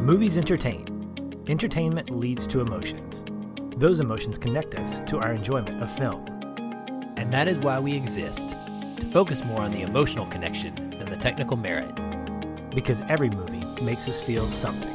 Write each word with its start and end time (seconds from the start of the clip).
Movies 0.00 0.38
entertain. 0.38 1.44
Entertainment 1.46 2.08
leads 2.08 2.46
to 2.46 2.62
emotions. 2.62 3.22
Those 3.76 4.00
emotions 4.00 4.38
connect 4.38 4.74
us 4.76 4.98
to 5.00 5.18
our 5.18 5.34
enjoyment 5.34 5.82
of 5.82 5.94
film. 5.98 6.24
And 7.18 7.30
that 7.34 7.48
is 7.48 7.58
why 7.58 7.78
we 7.80 7.94
exist 7.94 8.56
to 8.96 9.06
focus 9.12 9.44
more 9.44 9.60
on 9.60 9.72
the 9.72 9.82
emotional 9.82 10.24
connection 10.24 10.74
than 10.98 11.10
the 11.10 11.18
technical 11.18 11.58
merit. 11.58 11.94
Because 12.74 13.02
every 13.10 13.28
movie 13.28 13.62
makes 13.82 14.08
us 14.08 14.18
feel 14.22 14.50
something. 14.50 14.88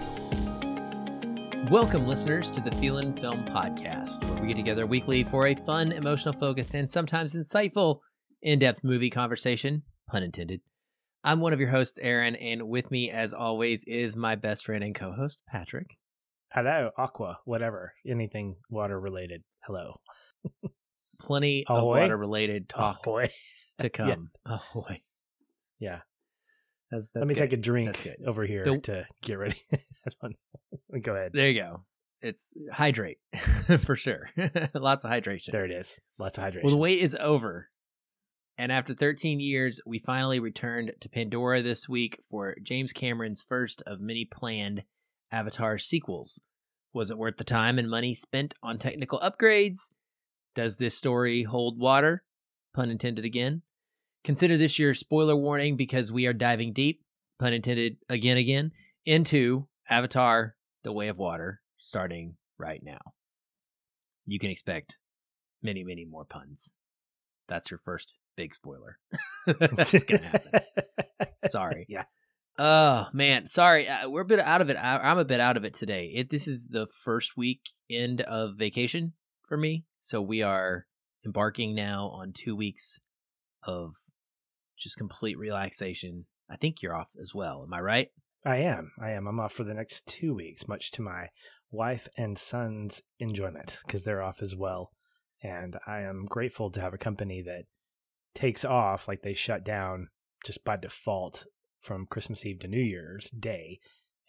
Welcome, 1.70 2.08
listeners, 2.08 2.50
to 2.50 2.60
the 2.60 2.72
Feelin' 2.72 3.14
Film 3.14 3.46
Podcast, 3.46 4.28
where 4.28 4.42
we 4.42 4.48
get 4.48 4.56
together 4.56 4.88
weekly 4.88 5.24
for 5.24 5.46
a 5.46 5.54
fun, 5.54 5.92
emotional 5.92 6.34
focused, 6.34 6.74
and 6.74 6.90
sometimes 6.90 7.36
insightful, 7.36 8.00
in 8.42 8.58
depth 8.58 8.84
movie 8.84 9.12
conversation, 9.12 9.84
pun 10.10 10.24
intended. 10.24 10.62
I'm 11.26 11.40
one 11.40 11.54
of 11.54 11.60
your 11.60 11.70
hosts, 11.70 11.98
Aaron, 12.04 12.36
and 12.36 12.70
with 12.70 12.92
me, 12.92 13.10
as 13.10 13.34
always, 13.34 13.84
is 13.86 14.16
my 14.16 14.36
best 14.36 14.64
friend 14.64 14.84
and 14.84 14.94
co 14.94 15.12
host, 15.12 15.42
Patrick. 15.50 15.98
Hello, 16.54 16.92
aqua, 17.00 17.40
whatever, 17.46 17.94
anything 18.08 18.58
water 18.70 19.00
related. 19.00 19.42
Hello. 19.66 19.96
Plenty 21.20 21.66
of 21.68 21.84
water 21.84 22.16
related 22.16 22.70
talk 22.70 23.00
Ahoy. 23.08 23.28
to 23.80 23.90
come. 23.90 24.30
Ahoy. 24.46 25.02
Yeah. 25.80 26.02
That's, 26.92 27.10
that's 27.12 27.22
Let 27.24 27.30
me 27.30 27.34
good. 27.34 27.42
take 27.42 27.54
a 27.54 27.58
drink 27.62 28.08
over 28.28 28.46
here 28.46 28.64
The- 28.64 28.78
to 28.82 29.08
get 29.24 29.40
ready. 29.40 29.58
Go 31.02 31.16
ahead. 31.16 31.32
There 31.34 31.50
you 31.50 31.60
go. 31.60 31.84
It's 32.22 32.54
hydrate 32.72 33.18
for 33.80 33.96
sure. 33.96 34.30
Lots 34.76 35.04
of 35.04 35.10
hydration. 35.12 35.52
There 35.52 35.66
it 35.66 35.72
is. 35.72 36.00
Lots 36.20 36.38
of 36.38 36.44
hydration. 36.44 36.64
Well, 36.64 36.74
the 36.74 36.78
wait 36.78 37.00
is 37.00 37.16
over. 37.20 37.70
And 38.58 38.72
after 38.72 38.94
13 38.94 39.40
years, 39.42 39.82
we 39.86 40.00
finally 40.00 40.40
returned 40.40 40.94
to 41.02 41.10
Pandora 41.10 41.62
this 41.62 41.90
week 41.90 42.20
for 42.30 42.56
James 42.64 42.94
Cameron's 42.94 43.42
first 43.42 43.84
of 43.86 44.00
many 44.00 44.24
planned 44.24 44.84
Avatar 45.32 45.78
sequels. 45.78 46.40
Was 46.94 47.12
it 47.12 47.18
worth 47.18 47.36
the 47.36 47.44
time 47.44 47.78
and 47.78 47.90
money 47.90 48.16
spent 48.16 48.54
on 48.64 48.78
technical 48.78 49.20
upgrades? 49.20 49.90
Does 50.54 50.78
this 50.78 50.98
story 50.98 51.44
hold 51.44 51.78
water? 51.78 52.24
Pun 52.74 52.90
intended 52.90 53.26
again. 53.26 53.62
Consider 54.24 54.58
this 54.58 54.80
your 54.80 54.94
spoiler 54.94 55.36
warning 55.36 55.76
because 55.76 56.12
we 56.12 56.26
are 56.26 56.34
diving 56.34 56.72
deep, 56.72 57.04
pun 57.38 57.52
intended 57.52 57.98
again, 58.08 58.38
again, 58.38 58.72
into 59.06 59.68
Avatar 59.90 60.56
The 60.84 60.94
Way 60.94 61.10
of 61.10 61.20
Water 61.20 61.62
starting 61.78 62.38
right 62.58 62.82
now. 62.82 63.00
You 64.26 64.40
can 64.40 64.50
expect 64.50 64.98
many, 65.62 65.84
many 65.84 66.06
more 66.06 66.26
puns. 66.26 66.74
That's 67.48 67.70
your 67.70 67.78
first 67.78 68.14
big 68.36 68.54
spoiler. 68.54 68.98
That's 69.48 70.04
gonna 70.04 70.24
happen. 70.24 70.62
Sorry. 71.48 71.86
Yeah. 71.90 72.06
Oh 72.58 73.08
man, 73.12 73.48
sorry. 73.48 73.88
Uh, 73.88 74.10
we're 74.10 74.22
a 74.22 74.26
bit 74.26 74.40
out 74.40 74.62
of 74.62 74.70
it. 74.70 74.78
I, 74.78 74.98
I'm 74.98 75.18
a 75.18 75.26
bit 75.26 75.42
out 75.42 75.58
of 75.58 75.66
it 75.66 75.74
today. 75.74 76.12
It 76.16 76.30
this 76.30 76.48
is 76.48 76.70
the 76.70 76.88
first 76.88 77.36
week 77.36 77.60
end 77.90 78.22
of 78.22 78.56
vacation 78.56 79.12
for 79.44 79.58
me, 79.58 79.84
so 80.00 80.22
we 80.22 80.42
are 80.42 80.86
embarking 81.26 81.76
now 81.76 82.08
on 82.14 82.32
two 82.32 82.56
weeks 82.56 83.02
of 83.64 83.94
just 84.78 84.98
complete 84.98 85.38
relaxation. 85.38 86.28
I 86.50 86.56
think 86.56 86.82
you're 86.82 86.96
off 86.96 87.12
as 87.22 87.36
well. 87.36 87.64
Am 87.68 87.74
I 87.74 87.82
right? 87.82 88.10
I 88.46 88.58
am. 88.58 88.92
I 89.02 89.12
am. 89.12 89.28
I'm 89.28 89.40
off 89.40 89.52
for 89.52 89.64
the 89.64 89.74
next 89.74 90.06
two 90.06 90.34
weeks, 90.34 90.68
much 90.68 90.92
to 90.92 91.02
my 91.02 91.30
wife 91.72 92.08
and 92.18 92.38
son's 92.38 93.02
enjoyment 93.20 93.80
because 93.86 94.04
they're 94.04 94.22
off 94.22 94.42
as 94.42 94.56
well. 94.56 94.92
And 95.44 95.78
I 95.86 96.02
am 96.02 96.26
grateful 96.30 96.72
to 96.72 96.82
have 96.82 96.94
a 96.94 97.00
company 97.00 97.42
that 97.42 97.66
takes 98.36 98.64
off, 98.64 99.08
like 99.08 99.24
they 99.24 99.34
shut 99.34 99.64
down 99.64 100.10
just 100.46 100.64
by 100.64 100.76
default 100.78 101.46
from 101.80 102.06
Christmas 102.06 102.46
Eve 102.46 102.60
to 102.60 102.68
New 102.68 102.82
Year's 102.82 103.30
Day. 103.32 103.80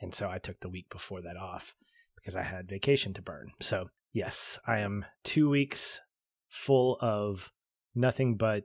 And 0.01 0.15
so 0.15 0.31
I 0.31 0.39
took 0.39 0.61
the 0.61 0.69
week 0.69 0.89
before 0.91 1.21
that 1.23 1.37
off 1.37 1.75
because 2.17 2.37
I 2.37 2.43
had 2.43 2.69
vacation 2.69 3.13
to 3.15 3.23
burn. 3.23 3.51
So, 3.61 3.91
yes, 4.13 4.59
I 4.67 4.79
am 4.79 5.05
two 5.25 5.51
weeks 5.51 6.01
full 6.49 6.97
of 7.01 7.53
nothing 7.95 8.37
but 8.37 8.65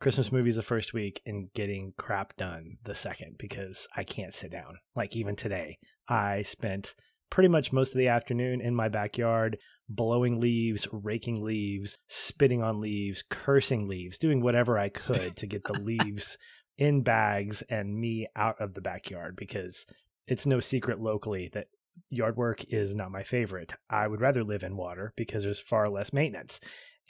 Christmas 0.00 0.30
movies 0.30 0.56
the 0.56 0.62
first 0.62 0.92
week 0.92 1.20
and 1.26 1.52
getting 1.54 1.92
crap 1.98 2.36
done 2.36 2.76
the 2.84 2.94
second 2.94 3.36
because 3.38 3.88
I 3.96 4.04
can't 4.04 4.32
sit 4.32 4.52
down. 4.52 4.78
Like 4.94 5.16
even 5.16 5.34
today, 5.36 5.78
I 6.08 6.42
spent 6.42 6.94
pretty 7.30 7.48
much 7.48 7.72
most 7.72 7.92
of 7.92 7.98
the 7.98 8.08
afternoon 8.08 8.60
in 8.60 8.74
my 8.74 8.88
backyard 8.88 9.58
blowing 9.88 10.40
leaves, 10.40 10.86
raking 10.92 11.42
leaves, 11.42 11.98
spitting 12.08 12.62
on 12.62 12.80
leaves, 12.80 13.24
cursing 13.28 13.86
leaves, 13.86 14.18
doing 14.18 14.42
whatever 14.42 14.78
I 14.78 14.90
could 14.90 15.36
to 15.36 15.46
get 15.46 15.62
the 15.64 15.72
leaves 15.80 16.36
in 16.76 17.02
bags 17.02 17.62
and 17.62 17.98
me 17.98 18.28
out 18.36 18.60
of 18.60 18.74
the 18.74 18.80
backyard 18.80 19.34
because 19.36 19.86
it's 20.26 20.46
no 20.46 20.60
secret 20.60 21.00
locally 21.00 21.50
that 21.52 21.66
yard 22.10 22.36
work 22.36 22.64
is 22.68 22.94
not 22.94 23.10
my 23.10 23.22
favorite. 23.22 23.72
I 23.90 24.06
would 24.06 24.20
rather 24.20 24.44
live 24.44 24.62
in 24.62 24.76
water 24.76 25.12
because 25.16 25.42
there's 25.42 25.58
far 25.58 25.86
less 25.86 26.12
maintenance. 26.12 26.60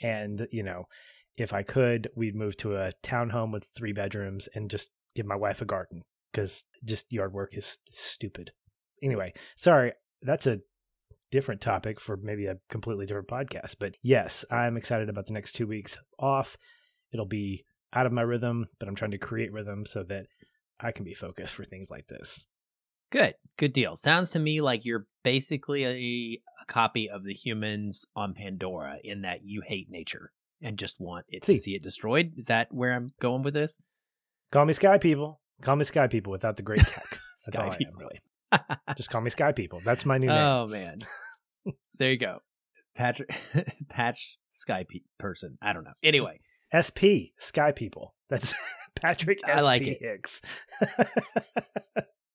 And, 0.01 0.47
you 0.51 0.63
know, 0.63 0.85
if 1.37 1.53
I 1.53 1.63
could, 1.63 2.09
we'd 2.15 2.35
move 2.35 2.57
to 2.57 2.77
a 2.77 2.93
townhome 3.03 3.51
with 3.51 3.67
three 3.75 3.93
bedrooms 3.93 4.49
and 4.55 4.71
just 4.71 4.89
give 5.15 5.25
my 5.25 5.35
wife 5.35 5.61
a 5.61 5.65
garden 5.65 6.03
because 6.31 6.63
just 6.83 7.11
yard 7.11 7.33
work 7.33 7.55
is 7.55 7.77
stupid. 7.89 8.51
Anyway, 9.03 9.33
sorry, 9.55 9.93
that's 10.21 10.47
a 10.47 10.59
different 11.31 11.61
topic 11.61 11.99
for 11.99 12.17
maybe 12.17 12.45
a 12.47 12.57
completely 12.69 13.05
different 13.05 13.27
podcast. 13.27 13.75
But 13.79 13.95
yes, 14.01 14.45
I'm 14.51 14.77
excited 14.77 15.09
about 15.09 15.27
the 15.27 15.33
next 15.33 15.53
two 15.53 15.67
weeks 15.67 15.97
off. 16.17 16.57
It'll 17.11 17.25
be 17.25 17.65
out 17.93 18.05
of 18.05 18.11
my 18.11 18.21
rhythm, 18.21 18.67
but 18.79 18.87
I'm 18.87 18.95
trying 18.95 19.11
to 19.11 19.17
create 19.17 19.51
rhythm 19.51 19.85
so 19.85 20.03
that 20.03 20.27
I 20.79 20.91
can 20.91 21.05
be 21.05 21.13
focused 21.13 21.53
for 21.53 21.63
things 21.63 21.89
like 21.89 22.07
this. 22.07 22.45
Good, 23.11 23.33
good 23.57 23.73
deal. 23.73 23.95
Sounds 23.95 24.29
to 24.31 24.39
me 24.39 24.61
like 24.61 24.85
you're 24.85 25.07
basically 25.23 25.83
a, 25.83 26.39
a 26.61 26.65
copy 26.67 27.09
of 27.09 27.23
the 27.23 27.33
humans 27.33 28.05
on 28.15 28.33
Pandora 28.35 28.99
in 29.03 29.23
that 29.23 29.43
you 29.43 29.61
hate 29.65 29.89
nature 29.89 30.31
and 30.61 30.77
just 30.77 30.99
want 30.99 31.25
it 31.29 31.43
See. 31.45 31.53
to 31.53 31.59
see 31.59 31.75
it 31.75 31.81
destroyed. 31.83 32.33
Is 32.37 32.45
that 32.45 32.71
where 32.71 32.93
I'm 32.93 33.09
going 33.19 33.41
with 33.41 33.55
this? 33.55 33.81
Call 34.51 34.65
me 34.65 34.73
Sky 34.73 34.97
People. 34.99 35.41
Call 35.61 35.75
me 35.75 35.85
Sky 35.85 36.07
People 36.07 36.31
without 36.31 36.55
the 36.55 36.61
great 36.61 36.79
tech. 36.85 37.09
That's 37.09 37.45
Sky 37.45 37.63
all 37.63 37.69
I 37.69 37.73
am, 37.73 37.77
people. 37.77 37.95
really. 37.97 38.19
Just 38.97 39.09
call 39.09 39.21
me 39.21 39.29
Sky 39.29 39.51
People. 39.51 39.81
That's 39.83 40.05
my 40.05 40.17
new 40.17 40.27
name. 40.27 40.37
Oh 40.37 40.67
man, 40.67 40.99
there 41.97 42.11
you 42.11 42.17
go, 42.17 42.39
Patrick, 42.95 43.29
Patch 43.89 44.37
Sky 44.49 44.85
pe- 44.87 45.01
person. 45.17 45.57
I 45.61 45.73
don't 45.73 45.83
know. 45.83 45.91
Anyway, 46.03 46.39
SP 46.73 47.33
Sky 47.39 47.71
People. 47.71 48.15
That's 48.29 48.53
Patrick. 48.95 49.39
I 49.45 49.61
like 49.61 49.87
it. 49.87 49.99
Hicks. 50.01 50.41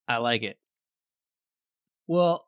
I 0.08 0.18
like 0.18 0.42
it. 0.42 0.58
Well, 2.06 2.46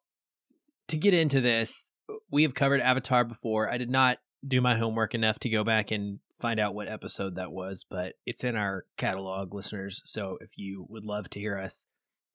to 0.88 0.97
get 0.97 1.15
into 1.15 1.41
this, 1.41 1.91
we 2.31 2.43
have 2.43 2.55
covered 2.55 2.81
Avatar 2.81 3.25
before. 3.25 3.71
I 3.71 3.78
did 3.78 3.91
not 3.91 4.19
do 4.47 4.60
my 4.60 4.76
homework 4.76 5.15
enough 5.15 5.38
to 5.41 5.49
go 5.49 5.65
back 5.65 5.91
and 5.91 6.21
find 6.41 6.60
out 6.60 6.75
what 6.75 6.88
episode 6.88 7.34
that 7.37 7.50
was, 7.50 7.84
but 7.88 8.15
it's 8.26 8.44
in 8.44 8.56
our 8.56 8.84
catalog, 8.97 9.55
listeners. 9.55 10.03
So 10.05 10.37
if 10.41 10.53
you 10.56 10.87
would 10.88 11.05
love 11.05 11.31
to 11.31 11.41
hear 11.41 11.59
us 11.59 11.87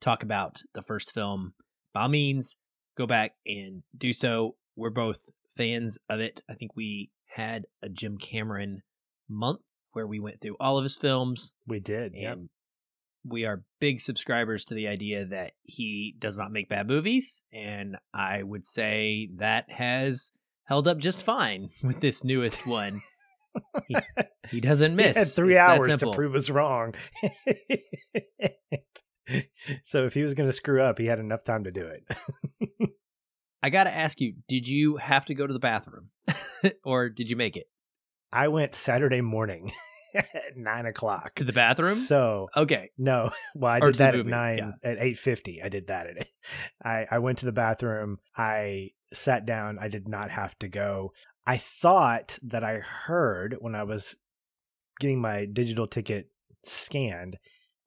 talk 0.02 0.24
about 0.24 0.62
the 0.74 0.82
first 0.82 1.14
film, 1.14 1.54
by 1.94 2.02
all 2.02 2.10
means, 2.10 2.58
go 2.98 3.06
back 3.06 3.36
and 3.46 3.84
do 3.96 4.12
so. 4.12 4.56
We're 4.76 4.90
both 4.90 5.30
fans 5.50 5.98
of 6.10 6.20
it. 6.20 6.42
I 6.50 6.54
think 6.54 6.76
we 6.76 7.12
had 7.28 7.66
a 7.82 7.90
Jim 7.90 8.18
Cameron 8.18 8.82
month 9.30 9.62
where 9.94 10.08
we 10.08 10.20
went 10.20 10.42
through 10.42 10.58
all 10.60 10.78
of 10.78 10.84
his 10.84 10.96
films 10.96 11.54
we 11.68 11.80
did. 11.80 12.14
Yep. 12.16 12.34
and 12.34 12.50
we 13.24 13.46
are 13.46 13.64
big 13.80 14.00
subscribers 14.00 14.66
to 14.66 14.74
the 14.74 14.88
idea 14.88 15.26
that 15.26 15.54
he 15.64 16.16
does 16.18 16.38
not 16.38 16.52
make 16.52 16.68
bad 16.68 16.88
movies 16.88 17.44
and 17.54 17.96
i 18.14 18.42
would 18.42 18.66
say 18.66 19.30
that 19.36 19.70
has 19.72 20.32
held 20.64 20.88
up 20.88 20.98
just 20.98 21.24
fine 21.24 21.70
with 21.84 22.00
this 22.00 22.24
newest 22.24 22.66
one 22.66 23.02
he, 23.88 23.96
he 24.50 24.62
doesn't 24.62 24.96
miss 24.96 25.14
He 25.16 25.20
had 25.20 25.28
three 25.28 25.54
It's 25.56 25.62
hours 25.62 25.98
to 25.98 26.12
prove 26.12 26.36
us 26.36 26.50
wrong. 26.50 26.96
so 29.84 30.06
if 30.06 30.14
he 30.14 30.24
was 30.24 30.34
going 30.34 30.50
to 30.50 30.54
screw 30.54 30.82
up, 30.82 30.98
he 30.98 31.06
had 31.06 31.20
enough 31.20 31.44
time 31.44 31.64
to 31.64 31.72
do 31.72 31.88
it. 31.88 32.90
i 33.64 33.70
gotta 33.70 33.96
ask 33.96 34.20
you 34.20 34.34
did 34.48 34.68
you 34.68 34.98
have 34.98 35.24
to 35.26 35.36
go 35.36 35.46
to 35.46 35.54
the 35.54 35.60
bathroom 35.60 36.10
or 36.84 37.10
did 37.10 37.30
you 37.30 37.36
make 37.36 37.56
it 37.56 37.68
I 38.34 38.48
went 38.48 38.74
Saturday 38.74 39.22
morning 39.22 39.72
at 40.16 40.58
nine 40.58 40.86
o'clock 40.86 41.36
to 41.36 41.44
the 41.44 41.54
bathroom 41.54 41.96
So 41.96 42.48
okay 42.58 42.90
no, 42.98 43.32
well, 43.56 43.74
I 43.74 43.80
Or 43.80 43.92
did 43.92 43.96
that 44.00 44.16
at 44.16 44.26
nine 44.26 44.58
yeah. 44.58 44.90
at 44.90 44.98
eight 45.00 45.18
fifty. 45.18 45.62
I 45.62 45.70
did 45.70 45.88
that 45.88 46.08
at. 46.08 46.28
I 46.84 47.08
I 47.12 47.20
went 47.20 47.40
to 47.40 47.46
the 47.46 47.52
bathroom. 47.52 48.18
I 48.36 48.92
sat 49.14 49.46
down. 49.46 49.78
I 49.80 49.88
did 49.90 50.08
not 50.08 50.32
have 50.32 50.58
to 50.60 50.68
go. 50.68 51.12
I 51.46 51.58
thought 51.58 52.40
that 52.44 52.64
I 52.64 52.78
heard 52.80 53.58
when 53.60 53.76
I 53.76 53.84
was 53.84 54.16
getting 55.00 55.20
my 55.22 55.46
digital 55.46 55.88
ticket 55.88 56.30
scanned, 56.64 57.38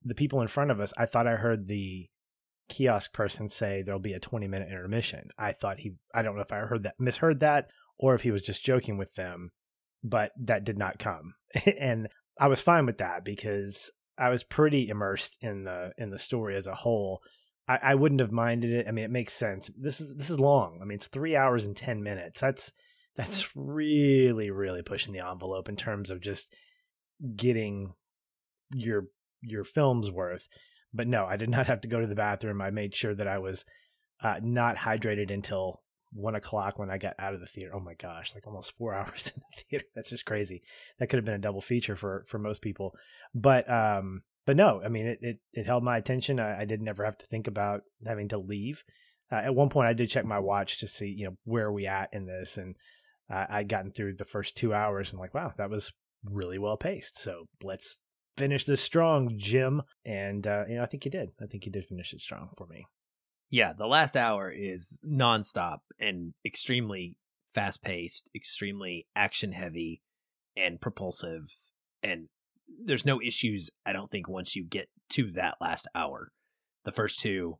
the 0.04 0.14
people 0.14 0.40
in 0.40 0.48
front 0.48 0.70
of 0.70 0.80
us. 0.80 0.92
I 0.96 1.06
thought 1.06 1.26
I 1.26 1.36
heard 1.36 1.66
the 1.66 2.08
kiosk 2.68 3.12
person 3.12 3.48
say 3.48 3.82
there'll 3.82 4.00
be 4.00 4.12
a 4.14 4.20
twenty 4.20 4.48
minute 4.48 4.68
intermission. 4.68 5.28
I 5.38 5.52
thought 5.52 5.80
he. 5.80 5.92
I 6.14 6.22
don't 6.22 6.36
know 6.36 6.42
if 6.42 6.52
I 6.52 6.58
heard 6.58 6.84
that 6.84 6.94
misheard 6.98 7.40
that 7.40 7.68
or 7.98 8.14
if 8.14 8.22
he 8.22 8.30
was 8.30 8.42
just 8.42 8.64
joking 8.64 8.98
with 8.98 9.14
them, 9.14 9.50
but 10.02 10.32
that 10.40 10.64
did 10.64 10.78
not 10.78 10.98
come. 10.98 11.34
and 11.78 12.08
I 12.38 12.48
was 12.48 12.60
fine 12.60 12.86
with 12.86 12.98
that 12.98 13.24
because 13.24 13.90
I 14.18 14.28
was 14.28 14.44
pretty 14.44 14.88
immersed 14.88 15.38
in 15.40 15.64
the 15.64 15.92
in 15.98 16.10
the 16.10 16.18
story 16.18 16.56
as 16.56 16.66
a 16.66 16.74
whole. 16.74 17.20
I, 17.66 17.78
I 17.82 17.94
wouldn't 17.94 18.20
have 18.20 18.32
minded 18.32 18.70
it. 18.70 18.86
I 18.86 18.90
mean, 18.90 19.04
it 19.04 19.10
makes 19.10 19.32
sense. 19.32 19.70
This 19.76 20.00
is 20.00 20.14
this 20.16 20.30
is 20.30 20.38
long. 20.38 20.78
I 20.82 20.84
mean, 20.84 20.96
it's 20.96 21.06
three 21.06 21.36
hours 21.36 21.66
and 21.66 21.76
ten 21.76 22.02
minutes. 22.02 22.40
That's 22.40 22.72
that's 23.16 23.48
really 23.54 24.50
really 24.50 24.82
pushing 24.82 25.12
the 25.12 25.26
envelope 25.26 25.68
in 25.68 25.76
terms 25.76 26.10
of 26.10 26.20
just 26.20 26.54
getting 27.36 27.94
your 28.72 29.06
your 29.46 29.64
film's 29.64 30.10
worth. 30.10 30.48
But 30.92 31.08
no, 31.08 31.26
I 31.26 31.36
did 31.36 31.50
not 31.50 31.66
have 31.66 31.80
to 31.82 31.88
go 31.88 32.00
to 32.00 32.06
the 32.06 32.14
bathroom. 32.14 32.60
I 32.60 32.70
made 32.70 32.94
sure 32.94 33.14
that 33.14 33.28
I 33.28 33.38
was 33.38 33.64
uh, 34.22 34.36
not 34.42 34.76
hydrated 34.76 35.30
until 35.30 35.80
one 36.12 36.36
o'clock 36.36 36.78
when 36.78 36.90
I 36.90 36.98
got 36.98 37.14
out 37.18 37.34
of 37.34 37.40
the 37.40 37.46
theater. 37.46 37.72
Oh 37.74 37.80
my 37.80 37.94
gosh, 37.94 38.34
like 38.34 38.46
almost 38.46 38.76
four 38.78 38.94
hours 38.94 39.32
in 39.34 39.42
the 39.42 39.62
theater. 39.64 39.84
That's 39.94 40.10
just 40.10 40.26
crazy. 40.26 40.62
That 40.98 41.08
could 41.08 41.18
have 41.18 41.24
been 41.24 41.34
a 41.34 41.38
double 41.38 41.60
feature 41.60 41.96
for 41.96 42.24
for 42.28 42.38
most 42.38 42.62
people. 42.62 42.94
But 43.34 43.68
um, 43.70 44.22
but 44.46 44.56
no, 44.56 44.80
I 44.84 44.88
mean 44.88 45.06
it 45.06 45.18
it, 45.20 45.38
it 45.52 45.66
held 45.66 45.84
my 45.84 45.96
attention. 45.96 46.40
I, 46.40 46.62
I 46.62 46.64
did 46.64 46.80
never 46.80 47.04
have 47.04 47.18
to 47.18 47.26
think 47.26 47.46
about 47.46 47.82
having 48.06 48.28
to 48.28 48.38
leave. 48.38 48.84
Uh, 49.32 49.36
at 49.36 49.54
one 49.54 49.70
point, 49.70 49.88
I 49.88 49.94
did 49.94 50.10
check 50.10 50.24
my 50.24 50.38
watch 50.38 50.78
to 50.78 50.88
see 50.88 51.08
you 51.08 51.26
know 51.26 51.36
where 51.44 51.66
are 51.66 51.72
we 51.72 51.86
at 51.86 52.10
in 52.12 52.26
this, 52.26 52.56
and 52.56 52.76
uh, 53.32 53.46
I'd 53.48 53.68
gotten 53.68 53.90
through 53.90 54.14
the 54.14 54.24
first 54.24 54.56
two 54.56 54.72
hours 54.72 55.10
and 55.10 55.20
like 55.20 55.34
wow, 55.34 55.52
that 55.58 55.70
was 55.70 55.92
really 56.24 56.58
well 56.58 56.76
paced. 56.76 57.18
So 57.18 57.44
let's 57.62 57.96
finish 58.36 58.64
this 58.64 58.80
strong, 58.80 59.34
Jim. 59.36 59.82
And 60.04 60.46
uh, 60.46 60.64
you 60.68 60.76
know, 60.76 60.82
I 60.82 60.86
think 60.86 61.04
you 61.04 61.10
did. 61.10 61.30
I 61.40 61.46
think 61.46 61.66
you 61.66 61.72
did 61.72 61.86
finish 61.86 62.12
it 62.12 62.20
strong 62.20 62.50
for 62.56 62.66
me. 62.66 62.86
Yeah, 63.50 63.72
the 63.72 63.86
last 63.86 64.16
hour 64.16 64.50
is 64.50 64.98
nonstop 65.06 65.78
and 66.00 66.34
extremely 66.44 67.16
fast 67.46 67.82
paced, 67.82 68.30
extremely 68.34 69.06
action 69.14 69.52
heavy, 69.52 70.02
and 70.56 70.80
propulsive. 70.80 71.54
And 72.02 72.28
there's 72.84 73.06
no 73.06 73.20
issues, 73.20 73.70
I 73.86 73.92
don't 73.92 74.10
think, 74.10 74.28
once 74.28 74.56
you 74.56 74.64
get 74.64 74.88
to 75.10 75.30
that 75.32 75.56
last 75.60 75.86
hour. 75.94 76.32
The 76.84 76.90
first 76.90 77.20
two 77.20 77.58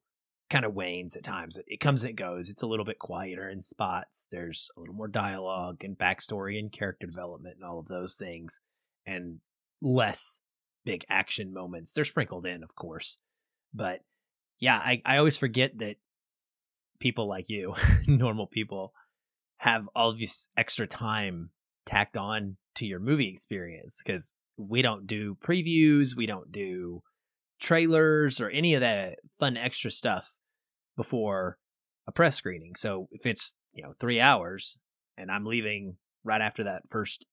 kind 0.50 0.64
of 0.64 0.74
wanes 0.74 1.16
at 1.16 1.24
times. 1.24 1.58
It, 1.66 1.80
comes 1.80 2.02
and 2.02 2.10
it 2.10 2.16
goes. 2.16 2.48
It's 2.48 2.62
a 2.62 2.66
little 2.66 2.84
bit 2.84 2.98
quieter 2.98 3.48
in 3.48 3.60
spots. 3.60 4.26
There's 4.30 4.70
a 4.76 4.80
little 4.80 4.94
more 4.94 5.08
dialogue 5.08 5.82
and 5.84 5.96
backstory 5.96 6.58
and 6.58 6.70
character 6.70 7.06
development 7.06 7.56
and 7.56 7.64
all 7.64 7.78
of 7.78 7.88
those 7.88 8.16
things, 8.16 8.60
and 9.06 9.38
less 9.80 10.40
big 10.84 11.04
action 11.08 11.52
moments. 11.52 11.92
They're 11.92 12.04
sprinkled 12.04 12.46
in, 12.46 12.62
of 12.62 12.74
course, 12.74 13.18
but 13.72 14.00
yeah, 14.58 14.76
I, 14.76 15.02
I 15.04 15.18
always 15.18 15.36
forget 15.36 15.78
that 15.78 15.96
people 17.00 17.28
like 17.28 17.48
you, 17.48 17.74
normal 18.06 18.46
people, 18.46 18.92
have 19.58 19.88
all 19.94 20.12
this 20.12 20.48
extra 20.56 20.86
time 20.86 21.50
tacked 21.86 22.16
on 22.16 22.56
to 22.76 22.86
your 22.86 23.00
movie 23.00 23.28
experience 23.28 24.02
because 24.04 24.32
we 24.56 24.82
don't 24.82 25.06
do 25.06 25.36
previews, 25.36 26.16
we 26.16 26.26
don't 26.26 26.52
do 26.52 27.02
trailers 27.60 28.40
or 28.40 28.48
any 28.50 28.74
of 28.74 28.80
that 28.80 29.18
fun 29.38 29.56
extra 29.56 29.90
stuff 29.90 30.38
before 30.96 31.58
a 32.06 32.12
press 32.12 32.36
screening. 32.36 32.74
So 32.74 33.08
if 33.10 33.26
it's, 33.26 33.56
you 33.72 33.82
know, 33.82 33.92
three 33.92 34.20
hours 34.20 34.78
and 35.16 35.30
I'm 35.30 35.44
leaving 35.44 35.96
right 36.24 36.40
after 36.40 36.64
that 36.64 36.82
first 36.88 37.26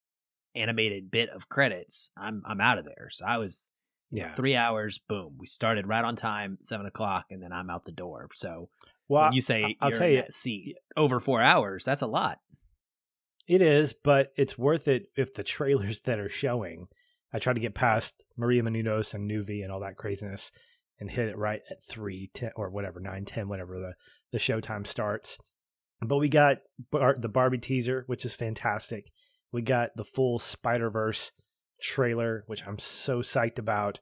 animated 0.55 1.11
bit 1.11 1.29
of 1.29 1.49
credits, 1.49 2.11
I'm 2.17 2.43
I'm 2.45 2.61
out 2.61 2.77
of 2.77 2.85
there. 2.85 3.07
So 3.09 3.25
I 3.25 3.37
was 3.37 3.71
yeah. 4.11 4.25
Know, 4.25 4.31
three 4.31 4.55
hours, 4.55 4.97
boom. 4.97 5.37
We 5.39 5.47
started 5.47 5.87
right 5.87 6.03
on 6.03 6.17
time, 6.17 6.57
seven 6.61 6.85
o'clock, 6.85 7.27
and 7.31 7.41
then 7.41 7.53
I'm 7.53 7.69
out 7.69 7.85
the 7.85 7.93
door. 7.93 8.27
So 8.33 8.69
well, 9.07 9.23
when 9.23 9.33
you 9.33 9.41
say 9.41 9.77
I'll 9.79 9.91
tell 9.91 10.09
you, 10.09 10.23
seat 10.29 10.75
over 10.97 11.19
four 11.19 11.41
hours, 11.41 11.85
that's 11.85 12.01
a 12.01 12.07
lot. 12.07 12.39
It 13.47 13.61
is, 13.61 13.93
but 13.93 14.33
it's 14.35 14.57
worth 14.57 14.87
it 14.87 15.07
if 15.15 15.33
the 15.33 15.43
trailers 15.43 16.01
that 16.01 16.19
are 16.19 16.29
showing. 16.29 16.87
I 17.33 17.39
try 17.39 17.53
to 17.53 17.61
get 17.61 17.73
past 17.73 18.25
Maria 18.37 18.61
Menounos 18.61 19.13
and 19.13 19.29
Noovie 19.29 19.63
and 19.63 19.71
all 19.71 19.79
that 19.79 19.95
craziness 19.95 20.51
and 20.99 21.09
hit 21.09 21.29
it 21.29 21.37
right 21.37 21.61
at 21.69 21.83
three 21.83 22.29
ten 22.33 22.51
or 22.57 22.69
whatever 22.69 22.99
nine 22.99 23.23
ten 23.23 23.47
whenever 23.47 23.79
the 23.79 23.93
the 24.31 24.37
showtime 24.37 24.85
starts. 24.85 25.37
But 26.01 26.17
we 26.17 26.29
got 26.29 26.57
Bar- 26.91 27.17
the 27.17 27.29
Barbie 27.29 27.59
teaser, 27.59 28.03
which 28.07 28.25
is 28.25 28.33
fantastic. 28.33 29.11
We 29.51 29.61
got 29.61 29.95
the 29.95 30.05
full 30.05 30.39
Spider 30.39 30.89
Verse 30.89 31.31
trailer, 31.81 32.43
which 32.47 32.65
I'm 32.65 32.79
so 32.79 33.19
psyched 33.19 33.59
about. 33.59 33.99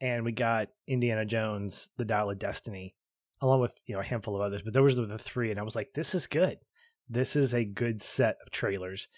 And 0.00 0.24
we 0.24 0.32
got 0.32 0.68
Indiana 0.86 1.24
Jones, 1.24 1.90
The 1.96 2.04
Dial 2.04 2.30
of 2.30 2.38
Destiny, 2.38 2.94
along 3.40 3.60
with, 3.60 3.78
you 3.86 3.94
know, 3.94 4.00
a 4.00 4.04
handful 4.04 4.36
of 4.36 4.42
others. 4.42 4.62
But 4.62 4.74
those 4.74 4.98
were 4.98 5.06
the 5.06 5.18
three. 5.18 5.50
And 5.50 5.58
I 5.58 5.62
was 5.62 5.76
like, 5.76 5.94
this 5.94 6.14
is 6.14 6.26
good. 6.26 6.58
This 7.08 7.36
is 7.36 7.54
a 7.54 7.64
good 7.64 8.02
set 8.02 8.36
of 8.44 8.50
trailers. 8.50 9.08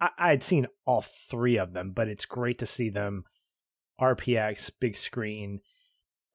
I, 0.00 0.30
had 0.30 0.42
seen 0.42 0.66
all 0.84 1.02
three 1.02 1.56
of 1.56 1.72
them, 1.72 1.92
but 1.92 2.08
it's 2.08 2.24
great 2.24 2.58
to 2.58 2.66
see 2.66 2.88
them 2.88 3.24
RPX, 4.00 4.70
big 4.78 4.96
screen. 4.96 5.60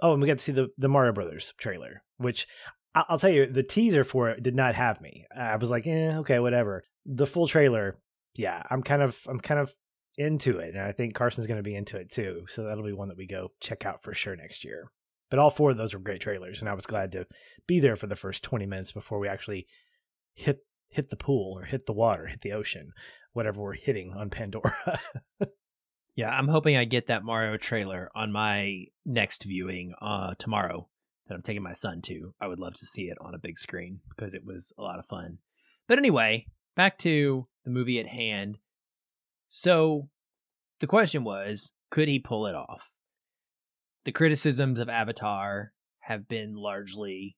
Oh, 0.01 0.13
and 0.13 0.21
we 0.21 0.27
got 0.27 0.39
to 0.39 0.43
see 0.43 0.51
the, 0.51 0.69
the 0.77 0.89
Mario 0.89 1.13
Brothers 1.13 1.53
trailer, 1.57 2.03
which 2.17 2.45
I'll 2.95 3.19
tell 3.19 3.29
you, 3.29 3.45
the 3.45 3.63
teaser 3.63 4.03
for 4.03 4.29
it 4.29 4.43
did 4.43 4.55
not 4.55 4.75
have 4.75 5.01
me. 5.01 5.25
I 5.35 5.55
was 5.55 5.71
like, 5.71 5.87
eh, 5.87 6.17
okay, 6.17 6.39
whatever. 6.39 6.83
The 7.05 7.25
full 7.27 7.47
trailer, 7.47 7.95
yeah, 8.35 8.63
I'm 8.69 8.83
kind 8.83 9.01
of, 9.01 9.17
I'm 9.27 9.39
kind 9.39 9.59
of 9.59 9.73
into 10.17 10.59
it, 10.59 10.75
and 10.75 10.83
I 10.83 10.91
think 10.91 11.15
Carson's 11.15 11.47
going 11.47 11.57
to 11.57 11.63
be 11.63 11.75
into 11.75 11.97
it 11.97 12.11
too. 12.11 12.45
So 12.47 12.63
that'll 12.63 12.83
be 12.83 12.93
one 12.93 13.09
that 13.09 13.17
we 13.17 13.27
go 13.27 13.49
check 13.59 13.85
out 13.85 14.03
for 14.03 14.13
sure 14.13 14.35
next 14.35 14.63
year. 14.63 14.91
But 15.29 15.39
all 15.39 15.49
four 15.49 15.71
of 15.71 15.77
those 15.77 15.93
were 15.93 15.99
great 15.99 16.21
trailers, 16.21 16.59
and 16.59 16.69
I 16.69 16.73
was 16.73 16.85
glad 16.85 17.11
to 17.13 17.25
be 17.67 17.79
there 17.79 17.95
for 17.95 18.07
the 18.07 18.15
first 18.15 18.43
20 18.43 18.65
minutes 18.65 18.91
before 18.91 19.19
we 19.19 19.27
actually 19.27 19.67
hit 20.33 20.59
hit 20.89 21.09
the 21.09 21.17
pool 21.17 21.57
or 21.57 21.65
hit 21.65 21.87
the 21.87 21.93
water, 21.93 22.27
hit 22.27 22.41
the 22.41 22.53
ocean, 22.53 22.91
whatever 23.31 23.59
we're 23.61 23.73
hitting 23.73 24.13
on 24.13 24.29
Pandora. 24.29 24.99
yeah, 26.15 26.29
I'm 26.29 26.47
hoping 26.47 26.77
I 26.77 26.85
get 26.85 27.07
that 27.07 27.23
Mario 27.23 27.57
trailer 27.57 28.09
on 28.13 28.31
my 28.31 28.85
next 29.03 29.43
viewing 29.43 29.95
uh, 29.99 30.35
tomorrow 30.37 30.87
that 31.25 31.33
I'm 31.33 31.41
taking 31.41 31.63
my 31.63 31.73
son 31.73 32.01
to. 32.03 32.35
I 32.39 32.47
would 32.47 32.59
love 32.59 32.75
to 32.75 32.85
see 32.85 33.03
it 33.03 33.17
on 33.21 33.33
a 33.33 33.39
big 33.39 33.57
screen 33.57 34.01
because 34.09 34.35
it 34.35 34.45
was 34.45 34.71
a 34.77 34.83
lot 34.83 34.99
of 34.99 35.05
fun. 35.05 35.39
But 35.87 35.97
anyway, 35.97 36.45
back 36.75 36.99
to 36.99 37.47
the 37.63 37.71
movie 37.71 37.99
at 37.99 38.07
hand. 38.07 38.59
So 39.47 40.09
the 40.79 40.87
question 40.87 41.23
was 41.23 41.73
could 41.89 42.07
he 42.07 42.19
pull 42.19 42.47
it 42.47 42.55
off? 42.55 42.93
The 44.05 44.11
criticisms 44.11 44.79
of 44.79 44.89
Avatar 44.89 45.73
have 46.01 46.27
been 46.27 46.55
largely 46.55 47.37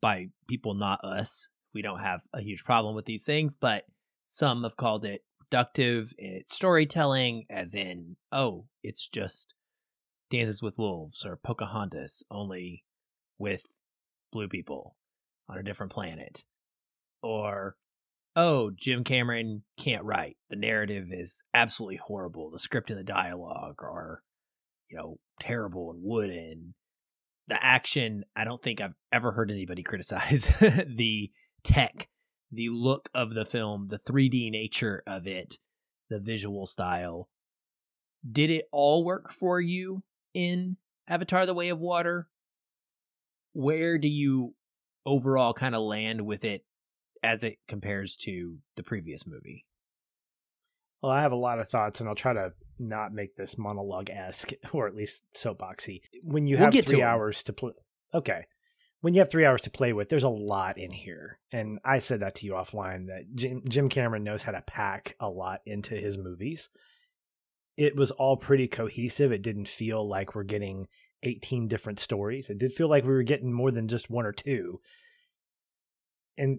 by 0.00 0.28
people 0.48 0.74
not 0.74 1.04
us. 1.04 1.48
We 1.72 1.82
don't 1.82 2.00
have 2.00 2.22
a 2.32 2.40
huge 2.40 2.64
problem 2.64 2.94
with 2.94 3.06
these 3.06 3.24
things, 3.24 3.56
but 3.56 3.84
some 4.26 4.62
have 4.62 4.76
called 4.76 5.04
it 5.04 5.22
reductive 5.50 6.12
in 6.18 6.32
its 6.34 6.54
storytelling, 6.54 7.46
as 7.50 7.74
in, 7.74 8.16
oh, 8.30 8.66
it's 8.82 9.08
just 9.08 9.54
Dances 10.30 10.62
with 10.62 10.78
Wolves 10.78 11.24
or 11.24 11.36
Pocahontas, 11.36 12.22
only 12.30 12.84
with 13.38 13.64
blue 14.30 14.48
people 14.48 14.96
on 15.48 15.58
a 15.58 15.62
different 15.62 15.92
planet. 15.92 16.44
Or 17.22 17.76
oh, 18.40 18.70
Jim 18.74 19.04
Cameron 19.04 19.62
can't 19.76 20.04
write. 20.04 20.38
The 20.48 20.56
narrative 20.56 21.08
is 21.10 21.44
absolutely 21.52 21.96
horrible. 21.96 22.50
The 22.50 22.58
script 22.58 22.90
and 22.90 22.98
the 22.98 23.04
dialogue 23.04 23.82
are, 23.82 24.22
you 24.88 24.96
know, 24.96 25.18
terrible 25.38 25.90
and 25.90 26.00
wooden. 26.02 26.74
The 27.48 27.62
action, 27.62 28.24
I 28.34 28.44
don't 28.44 28.62
think 28.62 28.80
I've 28.80 28.94
ever 29.12 29.32
heard 29.32 29.50
anybody 29.50 29.82
criticize 29.84 30.46
the 30.58 31.30
tech, 31.62 32.08
the 32.50 32.70
look 32.70 33.10
of 33.14 33.34
the 33.34 33.44
film, 33.44 33.88
the 33.88 33.98
3D 33.98 34.50
nature 34.50 35.02
of 35.06 35.26
it, 35.26 35.58
the 36.08 36.18
visual 36.18 36.64
style. 36.64 37.28
Did 38.30 38.48
it 38.48 38.66
all 38.72 39.04
work 39.04 39.30
for 39.30 39.60
you 39.60 40.02
in 40.32 40.78
Avatar 41.06 41.44
The 41.44 41.54
Way 41.54 41.68
of 41.68 41.78
Water? 41.78 42.28
Where 43.52 43.98
do 43.98 44.08
you 44.08 44.54
overall 45.04 45.52
kind 45.52 45.74
of 45.74 45.82
land 45.82 46.22
with 46.22 46.44
it 46.44 46.64
as 47.22 47.44
it 47.44 47.58
compares 47.68 48.16
to 48.16 48.58
the 48.76 48.82
previous 48.82 49.26
movie? 49.26 49.66
Well, 51.02 51.12
I 51.12 51.22
have 51.22 51.32
a 51.32 51.36
lot 51.36 51.58
of 51.58 51.68
thoughts, 51.68 52.00
and 52.00 52.08
I'll 52.08 52.14
try 52.14 52.32
to 52.32 52.52
not 52.78 53.12
make 53.12 53.36
this 53.36 53.58
monologue 53.58 54.10
esque 54.10 54.52
or 54.72 54.86
at 54.86 54.94
least 54.94 55.24
soapboxy. 55.34 56.00
When 56.22 56.46
you 56.46 56.56
have 56.56 56.74
we'll 56.74 56.82
three 56.82 56.98
to 56.98 57.02
hours 57.02 57.42
to 57.44 57.52
play, 57.52 57.72
okay. 58.14 58.46
When 59.02 59.14
you 59.14 59.20
have 59.20 59.30
three 59.30 59.46
hours 59.46 59.62
to 59.62 59.70
play 59.70 59.94
with, 59.94 60.10
there's 60.10 60.24
a 60.24 60.28
lot 60.28 60.76
in 60.76 60.90
here, 60.90 61.38
and 61.50 61.78
I 61.82 62.00
said 62.00 62.20
that 62.20 62.34
to 62.36 62.46
you 62.46 62.52
offline 62.52 63.06
that 63.06 63.34
Jim, 63.34 63.62
Jim 63.66 63.88
Cameron 63.88 64.24
knows 64.24 64.42
how 64.42 64.52
to 64.52 64.60
pack 64.60 65.16
a 65.18 65.28
lot 65.28 65.60
into 65.64 65.94
his 65.94 66.18
movies. 66.18 66.68
It 67.78 67.96
was 67.96 68.10
all 68.10 68.36
pretty 68.36 68.68
cohesive. 68.68 69.32
It 69.32 69.40
didn't 69.40 69.68
feel 69.68 70.06
like 70.06 70.34
we're 70.34 70.42
getting 70.42 70.86
18 71.22 71.66
different 71.66 71.98
stories. 71.98 72.50
It 72.50 72.58
did 72.58 72.74
feel 72.74 72.90
like 72.90 73.04
we 73.04 73.10
were 73.10 73.22
getting 73.22 73.52
more 73.52 73.70
than 73.70 73.88
just 73.88 74.10
one 74.10 74.26
or 74.26 74.32
two. 74.32 74.80
And 76.36 76.58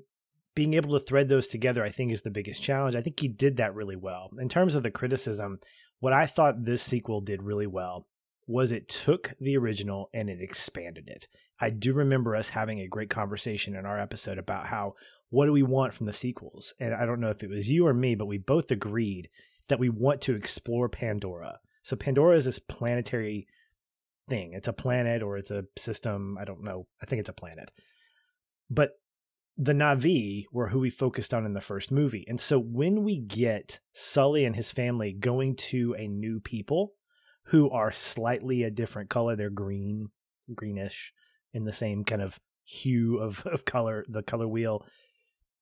being 0.55 0.74
able 0.74 0.98
to 0.98 1.05
thread 1.05 1.29
those 1.29 1.48
together, 1.48 1.84
I 1.84 1.89
think, 1.89 2.12
is 2.12 2.22
the 2.22 2.31
biggest 2.31 2.62
challenge. 2.62 2.96
I 2.96 3.01
think 3.01 3.20
he 3.20 3.27
did 3.27 3.58
that 3.58 3.75
really 3.75 3.96
well. 3.96 4.31
In 4.39 4.50
terms 4.50 4.75
of 4.75 4.84
the 4.84 4.91
criticism, 4.91 5.60
what 6.00 6.13
I 6.13 6.25
thought 6.25 6.63
this 6.63 6.81
sequel 6.81 7.22
did 7.22 7.43
really 7.43 7.67
well 7.67 8.08
was 8.48 8.72
it 8.72 8.89
took 8.89 9.34
the 9.39 9.55
original 9.55 10.10
and 10.13 10.29
it 10.29 10.41
expanded 10.41 11.08
it. 11.08 11.27
I 11.60 11.70
do 11.70 11.93
remember 11.93 12.36
us 12.36 12.50
having 12.50 12.79
a 12.79 12.88
great 12.88 13.10
conversation 13.10 13.75
in 13.75 13.86
our 13.86 14.00
episode 14.00 14.38
about 14.38 14.67
how 14.67 14.96
what 15.29 15.46
do 15.46 15.53
we 15.53 15.63
want 15.63 15.93
from 15.93 16.08
the 16.08 16.13
sequels? 16.13 16.74
And 16.79 16.93
I 16.93 17.05
don't 17.05 17.22
know 17.22 17.29
if 17.29 17.43
it 17.43 17.50
was 17.50 17.70
you 17.70 17.88
or 17.88 17.93
me, 17.93 18.15
but 18.15 18.25
we 18.25 18.38
both 18.38 18.70
agreed 18.72 19.29
that 19.70 19.79
we 19.79 19.88
want 19.88 20.22
to 20.22 20.36
explore 20.36 20.89
Pandora. 20.89 21.60
So 21.84 21.96
Pandora 21.96 22.36
is 22.36 22.46
this 22.46 22.60
planetary 22.60 23.48
thing. 24.27 24.53
It's 24.53 24.67
a 24.67 24.74
planet 24.74 25.22
or 25.22 25.38
it's 25.38 25.51
a 25.51 25.65
system. 25.77 26.38
I 26.39 26.43
don't 26.43 26.63
know. 26.63 26.88
I 27.01 27.05
think 27.05 27.22
it's 27.22 27.29
a 27.29 27.34
planet. 27.34 27.72
But 28.70 29.00
the 29.61 29.73
Na'vi 29.73 30.45
were 30.51 30.69
who 30.69 30.79
we 30.79 30.89
focused 30.89 31.35
on 31.35 31.45
in 31.45 31.53
the 31.53 31.61
first 31.61 31.91
movie. 31.91 32.25
And 32.27 32.41
so 32.41 32.57
when 32.57 33.03
we 33.03 33.19
get 33.19 33.79
Sully 33.93 34.43
and 34.43 34.55
his 34.55 34.71
family 34.71 35.13
going 35.13 35.55
to 35.57 35.93
a 35.99 36.07
new 36.07 36.39
people 36.39 36.93
who 37.45 37.69
are 37.69 37.91
slightly 37.91 38.63
a 38.63 38.71
different 38.71 39.11
color, 39.11 39.35
they're 39.35 39.51
green, 39.51 40.07
greenish, 40.55 41.13
in 41.53 41.65
the 41.65 41.71
same 41.71 42.03
kind 42.03 42.23
of 42.23 42.39
hue 42.63 43.19
of, 43.19 43.45
of 43.45 43.63
color, 43.63 44.03
the 44.09 44.23
color 44.23 44.47
wheel. 44.47 44.83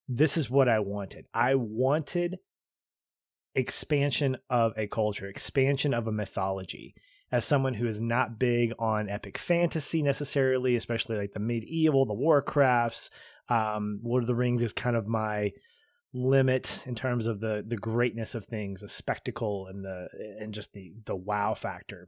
This 0.08 0.38
is 0.38 0.48
what 0.48 0.66
I 0.66 0.78
wanted. 0.78 1.26
I 1.34 1.56
wanted 1.56 2.38
expansion 3.54 4.38
of 4.48 4.72
a 4.78 4.86
culture, 4.86 5.26
expansion 5.26 5.92
of 5.92 6.06
a 6.06 6.12
mythology. 6.12 6.94
As 7.32 7.44
someone 7.44 7.74
who 7.74 7.86
is 7.86 8.00
not 8.00 8.40
big 8.40 8.72
on 8.78 9.08
epic 9.08 9.38
fantasy 9.38 10.02
necessarily, 10.02 10.74
especially 10.74 11.16
like 11.16 11.32
the 11.32 11.38
medieval, 11.38 12.04
the 12.04 12.14
Warcrafts, 12.14 13.10
um, 13.50 14.00
Lord 14.02 14.22
of 14.22 14.28
the 14.28 14.34
Rings 14.34 14.62
is 14.62 14.72
kind 14.72 14.96
of 14.96 15.06
my 15.06 15.50
limit 16.12 16.82
in 16.86 16.94
terms 16.94 17.26
of 17.26 17.40
the 17.40 17.64
the 17.66 17.76
greatness 17.76 18.34
of 18.34 18.46
things, 18.46 18.80
the 18.80 18.88
spectacle 18.88 19.66
and 19.68 19.84
the 19.84 20.08
and 20.40 20.54
just 20.54 20.72
the 20.72 20.92
the 21.04 21.16
wow 21.16 21.54
factor. 21.54 22.06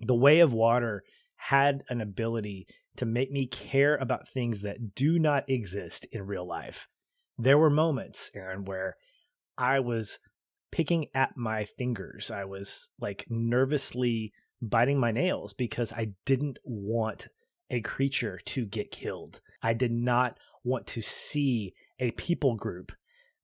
The 0.00 0.14
Way 0.14 0.40
of 0.40 0.52
Water 0.52 1.02
had 1.36 1.82
an 1.88 2.00
ability 2.00 2.66
to 2.96 3.06
make 3.06 3.30
me 3.30 3.46
care 3.46 3.96
about 3.96 4.28
things 4.28 4.62
that 4.62 4.94
do 4.94 5.18
not 5.18 5.48
exist 5.48 6.06
in 6.12 6.26
real 6.26 6.46
life. 6.46 6.86
There 7.38 7.58
were 7.58 7.70
moments, 7.70 8.30
Aaron, 8.34 8.64
where 8.64 8.96
I 9.56 9.80
was 9.80 10.18
picking 10.70 11.06
at 11.14 11.36
my 11.36 11.64
fingers. 11.64 12.30
I 12.30 12.44
was 12.44 12.90
like 13.00 13.26
nervously 13.28 14.32
biting 14.60 14.98
my 14.98 15.10
nails 15.10 15.52
because 15.52 15.92
I 15.92 16.08
didn't 16.24 16.58
want 16.64 17.28
a 17.72 17.80
creature 17.80 18.38
to 18.44 18.64
get 18.64 18.92
killed. 18.92 19.40
I 19.62 19.72
did 19.72 19.90
not 19.90 20.38
want 20.62 20.86
to 20.88 21.02
see 21.02 21.74
a 21.98 22.12
people 22.12 22.54
group 22.54 22.92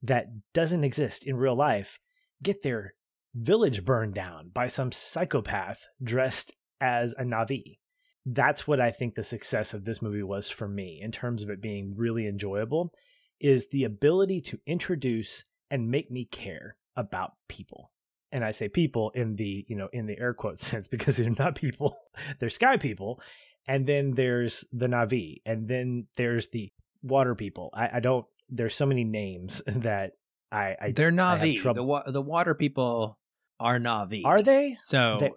that 0.03 0.27
doesn't 0.53 0.85
exist 0.85 1.27
in 1.27 1.37
real 1.37 1.57
life 1.57 1.99
get 2.43 2.63
their 2.63 2.95
village 3.35 3.85
burned 3.85 4.15
down 4.15 4.51
by 4.55 4.69
some 4.69 4.93
psychopath 4.93 5.87
dressed 6.03 6.55
as 6.81 7.15
a 7.19 7.25
Navi. 7.25 7.79
That's 8.25 8.67
what 8.67 8.81
I 8.81 8.91
think 8.91 9.15
the 9.15 9.25
success 9.25 9.75
of 9.75 9.85
this 9.85 10.03
movie 10.03 10.23
was 10.23 10.49
for 10.49 10.69
me 10.69 11.01
in 11.03 11.11
terms 11.11 11.43
of 11.43 11.51
it 11.51 11.61
being 11.61 11.95
really 11.97 12.27
enjoyable 12.27 12.93
is 13.41 13.69
the 13.69 13.85
ability 13.85 14.41
to 14.43 14.61
introduce 14.67 15.45
and 15.71 15.91
make 15.91 16.11
me 16.11 16.25
care 16.25 16.77
about 16.97 17.33
people. 17.49 17.91
And 18.31 18.45
I 18.45 18.51
say 18.51 18.69
people 18.69 19.11
in 19.11 19.37
the, 19.37 19.65
you 19.69 19.77
know, 19.77 19.89
in 19.93 20.07
the 20.07 20.19
air 20.19 20.35
quote 20.35 20.61
sense 20.61 20.89
because 20.89 21.17
they're 21.17 21.31
not 21.39 21.55
people, 21.55 21.97
they're 22.41 22.51
sky 22.51 22.77
people. 22.77 23.21
And 23.69 23.87
then 23.87 24.13
there's 24.13 24.65
the 24.73 24.87
Navi, 24.87 25.43
and 25.45 25.69
then 25.69 26.07
there's 26.17 26.49
the 26.49 26.73
water 27.03 27.35
people. 27.35 27.71
I, 27.75 27.91
I 27.95 28.01
don't 28.01 28.27
there's 28.49 28.75
so 28.75 28.87
many 28.87 29.05
names 29.05 29.63
that 29.67 30.13
I, 30.51 30.77
I 30.81 30.91
they're 30.93 31.13
Navi. 31.13 31.63
The 31.75 31.83
wa- 31.83 32.11
the 32.11 32.23
water 32.23 32.55
people 32.55 33.19
are 33.61 33.79
Navi. 33.79 34.23
Are 34.25 34.43
they? 34.43 34.75
So 34.79 35.19
they, 35.21 35.33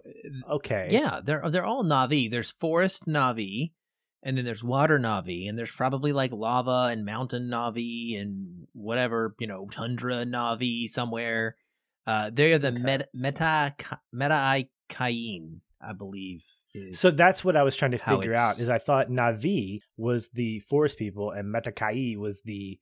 okay, 0.50 0.88
yeah, 0.90 1.20
they're 1.22 1.48
they're 1.50 1.66
all 1.66 1.84
Navi. 1.84 2.30
There's 2.30 2.50
forest 2.50 3.06
Navi, 3.06 3.72
and 4.22 4.36
then 4.36 4.44
there's 4.44 4.64
water 4.64 4.98
Navi, 4.98 5.48
and 5.48 5.58
there's 5.58 5.72
probably 5.72 6.12
like 6.12 6.32
lava 6.32 6.88
and 6.90 7.04
mountain 7.04 7.50
Navi 7.50 8.20
and 8.20 8.66
whatever 8.72 9.34
you 9.38 9.46
know 9.46 9.66
tundra 9.66 10.24
Navi 10.24 10.88
somewhere. 10.88 11.56
Uh, 12.06 12.30
they're 12.32 12.58
the 12.58 12.68
okay. 12.68 12.82
meta 12.82 13.06
meta 13.14 13.74
meta 14.12 14.66
I 15.82 15.92
believe. 15.92 16.44
so 16.92 17.10
that's 17.10 17.44
what 17.44 17.56
I 17.56 17.62
was 17.62 17.76
trying 17.76 17.90
to 17.92 17.98
figure 17.98 18.34
out. 18.34 18.58
Is 18.58 18.68
I 18.68 18.78
thought 18.78 19.10
Navi 19.10 19.80
was 19.96 20.28
the 20.30 20.60
forest 20.60 20.98
people 20.98 21.30
and 21.30 21.52
Metakai 21.54 22.16
was 22.16 22.42
the 22.42 22.78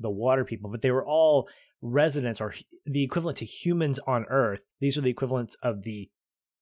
the 0.00 0.10
water 0.10 0.44
people, 0.44 0.70
but 0.70 0.80
they 0.80 0.92
were 0.92 1.04
all 1.04 1.48
residents 1.82 2.40
or 2.40 2.54
the 2.84 3.02
equivalent 3.02 3.38
to 3.38 3.44
humans 3.44 3.98
on 4.06 4.24
Earth. 4.28 4.64
These 4.80 4.96
are 4.96 5.00
the 5.00 5.10
equivalents 5.10 5.56
of 5.62 5.82
the 5.82 6.10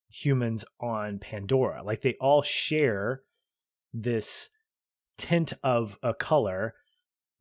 humans 0.08 0.64
on 0.80 1.18
Pandora. 1.18 1.82
Like 1.82 2.00
they 2.00 2.16
all 2.20 2.42
share 2.42 3.22
this 3.92 4.50
tint 5.18 5.52
of 5.62 5.98
a 6.02 6.14
color 6.14 6.74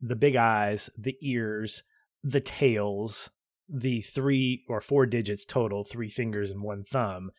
the 0.00 0.16
big 0.16 0.36
eyes, 0.36 0.90
the 0.96 1.16
ears, 1.22 1.82
the 2.22 2.40
tails, 2.40 3.30
the 3.68 4.00
three 4.02 4.64
or 4.68 4.80
four 4.80 5.06
digits 5.06 5.44
total, 5.44 5.84
three 5.84 6.10
fingers 6.10 6.50
and 6.50 6.60
one 6.60 6.84
thumb. 6.84 7.30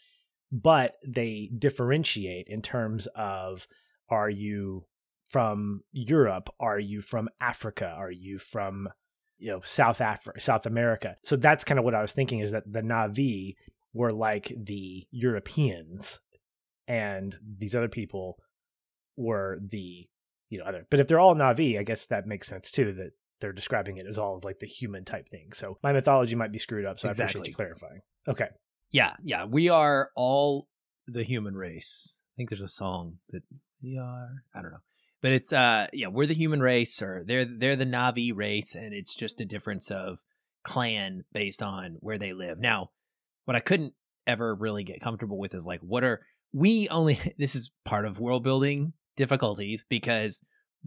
But 0.52 0.96
they 1.06 1.50
differentiate 1.58 2.48
in 2.48 2.62
terms 2.62 3.08
of 3.16 3.68
are 4.10 4.30
you 4.30 4.86
from 5.28 5.82
Europe? 5.92 6.50
Are 6.60 6.80
you 6.80 7.02
from 7.02 7.30
Africa? 7.42 7.88
Are 7.88 8.12
you 8.12 8.40
from 8.40 8.90
you 9.38 9.52
know 9.52 9.62
South 9.64 10.02
Africa, 10.02 10.40
South 10.40 10.66
America? 10.66 11.18
So 11.24 11.36
that's 11.36 11.64
kind 11.64 11.78
of 11.78 11.86
what 11.86 11.96
I 11.96 12.02
was 12.02 12.14
thinking 12.14 12.40
is 12.40 12.52
that 12.52 12.72
the 12.72 12.82
Navi 12.82 13.56
were 13.94 14.12
like 14.12 14.54
the 14.58 15.06
Europeans, 15.12 16.20
and 16.88 17.38
these 17.58 17.76
other 17.76 17.90
people 17.90 18.38
were 19.18 19.60
the 19.62 20.08
you 20.50 20.60
know 20.60 20.66
other. 20.66 20.88
But 20.90 21.00
if 21.00 21.08
they're 21.08 21.20
all 21.20 21.36
Navi, 21.36 21.78
I 21.78 21.84
guess 21.84 22.06
that 22.06 22.26
makes 22.26 22.48
sense 22.48 22.72
too. 22.72 22.94
That 22.94 23.12
they're 23.40 23.54
describing 23.54 23.98
it 23.98 24.08
as 24.08 24.18
all 24.18 24.36
of 24.38 24.44
like 24.44 24.60
the 24.60 24.68
human 24.68 25.06
type 25.06 25.28
thing. 25.30 25.52
So 25.54 25.78
my 25.84 25.92
mythology 25.92 26.36
might 26.36 26.52
be 26.52 26.60
screwed 26.60 26.86
up. 26.86 27.00
So 27.00 27.10
exactly. 27.10 27.24
I 27.24 27.42
appreciate 27.42 27.52
you 27.52 27.56
clarifying. 27.56 28.02
Okay. 28.28 28.48
Yeah, 28.92 29.14
yeah, 29.24 29.46
we 29.46 29.70
are 29.70 30.12
all 30.16 30.68
the 31.08 31.24
human 31.24 31.56
race. 31.56 32.24
I 32.34 32.38
think 32.38 32.50
there's 32.50 32.62
a 32.62 32.68
song 32.68 33.18
that 33.30 33.44
we 33.82 33.98
are. 33.98 34.44
I 34.54 34.62
don't 34.62 34.72
know 34.72 34.80
but 35.22 35.32
it's 35.32 35.52
uh 35.52 35.88
yeah 35.94 36.08
we're 36.08 36.26
the 36.26 36.34
human 36.34 36.60
race 36.60 37.02
or 37.02 37.24
they're 37.26 37.46
they're 37.46 37.76
the 37.76 37.86
navi 37.86 38.36
race 38.36 38.76
and 38.76 38.94
it's 38.94 39.14
just 39.14 39.42
a 39.42 39.46
difference 39.46 39.90
of 39.92 40.24
clan 40.64 41.24
based 41.34 41.62
on 41.62 41.98
where 42.00 42.18
they 42.18 42.34
live 42.34 42.60
now 42.60 42.90
what 43.46 43.56
i 43.56 43.60
couldn't 43.60 43.94
ever 44.26 44.54
really 44.54 44.84
get 44.84 45.02
comfortable 45.02 45.38
with 45.38 45.54
is 45.54 45.66
like 45.66 45.80
what 45.82 46.04
are 46.04 46.22
we 46.54 46.88
only 46.90 47.20
this 47.38 47.56
is 47.56 47.72
part 47.86 48.06
of 48.06 48.20
world 48.20 48.44
building 48.44 48.94
difficulties 49.16 49.86
because 49.88 50.42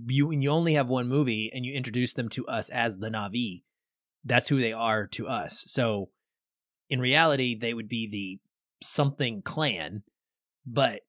you 0.07 0.31
you 0.31 0.51
only 0.51 0.75
have 0.75 0.89
one 0.89 1.09
movie 1.09 1.51
and 1.53 1.65
you 1.65 1.75
introduce 1.75 2.15
them 2.15 2.29
to 2.29 2.47
us 2.47 2.71
as 2.71 2.99
the 2.99 3.11
navi 3.11 3.63
that's 4.25 4.49
who 4.49 4.61
they 4.61 4.73
are 4.73 5.07
to 5.07 5.27
us 5.27 5.65
so 5.67 6.11
in 6.91 7.01
reality 7.01 7.55
they 7.55 7.73
would 7.73 7.89
be 7.89 8.07
the 8.07 8.39
something 8.83 9.41
clan 9.41 10.03
but 10.67 11.01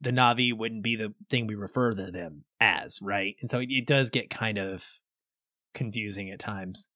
the 0.00 0.10
Navi 0.10 0.56
wouldn't 0.56 0.82
be 0.82 0.96
the 0.96 1.14
thing 1.28 1.46
we 1.46 1.54
refer 1.54 1.90
to 1.90 2.10
them 2.10 2.44
as, 2.58 3.00
right? 3.02 3.36
And 3.40 3.50
so 3.50 3.60
it 3.62 3.86
does 3.86 4.10
get 4.10 4.30
kind 4.30 4.58
of 4.58 5.00
confusing 5.74 6.30
at 6.30 6.38
times. 6.38 6.88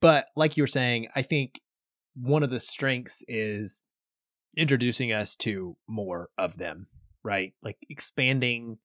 But 0.00 0.26
like 0.34 0.56
you 0.56 0.62
were 0.62 0.68
saying, 0.68 1.08
I 1.14 1.22
think 1.22 1.60
one 2.14 2.42
of 2.42 2.50
the 2.50 2.60
strengths 2.60 3.24
is 3.28 3.82
introducing 4.56 5.12
us 5.12 5.36
to 5.36 5.76
more 5.88 6.30
of 6.36 6.58
them, 6.58 6.88
right? 7.22 7.54
Like 7.62 7.78
expanding 7.88 8.78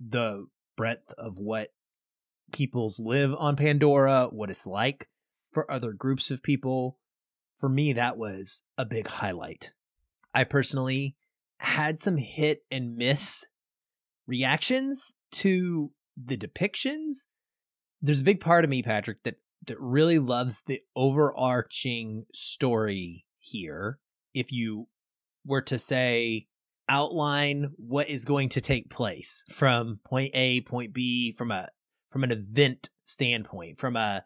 the 0.00 0.46
breadth 0.76 1.12
of 1.18 1.38
what 1.38 1.68
peoples 2.52 3.00
live 3.00 3.34
on 3.36 3.56
Pandora, 3.56 4.28
what 4.30 4.50
it's 4.50 4.66
like 4.66 5.08
for 5.52 5.70
other 5.70 5.92
groups 5.92 6.30
of 6.30 6.42
people. 6.42 6.98
For 7.62 7.68
me, 7.68 7.92
that 7.92 8.18
was 8.18 8.64
a 8.76 8.84
big 8.84 9.06
highlight. 9.06 9.72
I 10.34 10.42
personally 10.42 11.14
had 11.58 12.00
some 12.00 12.16
hit 12.16 12.64
and 12.72 12.96
miss 12.96 13.46
reactions 14.26 15.14
to 15.30 15.92
the 16.16 16.36
depictions. 16.36 17.28
There's 18.00 18.18
a 18.18 18.24
big 18.24 18.40
part 18.40 18.64
of 18.64 18.70
me, 18.70 18.82
Patrick, 18.82 19.22
that 19.22 19.36
that 19.68 19.78
really 19.78 20.18
loves 20.18 20.64
the 20.64 20.80
overarching 20.96 22.24
story 22.34 23.26
here. 23.38 24.00
If 24.34 24.50
you 24.50 24.88
were 25.46 25.62
to 25.62 25.78
say 25.78 26.48
outline 26.88 27.74
what 27.76 28.08
is 28.08 28.24
going 28.24 28.48
to 28.48 28.60
take 28.60 28.90
place 28.90 29.44
from 29.50 30.00
point 30.04 30.32
A, 30.34 30.62
point 30.62 30.92
B, 30.92 31.30
from 31.30 31.52
a 31.52 31.68
from 32.08 32.24
an 32.24 32.32
event 32.32 32.90
standpoint, 33.04 33.78
from 33.78 33.94
a 33.94 34.24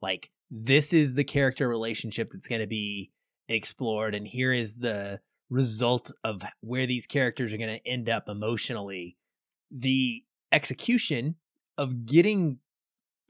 like 0.00 0.32
this 0.54 0.92
is 0.92 1.14
the 1.14 1.24
character 1.24 1.66
relationship 1.66 2.30
that's 2.30 2.46
going 2.46 2.60
to 2.60 2.66
be 2.66 3.10
explored 3.48 4.14
and 4.14 4.28
here 4.28 4.52
is 4.52 4.74
the 4.74 5.18
result 5.48 6.12
of 6.22 6.42
where 6.60 6.86
these 6.86 7.06
characters 7.06 7.54
are 7.54 7.58
going 7.58 7.78
to 7.78 7.88
end 7.88 8.08
up 8.10 8.28
emotionally. 8.28 9.16
The 9.70 10.24
execution 10.52 11.36
of 11.78 12.04
getting 12.04 12.58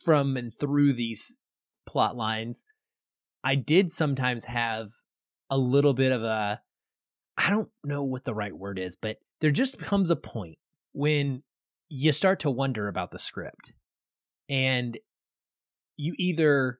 from 0.05 0.37
and 0.37 0.52
through 0.52 0.95
these 0.95 1.38
plot 1.87 2.17
lines, 2.17 2.64
I 3.45 3.55
did 3.55 3.93
sometimes 3.93 4.47
have 4.47 4.88
a 5.49 5.59
little 5.59 5.95
bit 5.95 6.11
of 6.11 6.25
a 6.25 6.61
I 7.38 7.50
don't 7.50 7.71
know 7.85 8.02
what 8.02 8.25
the 8.25 8.35
right 8.35 8.57
word 8.57 8.81
is, 8.81 8.97
but 8.97 9.19
there 9.41 9.52
just 9.52 9.79
comes 9.79 10.11
a 10.11 10.17
point 10.17 10.59
when 10.93 11.45
you 11.88 12.11
start 12.11 12.41
to 12.41 12.50
wonder 12.50 12.88
about 12.88 13.12
the 13.12 13.19
script. 13.19 13.73
And 14.49 14.99
you 15.97 16.14
either 16.19 16.79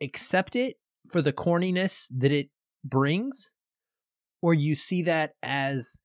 accept 0.00 0.56
it 0.56 0.76
for 1.10 1.22
the 1.22 1.32
corniness 1.32 2.06
that 2.16 2.32
it 2.32 2.50
brings 2.84 3.50
or 4.42 4.54
you 4.54 4.74
see 4.74 5.02
that 5.02 5.32
as 5.42 6.00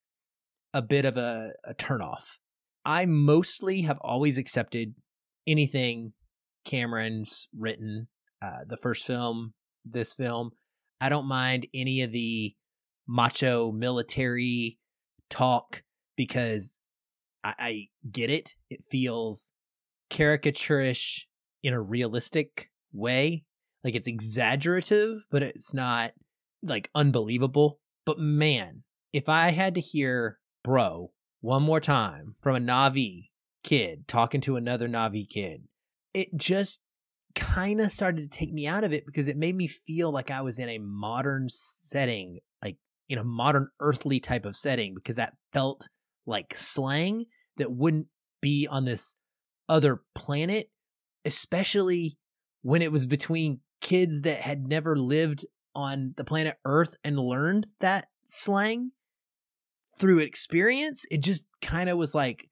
a 0.74 0.82
bit 0.82 1.06
of 1.06 1.18
a, 1.18 1.52
a 1.66 1.74
turnoff. 1.76 2.40
I 2.86 3.06
mostly 3.06 3.82
have 3.82 4.00
always 4.00 4.38
accepted 4.38 4.96
anything 5.48 6.14
Cameron's 6.66 7.48
written. 7.58 8.08
Uh, 8.42 8.60
the 8.68 8.78
first 8.78 9.06
film, 9.06 9.54
this 9.86 10.14
film, 10.14 10.52
I 11.00 11.10
don't 11.10 11.28
mind 11.28 11.68
any 11.74 12.02
of 12.02 12.12
the 12.12 12.56
macho 13.08 13.72
military 13.72 14.80
talk 15.30 15.84
because 16.18 16.80
I, 17.44 17.54
I 17.58 17.88
get 18.12 18.30
it. 18.30 18.56
It 18.70 18.84
feels 18.84 19.54
caricaturish 20.10 21.22
in 21.62 21.74
a 21.74 21.82
realistic 21.82 22.70
way. 22.92 23.44
Like 23.84 23.96
it's 23.96 24.08
exaggerative, 24.08 25.26
but 25.30 25.44
it's 25.44 25.74
not 25.74 26.14
like 26.62 26.90
unbelievable. 26.96 27.80
But 28.06 28.20
man, 28.20 28.84
if 29.12 29.30
I 29.30 29.50
had 29.50 29.76
to 29.76 29.82
hear 29.82 30.40
bro 30.64 31.12
one 31.42 31.64
more 31.64 31.80
time 31.80 32.36
from 32.42 32.56
a 32.56 32.60
Navi 32.60 33.30
kid 33.64 34.08
talking 34.08 34.42
to 34.42 34.56
another 34.56 34.88
Navi 34.88 35.28
kid, 35.28 35.64
it 36.14 36.36
just 36.36 36.82
kind 37.36 37.82
of 37.82 37.92
started 37.92 38.22
to 38.22 38.30
take 38.30 38.54
me 38.54 38.68
out 38.68 38.84
of 38.84 38.94
it 38.94 39.06
because 39.06 39.28
it 39.28 39.38
made 39.38 39.56
me 39.56 39.68
feel 39.68 40.12
like 40.12 40.32
I 40.32 40.42
was 40.42 40.60
in 40.60 40.70
a 40.70 40.78
modern 40.78 41.48
setting, 41.50 42.40
like 42.64 42.78
in 43.10 43.18
a 43.18 43.24
modern 43.24 43.70
earthly 43.80 44.20
type 44.20 44.46
of 44.46 44.56
setting, 44.56 44.94
because 44.94 45.16
that 45.16 45.36
felt 45.52 45.88
like 46.26 46.56
slang 46.56 47.26
that 47.58 47.72
wouldn't 47.72 48.08
be 48.42 48.68
on 48.68 48.86
this 48.86 49.16
other 49.68 50.02
planet, 50.16 50.70
especially 51.26 52.18
when 52.62 52.82
it 52.82 52.92
was 52.92 53.06
between 53.06 53.60
kids 53.84 54.22
that 54.22 54.40
had 54.40 54.68
never 54.68 54.98
lived 54.98 55.46
on 55.76 56.14
the 56.18 56.24
planet 56.24 56.58
Earth 56.66 56.96
and 57.04 57.20
learned 57.20 57.68
that 57.82 58.08
slang 58.24 58.92
through 60.00 60.20
experience. 60.20 61.06
It 61.12 61.22
just 61.22 61.46
kind 61.62 61.90
of 61.90 61.98
was 61.98 62.16
like, 62.16 62.50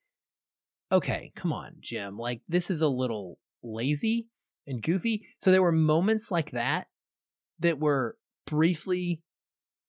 okay, 0.92 1.32
come 1.36 1.54
on, 1.54 1.78
Jim. 1.80 2.18
Like, 2.18 2.42
this 2.48 2.70
is 2.70 2.82
a 2.82 2.88
little 2.88 3.40
lazy 3.64 4.28
and 4.68 4.84
goofy. 4.84 5.26
So 5.40 5.52
there 5.52 5.64
were 5.64 5.72
moments 5.72 6.30
like 6.30 6.52
that 6.52 6.88
that 7.60 7.80
were 7.80 8.18
briefly 8.46 9.22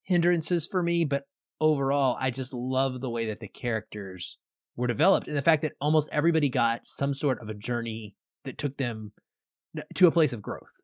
hindrances 0.05 0.67
for 0.67 0.83
me, 0.83 1.05
but 1.05 1.25
overall, 1.61 2.17
I 2.21 2.31
just 2.31 2.55
love 2.55 3.01
the 3.01 3.11
way 3.11 3.27
that 3.27 3.41
the 3.41 3.49
characters 3.49 4.39
were 4.77 4.87
developed 4.87 5.27
and 5.27 5.37
the 5.37 5.43
fact 5.43 5.63
that 5.63 5.73
almost 5.81 6.09
everybody 6.13 6.49
got 6.49 6.83
some 6.85 7.15
sort 7.15 7.41
of 7.41 7.49
a 7.49 7.55
journey 7.55 8.15
that 8.45 8.59
took 8.59 8.77
them 8.77 9.13
to 9.95 10.07
a 10.07 10.13
place 10.13 10.33
of 10.33 10.43
growth. 10.43 10.81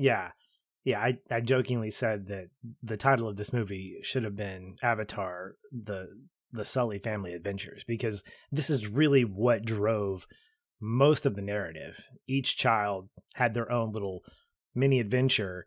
Yeah. 0.00 0.30
Yeah, 0.82 0.98
I, 1.00 1.18
I 1.30 1.40
jokingly 1.40 1.90
said 1.90 2.28
that 2.28 2.46
the 2.82 2.96
title 2.96 3.28
of 3.28 3.36
this 3.36 3.52
movie 3.52 3.98
should 4.02 4.24
have 4.24 4.36
been 4.36 4.76
Avatar 4.82 5.56
the 5.70 6.08
the 6.52 6.64
Sully 6.64 6.98
family 6.98 7.32
adventures 7.32 7.84
because 7.86 8.24
this 8.50 8.70
is 8.70 8.88
really 8.88 9.22
what 9.24 9.64
drove 9.64 10.26
most 10.80 11.24
of 11.26 11.36
the 11.36 11.42
narrative. 11.42 12.02
Each 12.26 12.56
child 12.56 13.08
had 13.34 13.54
their 13.54 13.70
own 13.70 13.92
little 13.92 14.22
mini 14.74 14.98
adventure 14.98 15.66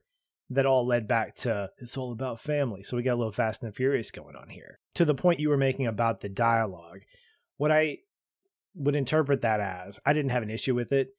that 0.50 0.66
all 0.66 0.86
led 0.86 1.08
back 1.08 1.36
to 1.36 1.70
it's 1.78 1.96
all 1.96 2.12
about 2.12 2.42
family. 2.42 2.84
So 2.84 2.98
we 2.98 3.04
got 3.04 3.14
a 3.14 3.22
little 3.22 3.32
fast 3.32 3.64
and 3.64 3.74
furious 3.74 4.12
going 4.12 4.36
on 4.36 4.50
here. 4.50 4.80
To 4.96 5.06
the 5.06 5.16
point 5.16 5.40
you 5.40 5.50
were 5.50 5.58
making 5.58 5.88
about 5.88 6.22
the 6.22 6.30
dialogue, 6.30 7.02
what 7.58 7.72
I 7.72 8.00
would 8.76 8.96
interpret 8.96 9.42
that 9.42 9.60
as, 9.60 10.00
I 10.06 10.14
didn't 10.14 10.32
have 10.32 10.44
an 10.44 10.50
issue 10.50 10.76
with 10.76 10.92
it 10.92 11.10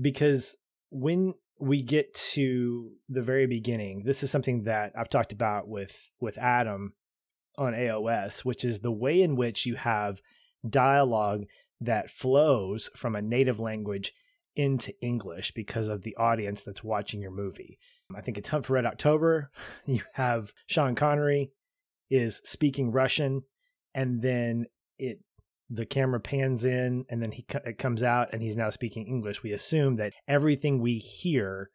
because 0.00 0.56
when 0.90 1.34
we 1.60 1.82
get 1.82 2.14
to 2.14 2.92
the 3.08 3.22
very 3.22 3.46
beginning, 3.46 4.02
this 4.04 4.22
is 4.22 4.30
something 4.30 4.64
that 4.64 4.92
I've 4.96 5.08
talked 5.08 5.32
about 5.32 5.68
with 5.68 6.10
with 6.20 6.38
Adam 6.38 6.94
on 7.56 7.72
AOS, 7.72 8.44
which 8.44 8.64
is 8.64 8.80
the 8.80 8.92
way 8.92 9.20
in 9.20 9.36
which 9.36 9.66
you 9.66 9.74
have 9.74 10.22
dialogue 10.68 11.44
that 11.80 12.10
flows 12.10 12.90
from 12.96 13.14
a 13.14 13.22
native 13.22 13.60
language 13.60 14.12
into 14.56 14.92
English 15.00 15.52
because 15.52 15.88
of 15.88 16.02
the 16.02 16.16
audience 16.16 16.62
that's 16.62 16.82
watching 16.82 17.20
your 17.20 17.30
movie. 17.30 17.78
I 18.14 18.20
think 18.20 18.38
it's 18.38 18.48
Hunt 18.48 18.66
for 18.66 18.72
Red 18.74 18.86
October. 18.86 19.50
You 19.86 20.02
have 20.14 20.52
Sean 20.66 20.94
Connery 20.94 21.52
is 22.10 22.40
speaking 22.44 22.90
Russian, 22.90 23.42
and 23.94 24.20
then 24.22 24.66
it 24.98 25.20
the 25.70 25.86
camera 25.86 26.20
pans 26.20 26.64
in, 26.64 27.04
and 27.08 27.22
then 27.22 27.32
he 27.32 27.44
it 27.64 27.78
comes 27.78 28.02
out, 28.02 28.28
and 28.32 28.42
he's 28.42 28.56
now 28.56 28.70
speaking 28.70 29.06
English. 29.06 29.42
We 29.42 29.52
assume 29.52 29.96
that 29.96 30.14
everything 30.26 30.80
we 30.80 30.98
hear 30.98 31.70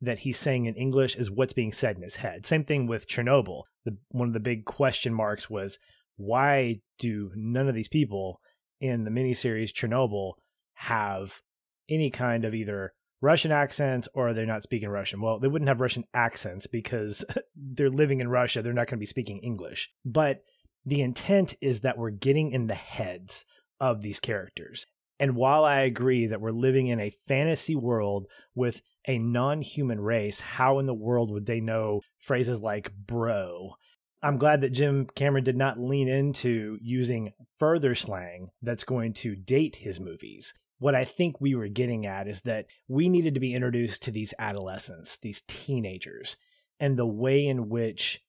that 0.00 0.20
he's 0.20 0.38
saying 0.38 0.66
in 0.66 0.74
English 0.74 1.16
is 1.16 1.30
what's 1.30 1.54
being 1.54 1.72
said 1.72 1.96
in 1.96 2.02
his 2.02 2.16
head. 2.16 2.44
Same 2.44 2.64
thing 2.64 2.86
with 2.86 3.08
Chernobyl. 3.08 3.62
The, 3.84 3.96
one 4.10 4.28
of 4.28 4.34
the 4.34 4.40
big 4.40 4.64
question 4.66 5.14
marks 5.14 5.48
was 5.48 5.78
why 6.16 6.80
do 6.98 7.30
none 7.34 7.68
of 7.68 7.74
these 7.74 7.88
people 7.88 8.40
in 8.80 9.04
the 9.04 9.10
miniseries 9.10 9.72
Chernobyl 9.72 10.34
have 10.74 11.40
any 11.88 12.10
kind 12.10 12.44
of 12.44 12.54
either 12.54 12.92
Russian 13.22 13.50
accents 13.50 14.08
or 14.12 14.32
they're 14.32 14.44
not 14.44 14.62
speaking 14.62 14.88
Russian. 14.88 15.20
Well, 15.20 15.38
they 15.38 15.48
wouldn't 15.48 15.68
have 15.68 15.80
Russian 15.80 16.04
accents 16.12 16.66
because 16.66 17.24
they're 17.56 17.90
living 17.90 18.20
in 18.20 18.28
Russia. 18.28 18.60
They're 18.60 18.72
not 18.72 18.86
going 18.88 18.98
to 18.98 19.02
be 19.02 19.06
speaking 19.06 19.38
English. 19.38 19.90
But 20.04 20.42
the 20.86 21.02
intent 21.02 21.54
is 21.60 21.80
that 21.80 21.98
we're 21.98 22.10
getting 22.10 22.52
in 22.52 22.68
the 22.68 22.74
heads 22.74 23.44
of 23.80 24.00
these 24.00 24.20
characters. 24.20 24.86
And 25.18 25.36
while 25.36 25.64
I 25.64 25.80
agree 25.80 26.26
that 26.26 26.40
we're 26.40 26.50
living 26.52 26.86
in 26.86 27.00
a 27.00 27.10
fantasy 27.10 27.74
world 27.74 28.26
with 28.54 28.80
a 29.08 29.18
non 29.18 29.60
human 29.60 30.00
race, 30.00 30.40
how 30.40 30.78
in 30.78 30.86
the 30.86 30.94
world 30.94 31.30
would 31.30 31.46
they 31.46 31.60
know 31.60 32.00
phrases 32.18 32.60
like 32.60 32.92
bro 32.94 33.74
I'm 34.22 34.38
glad 34.38 34.62
that 34.62 34.72
Jim 34.72 35.06
Cameron 35.14 35.44
did 35.44 35.56
not 35.56 35.78
lean 35.78 36.08
into 36.08 36.78
using 36.82 37.32
further 37.58 37.94
slang 37.94 38.48
that's 38.62 38.82
going 38.82 39.12
to 39.14 39.36
date 39.36 39.76
his 39.76 40.00
movies. 40.00 40.54
What 40.78 40.94
I 40.94 41.04
think 41.04 41.40
we 41.40 41.54
were 41.54 41.68
getting 41.68 42.06
at 42.06 42.26
is 42.26 42.40
that 42.42 42.66
we 42.88 43.08
needed 43.08 43.34
to 43.34 43.40
be 43.40 43.54
introduced 43.54 44.02
to 44.02 44.10
these 44.10 44.34
adolescents, 44.38 45.18
these 45.18 45.42
teenagers, 45.46 46.36
and 46.80 46.96
the 46.96 47.06
way 47.06 47.46
in 47.46 47.68
which 47.68 48.20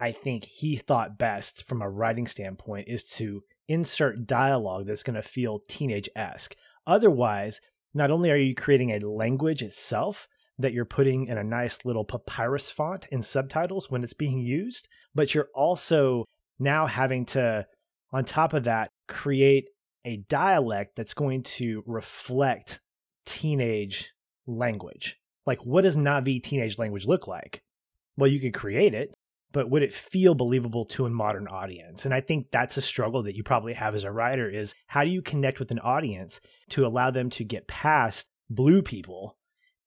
I 0.00 0.12
think 0.12 0.44
he 0.44 0.76
thought 0.76 1.18
best 1.18 1.66
from 1.66 1.80
a 1.80 1.88
writing 1.88 2.26
standpoint 2.26 2.88
is 2.88 3.04
to 3.12 3.42
insert 3.68 4.26
dialogue 4.26 4.86
that's 4.86 5.02
going 5.02 5.14
to 5.14 5.22
feel 5.22 5.60
teenage 5.68 6.08
esque. 6.14 6.56
Otherwise, 6.86 7.60
not 7.94 8.10
only 8.10 8.30
are 8.30 8.36
you 8.36 8.54
creating 8.54 8.90
a 8.90 8.98
language 8.98 9.62
itself, 9.62 10.28
that 10.58 10.72
you're 10.72 10.84
putting 10.84 11.26
in 11.26 11.38
a 11.38 11.44
nice 11.44 11.84
little 11.84 12.04
papyrus 12.04 12.70
font 12.70 13.06
in 13.10 13.22
subtitles 13.22 13.90
when 13.90 14.04
it's 14.04 14.12
being 14.12 14.38
used, 14.38 14.88
but 15.14 15.34
you're 15.34 15.48
also 15.54 16.24
now 16.58 16.86
having 16.86 17.24
to, 17.24 17.66
on 18.12 18.24
top 18.24 18.52
of 18.52 18.64
that, 18.64 18.90
create 19.08 19.68
a 20.04 20.18
dialect 20.28 20.96
that's 20.96 21.14
going 21.14 21.42
to 21.42 21.82
reflect 21.86 22.80
teenage 23.24 24.12
language. 24.46 25.16
Like, 25.46 25.64
what 25.64 25.82
does 25.82 25.96
Navi 25.96 26.42
teenage 26.42 26.78
language 26.78 27.06
look 27.06 27.26
like? 27.26 27.62
Well, 28.16 28.30
you 28.30 28.38
could 28.38 28.54
create 28.54 28.94
it, 28.94 29.14
but 29.54 29.70
would 29.70 29.84
it 29.84 29.94
feel 29.94 30.34
believable 30.34 30.84
to 30.84 31.06
a 31.06 31.10
modern 31.10 31.46
audience? 31.46 32.04
And 32.04 32.12
I 32.12 32.20
think 32.20 32.50
that's 32.50 32.76
a 32.76 32.82
struggle 32.82 33.22
that 33.22 33.36
you 33.36 33.44
probably 33.44 33.72
have 33.72 33.94
as 33.94 34.02
a 34.02 34.10
writer 34.10 34.50
is 34.50 34.74
how 34.88 35.04
do 35.04 35.10
you 35.10 35.22
connect 35.22 35.60
with 35.60 35.70
an 35.70 35.78
audience 35.78 36.40
to 36.70 36.84
allow 36.84 37.12
them 37.12 37.30
to 37.30 37.44
get 37.44 37.68
past 37.68 38.28
blue 38.50 38.82
people 38.82 39.38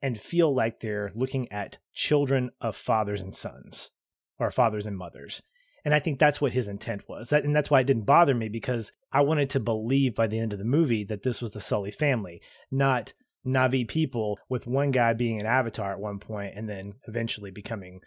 and 0.01 0.19
feel 0.19 0.55
like 0.55 0.79
they're 0.79 1.11
looking 1.13 1.51
at 1.51 1.79
children 1.93 2.49
of 2.61 2.77
fathers 2.77 3.19
and 3.19 3.35
sons 3.35 3.91
or 4.39 4.51
fathers 4.51 4.85
and 4.85 4.97
mothers. 4.97 5.41
And 5.83 5.93
I 5.93 5.99
think 5.99 6.17
that's 6.17 6.39
what 6.39 6.53
his 6.53 6.69
intent 6.69 7.03
was. 7.09 7.29
That, 7.29 7.43
and 7.43 7.53
that's 7.53 7.69
why 7.69 7.81
it 7.81 7.87
didn't 7.87 8.05
bother 8.05 8.33
me 8.33 8.47
because 8.47 8.93
I 9.11 9.21
wanted 9.21 9.49
to 9.51 9.59
believe 9.59 10.15
by 10.15 10.27
the 10.27 10.39
end 10.39 10.53
of 10.53 10.59
the 10.59 10.65
movie 10.65 11.03
that 11.05 11.23
this 11.23 11.41
was 11.41 11.51
the 11.51 11.59
Sully 11.59 11.91
family, 11.91 12.41
not 12.71 13.11
Navi 13.45 13.85
people 13.85 14.39
with 14.47 14.65
one 14.65 14.91
guy 14.91 15.11
being 15.13 15.41
an 15.41 15.45
avatar 15.45 15.91
at 15.91 15.99
one 15.99 16.19
point 16.19 16.53
and 16.55 16.69
then 16.69 16.93
eventually 17.05 17.51
becoming, 17.51 17.99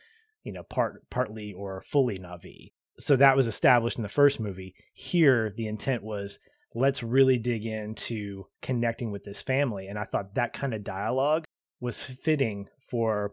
you 0.45 0.53
know, 0.53 0.63
part 0.63 1.09
partly 1.11 1.53
or 1.53 1.83
fully 1.87 2.17
Navi. 2.17 2.73
So 2.99 3.17
that 3.17 3.37
was 3.37 3.47
established 3.47 3.97
in 3.97 4.03
the 4.03 4.09
first 4.09 4.41
movie. 4.41 4.75
Here 4.93 5.53
the 5.57 5.67
intent 5.67 6.03
was 6.03 6.39
let's 6.75 7.03
really 7.03 7.39
dig 7.39 7.67
into 7.67 8.45
connecting 8.63 9.11
with 9.11 9.25
this 9.25 9.43
family 9.43 9.87
and 9.89 9.99
I 9.99 10.05
thought 10.05 10.35
that 10.35 10.53
kind 10.53 10.73
of 10.75 10.85
dialogue 10.85 11.45
was 11.81 12.03
fitting 12.03 12.69
for 12.89 13.33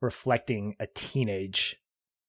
reflecting 0.00 0.74
a 0.80 0.86
teenage 0.94 1.76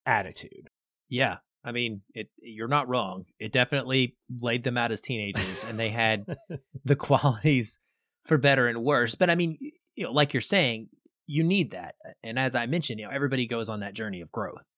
attitude. 0.06 0.70
Yeah. 1.10 1.38
I 1.64 1.72
mean, 1.72 2.02
it 2.14 2.28
you're 2.42 2.68
not 2.68 2.90
wrong. 2.90 3.26
It 3.40 3.54
definitely 3.54 4.18
laid 4.42 4.64
them 4.64 4.78
out 4.78 4.92
as 4.92 5.00
teenagers 5.00 5.64
and 5.64 5.80
they 5.80 5.90
had 5.90 6.26
the 6.84 6.96
qualities 6.96 7.80
for 8.26 8.38
better 8.38 8.68
and 8.68 8.84
worse. 8.84 9.16
But 9.16 9.30
I 9.30 9.36
mean, 9.36 9.58
you 9.96 10.06
know, 10.06 10.12
like 10.12 10.34
you're 10.34 10.42
saying, 10.42 10.90
you 11.26 11.44
need 11.44 11.72
that. 11.72 11.96
And 12.24 12.38
as 12.38 12.56
I 12.56 12.66
mentioned, 12.66 13.00
you 13.00 13.06
know, 13.06 13.12
everybody 13.12 13.48
goes 13.48 13.70
on 13.70 13.80
that 13.80 13.94
journey 13.94 14.22
of 14.22 14.32
growth. 14.32 14.76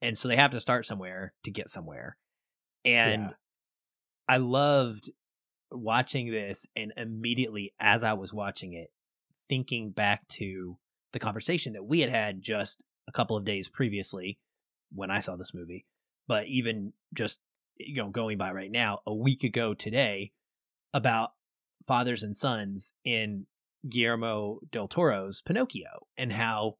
And 0.00 0.16
so 0.16 0.28
they 0.28 0.36
have 0.36 0.52
to 0.52 0.60
start 0.60 0.86
somewhere 0.86 1.34
to 1.44 1.50
get 1.50 1.68
somewhere. 1.68 2.16
And 2.84 3.22
yeah. 3.22 3.30
I 4.28 4.36
loved 4.36 5.10
watching 5.70 6.30
this 6.30 6.66
and 6.76 6.92
immediately 6.96 7.74
as 7.80 8.02
I 8.02 8.12
was 8.12 8.32
watching 8.32 8.74
it, 8.74 8.90
thinking 9.48 9.90
back 9.90 10.26
to 10.28 10.78
the 11.12 11.18
conversation 11.18 11.72
that 11.72 11.84
we 11.84 12.00
had 12.00 12.10
had 12.10 12.42
just 12.42 12.84
a 13.08 13.12
couple 13.12 13.36
of 13.36 13.44
days 13.44 13.68
previously 13.68 14.38
when 14.94 15.10
I 15.10 15.20
saw 15.20 15.36
this 15.36 15.54
movie, 15.54 15.86
but 16.26 16.46
even 16.46 16.92
just 17.14 17.40
you 17.78 18.02
know, 18.02 18.10
going 18.10 18.38
by 18.38 18.52
right 18.52 18.70
now, 18.70 19.00
a 19.06 19.14
week 19.14 19.44
ago 19.44 19.74
today 19.74 20.32
about 20.92 21.32
fathers 21.86 22.22
and 22.22 22.36
sons 22.36 22.92
in 23.04 23.46
Guillermo 23.88 24.60
del 24.70 24.88
Toro's 24.88 25.40
Pinocchio 25.40 26.06
and 26.16 26.32
how 26.32 26.76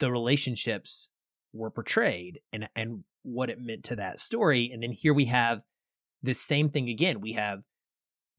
the 0.00 0.10
relationships 0.10 1.10
were 1.52 1.70
portrayed 1.70 2.40
and 2.52 2.68
and 2.74 3.04
what 3.22 3.50
it 3.50 3.60
meant 3.60 3.84
to 3.84 3.96
that 3.96 4.20
story. 4.20 4.70
And 4.72 4.82
then 4.82 4.92
here 4.92 5.14
we 5.14 5.26
have 5.26 5.64
this 6.22 6.40
same 6.40 6.68
thing 6.68 6.88
again. 6.88 7.20
We 7.20 7.32
have 7.32 7.64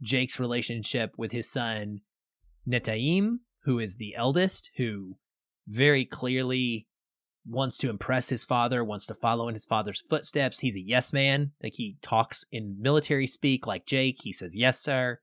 Jake's 0.02 0.40
relationship 0.40 1.14
with 1.18 1.32
his 1.32 1.50
son 1.50 2.02
Neteyam, 2.68 3.40
who 3.64 3.80
is 3.80 3.96
the 3.96 4.16
eldest, 4.16 4.72
who 4.78 5.18
very 5.68 6.06
clearly 6.06 6.88
wants 7.48 7.78
to 7.78 7.90
impress 7.90 8.30
his 8.30 8.44
father, 8.44 8.84
wants 8.84 9.06
to 9.06 9.14
follow 9.14 9.48
in 9.48 9.54
his 9.54 9.66
father's 9.66 10.02
footsteps. 10.02 10.60
He's 10.60 10.76
a 10.76 10.82
yes 10.82 11.14
man. 11.14 11.52
Like 11.62 11.74
he 11.76 11.98
talks 12.02 12.46
in 12.52 12.78
military 12.80 13.28
speak 13.28 13.68
like 13.68 13.86
Jake. 13.86 14.18
He 14.24 14.32
says, 14.32 14.56
yes, 14.56 14.80
sir, 14.80 15.20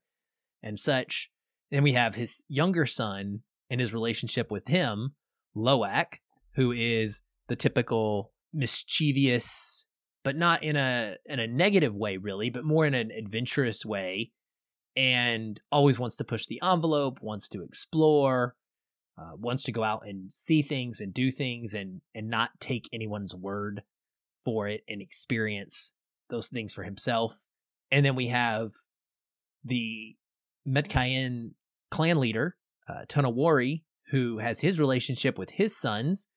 and 0.61 0.79
such. 0.79 1.31
Then 1.73 1.81
we 1.81 1.93
have 1.93 2.13
his 2.13 2.43
younger 2.47 2.85
son 2.85 3.41
and 3.71 3.81
his 3.81 3.95
relationship 3.95 4.51
with 4.51 4.67
him, 4.67 5.15
Loak, 5.55 6.19
who 6.53 6.71
is 6.71 7.23
the 7.47 7.55
typical 7.55 8.31
mischievous, 8.53 9.87
but 10.23 10.35
not 10.35 10.61
in 10.61 10.75
a 10.75 11.15
in 11.25 11.39
a 11.39 11.47
negative 11.47 11.95
way, 11.95 12.17
really, 12.17 12.51
but 12.51 12.63
more 12.63 12.85
in 12.85 12.93
an 12.93 13.09
adventurous 13.09 13.83
way, 13.83 14.33
and 14.95 15.59
always 15.71 15.97
wants 15.97 16.15
to 16.17 16.23
push 16.23 16.45
the 16.45 16.61
envelope, 16.63 17.23
wants 17.23 17.49
to 17.49 17.63
explore, 17.63 18.55
uh, 19.17 19.31
wants 19.35 19.63
to 19.63 19.71
go 19.71 19.83
out 19.83 20.05
and 20.05 20.31
see 20.31 20.61
things 20.61 21.01
and 21.01 21.11
do 21.11 21.31
things 21.31 21.73
and 21.73 22.01
and 22.13 22.29
not 22.29 22.51
take 22.59 22.87
anyone's 22.93 23.33
word 23.33 23.81
for 24.45 24.67
it 24.67 24.83
and 24.87 25.01
experience 25.01 25.95
those 26.29 26.49
things 26.49 26.71
for 26.71 26.83
himself. 26.83 27.47
And 27.89 28.05
then 28.05 28.13
we 28.13 28.27
have 28.27 28.69
the 29.65 30.15
Metkayina 30.67 31.49
clan 31.93 32.19
leader, 32.19 32.55
uh, 32.89 33.05
Tonowari, 33.07 33.83
who 34.09 34.39
has 34.39 34.61
his 34.61 34.79
relationship 34.79 35.37
with 35.37 35.51
his 35.51 35.77
sons, 35.77 36.27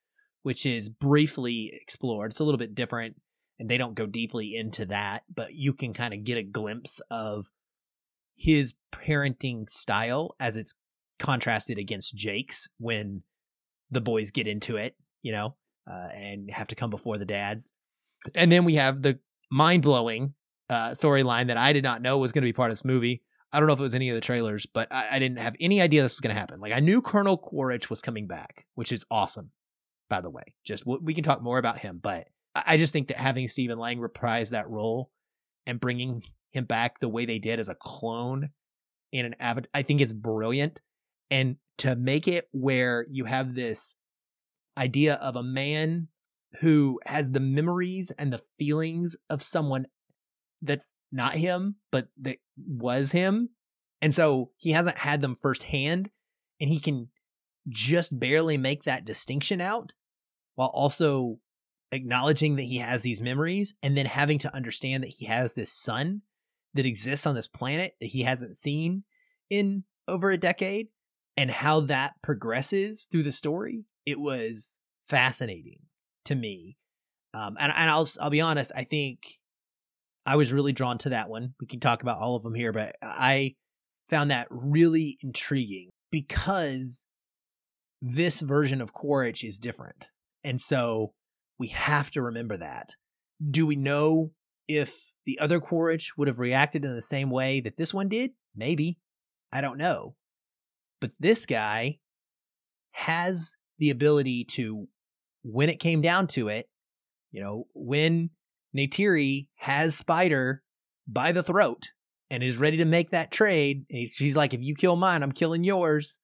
which 0.42 0.66
is 0.66 0.90
briefly 0.90 1.72
explored. 1.72 2.30
It's 2.30 2.40
a 2.40 2.44
little 2.44 2.58
bit 2.58 2.74
different, 2.74 3.16
and 3.58 3.66
they 3.66 3.78
don't 3.78 3.94
go 3.94 4.04
deeply 4.04 4.54
into 4.54 4.84
that, 4.86 5.22
but 5.34 5.54
you 5.54 5.72
can 5.72 5.94
kind 5.94 6.12
of 6.12 6.24
get 6.24 6.36
a 6.36 6.42
glimpse 6.42 7.00
of 7.10 7.46
his 8.36 8.74
parenting 8.92 9.66
style 9.66 10.36
as 10.38 10.58
it's 10.58 10.74
contrasted 11.18 11.78
against 11.78 12.14
Jake's 12.14 12.68
when 12.76 13.22
the 13.90 14.02
boys 14.02 14.30
get 14.30 14.46
into 14.46 14.76
it, 14.76 14.94
you 15.22 15.32
know, 15.32 15.56
uh, 15.90 16.08
and 16.12 16.50
have 16.50 16.68
to 16.68 16.74
come 16.74 16.90
before 16.90 17.16
the 17.16 17.24
dads. 17.24 17.72
And 18.34 18.52
then 18.52 18.66
we 18.66 18.74
have 18.74 19.00
the 19.00 19.20
mind 19.50 19.84
blowing 19.84 20.34
uh, 20.68 20.90
storyline 20.90 21.46
that 21.46 21.56
I 21.56 21.72
did 21.72 21.82
not 21.82 22.02
know 22.02 22.18
was 22.18 22.32
going 22.32 22.42
to 22.42 22.48
be 22.48 22.52
part 22.52 22.70
of 22.70 22.72
this 22.72 22.84
movie. 22.84 23.22
I 23.56 23.58
don't 23.58 23.68
know 23.68 23.72
if 23.72 23.80
it 23.80 23.84
was 23.84 23.94
any 23.94 24.10
of 24.10 24.14
the 24.14 24.20
trailers, 24.20 24.66
but 24.66 24.92
I, 24.92 25.06
I 25.12 25.18
didn't 25.18 25.38
have 25.38 25.56
any 25.58 25.80
idea 25.80 26.02
this 26.02 26.12
was 26.12 26.20
going 26.20 26.34
to 26.34 26.38
happen. 26.38 26.60
Like 26.60 26.74
I 26.74 26.80
knew 26.80 27.00
Colonel 27.00 27.38
Quaritch 27.38 27.88
was 27.88 28.02
coming 28.02 28.26
back, 28.26 28.66
which 28.74 28.92
is 28.92 29.06
awesome, 29.10 29.52
by 30.10 30.20
the 30.20 30.28
way. 30.28 30.42
Just 30.62 30.84
we 30.86 31.14
can 31.14 31.24
talk 31.24 31.40
more 31.40 31.56
about 31.56 31.78
him, 31.78 31.98
but 32.02 32.28
I 32.54 32.76
just 32.76 32.92
think 32.92 33.08
that 33.08 33.16
having 33.16 33.48
Stephen 33.48 33.78
Lang 33.78 33.98
reprise 33.98 34.50
that 34.50 34.68
role 34.68 35.10
and 35.66 35.80
bringing 35.80 36.22
him 36.52 36.66
back 36.66 36.98
the 36.98 37.08
way 37.08 37.24
they 37.24 37.38
did 37.38 37.58
as 37.58 37.70
a 37.70 37.74
clone 37.74 38.50
in 39.10 39.24
an 39.24 39.34
avatar, 39.40 39.70
I 39.72 39.80
think 39.80 40.02
it's 40.02 40.12
brilliant 40.12 40.82
and 41.30 41.56
to 41.78 41.96
make 41.96 42.28
it 42.28 42.48
where 42.52 43.06
you 43.10 43.24
have 43.24 43.54
this 43.54 43.94
idea 44.76 45.14
of 45.14 45.34
a 45.34 45.42
man 45.42 46.08
who 46.60 47.00
has 47.06 47.30
the 47.30 47.40
memories 47.40 48.10
and 48.18 48.30
the 48.30 48.42
feelings 48.58 49.16
of 49.30 49.42
someone 49.42 49.86
that's 50.60 50.94
not 51.12 51.34
him, 51.34 51.76
but 51.90 52.08
that 52.20 52.38
was 52.56 53.12
him. 53.12 53.50
And 54.02 54.14
so 54.14 54.50
he 54.56 54.72
hasn't 54.72 54.98
had 54.98 55.20
them 55.20 55.34
firsthand, 55.34 56.10
and 56.60 56.70
he 56.70 56.80
can 56.80 57.08
just 57.68 58.18
barely 58.18 58.56
make 58.56 58.84
that 58.84 59.04
distinction 59.04 59.60
out 59.60 59.94
while 60.54 60.68
also 60.68 61.38
acknowledging 61.92 62.56
that 62.56 62.62
he 62.62 62.78
has 62.78 63.02
these 63.02 63.20
memories 63.20 63.74
and 63.82 63.96
then 63.96 64.06
having 64.06 64.38
to 64.38 64.54
understand 64.54 65.02
that 65.02 65.10
he 65.10 65.26
has 65.26 65.54
this 65.54 65.72
son 65.72 66.22
that 66.74 66.86
exists 66.86 67.26
on 67.26 67.34
this 67.34 67.46
planet 67.46 67.94
that 68.00 68.06
he 68.06 68.22
hasn't 68.22 68.56
seen 68.56 69.04
in 69.50 69.84
over 70.08 70.30
a 70.30 70.36
decade 70.36 70.88
and 71.36 71.50
how 71.50 71.80
that 71.80 72.14
progresses 72.22 73.04
through 73.04 73.22
the 73.22 73.32
story, 73.32 73.84
it 74.04 74.18
was 74.18 74.78
fascinating 75.04 75.80
to 76.24 76.34
me. 76.34 76.76
Um, 77.34 77.56
and, 77.60 77.72
and 77.76 77.90
I'll 77.90 78.08
I'll 78.20 78.30
be 78.30 78.40
honest, 78.40 78.72
I 78.74 78.84
think 78.84 79.40
I 80.26 80.36
was 80.36 80.52
really 80.52 80.72
drawn 80.72 80.98
to 80.98 81.10
that 81.10 81.28
one. 81.28 81.54
We 81.60 81.66
can 81.66 81.80
talk 81.80 82.02
about 82.02 82.18
all 82.18 82.34
of 82.34 82.42
them 82.42 82.54
here, 82.54 82.72
but 82.72 82.96
I 83.00 83.54
found 84.08 84.30
that 84.30 84.48
really 84.50 85.18
intriguing 85.22 85.90
because 86.10 87.06
this 88.02 88.40
version 88.40 88.80
of 88.80 88.92
Quaritch 88.92 89.44
is 89.44 89.58
different. 89.58 90.10
And 90.44 90.60
so 90.60 91.12
we 91.58 91.68
have 91.68 92.10
to 92.12 92.22
remember 92.22 92.56
that. 92.56 92.90
Do 93.50 93.66
we 93.66 93.76
know 93.76 94.32
if 94.68 95.12
the 95.24 95.38
other 95.38 95.60
Quaritch 95.60 96.16
would 96.16 96.28
have 96.28 96.40
reacted 96.40 96.84
in 96.84 96.94
the 96.94 97.02
same 97.02 97.30
way 97.30 97.60
that 97.60 97.76
this 97.76 97.94
one 97.94 98.08
did? 98.08 98.32
Maybe. 98.54 98.98
I 99.52 99.60
don't 99.60 99.78
know. 99.78 100.16
But 101.00 101.10
this 101.20 101.46
guy 101.46 101.98
has 102.92 103.56
the 103.78 103.90
ability 103.90 104.44
to, 104.44 104.88
when 105.42 105.68
it 105.68 105.78
came 105.78 106.00
down 106.00 106.26
to 106.28 106.48
it, 106.48 106.66
you 107.30 107.40
know, 107.40 107.64
when 107.74 108.30
Neytiri 108.76 109.48
has 109.56 109.96
Spider 109.96 110.62
by 111.06 111.32
the 111.32 111.42
throat 111.42 111.92
and 112.30 112.42
is 112.42 112.58
ready 112.58 112.76
to 112.78 112.84
make 112.84 113.10
that 113.10 113.30
trade, 113.30 113.84
and 113.90 114.08
she's 114.08 114.36
like, 114.36 114.52
if 114.52 114.62
you 114.62 114.74
kill 114.74 114.96
mine, 114.96 115.22
I'm 115.22 115.32
killing 115.32 115.64
yours. 115.64 116.18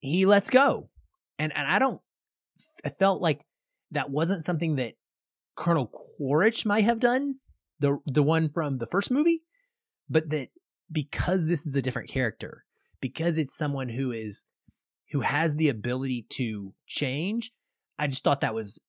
He 0.00 0.26
lets 0.26 0.50
go. 0.50 0.90
And 1.38 1.54
and 1.56 1.66
I 1.66 1.78
don't 1.78 2.00
I 2.84 2.88
felt 2.88 3.20
like 3.20 3.44
that 3.90 4.10
wasn't 4.10 4.44
something 4.44 4.76
that 4.76 4.94
Colonel 5.54 5.86
Quaritch 5.86 6.66
might 6.66 6.84
have 6.84 7.00
done, 7.00 7.36
the 7.80 7.98
the 8.06 8.22
one 8.22 8.48
from 8.48 8.78
the 8.78 8.86
first 8.86 9.10
movie, 9.10 9.42
but 10.08 10.30
that 10.30 10.48
because 10.90 11.48
this 11.48 11.66
is 11.66 11.74
a 11.76 11.82
different 11.82 12.08
character 12.08 12.64
because 13.00 13.38
it's 13.38 13.56
someone 13.56 13.88
who 13.88 14.12
is 14.12 14.46
who 15.10 15.20
has 15.20 15.56
the 15.56 15.68
ability 15.68 16.26
to 16.28 16.74
change 16.86 17.52
i 17.98 18.06
just 18.06 18.24
thought 18.24 18.40
that 18.40 18.54
was 18.54 18.80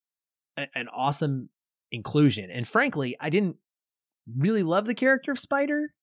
a, 0.57 0.67
an 0.75 0.87
awesome 0.89 1.49
inclusion 1.91 2.49
and 2.49 2.67
frankly 2.67 3.15
i 3.19 3.29
didn't 3.29 3.57
really 4.37 4.63
love 4.63 4.85
the 4.85 4.93
character 4.93 5.31
of 5.31 5.39
spider 5.39 5.93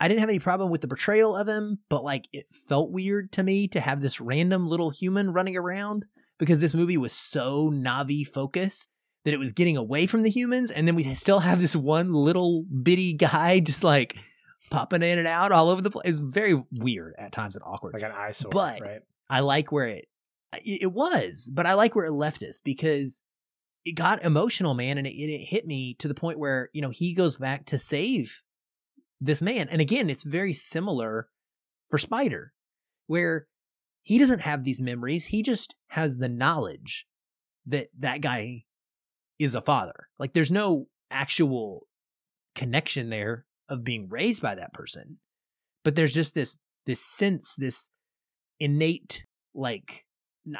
i 0.00 0.08
didn't 0.08 0.20
have 0.20 0.28
any 0.28 0.38
problem 0.38 0.70
with 0.70 0.80
the 0.80 0.88
portrayal 0.88 1.36
of 1.36 1.46
him 1.46 1.78
but 1.88 2.04
like 2.04 2.28
it 2.32 2.50
felt 2.50 2.90
weird 2.90 3.30
to 3.32 3.42
me 3.42 3.68
to 3.68 3.80
have 3.80 4.00
this 4.00 4.20
random 4.20 4.66
little 4.66 4.90
human 4.90 5.32
running 5.32 5.56
around 5.56 6.06
because 6.38 6.60
this 6.60 6.74
movie 6.74 6.96
was 6.96 7.12
so 7.12 7.70
navi 7.70 8.26
focused 8.26 8.90
that 9.24 9.34
it 9.34 9.38
was 9.38 9.52
getting 9.52 9.76
away 9.76 10.06
from 10.06 10.22
the 10.22 10.30
humans 10.30 10.70
and 10.70 10.86
then 10.86 10.94
we 10.94 11.02
still 11.14 11.40
have 11.40 11.60
this 11.60 11.76
one 11.76 12.12
little 12.12 12.64
bitty 12.64 13.12
guy 13.12 13.60
just 13.60 13.84
like 13.84 14.16
popping 14.70 15.02
in 15.02 15.18
and 15.18 15.28
out 15.28 15.52
all 15.52 15.68
over 15.68 15.82
the 15.82 15.90
place. 15.90 16.04
It's 16.06 16.20
very 16.20 16.62
weird 16.72 17.14
at 17.18 17.32
times 17.32 17.56
and 17.56 17.64
awkward. 17.64 17.94
Like 17.94 18.02
an 18.02 18.12
eyesore, 18.12 18.50
but 18.50 18.80
right? 18.80 19.00
I 19.28 19.40
like 19.40 19.72
where 19.72 19.86
it 19.86 20.08
it 20.64 20.92
was, 20.92 21.50
but 21.52 21.66
I 21.66 21.74
like 21.74 21.96
where 21.96 22.04
it 22.04 22.12
left 22.12 22.42
us 22.42 22.60
because 22.60 23.22
it 23.84 23.92
got 23.92 24.24
emotional, 24.24 24.74
man, 24.74 24.98
and 24.98 25.06
it, 25.06 25.14
it 25.14 25.44
hit 25.44 25.66
me 25.66 25.94
to 25.98 26.08
the 26.08 26.14
point 26.14 26.38
where 26.38 26.70
you 26.72 26.82
know 26.82 26.90
he 26.90 27.14
goes 27.14 27.36
back 27.36 27.66
to 27.66 27.78
save 27.78 28.42
this 29.20 29.42
man, 29.42 29.68
and 29.68 29.80
again, 29.80 30.10
it's 30.10 30.24
very 30.24 30.52
similar 30.52 31.28
for 31.88 31.98
Spider, 31.98 32.52
where 33.06 33.46
he 34.02 34.18
doesn't 34.18 34.42
have 34.42 34.64
these 34.64 34.80
memories; 34.80 35.26
he 35.26 35.42
just 35.42 35.74
has 35.88 36.18
the 36.18 36.28
knowledge 36.28 37.06
that 37.66 37.88
that 37.98 38.20
guy 38.20 38.64
is 39.38 39.54
a 39.54 39.60
father. 39.60 40.08
Like, 40.18 40.32
there's 40.32 40.50
no 40.50 40.86
actual 41.10 41.86
connection 42.54 43.10
there 43.10 43.46
of 43.68 43.82
being 43.82 44.08
raised 44.08 44.42
by 44.42 44.54
that 44.54 44.72
person 44.72 45.18
but 45.84 45.94
there's 45.94 46.14
just 46.14 46.34
this 46.34 46.56
this 46.86 47.00
sense 47.00 47.54
this 47.56 47.90
innate 48.58 49.24
like 49.54 50.04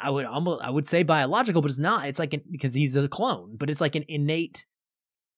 i 0.01 0.09
would 0.09 0.25
almost 0.25 0.63
i 0.63 0.69
would 0.69 0.87
say 0.87 1.03
biological 1.03 1.61
but 1.61 1.69
it's 1.69 1.79
not 1.79 2.07
it's 2.07 2.19
like 2.19 2.33
an, 2.33 2.41
because 2.51 2.73
he's 2.73 2.95
a 2.95 3.07
clone 3.07 3.55
but 3.57 3.69
it's 3.69 3.81
like 3.81 3.95
an 3.95 4.05
innate 4.07 4.65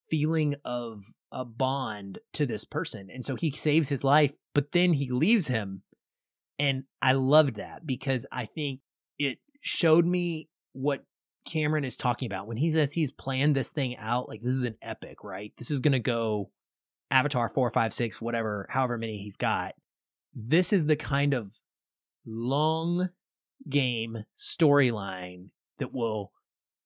feeling 0.04 0.54
of 0.64 1.04
a 1.30 1.44
bond 1.44 2.18
to 2.32 2.46
this 2.46 2.64
person 2.64 3.08
and 3.12 3.24
so 3.24 3.34
he 3.34 3.50
saves 3.50 3.88
his 3.88 4.02
life 4.02 4.34
but 4.54 4.72
then 4.72 4.94
he 4.94 5.10
leaves 5.10 5.48
him 5.48 5.82
and 6.58 6.84
i 7.02 7.12
loved 7.12 7.56
that 7.56 7.86
because 7.86 8.24
i 8.32 8.44
think 8.44 8.80
it 9.18 9.38
showed 9.60 10.06
me 10.06 10.48
what 10.72 11.04
cameron 11.44 11.84
is 11.84 11.96
talking 11.96 12.26
about 12.26 12.46
when 12.46 12.56
he 12.56 12.70
says 12.70 12.92
he's 12.92 13.12
planned 13.12 13.54
this 13.54 13.70
thing 13.70 13.96
out 13.98 14.28
like 14.28 14.40
this 14.40 14.54
is 14.54 14.62
an 14.62 14.76
epic 14.80 15.22
right 15.22 15.52
this 15.58 15.70
is 15.70 15.80
to 15.80 15.98
go 15.98 16.50
Avatar 17.10 17.48
four, 17.48 17.70
five, 17.70 17.92
six, 17.92 18.20
whatever, 18.20 18.66
however 18.70 18.98
many 18.98 19.18
he's 19.18 19.36
got. 19.36 19.74
This 20.34 20.72
is 20.72 20.86
the 20.86 20.96
kind 20.96 21.34
of 21.34 21.54
long 22.26 23.08
game 23.68 24.24
storyline 24.36 25.50
that 25.78 25.94
will 25.94 26.32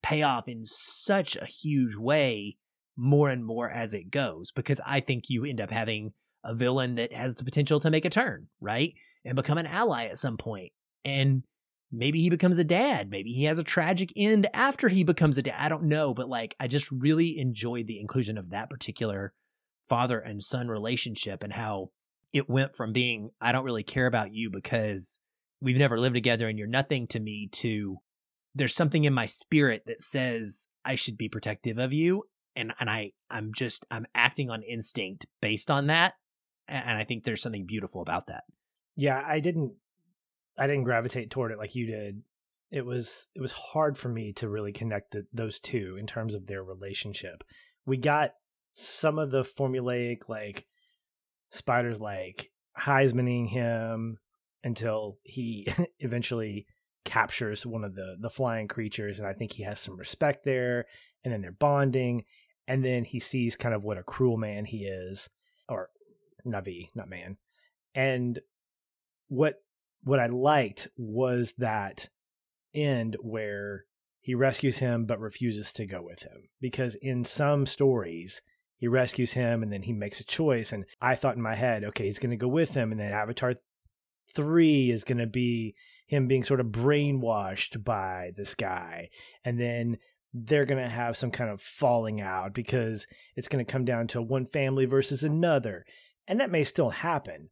pay 0.01 0.21
off 0.21 0.47
in 0.47 0.65
such 0.65 1.35
a 1.35 1.45
huge 1.45 1.95
way 1.95 2.57
more 2.95 3.29
and 3.29 3.45
more 3.45 3.69
as 3.69 3.93
it 3.93 4.11
goes 4.11 4.51
because 4.51 4.79
I 4.85 4.99
think 4.99 5.29
you 5.29 5.45
end 5.45 5.61
up 5.61 5.71
having 5.71 6.13
a 6.43 6.53
villain 6.53 6.95
that 6.95 7.13
has 7.13 7.35
the 7.35 7.45
potential 7.45 7.79
to 7.79 7.89
make 7.89 8.05
a 8.05 8.09
turn, 8.09 8.47
right? 8.59 8.93
And 9.25 9.35
become 9.35 9.57
an 9.57 9.65
ally 9.65 10.05
at 10.05 10.17
some 10.17 10.37
point. 10.37 10.73
And 11.05 11.43
maybe 11.91 12.19
he 12.19 12.29
becomes 12.29 12.59
a 12.59 12.63
dad. 12.63 13.09
Maybe 13.09 13.31
he 13.31 13.45
has 13.45 13.59
a 13.59 13.63
tragic 13.63 14.11
end 14.15 14.47
after 14.53 14.89
he 14.89 15.03
becomes 15.03 15.37
a 15.37 15.41
dad. 15.41 15.55
I 15.57 15.69
don't 15.69 15.85
know, 15.85 16.13
but 16.13 16.27
like 16.27 16.55
I 16.59 16.67
just 16.67 16.91
really 16.91 17.39
enjoyed 17.39 17.87
the 17.87 17.99
inclusion 17.99 18.37
of 18.37 18.49
that 18.49 18.69
particular 18.69 19.33
father 19.87 20.19
and 20.19 20.43
son 20.43 20.67
relationship 20.67 21.43
and 21.43 21.53
how 21.53 21.91
it 22.33 22.49
went 22.49 22.75
from 22.75 22.91
being 22.91 23.29
I 23.39 23.51
don't 23.51 23.65
really 23.65 23.83
care 23.83 24.07
about 24.07 24.33
you 24.33 24.49
because 24.49 25.19
we've 25.63 25.77
never 25.77 25.99
lived 25.99 26.13
together 26.13 26.47
and 26.49 26.59
you're 26.59 26.67
nothing 26.67 27.07
to 27.07 27.19
me 27.19 27.47
to 27.51 27.97
there's 28.53 28.75
something 28.75 29.05
in 29.05 29.13
my 29.13 29.25
spirit 29.25 29.83
that 29.87 30.01
says 30.01 30.67
I 30.85 30.95
should 30.95 31.17
be 31.17 31.29
protective 31.29 31.79
of 31.79 31.93
you 31.93 32.25
and 32.55 32.73
and 32.79 32.89
I 32.89 33.13
I'm 33.31 33.51
just 33.55 33.85
I'm 33.89 34.05
acting 34.13 34.51
on 34.51 34.61
instinct 34.61 35.25
based 35.41 35.71
on 35.71 35.87
that 35.87 36.13
and 36.67 36.97
I 36.97 37.03
think 37.03 37.23
there's 37.23 37.41
something 37.41 37.65
beautiful 37.65 38.01
about 38.01 38.27
that. 38.27 38.43
Yeah, 38.95 39.23
I 39.25 39.39
didn't 39.39 39.73
I 40.57 40.67
didn't 40.67 40.83
gravitate 40.83 41.31
toward 41.31 41.51
it 41.51 41.57
like 41.57 41.75
you 41.75 41.87
did. 41.87 42.21
It 42.69 42.85
was 42.85 43.27
it 43.33 43.41
was 43.41 43.51
hard 43.51 43.97
for 43.97 44.09
me 44.09 44.33
to 44.33 44.49
really 44.49 44.71
connect 44.71 45.11
the, 45.11 45.25
those 45.33 45.59
two 45.59 45.97
in 45.99 46.05
terms 46.05 46.35
of 46.35 46.45
their 46.45 46.63
relationship. 46.63 47.43
We 47.85 47.97
got 47.97 48.31
some 48.73 49.17
of 49.17 49.31
the 49.31 49.43
formulaic 49.43 50.29
like 50.29 50.65
Spider's 51.51 51.99
like 51.99 52.49
Heismaning 52.77 53.49
him 53.49 54.17
until 54.63 55.17
he 55.23 55.67
eventually 55.99 56.65
captures 57.05 57.65
one 57.65 57.83
of 57.83 57.95
the 57.95 58.15
the 58.21 58.29
flying 58.29 58.67
creatures 58.67 59.19
and 59.19 59.27
I 59.27 59.33
think 59.33 59.51
he 59.51 59.63
has 59.63 59.79
some 59.79 59.97
respect 59.97 60.45
there 60.45 60.85
and 61.23 61.33
then 61.33 61.41
they're 61.41 61.51
bonding 61.51 62.23
and 62.67 62.83
then 62.83 63.03
he 63.03 63.19
sees 63.19 63.57
kind 63.57 63.75
of 63.75 63.83
what 63.83 63.97
a 63.97 64.03
cruel 64.03 64.37
man 64.37 64.63
he 64.63 64.85
is 64.85 65.29
or 65.67 65.89
Navi, 66.45 66.89
not 66.95 67.09
man. 67.09 67.37
And 67.95 68.39
what 69.27 69.55
what 70.03 70.19
I 70.19 70.27
liked 70.27 70.87
was 70.97 71.53
that 71.57 72.09
end 72.73 73.17
where 73.21 73.85
he 74.19 74.35
rescues 74.35 74.77
him 74.77 75.05
but 75.05 75.19
refuses 75.19 75.71
to 75.73 75.85
go 75.85 76.01
with 76.01 76.23
him 76.23 76.49
because 76.59 76.95
in 76.95 77.23
some 77.23 77.65
stories 77.65 78.41
he 78.77 78.87
rescues 78.87 79.33
him 79.33 79.63
and 79.63 79.71
then 79.71 79.83
he 79.83 79.93
makes 79.93 80.19
a 80.19 80.25
choice 80.25 80.73
and 80.73 80.85
I 80.99 81.15
thought 81.15 81.35
in 81.35 81.41
my 81.41 81.55
head 81.55 81.83
okay 81.83 82.05
he's 82.05 82.19
going 82.19 82.31
to 82.31 82.37
go 82.37 82.47
with 82.47 82.73
him 82.73 82.91
and 82.91 82.99
then 82.99 83.11
Avatar 83.11 83.53
3 84.35 84.91
is 84.91 85.03
going 85.03 85.17
to 85.17 85.27
be 85.27 85.75
him 86.07 86.27
being 86.27 86.43
sort 86.43 86.59
of 86.59 86.67
brainwashed 86.67 87.83
by 87.83 88.31
this 88.35 88.55
guy. 88.55 89.09
And 89.43 89.59
then 89.59 89.97
they're 90.33 90.65
going 90.65 90.83
to 90.83 90.89
have 90.89 91.15
some 91.15 91.31
kind 91.31 91.49
of 91.49 91.61
falling 91.61 92.21
out 92.21 92.53
because 92.53 93.07
it's 93.35 93.47
going 93.47 93.63
to 93.63 93.71
come 93.71 93.85
down 93.85 94.07
to 94.07 94.21
one 94.21 94.45
family 94.45 94.85
versus 94.85 95.23
another. 95.23 95.85
And 96.27 96.39
that 96.39 96.51
may 96.51 96.63
still 96.63 96.89
happen. 96.89 97.49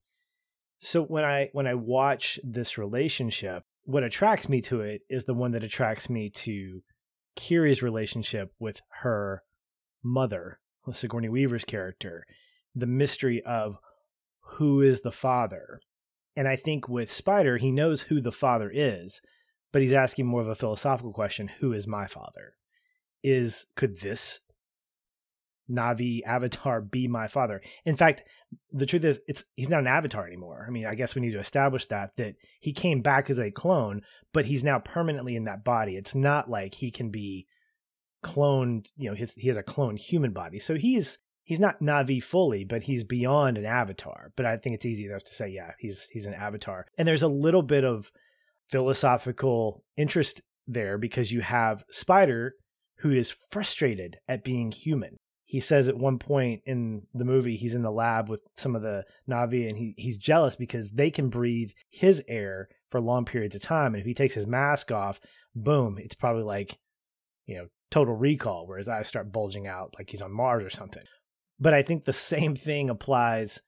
So 0.80 1.04
when 1.04 1.24
i 1.24 1.50
when 1.54 1.68
i 1.68 1.76
watch 1.76 2.40
this 2.44 2.76
relationship 2.76 3.64
what 3.84 4.04
attracts 4.04 4.50
me 4.50 4.62
to 4.62 4.82
it 4.82 5.02
is 5.10 5.26
the 5.26 5.34
one 5.34 5.52
that 5.52 5.64
attracts 5.64 6.10
me 6.10 6.30
to 6.30 6.82
kiri's 7.36 7.84
relationship 7.84 8.52
with 8.60 8.82
her 9.02 9.44
mother 10.04 10.60
sigourney 10.92 11.30
weaver's 11.30 11.66
character 11.66 12.26
the 12.74 12.88
mystery 12.88 13.44
of 13.44 13.78
who 14.56 14.82
is 14.82 15.02
the 15.02 15.12
father 15.12 15.80
and 16.36 16.48
i 16.48 16.56
think 16.56 16.88
with 16.88 17.12
spider 17.12 17.58
he 17.58 17.72
knows 17.72 18.04
who 18.04 18.22
the 18.22 18.32
father 18.32 18.72
is 18.74 19.22
but 19.72 19.82
he's 19.82 19.94
asking 19.94 20.26
more 20.26 20.42
of 20.42 20.48
a 20.48 20.56
philosophical 20.56 21.14
question 21.14 21.50
who 21.60 21.74
is 21.74 21.88
my 21.88 22.08
father 22.08 22.56
is 23.24 23.68
could 23.76 24.00
this 24.00 24.42
Navi 25.72 26.22
avatar 26.26 26.82
be 26.82 27.08
my 27.08 27.28
father? 27.28 27.62
In 27.86 27.96
fact, 27.96 28.24
the 28.72 28.86
truth 28.86 29.04
is 29.04 29.22
it's 29.28 29.46
he's 29.56 29.70
not 29.70 29.80
an 29.80 29.88
avatar 29.88 30.28
anymore. 30.28 30.66
I 30.68 30.72
mean, 30.72 30.86
I 30.86 30.94
guess 30.94 31.16
we 31.16 31.22
need 31.22 31.32
to 31.32 31.40
establish 31.40 31.86
that 31.88 32.16
that 32.18 32.36
he 32.60 32.74
came 32.74 33.02
back 33.02 33.30
as 33.30 33.40
a 33.40 33.52
clone, 33.52 34.02
but 34.34 34.46
he's 34.46 34.64
now 34.64 34.80
permanently 34.80 35.36
in 35.36 35.46
that 35.46 35.64
body. 35.64 35.96
It's 35.96 36.16
not 36.16 36.50
like 36.50 36.76
he 36.76 36.92
can 36.92 37.10
be 37.10 37.48
cloned, 38.24 38.88
you 38.96 39.10
know, 39.10 39.16
his, 39.16 39.34
he 39.34 39.48
has 39.48 39.58
a 39.58 39.64
cloned 39.64 40.00
human 40.00 40.32
body. 40.32 40.60
So 40.60 40.76
he's 40.76 41.18
he's 41.52 41.60
not 41.60 41.82
Navi 41.82 42.24
fully, 42.24 42.64
but 42.64 42.84
he's 42.84 43.04
beyond 43.04 43.58
an 43.58 43.66
avatar. 43.66 44.32
But 44.38 44.46
I 44.46 44.56
think 44.56 44.74
it's 44.74 44.86
easy 44.86 45.06
enough 45.06 45.26
to 45.26 45.34
say, 45.34 45.50
yeah, 45.50 45.72
he's 45.80 46.08
he's 46.14 46.26
an 46.26 46.34
avatar. 46.34 46.86
And 46.98 47.06
there's 47.06 47.24
a 47.24 47.28
little 47.28 47.62
bit 47.62 47.84
of 47.84 48.10
philosophical 48.70 49.84
interest 49.98 50.42
there 50.66 50.98
because 50.98 51.34
you 51.34 51.42
have 51.42 51.84
Spider 51.92 52.54
who 53.00 53.12
is 53.12 53.36
frustrated 53.50 54.16
at 54.30 54.46
being 54.46 54.72
human. 54.72 55.18
He 55.44 55.60
says 55.60 55.90
at 55.90 55.98
one 55.98 56.20
point 56.20 56.62
in 56.66 57.02
the 57.14 57.26
movie, 57.26 57.58
he's 57.58 57.76
in 57.76 57.82
the 57.82 57.92
lab 57.92 58.30
with 58.30 58.40
some 58.56 58.74
of 58.74 58.82
the 58.82 59.04
Navi 59.30 59.68
and 59.68 59.78
he, 59.78 59.94
he's 59.98 60.18
jealous 60.18 60.56
because 60.56 60.92
they 60.92 61.12
can 61.12 61.28
breathe 61.28 61.72
his 61.90 62.24
air 62.30 62.70
for 62.90 63.02
long 63.02 63.26
periods 63.26 63.56
of 63.56 63.62
time. 63.62 63.94
And 63.94 64.00
if 64.00 64.06
he 64.06 64.14
takes 64.14 64.36
his 64.36 64.48
mask 64.48 64.90
off, 64.90 65.20
boom, 65.54 65.98
it's 66.00 66.16
probably 66.16 66.44
like, 66.44 66.78
you 67.46 67.58
know, 67.58 67.66
total 67.90 68.16
recall, 68.16 68.66
whereas 68.68 68.88
I 68.88 69.04
start 69.04 69.34
bulging 69.34 69.68
out 69.68 69.96
like 70.00 70.12
he's 70.12 70.22
on 70.22 70.32
Mars 70.32 70.64
or 70.64 70.70
something. 70.70 71.04
But 71.62 71.76
I 71.76 71.84
think 71.84 72.04
the 72.04 72.12
same 72.14 72.56
thing 72.56 72.90
applies 72.90 73.62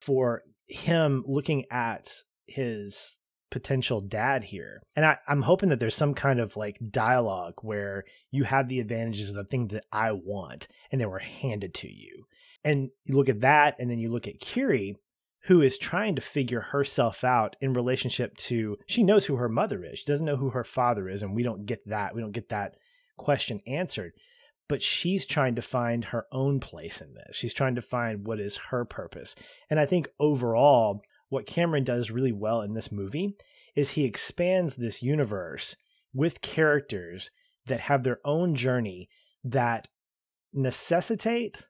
for 0.00 0.44
him 0.68 1.24
looking 1.26 1.64
at 1.70 2.22
his 2.46 3.18
potential 3.50 4.00
dad 4.00 4.44
here. 4.44 4.80
And 4.94 5.04
I, 5.04 5.18
am 5.28 5.42
hoping 5.42 5.68
that 5.70 5.80
there's 5.80 5.96
some 5.96 6.14
kind 6.14 6.38
of 6.38 6.56
like 6.56 6.78
dialogue 6.90 7.54
where 7.62 8.04
you 8.30 8.44
have 8.44 8.68
the 8.68 8.78
advantages 8.78 9.30
of 9.30 9.34
the 9.34 9.44
thing 9.44 9.66
that 9.68 9.84
I 9.92 10.12
want 10.12 10.68
and 10.92 11.00
they 11.00 11.06
were 11.06 11.18
handed 11.18 11.74
to 11.74 11.92
you. 11.92 12.26
And 12.62 12.90
you 13.04 13.16
look 13.16 13.28
at 13.28 13.40
that, 13.40 13.76
and 13.78 13.90
then 13.90 13.98
you 13.98 14.10
look 14.10 14.28
at 14.28 14.38
Kiri, 14.38 14.94
who 15.44 15.62
is 15.62 15.78
trying 15.78 16.14
to 16.16 16.20
figure 16.20 16.60
herself 16.60 17.24
out 17.24 17.56
in 17.60 17.72
relationship 17.72 18.36
to 18.36 18.76
she 18.86 19.02
knows 19.02 19.24
who 19.24 19.36
her 19.36 19.48
mother 19.48 19.82
is. 19.82 20.00
She 20.00 20.04
doesn't 20.04 20.26
know 20.26 20.36
who 20.36 20.50
her 20.50 20.64
father 20.64 21.08
is, 21.08 21.22
and 21.22 21.34
we 21.34 21.42
don't 21.42 21.64
get 21.64 21.80
that. 21.88 22.14
We 22.14 22.20
don't 22.20 22.32
get 22.32 22.50
that 22.50 22.76
question 23.16 23.60
answered. 23.66 24.12
But 24.70 24.82
she's 24.82 25.26
trying 25.26 25.56
to 25.56 25.62
find 25.62 26.04
her 26.06 26.26
own 26.30 26.60
place 26.60 27.00
in 27.00 27.12
this. 27.14 27.34
She's 27.34 27.52
trying 27.52 27.74
to 27.74 27.82
find 27.82 28.24
what 28.24 28.38
is 28.38 28.56
her 28.70 28.84
purpose. 28.84 29.34
And 29.68 29.80
I 29.80 29.84
think 29.84 30.08
overall, 30.20 31.02
what 31.28 31.44
Cameron 31.44 31.82
does 31.82 32.12
really 32.12 32.30
well 32.30 32.62
in 32.62 32.74
this 32.74 32.92
movie 32.92 33.36
is 33.74 33.90
he 33.90 34.04
expands 34.04 34.76
this 34.76 35.02
universe 35.02 35.74
with 36.14 36.40
characters 36.40 37.32
that 37.66 37.80
have 37.80 38.04
their 38.04 38.20
own 38.24 38.54
journey 38.54 39.08
that 39.42 39.88
necessitate 40.52 41.64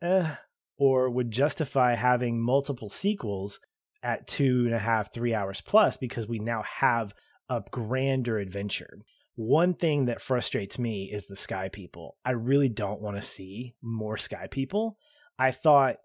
uh, 0.00 0.36
or 0.78 1.10
would 1.10 1.30
justify 1.30 1.96
having 1.96 2.40
multiple 2.40 2.88
sequels 2.88 3.60
at 4.02 4.26
two 4.26 4.64
and 4.64 4.74
a 4.74 4.78
half, 4.78 5.12
three 5.12 5.34
hours 5.34 5.60
plus 5.60 5.98
because 5.98 6.26
we 6.26 6.38
now 6.38 6.62
have 6.62 7.12
a 7.50 7.62
grander 7.70 8.38
adventure. 8.38 9.00
One 9.36 9.74
thing 9.74 10.06
that 10.06 10.22
frustrates 10.22 10.78
me 10.78 11.10
is 11.12 11.26
the 11.26 11.36
Sky 11.36 11.68
People. 11.68 12.16
I 12.24 12.32
really 12.32 12.70
don't 12.70 13.02
want 13.02 13.16
to 13.16 13.22
see 13.22 13.74
more 13.82 14.16
Sky 14.16 14.48
People. 14.50 14.98
I 15.38 15.50
thought 15.50 15.96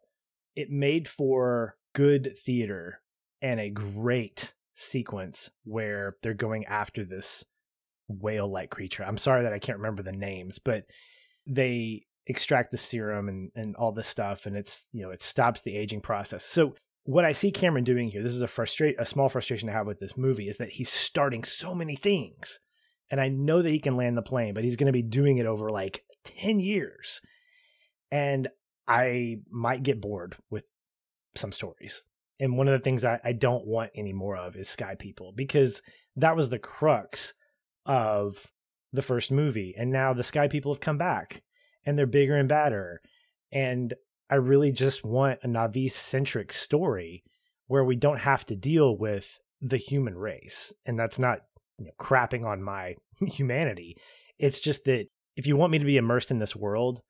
it 0.56 0.70
made 0.70 1.08
for 1.08 1.78
good 1.94 2.38
theater 2.38 3.02
and 3.41 3.60
a 3.60 3.70
great 3.70 4.54
sequence 4.74 5.50
where 5.63 6.17
they're 6.22 6.34
going 6.34 6.65
after 6.65 7.06
this 7.06 7.46
whale 8.10 8.52
like 8.52 8.70
creature. 8.70 9.04
I'm 9.04 9.17
sorry 9.17 9.44
that 9.44 9.54
I 9.54 9.60
can't 9.60 9.78
remember 9.78 10.04
the 10.04 10.12
names, 10.12 10.60
but 10.60 10.86
they 11.48 12.06
extract 12.28 12.72
the 12.72 12.78
serum 12.78 13.30
and, 13.30 13.52
and 13.56 13.76
all 13.78 13.91
this 13.91 14.08
stuff 14.08 14.46
and 14.46 14.56
it's 14.56 14.88
you 14.91 15.02
know 15.02 15.10
it 15.10 15.22
stops 15.22 15.62
the 15.62 15.76
aging 15.76 16.02
process. 16.02 16.44
So 16.44 16.76
what 17.04 17.26
I 17.26 17.32
see 17.32 17.52
Cameron 17.52 17.84
doing 17.84 18.10
here, 18.10 18.22
this 18.22 18.34
is 18.34 18.41
a 18.41 18.48
frustrate 18.48 18.96
a 19.00 19.06
small 19.06 19.30
frustration 19.30 19.70
I 19.70 19.74
have 19.74 19.88
with 19.88 20.00
this 20.00 20.17
movie, 20.17 20.48
is 20.48 20.58
that 20.58 20.72
he's 20.72 20.89
starting 20.89 21.44
so 21.44 21.74
many 21.74 21.96
things. 21.96 22.60
And 23.12 23.19
I 23.19 23.28
know 23.28 23.62
that 23.62 23.69
he 23.69 23.80
can 23.80 23.97
land 23.97 24.17
the 24.17 24.21
plane, 24.21 24.54
but 24.54 24.63
he's 24.63 24.78
going 24.78 24.88
to 24.88 24.93
be 24.93 25.02
doing 25.04 25.38
it 25.38 25.45
over 25.45 25.69
like 25.69 26.06
10 26.24 26.62
years. 26.62 27.21
And 28.10 28.47
I 28.88 29.38
might 29.52 29.84
get 29.84 30.02
bored 30.02 30.38
with 30.50 30.63
some 31.36 31.52
stories. 31.52 32.02
And 32.39 32.58
one 32.58 32.67
of 32.67 32.74
the 32.74 32.84
things 32.84 33.06
I, 33.06 33.19
I 33.24 33.34
don't 33.34 33.67
want 33.67 33.91
any 33.93 34.13
more 34.13 34.38
of 34.38 34.56
is 34.56 34.69
Sky 34.69 34.95
People 34.95 35.34
because 35.36 35.82
that 36.15 36.36
was 36.36 36.50
the 36.50 36.58
crux 36.58 37.34
of 37.86 38.47
the 38.93 39.02
first 39.02 39.30
movie. 39.30 39.76
And 39.78 39.91
now 39.91 40.13
the 40.13 40.24
Sky 40.24 40.47
People 40.47 40.74
have 40.74 40.82
come 40.82 40.97
back 40.97 41.43
and 41.86 41.97
they're 41.97 42.08
bigger 42.08 42.36
and 42.36 42.50
badder. 42.50 43.02
And 43.52 43.93
I 44.30 44.36
really 44.36 44.71
just 44.71 45.04
want 45.04 45.39
a 45.43 45.47
Navi 45.47 45.91
centric 45.91 46.54
story 46.54 47.24
where 47.67 47.84
we 47.84 47.95
don't 47.95 48.19
have 48.19 48.45
to 48.47 48.56
deal 48.56 48.97
with 48.97 49.39
the 49.62 49.78
human 49.78 50.17
race. 50.17 50.74
And 50.86 50.97
that's 50.97 51.19
not 51.19 51.41
you 51.82 51.88
know, 51.88 51.94
crapping 52.00 52.46
on 52.46 52.62
my 52.62 52.96
humanity. 53.28 53.98
It's 54.38 54.60
just 54.60 54.86
that 54.86 55.08
if 55.36 55.48
you 55.48 55.56
want 55.56 55.72
me 55.72 55.80
to 55.80 55.86
be 55.86 55.98
immersed 55.98 56.32
in 56.32 56.39
this 56.39 56.56
world, 56.56 57.02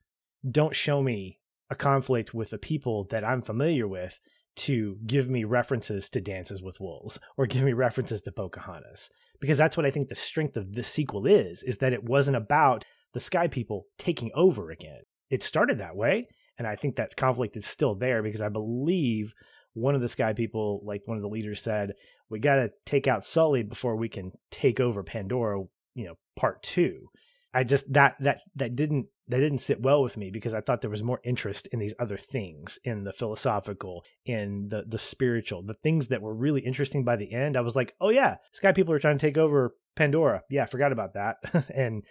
don't 0.50 0.76
show 0.76 1.02
me 1.02 1.40
a 1.70 1.76
conflict 1.76 2.34
with 2.34 2.50
the 2.50 2.58
people 2.58 3.06
that 3.10 3.24
I'm 3.24 3.42
familiar 3.42 3.88
with 3.88 4.20
to 4.58 4.98
give 5.06 5.30
me 5.30 5.44
references 5.44 6.10
to 6.10 6.22
Dances 6.22 6.62
with 6.62 6.80
Wolves 6.80 7.20
or 7.38 7.46
give 7.46 7.64
me 7.64 7.74
references 7.74 8.22
to 8.24 8.32
Pocahontas. 8.32 9.10
Because 9.40 9.58
that's 9.58 9.78
what 9.78 9.86
I 9.86 9.92
think 9.92 10.08
the 10.08 10.16
strength 10.16 10.58
of 10.58 10.74
this 10.74 10.88
sequel 10.88 11.26
is, 11.26 11.64
is 11.64 11.78
that 11.78 11.94
it 11.94 12.04
wasn't 12.04 12.38
about 12.38 12.86
the 13.14 13.20
Sky 13.20 13.48
People 13.48 13.86
taking 13.98 14.32
over 14.36 14.72
again. 14.72 15.02
it 15.30 15.44
started 15.44 15.80
that 15.80 15.96
way. 15.96 16.28
And 16.58 16.68
I 16.68 16.76
think 16.76 16.96
that 16.96 17.16
conflict 17.16 17.58
is 17.58 17.66
still 17.66 17.96
there 17.96 18.22
because 18.22 18.42
I 18.42 18.50
believe 18.50 19.34
one 19.74 19.96
of 19.96 20.02
the 20.02 20.10
sky 20.10 20.34
people, 20.34 20.82
like 20.84 21.02
one 21.06 21.18
of 21.18 21.24
the 21.24 21.30
leaders 21.30 21.62
said, 21.62 21.94
we 22.32 22.40
got 22.40 22.56
to 22.56 22.72
take 22.86 23.08
out 23.08 23.26
Sully 23.26 23.62
before 23.62 23.98
we 23.98 24.10
can 24.10 24.32
take 24.50 24.80
over 24.80 25.04
Pandora, 25.04 25.64
you 25.94 26.06
know, 26.06 26.16
part 26.36 26.64
two. 26.64 27.10
I 27.54 27.66
just 27.66 27.92
that 27.92 28.16
that 28.22 28.40
that 28.56 28.78
didn't 28.78 29.08
that 29.28 29.40
didn't 29.40 29.60
sit 29.60 29.82
well 29.82 30.02
with 30.02 30.16
me 30.16 30.32
because 30.32 30.54
I 30.54 30.62
thought 30.62 30.80
there 30.80 30.90
was 30.90 31.04
more 31.04 31.20
interest 31.26 31.68
in 31.68 31.80
these 31.80 31.94
other 32.00 32.16
things, 32.16 32.80
in 32.86 33.04
the 33.04 33.12
philosophical, 33.12 34.06
in 34.26 34.70
the 34.70 34.86
the 34.88 34.98
spiritual, 34.98 35.62
the 35.62 35.74
things 35.74 36.08
that 36.08 36.22
were 36.22 36.34
really 36.34 36.62
interesting 36.62 37.04
by 37.04 37.18
the 37.18 37.34
end. 37.34 37.58
I 37.58 37.62
was 37.62 37.76
like, 37.76 37.94
oh 38.00 38.10
yeah, 38.10 38.38
sky 38.54 38.72
people 38.72 38.94
are 38.94 39.00
trying 39.00 39.18
to 39.18 39.28
take 39.28 39.38
over 39.38 39.76
Pandora. 39.98 40.44
Yeah, 40.50 40.64
I 40.64 40.68
forgot 40.68 40.94
about 40.94 41.14
that. 41.16 41.38
and 41.76 42.04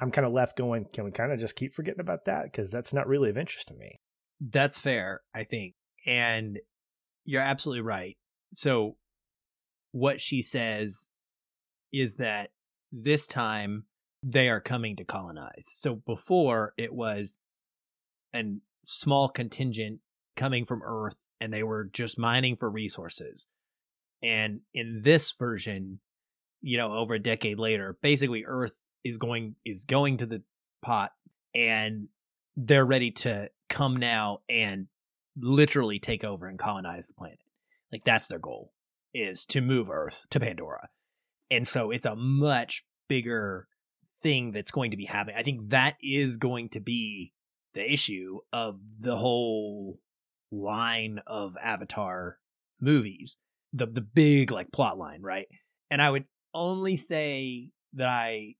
I'm 0.00 0.10
kind 0.10 0.26
of 0.26 0.32
left 0.32 0.56
going, 0.56 0.86
can 0.90 1.04
we 1.04 1.10
kind 1.10 1.32
of 1.32 1.38
just 1.38 1.56
keep 1.56 1.74
forgetting 1.74 2.00
about 2.00 2.24
that 2.24 2.44
because 2.44 2.70
that's 2.70 2.94
not 2.94 3.06
really 3.06 3.28
of 3.28 3.36
interest 3.36 3.68
to 3.68 3.74
me. 3.74 4.00
That's 4.40 4.78
fair, 4.78 5.20
I 5.34 5.44
think, 5.44 5.74
and 6.06 6.58
you're 7.24 7.42
absolutely 7.42 7.82
right. 7.82 8.16
So 8.52 8.96
what 9.92 10.20
she 10.20 10.42
says 10.42 11.08
is 11.92 12.16
that 12.16 12.50
this 12.92 13.26
time 13.26 13.84
they 14.22 14.48
are 14.48 14.60
coming 14.60 14.96
to 14.96 15.04
colonize. 15.04 15.66
So 15.66 15.96
before 15.96 16.74
it 16.76 16.92
was 16.92 17.40
a 18.34 18.44
small 18.84 19.28
contingent 19.28 20.00
coming 20.36 20.64
from 20.64 20.82
Earth 20.84 21.28
and 21.40 21.52
they 21.52 21.62
were 21.62 21.84
just 21.84 22.18
mining 22.18 22.56
for 22.56 22.70
resources. 22.70 23.46
And 24.22 24.60
in 24.74 25.02
this 25.02 25.32
version, 25.32 26.00
you 26.60 26.76
know, 26.76 26.92
over 26.92 27.14
a 27.14 27.20
decade 27.20 27.58
later, 27.58 27.96
basically 28.02 28.44
Earth 28.46 28.88
is 29.04 29.16
going 29.16 29.54
is 29.64 29.84
going 29.84 30.16
to 30.18 30.26
the 30.26 30.42
pot 30.82 31.12
and 31.54 32.08
they're 32.56 32.84
ready 32.84 33.12
to 33.12 33.50
come 33.68 33.96
now 33.96 34.40
and 34.48 34.88
literally 35.36 36.00
take 36.00 36.24
over 36.24 36.48
and 36.48 36.58
colonize 36.58 37.06
the 37.06 37.14
planet. 37.14 37.38
Like 37.92 38.02
that's 38.04 38.26
their 38.26 38.40
goal 38.40 38.72
is 39.14 39.44
to 39.46 39.60
move 39.60 39.90
Earth 39.90 40.26
to 40.30 40.40
Pandora. 40.40 40.88
And 41.50 41.66
so 41.66 41.90
it's 41.90 42.06
a 42.06 42.16
much 42.16 42.84
bigger 43.08 43.68
thing 44.22 44.50
that's 44.50 44.70
going 44.70 44.90
to 44.90 44.96
be 44.96 45.06
happening. 45.06 45.36
I 45.38 45.42
think 45.42 45.70
that 45.70 45.96
is 46.02 46.36
going 46.36 46.68
to 46.70 46.80
be 46.80 47.32
the 47.74 47.90
issue 47.90 48.40
of 48.52 48.80
the 48.98 49.16
whole 49.16 49.98
line 50.50 51.20
of 51.26 51.56
Avatar 51.62 52.38
movies. 52.80 53.38
The 53.72 53.86
the 53.86 54.00
big 54.00 54.50
like 54.50 54.72
plot 54.72 54.98
line, 54.98 55.20
right? 55.22 55.46
And 55.90 56.00
I 56.00 56.10
would 56.10 56.24
only 56.54 56.96
say 56.96 57.70
that 57.94 58.08
I 58.08 58.54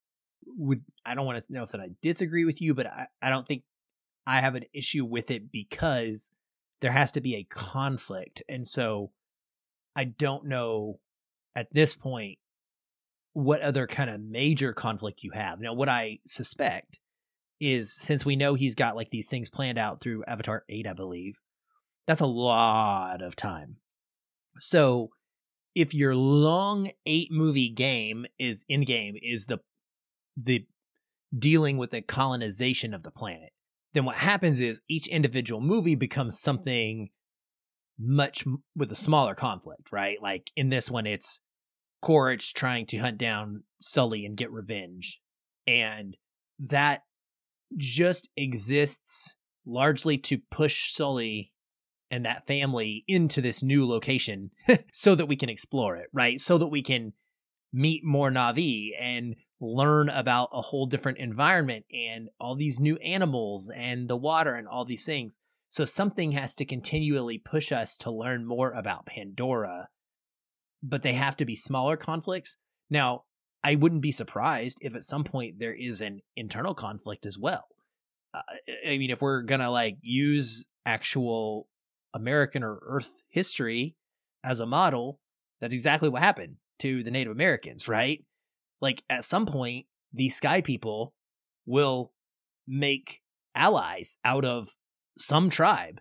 would 0.44 0.82
I 1.04 1.14
don't 1.14 1.26
want 1.26 1.38
to 1.38 1.52
know 1.52 1.64
that 1.64 1.80
I 1.80 1.90
disagree 2.02 2.44
with 2.44 2.60
you, 2.60 2.74
but 2.74 2.86
I, 2.86 3.06
I 3.22 3.30
don't 3.30 3.46
think 3.46 3.62
I 4.26 4.40
have 4.40 4.54
an 4.54 4.64
issue 4.74 5.04
with 5.04 5.30
it 5.30 5.50
because 5.50 6.30
there 6.80 6.92
has 6.92 7.12
to 7.12 7.20
be 7.20 7.36
a 7.36 7.44
conflict. 7.44 8.42
And 8.48 8.66
so 8.66 9.10
I 9.98 10.04
don't 10.04 10.44
know 10.44 11.00
at 11.56 11.74
this 11.74 11.96
point 11.96 12.38
what 13.32 13.62
other 13.62 13.88
kind 13.88 14.08
of 14.08 14.20
major 14.20 14.72
conflict 14.72 15.24
you 15.24 15.32
have. 15.32 15.58
Now, 15.58 15.72
what 15.72 15.88
I 15.88 16.20
suspect 16.24 17.00
is 17.60 17.92
since 17.92 18.24
we 18.24 18.36
know 18.36 18.54
he's 18.54 18.76
got 18.76 18.94
like 18.94 19.10
these 19.10 19.28
things 19.28 19.50
planned 19.50 19.76
out 19.76 20.00
through 20.00 20.22
Avatar 20.28 20.62
8, 20.68 20.86
I 20.86 20.92
believe, 20.92 21.40
that's 22.06 22.20
a 22.20 22.26
lot 22.26 23.22
of 23.22 23.34
time. 23.34 23.78
So 24.60 25.08
if 25.74 25.92
your 25.92 26.14
long 26.14 26.92
eight 27.04 27.32
movie 27.32 27.68
game 27.68 28.24
is 28.38 28.64
in 28.68 28.82
game 28.82 29.16
is 29.20 29.46
the 29.46 29.58
the 30.36 30.64
dealing 31.36 31.76
with 31.76 31.90
the 31.90 32.02
colonization 32.02 32.94
of 32.94 33.02
the 33.02 33.10
planet, 33.10 33.50
then 33.94 34.04
what 34.04 34.16
happens 34.18 34.60
is 34.60 34.80
each 34.88 35.08
individual 35.08 35.60
movie 35.60 35.96
becomes 35.96 36.38
something 36.38 37.10
much 37.98 38.44
with 38.76 38.92
a 38.92 38.96
smaller 38.96 39.34
conflict, 39.34 39.90
right? 39.92 40.20
Like 40.22 40.50
in 40.56 40.68
this 40.68 40.90
one, 40.90 41.06
it's 41.06 41.40
Quaritch 42.00 42.54
trying 42.54 42.86
to 42.86 42.98
hunt 42.98 43.18
down 43.18 43.64
Sully 43.80 44.24
and 44.24 44.36
get 44.36 44.52
revenge. 44.52 45.20
And 45.66 46.16
that 46.58 47.02
just 47.76 48.30
exists 48.36 49.36
largely 49.66 50.16
to 50.18 50.38
push 50.50 50.92
Sully 50.92 51.52
and 52.10 52.24
that 52.24 52.46
family 52.46 53.04
into 53.06 53.40
this 53.40 53.62
new 53.62 53.86
location 53.86 54.50
so 54.92 55.14
that 55.14 55.26
we 55.26 55.36
can 55.36 55.48
explore 55.48 55.96
it, 55.96 56.08
right? 56.12 56.40
So 56.40 56.56
that 56.58 56.68
we 56.68 56.82
can 56.82 57.12
meet 57.72 58.04
more 58.04 58.30
Na'vi 58.30 58.92
and 58.98 59.36
learn 59.60 60.08
about 60.08 60.48
a 60.52 60.62
whole 60.62 60.86
different 60.86 61.18
environment 61.18 61.84
and 61.92 62.28
all 62.40 62.54
these 62.54 62.80
new 62.80 62.96
animals 62.98 63.70
and 63.74 64.08
the 64.08 64.16
water 64.16 64.54
and 64.54 64.68
all 64.68 64.84
these 64.84 65.04
things. 65.04 65.38
So 65.68 65.84
something 65.84 66.32
has 66.32 66.54
to 66.56 66.64
continually 66.64 67.38
push 67.38 67.72
us 67.72 67.96
to 67.98 68.10
learn 68.10 68.46
more 68.46 68.72
about 68.72 69.06
Pandora 69.06 69.88
but 70.82 71.02
they 71.02 71.14
have 71.14 71.36
to 71.36 71.44
be 71.44 71.56
smaller 71.56 71.96
conflicts. 71.96 72.56
Now, 72.90 73.24
I 73.64 73.74
wouldn't 73.74 74.02
be 74.02 74.12
surprised 74.12 74.78
if 74.80 74.94
at 74.94 75.04
some 75.04 75.24
point 75.24 75.58
there 75.58 75.74
is 75.74 76.00
an 76.00 76.20
internal 76.36 76.74
conflict 76.74 77.26
as 77.26 77.38
well. 77.38 77.66
Uh, 78.32 78.42
I 78.86 78.98
mean, 78.98 79.10
if 79.10 79.20
we're 79.20 79.42
gonna 79.42 79.70
like 79.70 79.96
use 80.00 80.66
actual 80.86 81.68
American 82.14 82.62
or 82.62 82.78
Earth 82.82 83.24
history 83.28 83.96
as 84.44 84.60
a 84.60 84.66
model, 84.66 85.18
that's 85.60 85.74
exactly 85.74 86.08
what 86.08 86.22
happened 86.22 86.56
to 86.80 87.02
the 87.02 87.10
Native 87.10 87.32
Americans, 87.32 87.88
right? 87.88 88.24
Like 88.80 89.02
at 89.10 89.24
some 89.24 89.46
point, 89.46 89.86
these 90.12 90.36
sky 90.36 90.60
people 90.60 91.14
will 91.66 92.12
make 92.66 93.22
allies 93.54 94.18
out 94.24 94.44
of 94.44 94.76
some 95.18 95.50
tribe, 95.50 96.00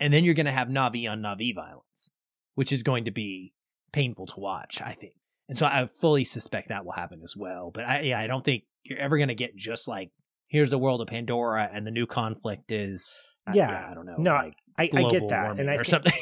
and 0.00 0.12
then 0.12 0.24
you're 0.24 0.34
going 0.34 0.46
to 0.46 0.52
have 0.52 0.68
Na'vi 0.68 1.10
on 1.10 1.20
Na'vi 1.20 1.54
violence, 1.54 2.10
which 2.54 2.72
is 2.72 2.82
going 2.82 3.04
to 3.04 3.10
be 3.10 3.52
painful 3.92 4.26
to 4.26 4.40
watch, 4.40 4.80
I 4.82 4.92
think. 4.92 5.14
And 5.48 5.56
so 5.56 5.66
I 5.66 5.86
fully 5.86 6.24
suspect 6.24 6.68
that 6.68 6.84
will 6.84 6.92
happen 6.92 7.22
as 7.22 7.36
well. 7.36 7.70
But 7.72 7.84
I, 7.84 8.00
yeah, 8.00 8.20
I 8.20 8.26
don't 8.26 8.44
think 8.44 8.64
you're 8.84 8.98
ever 8.98 9.16
going 9.16 9.28
to 9.28 9.34
get 9.34 9.56
just 9.56 9.88
like, 9.88 10.10
here's 10.48 10.70
the 10.70 10.78
world 10.78 11.00
of 11.00 11.08
Pandora 11.08 11.68
and 11.72 11.86
the 11.86 11.90
new 11.90 12.06
conflict 12.06 12.70
is, 12.70 13.24
yeah, 13.46 13.52
uh, 13.52 13.70
yeah 13.72 13.88
I 13.90 13.94
don't 13.94 14.06
know. 14.06 14.16
No, 14.18 14.34
like 14.34 14.54
I, 14.76 14.90
I 14.94 15.10
get 15.10 15.28
that. 15.28 15.58
And 15.58 15.70
I 15.70 15.74
or 15.74 15.84
think, 15.84 15.86
something. 15.86 16.12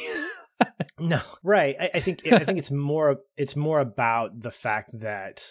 no, 0.99 1.21
right. 1.43 1.75
I, 1.79 1.91
I 1.95 1.99
think, 1.99 2.25
I 2.31 2.39
think 2.39 2.57
it's 2.57 2.71
more, 2.71 3.17
it's 3.35 3.55
more 3.55 3.81
about 3.81 4.39
the 4.39 4.51
fact 4.51 4.91
that 4.99 5.43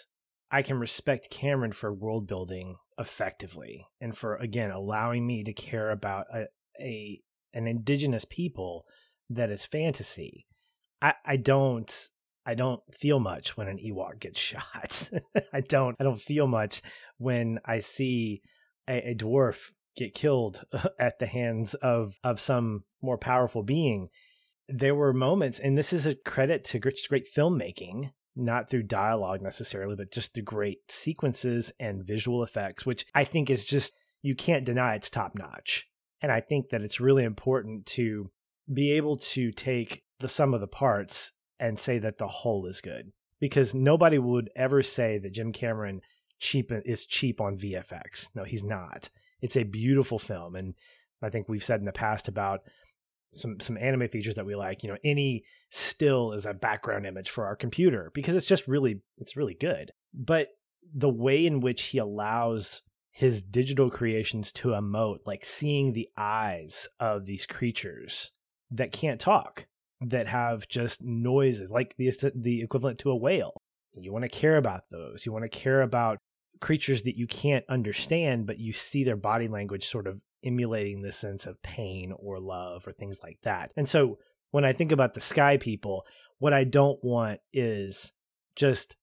I 0.51 0.63
can 0.63 0.79
respect 0.79 1.31
Cameron 1.31 1.73
for 1.73 1.93
world 1.93 2.27
building 2.27 2.77
effectively 2.99 3.87
and 4.01 4.17
for, 4.17 4.37
again, 4.37 4.71
allowing 4.71 5.27
me 5.27 5.45
to 5.45 5.53
care 5.53 5.91
about 5.91 6.27
a, 6.33 6.47
a 6.81 7.21
an 7.55 7.67
indigenous 7.67 8.25
people 8.25 8.85
that 9.31 9.51
is 9.51 9.65
fantasy 9.65 10.47
I, 11.03 11.15
I 11.25 11.37
don't 11.37 12.11
I 12.45 12.55
don't 12.55 12.83
feel 12.95 13.19
much 13.19 13.57
when 13.57 13.69
an 13.69 13.79
Ewok 13.79 14.21
gets 14.21 14.41
shot. 14.41 15.11
I 15.53 15.61
don't 15.61 15.97
I 16.01 16.05
don't 16.05 16.21
feel 16.21 16.47
much 16.47 16.83
when 17.19 17.59
I 17.65 17.81
see 17.81 18.43
a, 18.89 19.11
a 19.11 19.15
dwarf 19.15 19.71
get 19.97 20.15
killed 20.15 20.65
at 20.99 21.19
the 21.19 21.27
hands 21.27 21.75
of 21.75 22.19
of 22.23 22.41
some 22.41 22.85
more 23.03 23.19
powerful 23.19 23.63
being. 23.63 24.09
There 24.69 24.97
were 24.97 25.13
moments, 25.13 25.61
and 25.61 25.79
this 25.79 25.93
is 25.93 26.07
a 26.07 26.17
credit 26.17 26.65
to 26.65 26.81
great, 26.81 26.99
great 27.09 27.29
filmmaking, 27.33 28.11
not 28.35 28.69
through 28.69 28.83
dialogue 28.83 29.41
necessarily, 29.41 29.95
but 29.95 30.11
just 30.11 30.35
the 30.35 30.43
great 30.43 30.91
sequences 30.91 31.71
and 31.79 32.05
visual 32.05 32.43
effects, 32.43 32.85
which 32.85 33.07
I 33.15 33.23
think 33.23 33.49
is 33.49 33.65
just 33.65 33.95
you 34.23 34.35
can't 34.35 34.65
deny 34.65 34.97
it's 34.97 35.09
top 35.09 35.37
notch. 35.37 35.87
And 36.27 36.33
I 36.33 36.41
think 36.41 36.71
that 36.71 36.83
it's 36.83 36.99
really 36.99 37.23
important 37.23 37.87
to 37.87 38.33
be 38.75 38.91
able 38.91 39.17
to 39.17 39.53
take 39.53 40.03
the 40.19 40.29
sum 40.29 40.55
of 40.55 40.61
the 40.61 40.67
parts 40.67 41.31
and 41.61 41.79
say 41.79 42.01
that 42.01 42.19
the 42.19 42.27
whole 42.27 42.67
is 42.67 42.81
good 42.81 43.13
because 43.39 43.77
nobody 43.77 44.19
would 44.19 44.51
ever 44.57 44.83
say 44.83 45.19
that 45.19 45.33
Jim 45.33 45.53
Cameron 45.53 46.01
cheap 46.41 46.73
is 46.85 47.07
cheap 47.07 47.41
on 47.41 47.57
VFX. 47.57 48.31
No, 48.35 48.43
he's 48.43 48.65
not. 48.65 49.09
It's 49.41 49.57
a 49.57 49.63
beautiful 49.63 50.19
film 50.19 50.57
and 50.57 50.75
I 51.23 51.31
think 51.31 51.49
we've 51.49 51.63
said 51.63 51.79
in 51.79 51.87
the 51.87 51.93
past 51.93 52.27
about 52.27 52.63
some 53.33 53.61
some 53.61 53.79
anime 53.79 54.09
features 54.09 54.35
that 54.35 54.47
we 54.47 54.57
like, 54.57 54.83
you 54.83 54.89
know, 54.89 54.99
any 55.05 55.45
still 55.71 56.33
is 56.33 56.45
a 56.45 56.53
background 56.53 57.07
image 57.07 57.31
for 57.31 57.47
our 57.47 57.55
computer 57.55 58.11
because 58.15 58.35
it's 58.35 58.47
just 58.47 58.67
really 58.67 59.01
it's 59.19 59.37
really 59.37 59.55
good. 59.55 59.93
But 60.13 60.49
the 60.93 61.09
way 61.09 61.47
in 61.47 61.61
which 61.61 61.85
he 61.85 61.99
allows 61.99 62.83
his 63.17 63.41
digital 63.41 63.89
creations 63.89 64.53
to 64.53 64.69
emote, 64.69 65.21
like 65.25 65.43
seeing 65.43 65.95
the 65.95 66.07
eyes 66.19 66.87
of 67.01 67.25
these 67.25 67.47
creatures 67.47 68.31
that 68.71 68.93
can't 68.93 69.19
talk 69.19 69.65
that 70.03 70.29
have 70.29 70.69
just 70.69 71.03
noises 71.03 71.73
like 71.73 71.97
the 71.97 72.13
the 72.35 72.61
equivalent 72.61 72.99
to 72.99 73.11
a 73.11 73.17
whale. 73.17 73.57
You 73.95 74.13
want 74.13 74.25
to 74.25 74.29
care 74.29 74.59
about 74.59 74.83
those. 74.91 75.25
You 75.25 75.33
want 75.33 75.45
to 75.45 75.49
care 75.49 75.81
about 75.81 76.19
creatures 76.61 77.05
that 77.05 77.17
you 77.17 77.27
can't 77.27 77.65
understand, 77.71 78.47
but 78.47 78.59
you 78.59 78.75
see 78.75 79.03
their 79.03 79.17
body 79.17 79.49
language 79.49 79.87
sort 79.87 80.07
of 80.07 80.21
emulating 80.45 81.01
the 81.01 81.11
sense 81.11 81.47
of 81.47 81.63
pain 81.63 82.13
or 82.19 82.39
love 82.39 82.87
or 82.87 82.93
things 82.93 83.21
like 83.23 83.39
that. 83.45 83.73
And 83.79 83.89
so 83.89 84.19
when 84.51 84.67
I 84.67 84.75
think 84.75 84.93
about 84.93 85.15
the 85.15 85.23
sky 85.23 85.57
people, 85.57 86.05
what 86.39 86.53
I 86.53 86.65
don't 86.65 87.03
want 87.03 87.41
is 87.51 88.13
just 88.57 88.95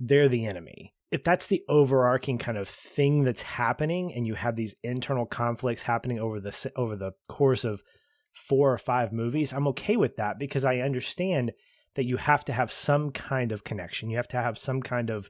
they're 0.00 0.28
the 0.28 0.46
enemy. 0.46 0.94
If 1.12 1.22
that's 1.22 1.46
the 1.46 1.62
overarching 1.68 2.38
kind 2.38 2.56
of 2.56 2.66
thing 2.66 3.22
that's 3.22 3.42
happening 3.42 4.14
and 4.14 4.26
you 4.26 4.34
have 4.34 4.56
these 4.56 4.74
internal 4.82 5.26
conflicts 5.26 5.82
happening 5.82 6.18
over 6.18 6.40
the 6.40 6.72
over 6.74 6.96
the 6.96 7.12
course 7.28 7.64
of 7.64 7.82
four 8.32 8.72
or 8.72 8.78
five 8.78 9.12
movies, 9.12 9.52
I'm 9.52 9.68
okay 9.68 9.96
with 9.96 10.16
that 10.16 10.38
because 10.38 10.64
I 10.64 10.78
understand 10.78 11.52
that 11.96 12.06
you 12.06 12.16
have 12.16 12.44
to 12.46 12.52
have 12.54 12.72
some 12.72 13.10
kind 13.10 13.52
of 13.52 13.62
connection. 13.62 14.08
You 14.08 14.16
have 14.16 14.28
to 14.28 14.38
have 14.38 14.56
some 14.56 14.80
kind 14.80 15.10
of 15.10 15.28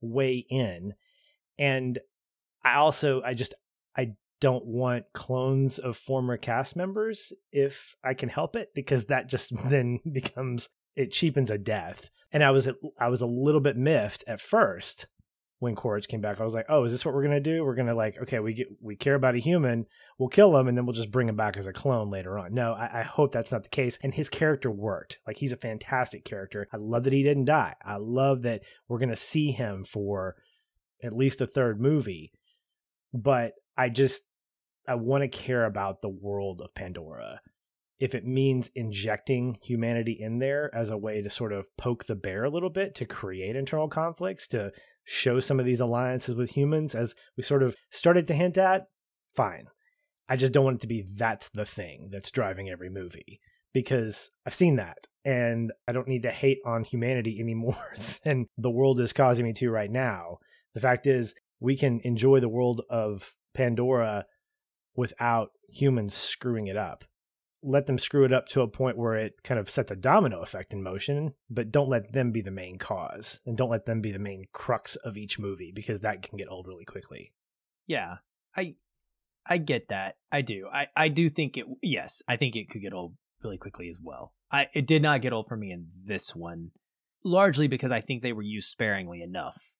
way 0.00 0.46
in. 0.48 0.94
And 1.58 1.98
I 2.64 2.76
also 2.76 3.20
I 3.22 3.34
just 3.34 3.54
I 3.96 4.12
don't 4.40 4.64
want 4.64 5.06
clones 5.12 5.80
of 5.80 5.96
former 5.96 6.36
cast 6.36 6.76
members 6.76 7.32
if 7.50 7.96
I 8.04 8.14
can 8.14 8.28
help 8.28 8.54
it 8.54 8.68
because 8.76 9.06
that 9.06 9.28
just 9.28 9.50
then 9.68 9.98
becomes 10.12 10.68
it 10.94 11.10
cheapens 11.10 11.50
a 11.50 11.58
death. 11.58 12.10
And 12.32 12.44
I 12.44 12.50
was 12.50 12.68
I 12.98 13.08
was 13.08 13.20
a 13.20 13.26
little 13.26 13.60
bit 13.60 13.76
miffed 13.76 14.24
at 14.26 14.40
first 14.40 15.06
when 15.58 15.74
Quaritch 15.74 16.08
came 16.08 16.20
back. 16.20 16.40
I 16.40 16.44
was 16.44 16.54
like, 16.54 16.66
"Oh, 16.68 16.84
is 16.84 16.92
this 16.92 17.04
what 17.04 17.14
we're 17.14 17.22
gonna 17.22 17.40
do? 17.40 17.64
We're 17.64 17.74
gonna 17.74 17.94
like, 17.94 18.16
okay, 18.22 18.38
we 18.38 18.54
get 18.54 18.68
we 18.80 18.96
care 18.96 19.14
about 19.14 19.34
a 19.34 19.38
human, 19.38 19.86
we'll 20.18 20.28
kill 20.28 20.56
him, 20.56 20.68
and 20.68 20.76
then 20.76 20.86
we'll 20.86 20.94
just 20.94 21.10
bring 21.10 21.28
him 21.28 21.36
back 21.36 21.56
as 21.56 21.66
a 21.66 21.72
clone 21.72 22.10
later 22.10 22.38
on." 22.38 22.54
No, 22.54 22.72
I, 22.72 23.00
I 23.00 23.02
hope 23.02 23.32
that's 23.32 23.52
not 23.52 23.62
the 23.62 23.68
case. 23.68 23.98
And 24.02 24.14
his 24.14 24.28
character 24.28 24.70
worked. 24.70 25.18
Like 25.26 25.38
he's 25.38 25.52
a 25.52 25.56
fantastic 25.56 26.24
character. 26.24 26.66
I 26.72 26.76
love 26.78 27.04
that 27.04 27.12
he 27.12 27.22
didn't 27.22 27.44
die. 27.44 27.74
I 27.84 27.96
love 27.96 28.42
that 28.42 28.62
we're 28.88 28.98
gonna 28.98 29.16
see 29.16 29.52
him 29.52 29.84
for 29.84 30.36
at 31.02 31.16
least 31.16 31.40
a 31.40 31.46
third 31.46 31.80
movie. 31.80 32.32
But 33.12 33.52
I 33.76 33.88
just 33.88 34.22
I 34.88 34.94
want 34.94 35.22
to 35.22 35.28
care 35.28 35.66
about 35.66 36.00
the 36.00 36.08
world 36.08 36.62
of 36.62 36.74
Pandora 36.74 37.40
if 38.00 38.14
it 38.14 38.24
means 38.24 38.70
injecting 38.74 39.58
humanity 39.62 40.16
in 40.18 40.38
there 40.38 40.74
as 40.74 40.88
a 40.88 40.96
way 40.96 41.20
to 41.20 41.28
sort 41.28 41.52
of 41.52 41.66
poke 41.76 42.06
the 42.06 42.14
bear 42.14 42.44
a 42.44 42.50
little 42.50 42.70
bit 42.70 42.94
to 42.94 43.04
create 43.04 43.54
internal 43.54 43.88
conflicts, 43.88 44.48
to 44.48 44.72
show 45.04 45.38
some 45.38 45.60
of 45.60 45.66
these 45.66 45.80
alliances 45.80 46.34
with 46.34 46.50
humans, 46.50 46.94
as 46.94 47.14
we 47.36 47.42
sort 47.42 47.62
of 47.62 47.76
started 47.90 48.26
to 48.26 48.34
hint 48.34 48.56
at, 48.56 48.86
fine. 49.36 49.66
I 50.28 50.36
just 50.36 50.52
don't 50.52 50.64
want 50.64 50.76
it 50.76 50.80
to 50.80 50.86
be 50.86 51.04
that's 51.14 51.50
the 51.50 51.66
thing 51.66 52.08
that's 52.10 52.30
driving 52.30 52.70
every 52.70 52.88
movie 52.88 53.38
because 53.74 54.30
I've 54.46 54.54
seen 54.54 54.76
that 54.76 55.06
and 55.24 55.70
I 55.86 55.92
don't 55.92 56.08
need 56.08 56.22
to 56.22 56.30
hate 56.30 56.58
on 56.64 56.84
humanity 56.84 57.38
anymore 57.40 57.94
than 58.24 58.46
the 58.56 58.70
world 58.70 58.98
is 59.00 59.12
causing 59.12 59.44
me 59.44 59.52
to 59.54 59.70
right 59.70 59.90
now. 59.90 60.38
The 60.74 60.80
fact 60.80 61.06
is, 61.06 61.34
we 61.60 61.76
can 61.76 62.00
enjoy 62.04 62.40
the 62.40 62.48
world 62.48 62.80
of 62.88 63.34
Pandora 63.52 64.24
without 64.96 65.50
humans 65.68 66.14
screwing 66.14 66.68
it 66.68 66.76
up 66.76 67.04
let 67.62 67.86
them 67.86 67.98
screw 67.98 68.24
it 68.24 68.32
up 68.32 68.48
to 68.48 68.62
a 68.62 68.68
point 68.68 68.96
where 68.96 69.14
it 69.14 69.42
kind 69.44 69.60
of 69.60 69.70
sets 69.70 69.90
a 69.90 69.96
domino 69.96 70.40
effect 70.40 70.72
in 70.72 70.82
motion, 70.82 71.34
but 71.48 71.70
don't 71.70 71.88
let 71.88 72.12
them 72.12 72.32
be 72.32 72.40
the 72.40 72.50
main 72.50 72.78
cause 72.78 73.40
and 73.44 73.56
don't 73.56 73.70
let 73.70 73.86
them 73.86 74.00
be 74.00 74.12
the 74.12 74.18
main 74.18 74.46
crux 74.52 74.96
of 74.96 75.16
each 75.16 75.38
movie 75.38 75.72
because 75.74 76.00
that 76.00 76.22
can 76.22 76.38
get 76.38 76.50
old 76.50 76.66
really 76.66 76.84
quickly. 76.84 77.32
Yeah. 77.86 78.16
I 78.56 78.76
I 79.46 79.58
get 79.58 79.88
that. 79.88 80.16
I 80.32 80.42
do. 80.42 80.68
I 80.72 80.88
I 80.96 81.08
do 81.08 81.28
think 81.28 81.56
it 81.56 81.66
yes, 81.82 82.22
I 82.26 82.36
think 82.36 82.56
it 82.56 82.68
could 82.68 82.82
get 82.82 82.92
old 82.92 83.14
really 83.42 83.58
quickly 83.58 83.88
as 83.88 84.00
well. 84.02 84.32
I 84.50 84.68
it 84.74 84.86
did 84.86 85.02
not 85.02 85.20
get 85.20 85.32
old 85.32 85.46
for 85.46 85.56
me 85.56 85.70
in 85.70 85.88
this 86.04 86.34
one 86.34 86.72
largely 87.24 87.68
because 87.68 87.92
I 87.92 88.00
think 88.00 88.22
they 88.22 88.32
were 88.32 88.42
used 88.42 88.68
sparingly 88.68 89.22
enough 89.22 89.76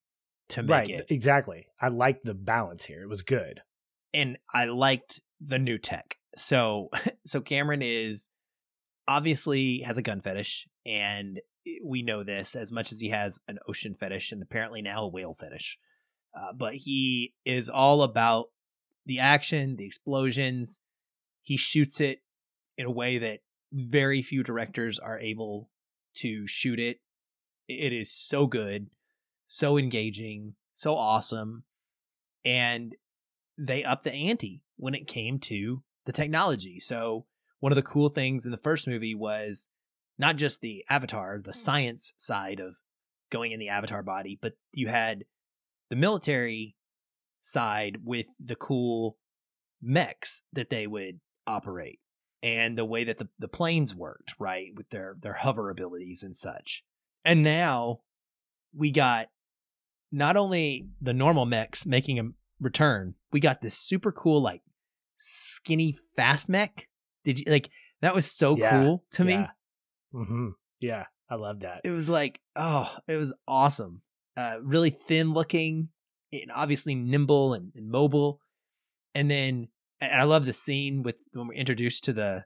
to 0.51 0.63
make 0.63 0.71
right, 0.71 0.91
it. 0.91 1.07
Exactly. 1.09 1.67
I 1.81 1.89
liked 1.89 2.25
the 2.25 2.35
balance 2.35 2.85
here. 2.85 3.03
It 3.03 3.09
was 3.09 3.23
good. 3.23 3.63
And 4.13 4.39
I 4.53 4.65
liked 4.67 5.21
the 5.41 5.59
new 5.59 5.79
tech 5.79 6.17
so 6.37 6.91
so 7.25 7.41
Cameron 7.41 7.83
is 7.83 8.31
obviously 9.09 9.81
has 9.81 9.99
a 9.99 10.03
gun 10.03 10.21
fetish 10.21 10.69
and 10.87 11.41
we 11.85 12.03
know 12.03 12.23
this 12.23 12.55
as 12.55 12.73
much 12.73 12.93
as 12.93 13.01
he 13.01 13.09
has 13.11 13.41
an 13.49 13.59
ocean 13.69 13.95
fetish 13.95 14.33
and 14.33 14.43
apparently 14.43 14.83
now 14.83 15.03
a 15.03 15.09
whale 15.09 15.35
fetish. 15.35 15.79
Uh, 16.35 16.53
but 16.53 16.75
he 16.75 17.35
is 17.45 17.69
all 17.69 18.03
about 18.03 18.47
the 19.05 19.19
action, 19.19 19.77
the 19.77 19.87
explosions. 19.87 20.81
He 21.43 21.57
shoots 21.57 22.01
it 22.01 22.21
in 22.79 22.87
a 22.87 22.91
way 22.91 23.19
that 23.19 23.41
very 23.73 24.23
few 24.23 24.43
directors 24.43 24.99
are 24.99 25.19
able 25.19 25.71
to 26.17 26.47
shoot 26.47 26.79
it. 26.79 27.01
It 27.69 27.93
is 27.93 28.13
so 28.13 28.47
good, 28.47 28.89
so 29.45 29.77
engaging, 29.77 30.55
so 30.73 30.97
awesome. 30.97 31.65
And 32.45 32.97
they 33.59 33.85
up 33.85 34.03
the 34.03 34.13
ante 34.13 34.63
when 34.77 34.95
it 34.95 35.07
came 35.07 35.39
to 35.41 35.83
the 36.11 36.23
technology. 36.23 36.81
So 36.81 37.25
one 37.61 37.71
of 37.71 37.77
the 37.77 37.83
cool 37.83 38.09
things 38.09 38.45
in 38.45 38.51
the 38.51 38.59
first 38.59 38.89
movie 38.89 39.15
was 39.15 39.69
not 40.19 40.35
just 40.35 40.61
the 40.61 40.85
avatar, 40.91 41.39
the 41.39 41.53
mm-hmm. 41.53 41.57
science 41.57 42.15
side 42.17 42.59
of 42.59 42.79
going 43.31 43.53
in 43.53 43.61
the 43.61 43.69
avatar 43.69 44.03
body, 44.03 44.37
but 44.43 44.55
you 44.75 44.89
had 44.89 45.25
the 45.89 45.95
military 45.95 46.75
side 47.41 47.99
with 48.05 48.27
the 48.45 48.57
cool 48.57 49.19
mechs 49.81 50.43
that 50.53 50.69
they 50.69 50.89
would 50.89 51.21
operate 51.47 52.01
and 52.43 52.77
the 52.77 52.85
way 52.85 53.05
that 53.05 53.19
the, 53.19 53.29
the 53.39 53.47
planes 53.47 53.95
worked, 53.95 54.35
right? 54.41 54.73
With 54.75 54.91
their 54.91 55.15
their 55.23 55.35
hover 55.35 55.71
abilities 55.71 56.25
and 56.25 56.37
such. 56.37 56.83
And 57.25 57.45
now 57.45 58.01
we 58.75 58.91
got 58.91 59.29
not 60.11 60.37
only 60.37 60.89
the 61.01 61.15
normal 61.15 61.47
mechs 61.47 61.87
making 61.87 62.19
a 62.19 62.31
return, 62.59 63.15
we 63.31 63.39
got 63.39 63.61
this 63.61 63.79
super 63.79 64.11
cool 64.11 64.43
like 64.43 64.63
skinny 65.21 65.95
fast 66.17 66.49
mech. 66.49 66.89
Did 67.25 67.39
you 67.39 67.45
like 67.49 67.71
that 68.03 68.15
was 68.15 68.31
so 68.31 68.57
yeah, 68.57 68.71
cool 68.71 69.05
to 69.13 69.25
yeah. 69.25 69.41
me. 69.41 69.47
Mm-hmm. 70.15 70.49
Yeah, 70.81 71.05
I 71.29 71.35
love 71.37 71.61
that. 71.61 71.83
It 71.85 71.91
was 71.91 72.09
like, 72.09 72.41
oh, 72.57 72.93
it 73.07 73.17
was 73.17 73.33
awesome. 73.47 74.01
Uh, 74.37 74.57
really 74.63 74.91
thin 74.91 75.33
looking, 75.33 75.91
and 76.33 76.51
obviously 76.55 76.95
nimble 76.95 77.55
and, 77.55 77.73
and 77.75 77.91
mobile. 77.91 78.41
And 79.15 79.31
then, 79.31 79.69
and 80.01 80.21
I 80.21 80.25
love 80.25 80.47
the 80.47 80.53
scene 80.53 81.03
with 81.03 81.23
when 81.35 81.49
we're 81.49 81.55
introduced 81.55 82.05
to 82.05 82.13
the 82.13 82.45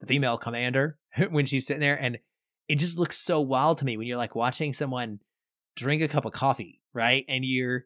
the 0.00 0.06
female 0.06 0.36
commander 0.36 0.98
when 1.30 1.46
she's 1.46 1.66
sitting 1.66 1.80
there, 1.80 2.00
and 2.00 2.18
it 2.68 2.76
just 2.76 2.98
looks 2.98 3.18
so 3.18 3.40
wild 3.40 3.78
to 3.78 3.84
me 3.84 3.96
when 3.96 4.06
you're 4.06 4.16
like 4.16 4.34
watching 4.34 4.72
someone 4.72 5.20
drink 5.76 6.02
a 6.02 6.08
cup 6.08 6.24
of 6.24 6.32
coffee, 6.32 6.80
right? 6.92 7.24
And 7.28 7.44
you're 7.44 7.84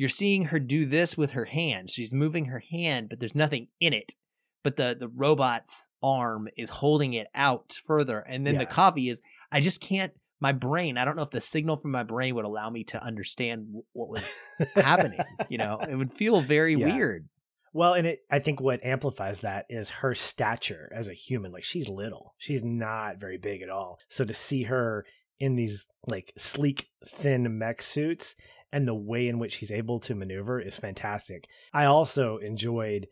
you're 0.00 0.08
seeing 0.08 0.46
her 0.46 0.58
do 0.58 0.86
this 0.86 1.18
with 1.18 1.32
her 1.32 1.44
hand. 1.44 1.90
She's 1.90 2.14
moving 2.14 2.46
her 2.46 2.62
hand, 2.70 3.10
but 3.10 3.20
there's 3.20 3.34
nothing 3.34 3.68
in 3.80 3.92
it. 3.92 4.14
But 4.62 4.76
the 4.76 4.96
the 4.98 5.08
robot's 5.08 5.90
arm 6.02 6.48
is 6.56 6.70
holding 6.70 7.12
it 7.12 7.26
out 7.34 7.76
further, 7.84 8.20
and 8.20 8.46
then 8.46 8.54
yeah. 8.54 8.60
the 8.60 8.66
coffee 8.66 9.10
is. 9.10 9.20
I 9.52 9.60
just 9.60 9.82
can't. 9.82 10.10
My 10.40 10.52
brain. 10.52 10.96
I 10.96 11.04
don't 11.04 11.16
know 11.16 11.22
if 11.22 11.28
the 11.28 11.42
signal 11.42 11.76
from 11.76 11.90
my 11.90 12.02
brain 12.02 12.34
would 12.34 12.46
allow 12.46 12.70
me 12.70 12.82
to 12.84 13.04
understand 13.04 13.66
what 13.92 14.08
was 14.08 14.40
happening. 14.74 15.20
You 15.50 15.58
know, 15.58 15.78
it 15.86 15.94
would 15.94 16.10
feel 16.10 16.40
very 16.40 16.76
yeah. 16.76 16.86
weird. 16.86 17.28
Well, 17.74 17.92
and 17.92 18.06
it, 18.06 18.20
I 18.30 18.38
think 18.38 18.58
what 18.58 18.82
amplifies 18.82 19.40
that 19.40 19.66
is 19.68 19.90
her 19.90 20.14
stature 20.14 20.90
as 20.96 21.10
a 21.10 21.14
human. 21.14 21.52
Like 21.52 21.64
she's 21.64 21.90
little, 21.90 22.34
she's 22.38 22.64
not 22.64 23.20
very 23.20 23.36
big 23.36 23.60
at 23.60 23.68
all. 23.68 23.98
So 24.08 24.24
to 24.24 24.32
see 24.32 24.62
her 24.62 25.04
in 25.38 25.56
these 25.56 25.86
like 26.06 26.32
sleek, 26.38 26.88
thin 27.06 27.58
mech 27.58 27.82
suits 27.82 28.34
and 28.72 28.86
the 28.86 28.94
way 28.94 29.28
in 29.28 29.38
which 29.38 29.56
he's 29.56 29.72
able 29.72 30.00
to 30.00 30.14
maneuver 30.14 30.60
is 30.60 30.76
fantastic. 30.76 31.46
I 31.72 31.84
also 31.84 32.38
enjoyed 32.38 33.06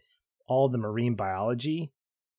all 0.47 0.69
the 0.69 0.79
marine 0.79 1.15
biology 1.15 1.93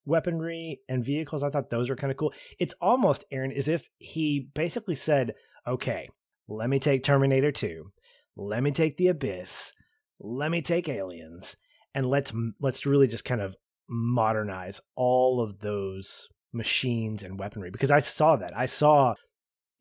weaponry 0.06 0.80
and 0.90 1.06
vehicles. 1.06 1.44
I 1.44 1.50
thought 1.50 1.70
those 1.70 1.90
were 1.90 1.96
kind 1.96 2.12
of 2.12 2.18
cool. 2.18 2.34
It's 2.60 2.74
almost, 2.82 3.24
Aaron, 3.32 3.52
as 3.52 3.68
if 3.68 3.88
he 3.98 4.50
basically 4.54 4.96
said, 4.96 5.36
okay, 5.68 6.10
let 6.48 6.70
me 6.70 6.80
take 6.80 7.04
Terminator 7.04 7.52
2, 7.52 7.92
let 8.36 8.64
me 8.64 8.72
take 8.72 8.98
The 8.98 9.10
Abyss, 9.10 9.74
let 10.20 10.52
me 10.52 10.62
take 10.62 10.90
Aliens, 10.90 11.56
and 11.94 12.10
let's 12.10 12.34
let's 12.60 12.86
really 12.86 13.08
just 13.08 13.26
kind 13.26 13.42
of 13.42 13.56
modernize 13.88 14.82
all 14.96 15.42
of 15.42 15.60
those 15.60 16.28
machines 16.54 17.24
and 17.24 17.40
weaponry 17.40 17.70
because 17.70 17.92
I 17.92 18.00
saw 18.00 18.36
that. 18.38 18.58
I 18.58 18.66
saw 18.66 19.14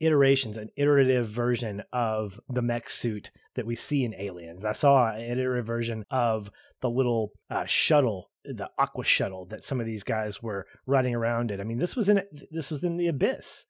iterations, 0.01 0.57
an 0.57 0.71
iterative 0.77 1.27
version 1.29 1.83
of 1.93 2.41
the 2.49 2.63
mech 2.63 2.89
suit 2.89 3.31
that 3.55 3.67
we 3.67 3.75
see 3.75 4.05
in 4.05 4.15
Aliens. 4.15 4.65
I 4.65 4.73
saw 4.73 5.11
an 5.13 5.21
iterative 5.21 5.67
version 5.67 6.05
of 6.11 6.51
the 6.81 6.91
little 6.91 7.33
uh, 7.51 7.65
shuttle, 7.67 8.31
the 8.45 8.71
Aqua 8.79 9.05
shuttle 9.05 9.47
that 9.47 9.65
some 9.65 9.81
of 9.81 9.87
these 9.87 10.05
guys 10.05 10.43
were 10.43 10.67
riding 10.87 11.15
around 11.15 11.51
in. 11.51 11.61
I 11.61 11.65
mean, 11.65 11.79
this 11.79 11.97
was 11.97 12.09
in 12.09 12.23
this 12.51 12.71
was 12.71 12.83
in 12.85 12.97
the 12.97 13.09
abyss, 13.09 13.67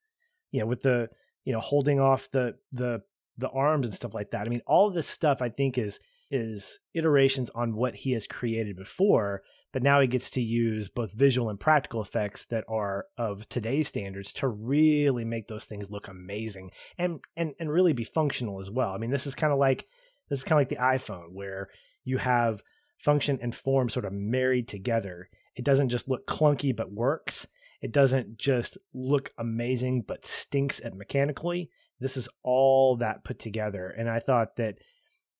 you 0.51 0.61
know, 0.61 0.66
with 0.66 0.83
the 0.83 1.09
you 1.45 1.53
know 1.53 1.61
holding 1.61 2.01
off 2.01 2.31
the 2.31 2.57
the 2.72 3.03
the 3.39 3.49
arms 3.51 3.87
and 3.87 3.95
stuff 3.95 4.14
like 4.14 4.31
that. 4.33 4.47
I 4.47 4.51
mean, 4.51 4.62
all 4.66 4.91
this 4.91 5.09
stuff 5.09 5.41
I 5.41 5.49
think 5.49 5.79
is 5.79 6.01
is 6.31 6.79
iterations 6.95 7.51
on 7.55 7.74
what 7.74 7.95
he 7.95 8.12
has 8.12 8.26
created 8.26 8.76
before 8.76 9.43
but 9.73 9.83
now 9.83 10.01
he 10.01 10.07
gets 10.07 10.31
to 10.31 10.43
use 10.43 10.89
both 10.89 11.12
visual 11.12 11.51
and 11.51 11.61
practical 11.61 12.01
effects 12.01 12.47
that 12.47 12.64
are 12.69 13.07
of 13.16 13.49
today's 13.49 13.89
standards 13.89 14.33
to 14.35 14.49
really 14.49 15.25
make 15.25 15.47
those 15.49 15.64
things 15.64 15.91
look 15.91 16.09
amazing 16.09 16.71
and 16.97 17.21
and 17.37 17.55
and 17.59 17.71
really 17.71 17.93
be 17.93 18.05
functional 18.05 18.61
as 18.61 18.71
well. 18.71 18.91
I 18.91 18.99
mean, 18.99 19.11
this 19.11 19.27
is 19.27 19.35
kind 19.35 19.53
of 19.53 19.59
like 19.59 19.87
this 20.29 20.41
is 20.41 20.45
kind 20.45 20.59
of 20.59 20.61
like 20.61 20.69
the 20.69 20.85
iPhone 20.85 21.33
where 21.33 21.69
you 22.05 22.19
have 22.19 22.62
function 22.99 23.39
and 23.43 23.55
form 23.55 23.89
sort 23.89 24.05
of 24.05 24.12
married 24.12 24.69
together. 24.69 25.29
It 25.55 25.64
doesn't 25.64 25.89
just 25.89 26.09
look 26.09 26.27
clunky 26.27 26.75
but 26.75 26.93
works. 26.93 27.47
It 27.81 27.93
doesn't 27.93 28.39
just 28.39 28.79
look 28.93 29.33
amazing 29.39 30.03
but 30.07 30.27
stinks 30.27 30.81
at 30.85 30.95
mechanically. 30.95 31.71
this 32.01 32.16
is 32.16 32.29
all 32.45 32.97
that 32.97 33.25
put 33.25 33.39
together. 33.39 33.89
And 33.89 34.09
I 34.09 34.21
thought 34.21 34.57
that 34.57 34.79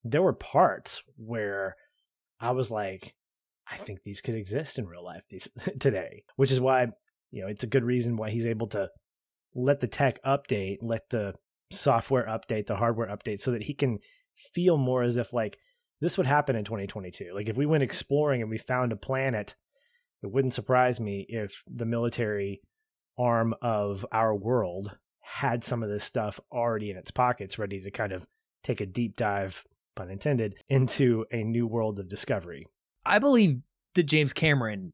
there 0.05 0.23
were 0.23 0.33
parts 0.33 1.03
where 1.17 1.77
I 2.41 2.51
was 2.51 2.71
like, 2.71 3.15
I 3.71 3.77
think 3.77 4.03
these 4.03 4.21
could 4.21 4.35
exist 4.35 4.79
in 4.79 4.87
real 4.87 5.05
life 5.05 5.25
these 5.29 5.49
today, 5.81 6.25
which 6.37 6.51
is 6.51 6.61
why, 6.61 6.89
you 7.31 7.43
know, 7.43 7.49
it's 7.49 7.65
a 7.65 7.69
good 7.69 7.85
reason 7.85 8.17
why 8.17 8.31
he's 8.31 8.47
able 8.47 8.67
to 8.69 8.89
let 9.55 9.81
the 9.81 9.89
tech 9.89 10.23
update, 10.25 10.79
let 10.81 11.11
the 11.11 11.35
software 11.71 12.27
update, 12.27 12.67
the 12.67 12.77
hardware 12.77 13.09
update 13.09 13.41
so 13.41 13.51
that 13.51 13.65
he 13.65 13.75
can 13.75 13.99
feel 14.55 14.77
more 14.77 15.03
as 15.03 15.17
if 15.17 15.33
like 15.33 15.59
this 16.01 16.17
would 16.17 16.27
happen 16.27 16.57
in 16.57 16.65
2022. 16.65 17.33
Like 17.35 17.49
if 17.49 17.57
we 17.57 17.67
went 17.67 17.83
exploring 17.83 18.41
and 18.41 18.51
we 18.51 18.59
found 18.59 18.93
a 18.93 18.97
planet, 18.97 19.55
it 20.23 20.31
wouldn't 20.31 20.55
surprise 20.55 21.01
me 21.01 21.27
if 21.29 21.63
the 21.67 21.87
military 21.87 22.61
arm 23.19 23.55
of 23.61 24.07
our 24.13 24.35
world 24.35 24.97
had 25.21 25.63
some 25.63 25.83
of 25.83 25.91
this 25.91 26.05
stuff 26.05 26.41
already 26.53 26.91
in 26.91 26.97
its 26.97 27.11
pockets, 27.11 27.59
ready 27.59 27.81
to 27.81 27.91
kind 27.91 28.13
of 28.13 28.27
take 28.63 28.81
a 28.81 28.87
deep 28.87 29.17
dive, 29.17 29.65
pun 29.95 30.11
intended, 30.11 30.55
into 30.69 31.27
a 31.33 31.43
new 31.43 31.67
world 31.67 31.99
of 31.99 32.09
discovery. 32.09 32.67
I 33.09 33.19
believe 33.19 33.61
that 33.95 34.05
James 34.05 34.33
Cameron 34.33 34.93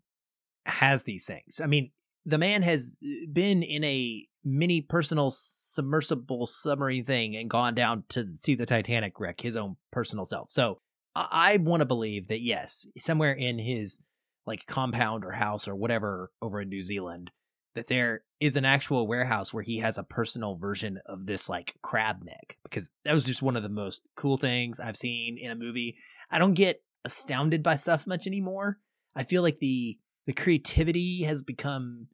has 0.66 1.04
these 1.04 1.26
things. 1.26 1.60
I 1.62 1.66
mean, 1.66 1.90
the 2.24 2.38
man 2.38 2.62
has 2.62 2.96
uh, 3.04 3.26
been 3.32 3.62
in 3.62 3.84
a 3.84 4.26
mini 4.44 4.80
personal 4.80 5.30
submersible 5.30 6.46
submarine 6.46 7.04
thing 7.04 7.36
and 7.36 7.48
gone 7.48 7.74
down 7.74 8.04
to 8.10 8.26
see 8.36 8.54
the 8.54 8.66
Titanic 8.66 9.18
wreck 9.18 9.40
his 9.40 9.56
own 9.56 9.76
personal 9.90 10.24
self. 10.24 10.50
So 10.50 10.78
I 11.16 11.58
want 11.58 11.80
to 11.80 11.86
believe 11.86 12.28
that 12.28 12.40
yes, 12.40 12.86
somewhere 12.98 13.32
in 13.32 13.58
his 13.58 14.00
like 14.46 14.66
compound 14.66 15.24
or 15.24 15.32
house 15.32 15.66
or 15.68 15.74
whatever 15.74 16.30
over 16.42 16.60
in 16.60 16.68
New 16.68 16.82
Zealand, 16.82 17.30
that 17.74 17.88
there 17.88 18.24
is 18.40 18.56
an 18.56 18.64
actual 18.64 19.06
warehouse 19.06 19.52
where 19.52 19.62
he 19.62 19.78
has 19.78 19.96
a 19.96 20.02
personal 20.02 20.56
version 20.56 21.00
of 21.06 21.26
this 21.26 21.48
like 21.48 21.74
crab 21.82 22.22
mech 22.24 22.58
because 22.64 22.90
that 23.04 23.14
was 23.14 23.24
just 23.24 23.42
one 23.42 23.56
of 23.56 23.62
the 23.62 23.68
most 23.68 24.08
cool 24.16 24.36
things 24.36 24.80
I've 24.80 24.96
seen 24.96 25.38
in 25.38 25.50
a 25.50 25.56
movie. 25.56 25.96
I 26.30 26.38
don't 26.38 26.54
get 26.54 26.82
astounded 27.04 27.62
by 27.62 27.74
stuff 27.74 28.06
much 28.06 28.26
anymore. 28.26 28.78
I 29.14 29.24
feel 29.24 29.42
like 29.42 29.58
the 29.58 29.98
the 30.26 30.32
creativity 30.32 31.22
has 31.24 31.42
become 31.42 32.08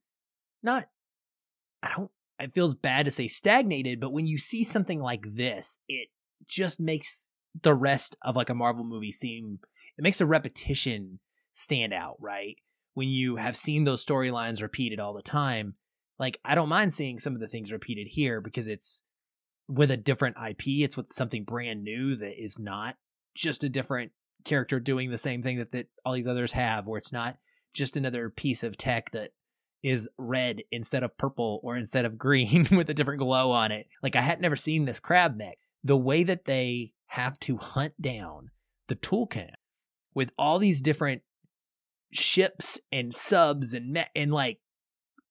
not 0.62 0.86
I 1.82 1.92
don't 1.96 2.10
it 2.38 2.52
feels 2.52 2.74
bad 2.74 3.04
to 3.04 3.10
say 3.10 3.28
stagnated, 3.28 4.00
but 4.00 4.12
when 4.12 4.26
you 4.26 4.38
see 4.38 4.64
something 4.64 5.00
like 5.00 5.24
this, 5.26 5.78
it 5.88 6.08
just 6.46 6.80
makes 6.80 7.30
the 7.62 7.74
rest 7.74 8.16
of 8.22 8.36
like 8.36 8.48
a 8.48 8.54
Marvel 8.54 8.84
movie 8.84 9.12
seem 9.12 9.60
it 9.98 10.02
makes 10.02 10.20
a 10.20 10.26
repetition 10.26 11.20
stand 11.52 11.92
out, 11.92 12.16
right? 12.20 12.56
when 12.94 13.08
you 13.08 13.36
have 13.36 13.56
seen 13.56 13.84
those 13.84 14.04
storylines 14.04 14.62
repeated 14.62 15.00
all 15.00 15.14
the 15.14 15.22
time, 15.22 15.74
like 16.18 16.38
I 16.44 16.54
don't 16.54 16.68
mind 16.68 16.92
seeing 16.92 17.18
some 17.18 17.34
of 17.34 17.40
the 17.40 17.48
things 17.48 17.72
repeated 17.72 18.08
here 18.08 18.40
because 18.40 18.66
it's 18.66 19.04
with 19.68 19.90
a 19.90 19.96
different 19.96 20.36
IP, 20.36 20.66
it's 20.66 20.96
with 20.96 21.12
something 21.12 21.44
brand 21.44 21.84
new 21.84 22.16
that 22.16 22.42
is 22.42 22.58
not 22.58 22.96
just 23.34 23.64
a 23.64 23.68
different 23.68 24.12
character 24.44 24.80
doing 24.80 25.10
the 25.10 25.18
same 25.18 25.42
thing 25.42 25.58
that, 25.58 25.72
that 25.72 25.88
all 26.04 26.14
these 26.14 26.28
others 26.28 26.52
have, 26.52 26.86
where 26.86 26.98
it's 26.98 27.12
not 27.12 27.38
just 27.72 27.96
another 27.96 28.30
piece 28.30 28.62
of 28.62 28.76
tech 28.76 29.10
that 29.12 29.30
is 29.82 30.08
red 30.18 30.62
instead 30.70 31.02
of 31.02 31.16
purple 31.16 31.60
or 31.62 31.76
instead 31.76 32.04
of 32.04 32.18
green 32.18 32.66
with 32.72 32.90
a 32.90 32.94
different 32.94 33.20
glow 33.20 33.50
on 33.50 33.72
it. 33.72 33.86
Like 34.02 34.16
I 34.16 34.20
had 34.20 34.40
never 34.40 34.56
seen 34.56 34.84
this 34.84 35.00
crab 35.00 35.36
mech. 35.36 35.58
The 35.82 35.96
way 35.96 36.22
that 36.24 36.44
they 36.44 36.92
have 37.06 37.38
to 37.40 37.56
hunt 37.56 38.00
down 38.00 38.50
the 38.88 38.96
Tulkun 38.96 39.52
with 40.14 40.32
all 40.36 40.58
these 40.58 40.82
different 40.82 41.22
ships 42.12 42.80
and 42.92 43.14
subs 43.14 43.72
and 43.72 43.92
me- 43.92 44.04
and 44.14 44.32
like 44.32 44.58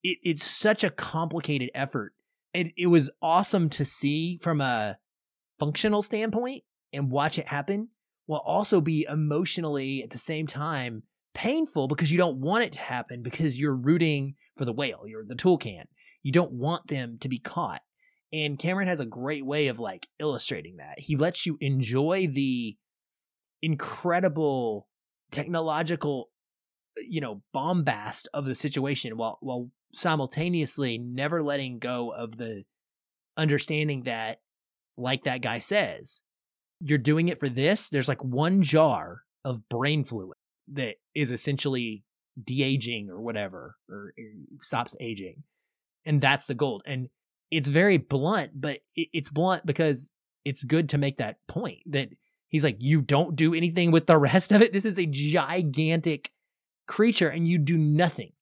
it, 0.02 0.18
it's 0.22 0.44
such 0.44 0.82
a 0.82 0.90
complicated 0.90 1.70
effort. 1.74 2.14
It 2.52 2.72
it 2.76 2.86
was 2.86 3.10
awesome 3.22 3.68
to 3.70 3.84
see 3.84 4.36
from 4.38 4.60
a 4.60 4.98
functional 5.60 6.02
standpoint 6.02 6.64
and 6.92 7.10
watch 7.10 7.38
it 7.38 7.48
happen 7.48 7.90
while 8.30 8.44
also 8.46 8.80
be 8.80 9.04
emotionally 9.10 10.04
at 10.04 10.10
the 10.10 10.18
same 10.18 10.46
time 10.46 11.02
painful 11.34 11.88
because 11.88 12.12
you 12.12 12.16
don't 12.16 12.36
want 12.36 12.62
it 12.62 12.70
to 12.70 12.78
happen 12.78 13.24
because 13.24 13.58
you're 13.58 13.74
rooting 13.74 14.36
for 14.56 14.64
the 14.64 14.72
whale, 14.72 15.02
you're 15.04 15.24
the 15.24 15.34
Tulkun. 15.34 15.82
You 16.22 16.30
don't 16.30 16.52
want 16.52 16.86
them 16.86 17.18
to 17.22 17.28
be 17.28 17.40
caught. 17.40 17.82
And 18.32 18.56
Cameron 18.56 18.86
has 18.86 19.00
a 19.00 19.04
great 19.04 19.44
way 19.44 19.66
of 19.66 19.80
like 19.80 20.06
illustrating 20.20 20.76
that. 20.76 21.00
He 21.00 21.16
lets 21.16 21.44
you 21.44 21.58
enjoy 21.60 22.28
the 22.28 22.76
incredible 23.62 24.86
technological 25.32 26.30
uh, 26.96 27.02
you 27.08 27.20
know 27.20 27.42
bombast 27.52 28.28
of 28.32 28.44
the 28.44 28.54
situation 28.54 29.16
while 29.16 29.38
while 29.40 29.72
simultaneously 29.92 30.98
never 30.98 31.42
letting 31.42 31.80
go 31.80 32.10
of 32.10 32.36
the 32.36 32.62
understanding 33.36 34.04
that 34.04 34.40
like 34.96 35.24
that 35.24 35.42
guy 35.42 35.58
says 35.58 36.22
you're 36.80 36.98
doing 36.98 37.28
it 37.28 37.38
for 37.38 37.48
this 37.48 37.88
there's 37.88 38.08
like 38.08 38.22
one 38.22 38.62
jar 38.62 39.22
of 39.44 39.68
brain 39.68 40.04
fluid 40.04 40.36
that 40.68 40.96
is 41.14 41.30
essentially 41.30 42.04
de-aging 42.42 43.10
or 43.10 43.20
whatever 43.20 43.76
or 43.88 44.12
er, 44.18 44.24
stops 44.62 44.96
aging 45.00 45.42
and 46.06 46.20
that's 46.20 46.46
the 46.46 46.54
gold 46.54 46.82
and 46.86 47.08
it's 47.50 47.68
very 47.68 47.96
blunt 47.96 48.50
but 48.54 48.78
it's 48.96 49.30
blunt 49.30 49.64
because 49.66 50.10
it's 50.44 50.64
good 50.64 50.88
to 50.88 50.98
make 50.98 51.18
that 51.18 51.36
point 51.48 51.80
that 51.86 52.08
he's 52.48 52.64
like 52.64 52.76
you 52.78 53.02
don't 53.02 53.36
do 53.36 53.54
anything 53.54 53.90
with 53.90 54.06
the 54.06 54.16
rest 54.16 54.52
of 54.52 54.62
it 54.62 54.72
this 54.72 54.84
is 54.84 54.98
a 54.98 55.06
gigantic 55.06 56.30
creature 56.90 57.28
and 57.28 57.46
you 57.46 57.56
do 57.56 57.78
nothing 57.78 58.32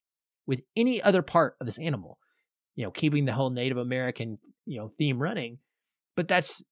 with 0.49 0.63
any 0.75 1.01
other 1.03 1.21
part 1.23 1.55
of 1.61 1.67
this 1.67 1.79
animal, 1.79 2.19
you 2.75 2.83
know, 2.83 2.91
keeping 2.91 3.27
the 3.27 3.33
whole 3.33 3.51
Native 3.51 3.77
American, 3.77 4.39
you 4.65 4.79
know, 4.79 4.89
theme 4.89 5.23
running. 5.23 5.59
But 6.17 6.27
that's 6.27 6.65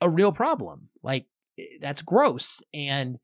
a 0.00 0.08
real 0.08 0.32
problem. 0.32 0.88
Like 1.02 1.26
eh, 1.58 1.64
that's 1.80 2.02
gross. 2.02 2.62
And 2.72 3.18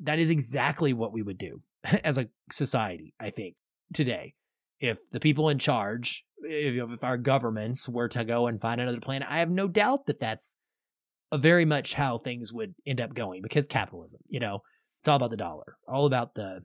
that 0.00 0.18
is 0.18 0.30
exactly 0.30 0.92
what 0.92 1.12
we 1.12 1.22
would 1.22 1.38
do 1.38 1.62
as 2.04 2.18
a 2.18 2.28
society, 2.50 3.14
I 3.20 3.30
think, 3.30 3.56
today. 3.94 4.34
If 4.80 4.98
the 5.10 5.20
people 5.20 5.48
in 5.48 5.58
charge, 5.58 6.24
if, 6.38 6.90
if 6.90 7.04
our 7.04 7.16
governments 7.16 7.88
were 7.88 8.08
to 8.08 8.24
go 8.24 8.48
and 8.48 8.60
find 8.60 8.80
another 8.80 9.00
planet, 9.00 9.28
I 9.30 9.38
have 9.38 9.50
no 9.50 9.68
doubt 9.68 10.06
that 10.06 10.18
that's 10.18 10.56
very 11.32 11.64
much 11.64 11.94
how 11.94 12.18
things 12.18 12.52
would 12.52 12.74
end 12.84 13.00
up 13.00 13.14
going 13.14 13.42
because 13.42 13.66
capitalism, 13.66 14.20
you 14.28 14.40
know, 14.40 14.60
it's 15.00 15.08
all 15.08 15.16
about 15.16 15.30
the 15.30 15.36
dollar, 15.36 15.76
all 15.86 16.06
about 16.06 16.34
the 16.34 16.62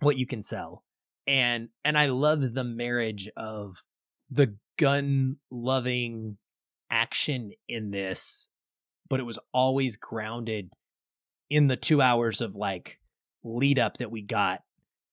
what 0.00 0.16
you 0.16 0.26
can 0.26 0.42
sell. 0.42 0.82
And 1.26 1.68
and 1.84 1.96
I 1.96 2.06
love 2.06 2.54
the 2.54 2.64
marriage 2.64 3.28
of 3.36 3.82
the 4.30 4.56
gun 4.78 5.36
loving 5.50 6.36
action 6.90 7.52
in 7.68 7.90
this, 7.90 8.48
but 9.08 9.20
it 9.20 9.24
was 9.24 9.38
always 9.52 9.96
grounded 9.96 10.72
in 11.50 11.68
the 11.68 11.76
2 11.76 12.00
hours 12.00 12.40
of 12.40 12.54
like 12.54 12.98
lead 13.42 13.78
up 13.78 13.98
that 13.98 14.10
we 14.10 14.22
got 14.22 14.62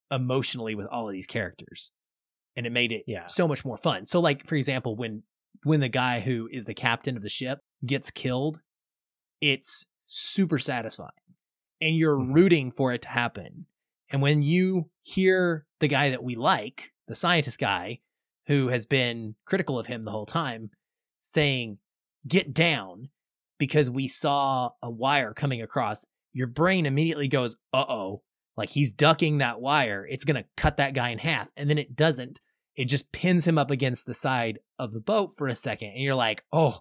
emotionally 0.10 0.76
with 0.76 0.88
all 0.88 1.08
of 1.08 1.14
these 1.14 1.28
characters. 1.28 1.92
And 2.56 2.66
it 2.66 2.72
made 2.72 2.92
it 2.92 3.04
yeah. 3.08 3.28
so 3.28 3.48
much 3.48 3.64
more 3.64 3.78
fun. 3.78 4.06
So 4.06 4.20
like 4.20 4.46
for 4.46 4.56
example 4.56 4.96
when 4.96 5.24
when 5.64 5.80
the 5.80 5.90
guy 5.90 6.20
who 6.20 6.50
is 6.52 6.66
the 6.66 6.74
captain 6.74 7.16
of 7.16 7.24
the 7.24 7.30
ship 7.30 7.60
gets 7.86 8.12
killed, 8.12 8.62
it's 9.40 9.86
super 10.04 10.60
satisfying. 10.60 11.10
And 11.80 11.96
you're 11.96 12.18
mm-hmm. 12.18 12.34
rooting 12.34 12.72
for 12.72 12.94
it 12.94 13.02
to 13.04 13.10
happen. 13.10 13.66
And 14.12 14.22
when 14.22 14.42
you 14.42 14.90
hear 15.02 15.66
the 15.80 15.88
guy 15.88 16.10
that 16.10 16.24
we 16.24 16.36
like, 16.36 16.92
the 17.08 17.16
scientist 17.16 17.60
guy, 17.60 18.00
who 18.48 18.68
has 18.68 18.86
been 18.86 19.36
critical 19.46 19.80
of 19.80 19.88
him 19.88 20.04
the 20.04 20.12
whole 20.12 20.26
time, 20.26 20.72
saying, 21.22 21.78
get 22.28 22.54
down 22.54 23.10
because 23.62 23.92
we 23.92 24.08
saw 24.08 24.72
a 24.82 24.90
wire 24.90 25.36
coming 25.36 25.62
across, 25.62 26.04
your 26.34 26.48
brain 26.48 26.88
immediately 26.88 27.28
goes, 27.28 27.56
uh 27.72 27.86
oh, 27.88 28.24
like 28.58 28.70
he's 28.70 28.92
ducking 28.92 29.38
that 29.38 29.62
wire. 29.62 30.04
It's 30.10 30.26
going 30.26 30.42
to 30.42 30.50
cut 30.58 30.78
that 30.78 30.96
guy 30.96 31.10
in 31.10 31.20
half. 31.20 31.52
And 31.56 31.70
then 31.70 31.78
it 31.78 31.96
doesn't. 31.96 32.42
It 32.76 32.86
just 32.86 33.12
pins 33.12 33.48
him 33.48 33.60
up 33.60 33.70
against 33.70 34.08
the 34.08 34.16
side 34.16 34.58
of 34.80 34.94
the 34.94 35.00
boat 35.00 35.34
for 35.38 35.48
a 35.48 35.54
second. 35.54 35.90
And 35.90 36.00
you're 36.00 36.16
like, 36.16 36.44
oh, 36.52 36.80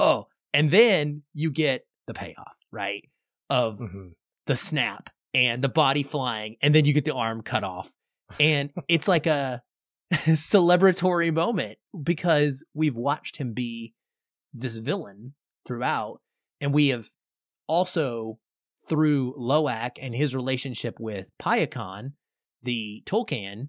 oh. 0.00 0.26
And 0.52 0.72
then 0.72 1.22
you 1.34 1.52
get 1.52 1.86
the 2.08 2.14
payoff, 2.14 2.56
right? 2.72 3.08
Of 3.48 3.78
mm-hmm. 3.78 4.08
the 4.46 4.56
snap 4.56 5.10
and 5.32 5.62
the 5.62 5.68
body 5.68 6.02
flying, 6.02 6.56
and 6.60 6.74
then 6.74 6.84
you 6.84 6.92
get 6.92 7.04
the 7.04 7.14
arm 7.14 7.42
cut 7.42 7.62
off. 7.62 7.94
And 8.40 8.70
it's 8.88 9.06
like 9.06 9.28
a 9.28 9.62
celebratory 10.12 11.32
moment 11.32 11.78
because 12.02 12.64
we've 12.74 12.96
watched 12.96 13.36
him 13.36 13.52
be 13.52 13.94
this 14.52 14.78
villain 14.78 15.34
throughout, 15.68 16.20
and 16.60 16.74
we 16.74 16.88
have 16.88 17.06
also 17.68 18.38
through 18.88 19.34
Loak 19.36 19.98
and 20.00 20.14
his 20.14 20.34
relationship 20.34 20.98
with 20.98 21.30
Payakan, 21.40 22.12
the 22.62 23.02
Tulkun, 23.06 23.68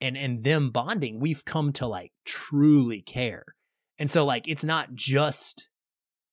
and 0.00 0.16
and 0.16 0.42
them 0.42 0.70
bonding, 0.70 1.20
we've 1.20 1.44
come 1.44 1.72
to 1.74 1.86
like 1.86 2.12
truly 2.24 3.00
care. 3.00 3.44
And 3.98 4.10
so 4.10 4.24
like 4.24 4.48
it's 4.48 4.64
not 4.64 4.94
just 4.94 5.68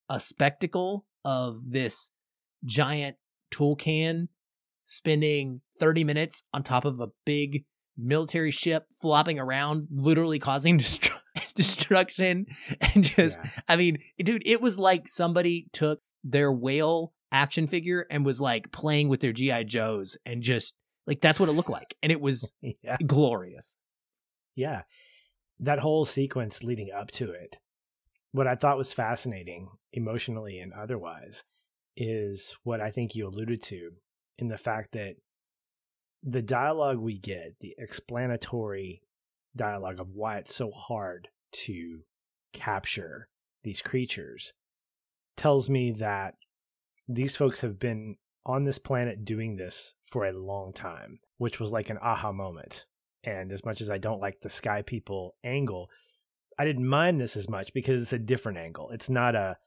a 0.10 0.20
spectacle 0.20 1.06
of 1.24 1.72
this 1.72 2.12
giant 2.66 3.18
Tulkun 3.54 4.28
spending 4.86 5.62
30 5.80 6.04
minutes 6.06 6.44
on 6.54 6.64
top 6.64 6.86
of 6.86 7.00
a 7.00 7.10
big 7.26 7.66
military 7.98 8.52
ship 8.52 8.86
flopping 9.02 9.38
around, 9.40 9.88
literally 9.92 10.40
causing 10.40 10.78
dest- 10.80 11.12
destruction 11.56 12.48
and 12.82 13.04
just 13.04 13.40
Yeah. 13.44 13.50
I 13.68 13.76
mean, 13.76 14.00
dude, 14.18 14.44
it 14.46 14.62
was 14.62 14.80
like 14.80 15.08
somebody 15.08 15.68
took 15.74 16.00
their 16.24 16.52
whale 16.52 17.14
action 17.32 17.68
figure 17.68 18.06
and 18.10 18.26
was 18.26 18.42
like 18.42 18.72
playing 18.72 19.10
with 19.10 19.20
their 19.20 19.34
GI 19.34 19.66
Joes 19.66 20.18
and 20.26 20.42
just 20.42 20.76
like 21.06 21.22
that's 21.22 21.40
what 21.40 21.50
it 21.50 21.54
looked 21.54 21.70
like. 21.70 21.96
And 22.04 22.12
it 22.12 22.22
was 22.22 22.54
yeah. 22.62 22.98
glorious. 23.06 23.78
Yeah. 24.56 24.84
That 25.60 25.80
whole 25.80 26.06
sequence 26.06 26.64
leading 26.64 26.92
up 26.92 27.10
to 27.12 27.32
it, 27.32 27.58
what 28.32 28.48
I 28.48 28.56
thought 28.56 28.78
was 28.78 28.94
fascinating, 28.94 29.70
emotionally 29.94 30.60
and 30.60 30.74
otherwise, 30.74 31.44
is 31.96 32.56
what 32.64 32.82
I 32.82 32.92
think 32.92 33.16
you 33.16 33.28
alluded 33.28 33.64
to 33.64 33.92
in 34.38 34.50
the 34.50 34.58
fact 34.58 34.92
that 34.92 35.16
the 36.24 36.42
dialogue 36.42 36.98
we 36.98 37.18
get, 37.18 37.56
the 37.60 37.74
explanatory 37.78 39.02
dialogue 39.58 40.00
of 40.00 40.10
why 40.14 40.38
it's 40.38 40.56
so 40.56 40.72
hard 40.72 41.30
to 41.52 42.02
capture 42.54 43.28
these 43.64 43.82
creatures, 43.82 44.54
tells 45.36 45.70
me 45.70 45.92
that 45.92 46.36
these 47.08 47.36
folks 47.36 47.62
have 47.62 47.80
been 47.80 48.16
on 48.46 48.64
this 48.64 48.80
planet 48.80 49.26
doing 49.26 49.56
this 49.56 49.94
for 50.06 50.26
a 50.26 50.32
long 50.32 50.74
time, 50.74 51.20
which 51.38 51.60
was 51.60 51.72
like 51.72 51.90
an 51.90 51.98
aha 52.02 52.32
moment. 52.32 52.86
And 53.24 53.52
as 53.52 53.66
much 53.66 53.82
as 53.82 53.90
I 53.90 53.98
don't 53.98 54.22
like 54.22 54.40
the 54.42 54.50
Sky 54.50 54.82
People 54.82 55.36
angle, 55.44 55.90
I 56.58 56.66
didn't 56.66 56.88
mind 56.88 57.20
this 57.20 57.36
as 57.36 57.50
much 57.50 57.74
because 57.74 58.02
it's 58.02 58.14
a 58.14 58.20
different 58.20 58.58
angle. 58.58 58.90
It's 58.92 59.10
not 59.10 59.36
a 59.36 59.58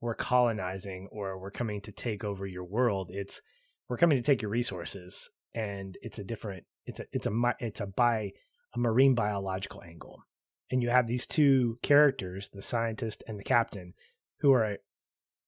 we're 0.00 0.14
colonizing 0.14 1.08
or 1.12 1.38
we're 1.38 1.50
coming 1.50 1.80
to 1.82 1.92
take 1.92 2.24
over 2.24 2.46
your 2.46 2.64
world. 2.64 3.10
It's 3.12 3.42
we're 3.88 3.98
coming 3.98 4.16
to 4.16 4.22
take 4.22 4.40
your 4.40 4.50
resources, 4.50 5.28
and 5.54 5.98
it's 6.02 6.18
a 6.18 6.24
different. 6.24 6.64
It's 6.86 7.00
a 7.00 7.06
it's 7.12 7.26
a 7.26 7.54
it's 7.58 7.80
a 7.80 7.86
by 7.86 8.32
a 8.74 8.78
marine 8.78 9.14
biological 9.14 9.82
angle, 9.82 10.22
and 10.70 10.82
you 10.82 10.90
have 10.90 11.06
these 11.06 11.26
two 11.26 11.78
characters, 11.82 12.48
the 12.52 12.62
scientist 12.62 13.22
and 13.26 13.38
the 13.38 13.44
captain, 13.44 13.94
who 14.40 14.52
are 14.52 14.78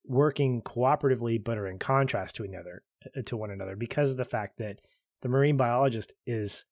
working 0.04 0.62
cooperatively 0.62 1.42
but 1.42 1.58
are 1.58 1.66
in 1.66 1.78
contrast 1.78 2.34
to 2.36 2.42
another 2.42 2.82
uh, 3.16 3.22
to 3.24 3.36
one 3.36 3.50
another 3.50 3.76
because 3.76 4.10
of 4.10 4.16
the 4.16 4.24
fact 4.24 4.58
that 4.58 4.78
the 5.22 5.28
marine 5.28 5.56
biologist 5.56 6.12
is 6.26 6.64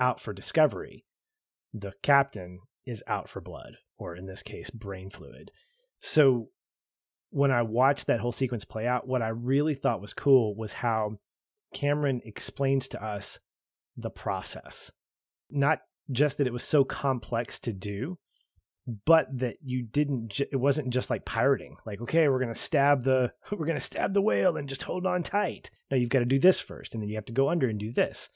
out 0.00 0.20
for 0.20 0.32
discovery. 0.32 1.04
The 1.74 1.92
captain 2.02 2.60
is 2.86 3.04
out 3.06 3.28
for 3.28 3.40
blood, 3.40 3.76
or 3.98 4.16
in 4.16 4.26
this 4.26 4.42
case, 4.42 4.70
brain 4.70 5.10
fluid. 5.10 5.50
So 6.00 6.48
when 7.30 7.50
I 7.50 7.62
watched 7.62 8.06
that 8.06 8.20
whole 8.20 8.32
sequence 8.32 8.64
play 8.64 8.86
out, 8.86 9.06
what 9.06 9.20
I 9.20 9.28
really 9.28 9.74
thought 9.74 10.00
was 10.00 10.14
cool 10.14 10.56
was 10.56 10.72
how 10.72 11.18
Cameron 11.74 12.22
explains 12.24 12.88
to 12.88 13.04
us 13.04 13.38
the 13.96 14.10
process. 14.10 14.90
Not 15.50 15.80
just 16.10 16.38
that 16.38 16.46
it 16.46 16.52
was 16.52 16.64
so 16.64 16.84
complex 16.84 17.58
to 17.60 17.72
do, 17.72 18.18
but 19.04 19.26
that 19.38 19.56
you 19.62 19.82
didn't 19.82 20.28
ju- 20.28 20.46
it 20.50 20.56
wasn't 20.56 20.90
just 20.90 21.10
like 21.10 21.24
pirating 21.26 21.76
like 21.84 22.00
okay 22.00 22.28
we're 22.28 22.38
going 22.38 22.52
to 22.52 22.58
stab 22.58 23.04
the 23.04 23.30
we're 23.52 23.66
going 23.66 23.78
to 23.78 23.80
stab 23.80 24.14
the 24.14 24.22
whale 24.22 24.56
and 24.56 24.68
just 24.68 24.84
hold 24.84 25.06
on 25.06 25.22
tight. 25.22 25.70
No 25.90 25.96
you've 25.96 26.08
got 26.08 26.20
to 26.20 26.24
do 26.24 26.38
this 26.38 26.58
first 26.58 26.94
and 26.94 27.02
then 27.02 27.10
you 27.10 27.16
have 27.16 27.26
to 27.26 27.32
go 27.32 27.50
under 27.50 27.68
and 27.68 27.78
do 27.78 27.92
this. 27.92 28.30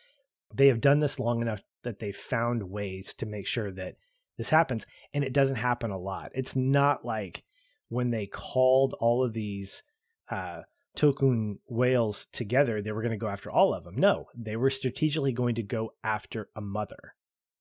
They 0.55 0.67
have 0.67 0.81
done 0.81 0.99
this 0.99 1.19
long 1.19 1.41
enough 1.41 1.63
that 1.85 1.99
they've 1.99 2.15
found 2.15 2.65
ways 2.65 3.15
to 3.15 3.27
make 3.27 3.47
sure 3.47 3.73
that 3.73 3.97
this 4.37 4.51
happens 4.51 4.87
and 5.15 5.25
it 5.25 5.33
doesn't 5.33 5.57
happen 5.57 5.91
a 5.91 5.99
lot. 5.99 6.33
It's 6.35 6.55
not 6.55 7.05
like 7.05 7.45
when 7.89 8.11
they 8.11 8.27
called 8.27 8.95
all 9.01 9.25
of 9.25 9.33
these 9.33 9.83
uh 10.31 10.63
Tulkun 10.95 11.57
whales 11.67 12.27
together 12.33 12.83
they 12.83 12.93
were 12.93 13.01
going 13.01 13.13
to 13.13 13.17
go 13.17 13.29
after 13.29 13.51
all 13.51 13.73
of 13.73 13.85
them 13.85 13.95
no 13.97 14.27
they 14.37 14.57
were 14.57 14.69
strategically 14.69 15.33
going 15.33 15.55
to 15.55 15.63
go 15.63 15.95
after 16.05 16.51
a 16.55 16.61
mother 16.61 17.15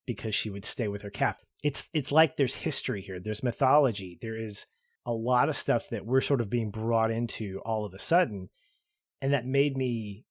because 0.06 0.36
she 0.36 0.50
would 0.50 0.66
stay 0.66 0.88
with 0.88 1.02
her 1.02 1.10
calf. 1.10 1.38
It's 1.64 1.90
it's 1.94 2.12
like 2.12 2.38
there's 2.38 2.56
history 2.56 3.02
here. 3.02 3.20
There's 3.20 3.44
mythology. 3.44 4.18
There 4.22 4.38
is 4.38 4.66
a 5.06 5.14
lot 5.14 5.50
of 5.50 5.58
stuff 5.58 5.90
that 5.90 6.06
we're 6.06 6.22
sort 6.22 6.42
of 6.42 6.50
being 6.50 6.72
brought 6.72 7.12
into 7.12 7.60
all 7.66 7.86
of 7.86 7.94
a 7.94 8.00
sudden, 8.00 8.50
and 9.22 9.34
that 9.34 9.46
made 9.46 9.78
me 9.78 10.26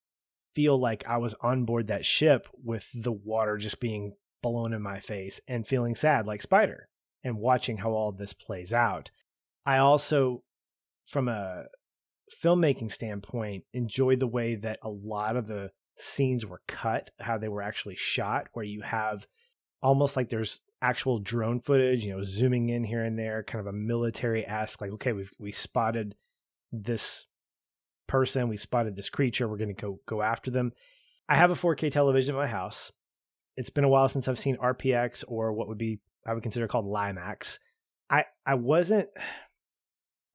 feel 0.54 0.78
like 0.78 1.04
I 1.06 1.18
was 1.18 1.34
on 1.40 1.64
board 1.64 1.86
that 1.86 2.04
ship 2.04 2.48
with 2.62 2.88
the 2.94 3.12
water 3.12 3.56
just 3.56 3.80
being 3.80 4.14
blown 4.42 4.72
in 4.72 4.82
my 4.82 4.98
face 4.98 5.40
and 5.46 5.66
feeling 5.66 5.94
sad 5.94 6.26
like 6.26 6.42
Spider 6.42 6.88
and 7.22 7.38
watching 7.38 7.78
how 7.78 7.90
all 7.90 8.12
this 8.12 8.32
plays 8.32 8.72
out. 8.72 9.10
I 9.66 9.78
also, 9.78 10.42
from 11.06 11.28
a 11.28 11.64
filmmaking 12.42 12.90
standpoint, 12.90 13.64
enjoyed 13.72 14.20
the 14.20 14.26
way 14.26 14.54
that 14.56 14.78
a 14.82 14.88
lot 14.88 15.36
of 15.36 15.46
the 15.46 15.70
scenes 15.98 16.46
were 16.46 16.62
cut, 16.66 17.10
how 17.20 17.38
they 17.38 17.48
were 17.48 17.62
actually 17.62 17.96
shot, 17.96 18.48
where 18.52 18.64
you 18.64 18.80
have 18.80 19.26
almost 19.82 20.16
like 20.16 20.28
there's 20.28 20.60
actual 20.82 21.18
drone 21.18 21.60
footage, 21.60 22.04
you 22.04 22.16
know, 22.16 22.22
zooming 22.22 22.68
in 22.70 22.84
here 22.84 23.04
and 23.04 23.18
there, 23.18 23.42
kind 23.42 23.60
of 23.60 23.66
a 23.66 23.76
military 23.76 24.44
ask, 24.44 24.80
like, 24.80 24.92
okay, 24.92 25.12
we've 25.12 25.32
we 25.38 25.52
spotted 25.52 26.14
this 26.72 27.26
person, 28.06 28.48
we 28.48 28.56
spotted 28.56 28.96
this 28.96 29.10
creature, 29.10 29.48
we're 29.48 29.56
gonna 29.56 29.72
go 29.72 30.00
go 30.06 30.22
after 30.22 30.50
them. 30.50 30.72
I 31.28 31.36
have 31.36 31.50
a 31.50 31.54
4K 31.54 31.92
television 31.92 32.34
in 32.34 32.40
my 32.40 32.48
house. 32.48 32.92
It's 33.56 33.70
been 33.70 33.84
a 33.84 33.88
while 33.88 34.08
since 34.08 34.26
I've 34.26 34.38
seen 34.38 34.56
RPX 34.56 35.24
or 35.28 35.52
what 35.52 35.68
would 35.68 35.78
be 35.78 36.00
I 36.26 36.34
would 36.34 36.42
consider 36.42 36.66
called 36.66 36.86
IMAX. 36.86 37.58
I 38.08 38.24
I 38.46 38.54
wasn't 38.54 39.08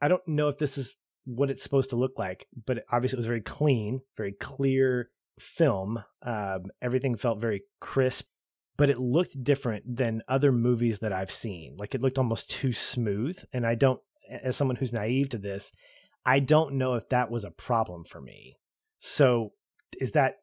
I 0.02 0.08
don't 0.08 0.28
know 0.28 0.48
if 0.50 0.58
this 0.58 0.78
is 0.78 0.98
what 1.26 1.50
it's 1.50 1.64
supposed 1.64 1.90
to 1.90 1.96
look 1.96 2.20
like, 2.20 2.48
but 2.66 2.86
obviously 2.92 3.18
it 3.18 3.20
was 3.20 3.26
very 3.26 3.42
clean, 3.42 4.02
very 4.16 4.34
clear 4.34 5.10
film. 5.40 6.04
Um, 6.22 6.66
everything 6.82 7.16
felt 7.16 7.42
very 7.42 7.64
crisp 7.82 8.28
but 8.78 8.90
it 8.90 9.00
looked 9.00 9.44
different 9.44 9.98
than 9.98 10.22
other 10.28 10.52
movies 10.52 11.00
that 11.00 11.14
I've 11.14 11.32
seen. 11.32 11.76
Like 11.78 11.96
it 11.96 12.02
looked 12.02 12.18
almost 12.18 12.50
too 12.50 12.74
smooth. 12.74 13.40
And 13.54 13.66
I 13.66 13.76
don't, 13.76 14.02
as 14.30 14.56
someone 14.56 14.76
who's 14.76 14.94
naive 14.94 15.30
to 15.30 15.38
this, 15.38 15.72
I 16.26 16.40
don't 16.40 16.74
know 16.74 16.96
if 16.96 17.08
that 17.10 17.30
was 17.30 17.46
a 17.46 17.52
problem 17.52 18.04
for 18.04 18.20
me. 18.20 18.58
So 19.00 19.54
is 20.00 20.12
that 20.12 20.36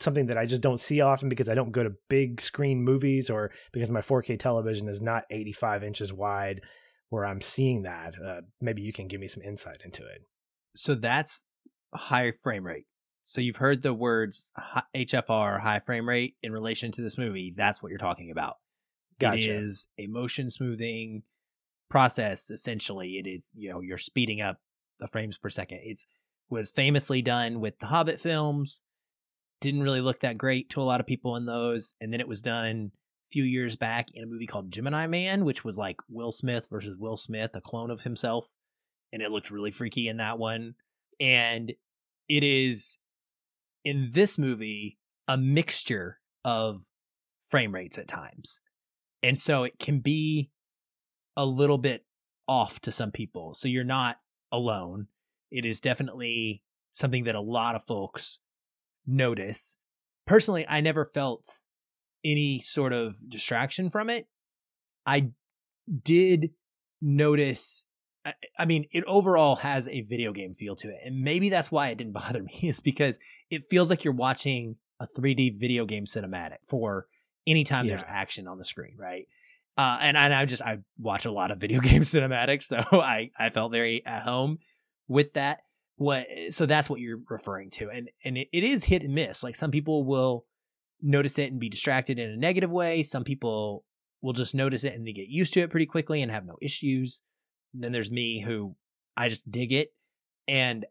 something 0.00 0.26
that 0.26 0.38
I 0.38 0.46
just 0.46 0.62
don't 0.62 0.80
see 0.80 1.00
often 1.00 1.28
because 1.28 1.48
I 1.48 1.54
don't 1.54 1.72
go 1.72 1.82
to 1.82 1.92
big 2.08 2.40
screen 2.40 2.82
movies 2.82 3.30
or 3.30 3.50
because 3.72 3.90
my 3.90 4.00
4K 4.00 4.38
television 4.38 4.88
is 4.88 5.00
not 5.00 5.24
85 5.30 5.84
inches 5.84 6.12
wide 6.12 6.60
where 7.10 7.24
I'm 7.24 7.40
seeing 7.40 7.82
that? 7.82 8.14
Uh, 8.22 8.40
maybe 8.60 8.82
you 8.82 8.92
can 8.92 9.08
give 9.08 9.20
me 9.20 9.28
some 9.28 9.42
insight 9.42 9.82
into 9.84 10.02
it. 10.02 10.22
So 10.74 10.94
that's 10.94 11.44
high 11.94 12.32
frame 12.42 12.64
rate. 12.66 12.86
So 13.22 13.40
you've 13.40 13.56
heard 13.56 13.82
the 13.82 13.94
words 13.94 14.52
HFR, 14.96 15.60
high 15.60 15.78
frame 15.78 16.08
rate, 16.08 16.36
in 16.42 16.52
relation 16.52 16.90
to 16.92 17.02
this 17.02 17.18
movie. 17.18 17.52
That's 17.54 17.82
what 17.82 17.90
you're 17.90 17.98
talking 17.98 18.30
about. 18.30 18.56
It 19.18 19.20
Gotcha. 19.20 19.52
is 19.52 19.86
a 19.98 20.06
motion 20.06 20.50
smoothing 20.50 21.22
process. 21.88 22.50
Essentially, 22.50 23.18
it 23.18 23.26
is 23.26 23.50
you 23.54 23.70
know 23.70 23.80
you're 23.80 23.98
speeding 23.98 24.40
up 24.40 24.58
the 24.98 25.08
frames 25.08 25.36
per 25.38 25.50
second. 25.50 25.80
It's 25.82 26.06
was 26.48 26.70
famously 26.70 27.22
done 27.22 27.60
with 27.60 27.78
the 27.78 27.86
Hobbit 27.86 28.20
films. 28.20 28.82
Didn't 29.60 29.82
really 29.82 30.00
look 30.00 30.20
that 30.20 30.38
great 30.38 30.70
to 30.70 30.80
a 30.80 30.84
lot 30.84 31.00
of 31.00 31.06
people 31.06 31.36
in 31.36 31.46
those, 31.46 31.94
and 32.00 32.12
then 32.12 32.20
it 32.20 32.28
was 32.28 32.40
done 32.42 32.92
a 32.94 33.30
few 33.30 33.44
years 33.44 33.76
back 33.76 34.08
in 34.14 34.24
a 34.24 34.26
movie 34.26 34.46
called 34.46 34.72
Gemini 34.72 35.06
Man, 35.06 35.44
which 35.44 35.64
was 35.64 35.78
like 35.78 35.96
Will 36.08 36.32
Smith 36.32 36.66
versus 36.70 36.96
Will 36.98 37.16
Smith, 37.16 37.54
a 37.54 37.60
clone 37.60 37.90
of 37.90 38.00
himself, 38.00 38.54
and 39.12 39.22
it 39.22 39.30
looked 39.30 39.50
really 39.50 39.70
freaky 39.70 40.08
in 40.08 40.16
that 40.16 40.38
one. 40.38 40.74
And 41.20 41.72
it 42.28 42.42
is 42.42 42.98
in 43.84 44.08
this 44.12 44.38
movie 44.38 44.98
a 45.28 45.36
mixture 45.36 46.18
of 46.44 46.82
frame 47.48 47.74
rates 47.74 47.98
at 47.98 48.08
times. 48.08 48.62
And 49.22 49.38
so 49.38 49.64
it 49.64 49.78
can 49.78 50.00
be 50.00 50.50
a 51.36 51.44
little 51.44 51.78
bit 51.78 52.04
off 52.48 52.80
to 52.80 52.92
some 52.92 53.10
people. 53.10 53.54
So 53.54 53.68
you're 53.68 53.84
not 53.84 54.16
alone. 54.50 55.06
It 55.50 55.64
is 55.64 55.80
definitely 55.80 56.62
something 56.92 57.24
that 57.24 57.34
a 57.34 57.42
lot 57.42 57.74
of 57.74 57.82
folks 57.84 58.40
notice. 59.06 59.76
Personally, 60.26 60.64
I 60.68 60.80
never 60.80 61.04
felt 61.04 61.60
any 62.24 62.60
sort 62.60 62.92
of 62.92 63.16
distraction 63.28 63.90
from 63.90 64.10
it. 64.10 64.26
I 65.06 65.30
did 66.02 66.50
notice 67.00 67.86
I- 68.24 68.34
I 68.58 68.64
mean, 68.66 68.86
it 68.92 69.04
overall 69.04 69.56
has 69.56 69.88
a 69.88 70.02
video 70.02 70.32
game 70.32 70.52
feel 70.52 70.76
to 70.76 70.88
it. 70.88 70.98
And 71.04 71.22
maybe 71.22 71.48
that's 71.48 71.70
why 71.72 71.88
it 71.88 71.98
didn't 71.98 72.12
bother 72.22 72.42
me, 72.42 72.52
is 72.62 72.80
because 72.80 73.18
it 73.50 73.64
feels 73.64 73.88
like 73.90 74.04
you're 74.04 74.14
watching 74.14 74.76
a 75.00 75.06
3D 75.06 75.58
video 75.58 75.86
game 75.86 76.04
cinematic 76.04 76.58
for 76.68 77.06
anytime 77.46 77.86
there's 77.86 78.02
Yeah. 78.02 78.06
action 78.08 78.46
on 78.46 78.58
the 78.58 78.64
screen, 78.64 78.96
right? 78.98 79.26
Uh, 79.78 79.98
and, 80.02 80.16
and 80.16 80.34
I 80.34 80.44
just, 80.44 80.62
I 80.62 80.80
watch 80.98 81.24
a 81.24 81.30
lot 81.32 81.50
of 81.50 81.58
video 81.60 81.80
game 81.80 82.02
cinematics, 82.02 82.64
so 82.64 82.78
I, 83.00 83.30
I 83.38 83.48
felt 83.50 83.72
very 83.72 84.04
at 84.04 84.22
home 84.22 84.58
with 85.08 85.32
that. 85.34 85.60
What, 85.96 86.26
so 86.50 86.64
that's 86.66 86.88
what 86.90 87.00
you're 87.00 87.20
referring 87.28 87.70
to. 87.72 87.90
And, 87.90 88.10
and 88.24 88.36
it, 88.38 88.48
it 88.52 88.64
is 88.64 88.84
hit 88.84 89.02
and 89.02 89.14
miss. 89.14 89.42
Like 89.42 89.54
some 89.56 89.70
people 89.70 90.04
will 90.04 90.44
notice 91.02 91.38
it 91.38 91.50
and 91.50 91.60
be 91.60 91.68
distracted 91.70 92.18
in 92.18 92.30
a 92.30 92.36
negative 92.36 92.70
way. 92.72 93.02
Some 93.02 93.24
people 93.24 93.84
will 94.22 94.32
just 94.34 94.54
notice 94.54 94.84
it 94.84 94.94
and 94.94 95.06
they 95.06 95.12
get 95.12 95.28
used 95.28 95.52
to 95.54 95.60
it 95.60 95.70
pretty 95.70 95.86
quickly 95.86 96.20
and 96.22 96.30
have 96.30 96.44
no 96.46 96.56
issues 96.60 97.22
then 97.72 97.92
there's 97.92 98.10
me 98.10 98.40
who 98.40 98.76
I 99.16 99.28
just 99.28 99.50
dig 99.50 99.72
it. 99.72 99.90
And 100.48 100.86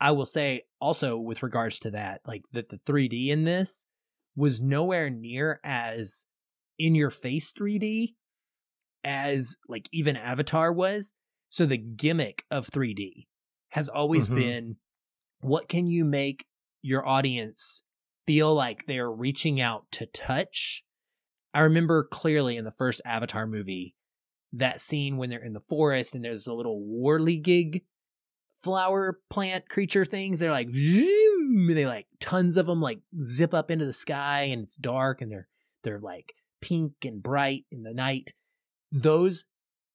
I 0.00 0.12
will 0.12 0.26
say 0.26 0.62
also 0.80 1.18
with 1.18 1.42
regards 1.42 1.78
to 1.80 1.90
that, 1.92 2.22
like 2.26 2.42
that 2.52 2.68
the 2.68 2.78
3D 2.78 3.30
in 3.30 3.44
this 3.44 3.86
was 4.36 4.60
nowhere 4.60 5.10
near 5.10 5.60
as 5.64 6.26
in 6.78 6.94
your 6.94 7.10
face 7.10 7.52
3D 7.52 8.16
as 9.04 9.56
like 9.68 9.88
even 9.92 10.16
Avatar 10.16 10.72
was. 10.72 11.14
So 11.48 11.66
the 11.66 11.78
gimmick 11.78 12.44
of 12.50 12.68
3D 12.68 13.28
has 13.70 13.88
always 13.88 14.28
Mhm. 14.28 14.34
been 14.34 14.76
what 15.40 15.68
can 15.68 15.86
you 15.86 16.04
make 16.04 16.46
your 16.82 17.06
audience 17.06 17.84
feel 18.26 18.54
like 18.54 18.86
they're 18.86 19.10
reaching 19.10 19.60
out 19.60 19.90
to 19.92 20.06
touch? 20.06 20.84
I 21.54 21.60
remember 21.60 22.04
clearly 22.04 22.56
in 22.56 22.64
the 22.64 22.70
first 22.70 23.00
Avatar 23.04 23.46
movie 23.46 23.94
that 24.52 24.80
scene 24.80 25.16
when 25.16 25.30
they're 25.30 25.44
in 25.44 25.52
the 25.52 25.60
forest 25.60 26.14
and 26.14 26.24
there's 26.24 26.46
a 26.46 26.54
little 26.54 26.80
whirligig 26.80 27.82
flower 28.54 29.20
plant 29.30 29.68
creature 29.68 30.04
things. 30.04 30.38
They're 30.38 30.50
like, 30.50 30.70
zoom, 30.70 31.68
they 31.68 31.86
like 31.86 32.06
tons 32.20 32.56
of 32.56 32.66
them 32.66 32.80
like 32.80 33.00
zip 33.20 33.54
up 33.54 33.70
into 33.70 33.86
the 33.86 33.92
sky 33.92 34.42
and 34.42 34.62
it's 34.62 34.76
dark 34.76 35.20
and 35.20 35.30
they're 35.30 35.48
they're 35.82 36.00
like 36.00 36.34
pink 36.60 36.92
and 37.04 37.22
bright 37.22 37.64
in 37.70 37.82
the 37.82 37.94
night. 37.94 38.34
Those 38.92 39.44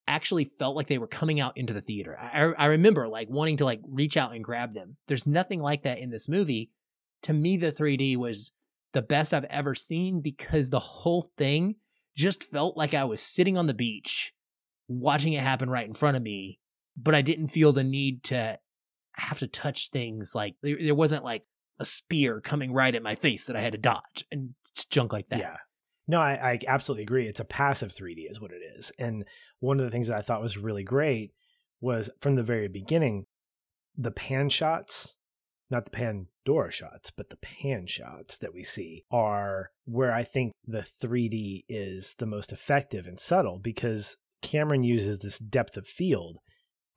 actually 0.08 0.46
felt 0.46 0.76
like 0.76 0.88
they 0.88 0.98
were 0.98 1.08
coming 1.08 1.40
out 1.40 1.58
into 1.58 1.74
the 1.74 1.82
theater. 1.82 2.18
I, 2.20 2.54
I 2.58 2.66
remember 2.68 3.08
like 3.08 3.30
wanting 3.30 3.58
to 3.58 3.66
like 3.66 3.82
reach 3.88 4.18
out 4.18 4.34
and 4.34 4.44
grab 4.44 4.74
them. 4.74 4.98
There's 5.08 5.28
nothing 5.28 5.60
like 5.60 5.84
that 5.84 6.00
in 6.00 6.10
this 6.10 6.30
movie. 6.30 6.72
To 7.24 7.34
me, 7.34 7.58
the 7.58 7.72
3D 7.72 8.18
was 8.18 8.52
the 8.94 9.02
best 9.02 9.34
I've 9.34 9.46
ever 9.46 9.76
seen 9.76 10.22
because 10.22 10.70
the 10.70 10.80
whole 10.80 11.24
thing 11.24 11.76
just 12.16 12.44
felt 12.44 12.78
like 12.78 12.94
I 12.94 13.04
was 13.04 13.22
sitting 13.22 13.58
on 13.58 13.66
the 13.66 13.74
beach 13.74 14.34
watching 14.88 15.34
it 15.34 15.42
happen 15.42 15.70
right 15.70 15.88
in 15.88 15.94
front 15.94 16.18
of 16.18 16.24
me, 16.24 16.60
but 16.98 17.16
I 17.16 17.22
didn't 17.22 17.48
feel 17.48 17.72
the 17.72 17.84
need 17.84 18.24
to 18.26 18.60
have 19.14 19.40
to 19.40 19.48
touch 19.48 19.90
things 19.90 20.34
like 20.36 20.56
there, 20.62 20.96
wasn't 20.96 21.24
like 21.24 21.44
a 21.80 21.86
spear 21.86 22.42
coming 22.42 22.74
right 22.74 22.96
at 22.96 23.04
my 23.04 23.16
face 23.16 23.46
that 23.46 23.56
I 23.56 23.62
had 23.62 23.74
to 23.74 23.78
dodge 23.78 24.26
and 24.32 24.54
junk 24.90 25.14
like 25.14 25.30
that. 25.30 25.40
Yeah. 25.40 25.58
No, 26.08 26.20
I, 26.20 26.34
I 26.34 26.60
absolutely 26.68 27.04
agree. 27.04 27.28
It's 27.28 27.40
a 27.40 27.46
passive 27.46 27.94
3D, 27.94 28.30
is 28.30 28.40
what 28.40 28.52
it 28.52 28.62
is. 28.78 28.92
And 29.00 29.26
one 29.60 29.80
of 29.80 29.86
the 29.86 29.92
things 29.92 30.08
that 30.08 30.18
I 30.18 30.22
thought 30.22 30.42
was 30.42 30.58
really 30.58 30.84
great 30.84 31.32
was 31.82 32.10
from 32.22 32.36
the 32.36 32.44
very 32.44 32.68
beginning, 32.68 33.26
the 33.98 34.12
pan 34.12 34.50
shots, 34.50 35.16
not 35.72 35.86
the 35.86 35.92
Pandora 35.92 36.72
shots, 36.72 37.12
but 37.12 37.30
the 37.30 37.38
pan 37.38 37.88
shots 37.88 38.38
that 38.38 38.54
we 38.54 38.64
see 38.64 39.04
are 39.10 39.72
where 39.86 40.14
I 40.14 40.24
think 40.24 40.54
the 40.66 40.88
3D 41.02 41.66
is 41.68 42.16
the 42.20 42.28
most 42.28 42.52
effective 42.52 43.08
and 43.08 43.20
subtle 43.20 43.58
because 43.58 44.18
Cameron 44.46 44.84
uses 44.84 45.20
this 45.20 45.40
depth 45.40 45.76
of 45.78 45.88
field 45.88 46.40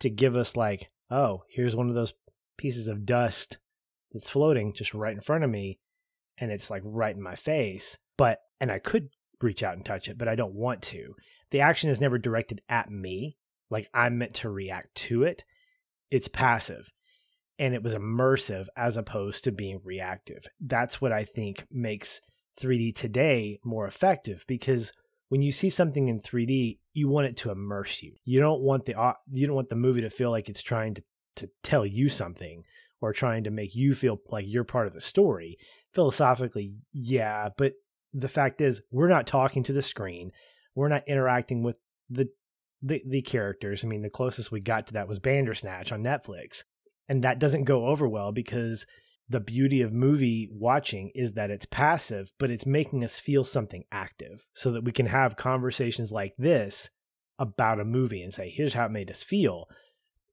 to 0.00 0.10
give 0.10 0.36
us, 0.36 0.56
like, 0.56 0.88
oh, 1.10 1.42
here's 1.48 1.74
one 1.74 1.88
of 1.88 1.94
those 1.94 2.14
pieces 2.56 2.88
of 2.88 3.06
dust 3.06 3.58
that's 4.12 4.30
floating 4.30 4.72
just 4.72 4.94
right 4.94 5.14
in 5.14 5.20
front 5.20 5.44
of 5.44 5.50
me. 5.50 5.78
And 6.38 6.52
it's 6.52 6.70
like 6.70 6.82
right 6.84 7.16
in 7.16 7.22
my 7.22 7.34
face. 7.34 7.98
But 8.16 8.38
and 8.60 8.70
I 8.70 8.78
could 8.78 9.08
reach 9.40 9.62
out 9.62 9.74
and 9.74 9.84
touch 9.84 10.08
it, 10.08 10.18
but 10.18 10.28
I 10.28 10.34
don't 10.34 10.54
want 10.54 10.82
to. 10.82 11.14
The 11.50 11.60
action 11.60 11.90
is 11.90 12.00
never 12.00 12.18
directed 12.18 12.60
at 12.68 12.90
me, 12.90 13.38
like 13.70 13.88
I'm 13.92 14.18
meant 14.18 14.34
to 14.34 14.50
react 14.50 14.94
to 14.96 15.24
it. 15.24 15.44
It's 16.10 16.28
passive 16.28 16.92
and 17.58 17.74
it 17.74 17.82
was 17.82 17.94
immersive 17.94 18.66
as 18.76 18.96
opposed 18.96 19.44
to 19.44 19.52
being 19.52 19.80
reactive. 19.82 20.46
That's 20.60 21.00
what 21.00 21.12
I 21.12 21.24
think 21.24 21.66
makes 21.70 22.20
3D 22.60 22.94
today 22.94 23.58
more 23.64 23.86
effective 23.86 24.44
because 24.46 24.92
when 25.28 25.42
you 25.42 25.52
see 25.52 25.70
something 25.70 26.08
in 26.08 26.18
3D, 26.18 26.78
you 26.94 27.08
want 27.08 27.26
it 27.26 27.36
to 27.38 27.50
immerse 27.50 28.02
you. 28.02 28.14
You 28.24 28.40
don't 28.40 28.60
want 28.60 28.84
the 28.86 29.14
you 29.30 29.46
don't 29.46 29.56
want 29.56 29.68
the 29.68 29.76
movie 29.76 30.00
to 30.02 30.10
feel 30.10 30.30
like 30.30 30.48
it's 30.48 30.62
trying 30.62 30.94
to 30.94 31.02
to 31.36 31.50
tell 31.62 31.86
you 31.86 32.08
something 32.08 32.64
or 33.00 33.12
trying 33.12 33.44
to 33.44 33.50
make 33.50 33.74
you 33.74 33.94
feel 33.94 34.18
like 34.30 34.44
you're 34.48 34.64
part 34.64 34.88
of 34.88 34.92
the 34.92 35.00
story. 35.00 35.56
Philosophically, 35.94 36.74
yeah, 36.92 37.48
but 37.56 37.74
the 38.12 38.28
fact 38.28 38.60
is 38.60 38.80
we're 38.90 39.08
not 39.08 39.26
talking 39.26 39.62
to 39.62 39.72
the 39.72 39.82
screen 39.82 40.32
we're 40.74 40.88
not 40.88 41.06
interacting 41.06 41.62
with 41.62 41.76
the 42.08 42.28
the, 42.80 43.02
the 43.06 43.22
characters 43.22 43.84
i 43.84 43.88
mean 43.88 44.02
the 44.02 44.10
closest 44.10 44.52
we 44.52 44.60
got 44.60 44.86
to 44.86 44.92
that 44.94 45.08
was 45.08 45.18
bandersnatch 45.18 45.92
on 45.92 46.02
netflix 46.02 46.62
and 47.08 47.24
that 47.24 47.38
doesn't 47.38 47.64
go 47.64 47.86
over 47.86 48.08
well 48.08 48.32
because 48.32 48.86
the 49.28 49.40
beauty 49.40 49.82
of 49.82 49.92
movie 49.92 50.48
watching 50.50 51.10
is 51.14 51.32
that 51.32 51.50
it's 51.50 51.66
passive 51.66 52.32
but 52.38 52.50
it's 52.50 52.66
making 52.66 53.04
us 53.04 53.18
feel 53.20 53.44
something 53.44 53.84
active 53.92 54.46
so 54.54 54.70
that 54.70 54.84
we 54.84 54.92
can 54.92 55.06
have 55.06 55.36
conversations 55.36 56.10
like 56.10 56.34
this 56.38 56.90
about 57.38 57.80
a 57.80 57.84
movie 57.84 58.22
and 58.22 58.32
say 58.32 58.48
here's 58.48 58.74
how 58.74 58.86
it 58.86 58.92
made 58.92 59.10
us 59.10 59.22
feel 59.22 59.68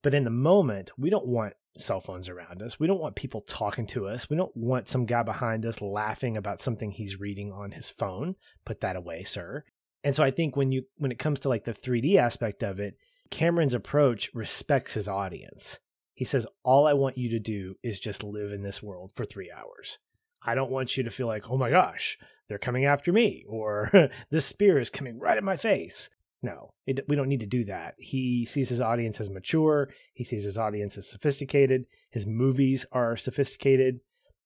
but 0.01 0.13
in 0.13 0.23
the 0.23 0.29
moment 0.29 0.91
we 0.97 1.09
don't 1.09 1.27
want 1.27 1.53
cell 1.77 1.99
phones 1.99 2.29
around 2.29 2.61
us. 2.61 2.79
We 2.79 2.87
don't 2.87 2.99
want 2.99 3.15
people 3.15 3.41
talking 3.41 3.85
to 3.87 4.07
us. 4.07 4.29
We 4.29 4.37
don't 4.37 4.55
want 4.55 4.87
some 4.87 5.05
guy 5.05 5.23
behind 5.23 5.65
us 5.65 5.81
laughing 5.81 6.37
about 6.37 6.61
something 6.61 6.91
he's 6.91 7.19
reading 7.19 7.51
on 7.51 7.71
his 7.71 7.89
phone. 7.89 8.35
Put 8.65 8.81
that 8.81 8.95
away, 8.95 9.23
sir. 9.23 9.63
And 10.03 10.15
so 10.15 10.23
I 10.23 10.31
think 10.31 10.55
when 10.55 10.71
you 10.71 10.83
when 10.97 11.11
it 11.11 11.19
comes 11.19 11.39
to 11.41 11.49
like 11.49 11.65
the 11.65 11.73
3D 11.73 12.15
aspect 12.17 12.63
of 12.63 12.79
it, 12.79 12.97
Cameron's 13.31 13.73
approach 13.73 14.29
respects 14.33 14.93
his 14.93 15.07
audience. 15.07 15.79
He 16.15 16.25
says, 16.25 16.47
"All 16.63 16.87
I 16.87 16.93
want 16.93 17.17
you 17.17 17.29
to 17.29 17.39
do 17.39 17.75
is 17.83 17.99
just 17.99 18.23
live 18.23 18.51
in 18.51 18.63
this 18.63 18.81
world 18.81 19.11
for 19.13 19.25
3 19.25 19.51
hours. 19.51 19.99
I 20.41 20.55
don't 20.55 20.71
want 20.71 20.97
you 20.97 21.03
to 21.03 21.11
feel 21.11 21.27
like, 21.27 21.49
"Oh 21.49 21.57
my 21.57 21.69
gosh, 21.69 22.17
they're 22.47 22.57
coming 22.57 22.85
after 22.85 23.13
me," 23.13 23.43
or 23.47 24.09
"This 24.31 24.45
spear 24.45 24.79
is 24.79 24.89
coming 24.89 25.19
right 25.19 25.37
at 25.37 25.43
my 25.43 25.57
face." 25.57 26.09
No, 26.41 26.73
it, 26.85 27.07
we 27.07 27.15
don't 27.15 27.27
need 27.27 27.39
to 27.39 27.47
do 27.47 27.65
that. 27.65 27.95
He 27.97 28.45
sees 28.45 28.69
his 28.69 28.79
audience 28.79 29.19
as 29.19 29.29
mature. 29.29 29.89
He 30.13 30.23
sees 30.23 30.43
his 30.43 30.57
audience 30.57 30.97
as 30.97 31.09
sophisticated. 31.09 31.85
His 32.11 32.27
movies 32.27 32.85
are 32.91 33.17
sophisticated. 33.17 33.99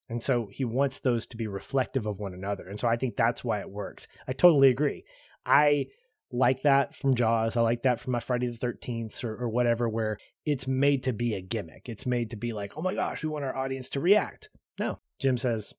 And 0.08 0.24
so 0.24 0.48
he 0.50 0.64
wants 0.64 1.00
those 1.00 1.28
to 1.28 1.38
be 1.38 1.46
reflective 1.46 2.06
of 2.06 2.20
one 2.20 2.34
another. 2.34 2.68
And 2.68 2.80
so 2.80 2.88
I 2.88 2.96
think 2.96 3.16
that's 3.16 3.44
why 3.44 3.60
it 3.60 3.70
works. 3.70 4.08
I 4.28 4.34
totally 4.34 4.70
agree. 4.70 5.04
I 5.46 5.88
like 6.32 6.62
that 6.64 6.96
from 6.96 7.16
Jaws. 7.16 7.58
I 7.58 7.62
like 7.62 7.84
that 7.84 8.00
from 8.00 8.14
my 8.14 8.20
Friday 8.20 8.48
the 8.48 8.58
13th 8.58 9.24
or, 9.24 9.36
or 9.36 9.50
whatever, 9.50 9.90
where 9.90 10.18
it's 10.46 10.68
made 10.68 11.04
to 11.04 11.14
be 11.14 11.34
a 11.34 11.42
gimmick. 11.42 11.90
It's 11.90 12.06
made 12.06 12.30
to 12.32 12.36
be 12.36 12.54
like, 12.54 12.74
oh 12.78 12.82
my 12.82 12.94
gosh, 12.94 13.24
we 13.24 13.30
want 13.30 13.46
our 13.46 13.56
audience 13.56 13.90
to 13.92 14.00
react. 14.00 14.50
No, 14.80 14.98
Jim 15.20 15.38
says, 15.38 15.74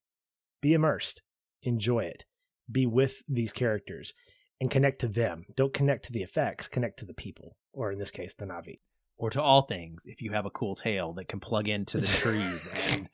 be 0.61 0.75
immersed, 0.75 1.23
enjoy 1.63 2.01
it, 2.01 2.25
be 2.71 2.87
with 2.87 3.23
these 3.29 3.53
characters 3.53 4.13
and 4.61 4.71
connect 4.71 5.01
to 5.01 5.09
them. 5.09 5.45
Don't 5.57 5.73
connect 5.73 6.05
to 6.07 6.13
the 6.13 6.23
effects, 6.23 6.69
connect 6.69 6.99
to 6.99 7.07
the 7.07 7.15
people, 7.15 7.57
or 7.73 7.91
in 7.91 7.99
this 7.99 8.11
case, 8.11 8.35
the 8.37 8.45
Na'vi. 8.45 8.81
Or 9.17 9.31
to 9.31 9.43
all 9.43 9.63
things 9.63 10.05
if 10.07 10.23
you 10.23 10.33
have 10.33 10.47
a 10.47 10.51
cool 10.51 10.75
tail 10.75 11.13
that 11.15 11.29
can 11.29 11.41
plug 11.41 11.69
into 11.69 11.99
the 11.99 12.07
trees 12.07 12.69
and 12.89 13.09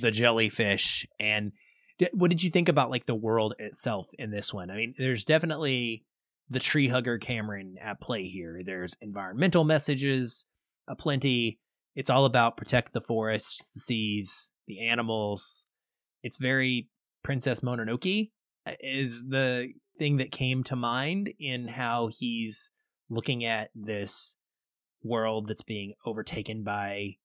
the 0.00 0.10
jellyfish. 0.10 1.06
And 1.18 1.52
what 2.12 2.30
did 2.30 2.42
you 2.42 2.50
think 2.50 2.68
about 2.68 2.90
like 2.90 3.06
the 3.06 3.14
world 3.14 3.54
itself 3.58 4.08
in 4.18 4.30
this 4.30 4.52
one? 4.52 4.70
I 4.70 4.76
mean, 4.76 4.94
there's 4.98 5.24
definitely 5.24 6.04
the 6.48 6.60
tree 6.60 6.88
hugger 6.88 7.18
Cameron 7.18 7.76
at 7.80 8.00
play 8.00 8.26
here. 8.26 8.60
There's 8.64 8.94
environmental 9.00 9.64
messages 9.64 10.46
aplenty. 10.88 11.58
It's 11.94 12.10
all 12.10 12.24
about 12.24 12.56
protect 12.56 12.92
the 12.92 13.00
forest, 13.00 13.64
the 13.74 13.80
seas, 13.80 14.52
the 14.66 14.86
animals. 14.88 15.66
It's 16.22 16.38
very 16.38 16.88
Princess 17.22 17.60
Mononoke 17.60 18.30
uh, 18.66 18.72
is 18.80 19.24
the 19.28 19.72
thing 19.98 20.16
that 20.16 20.32
came 20.32 20.64
to 20.64 20.76
mind 20.76 21.32
in 21.38 21.68
how 21.68 22.08
he's 22.08 22.70
looking 23.10 23.44
at 23.44 23.70
this 23.74 24.36
world 25.04 25.46
that's 25.48 25.62
being 25.62 25.94
overtaken 26.06 26.62
by 26.62 27.16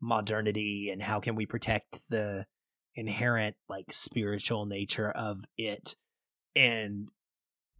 modernity 0.00 0.90
and 0.90 1.02
how 1.02 1.20
can 1.20 1.34
we 1.34 1.46
protect 1.46 2.00
the 2.10 2.44
inherent 2.94 3.56
like 3.68 3.92
spiritual 3.92 4.66
nature 4.66 5.10
of 5.10 5.44
it 5.56 5.96
and 6.54 7.08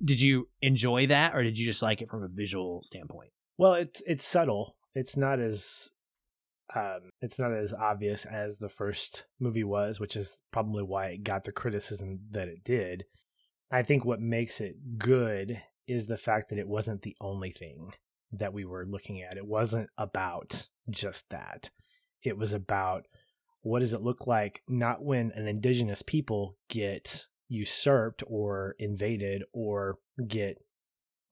did 0.04 0.20
you 0.20 0.48
enjoy 0.60 1.06
that 1.06 1.34
or 1.34 1.42
did 1.42 1.58
you 1.58 1.64
just 1.64 1.82
like 1.82 2.02
it 2.02 2.08
from 2.08 2.22
a 2.22 2.28
visual 2.28 2.82
standpoint 2.82 3.30
well 3.58 3.74
it's 3.74 4.02
it's 4.06 4.26
subtle 4.26 4.74
it's 4.94 5.16
not 5.16 5.40
as 5.40 5.90
um 6.74 7.10
it's 7.20 7.38
not 7.38 7.52
as 7.52 7.72
obvious 7.72 8.24
as 8.24 8.58
the 8.58 8.68
first 8.68 9.24
movie 9.40 9.64
was 9.64 9.98
which 10.00 10.16
is 10.16 10.42
probably 10.52 10.82
why 10.82 11.06
it 11.06 11.22
got 11.22 11.44
the 11.44 11.52
criticism 11.52 12.20
that 12.30 12.48
it 12.48 12.62
did 12.64 13.04
I 13.70 13.82
think 13.82 14.04
what 14.04 14.20
makes 14.20 14.60
it 14.60 14.98
good 14.98 15.60
is 15.86 16.06
the 16.06 16.16
fact 16.16 16.50
that 16.50 16.58
it 16.58 16.68
wasn't 16.68 17.02
the 17.02 17.16
only 17.20 17.50
thing 17.50 17.92
that 18.32 18.52
we 18.52 18.64
were 18.64 18.86
looking 18.86 19.22
at. 19.22 19.36
It 19.36 19.46
wasn't 19.46 19.88
about 19.98 20.68
just 20.88 21.28
that. 21.30 21.70
It 22.22 22.36
was 22.36 22.52
about 22.52 23.06
what 23.62 23.80
does 23.80 23.92
it 23.92 24.02
look 24.02 24.26
like 24.26 24.62
not 24.68 25.02
when 25.02 25.32
an 25.32 25.48
indigenous 25.48 26.02
people 26.02 26.56
get 26.68 27.26
usurped 27.48 28.22
or 28.26 28.74
invaded 28.78 29.44
or 29.52 29.98
get 30.26 30.58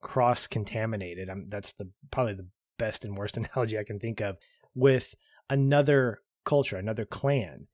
cross 0.01 0.47
contaminated. 0.47 1.29
that's 1.47 1.73
the 1.73 1.89
probably 2.11 2.33
the 2.33 2.47
best 2.77 3.05
and 3.05 3.17
worst 3.17 3.37
analogy 3.55 3.77
I 3.77 3.83
can 3.83 3.99
think 3.99 4.21
of 4.21 4.37
with 4.73 5.15
another 5.49 6.19
culture, 6.45 6.77
another 6.77 7.05
clan. 7.05 7.67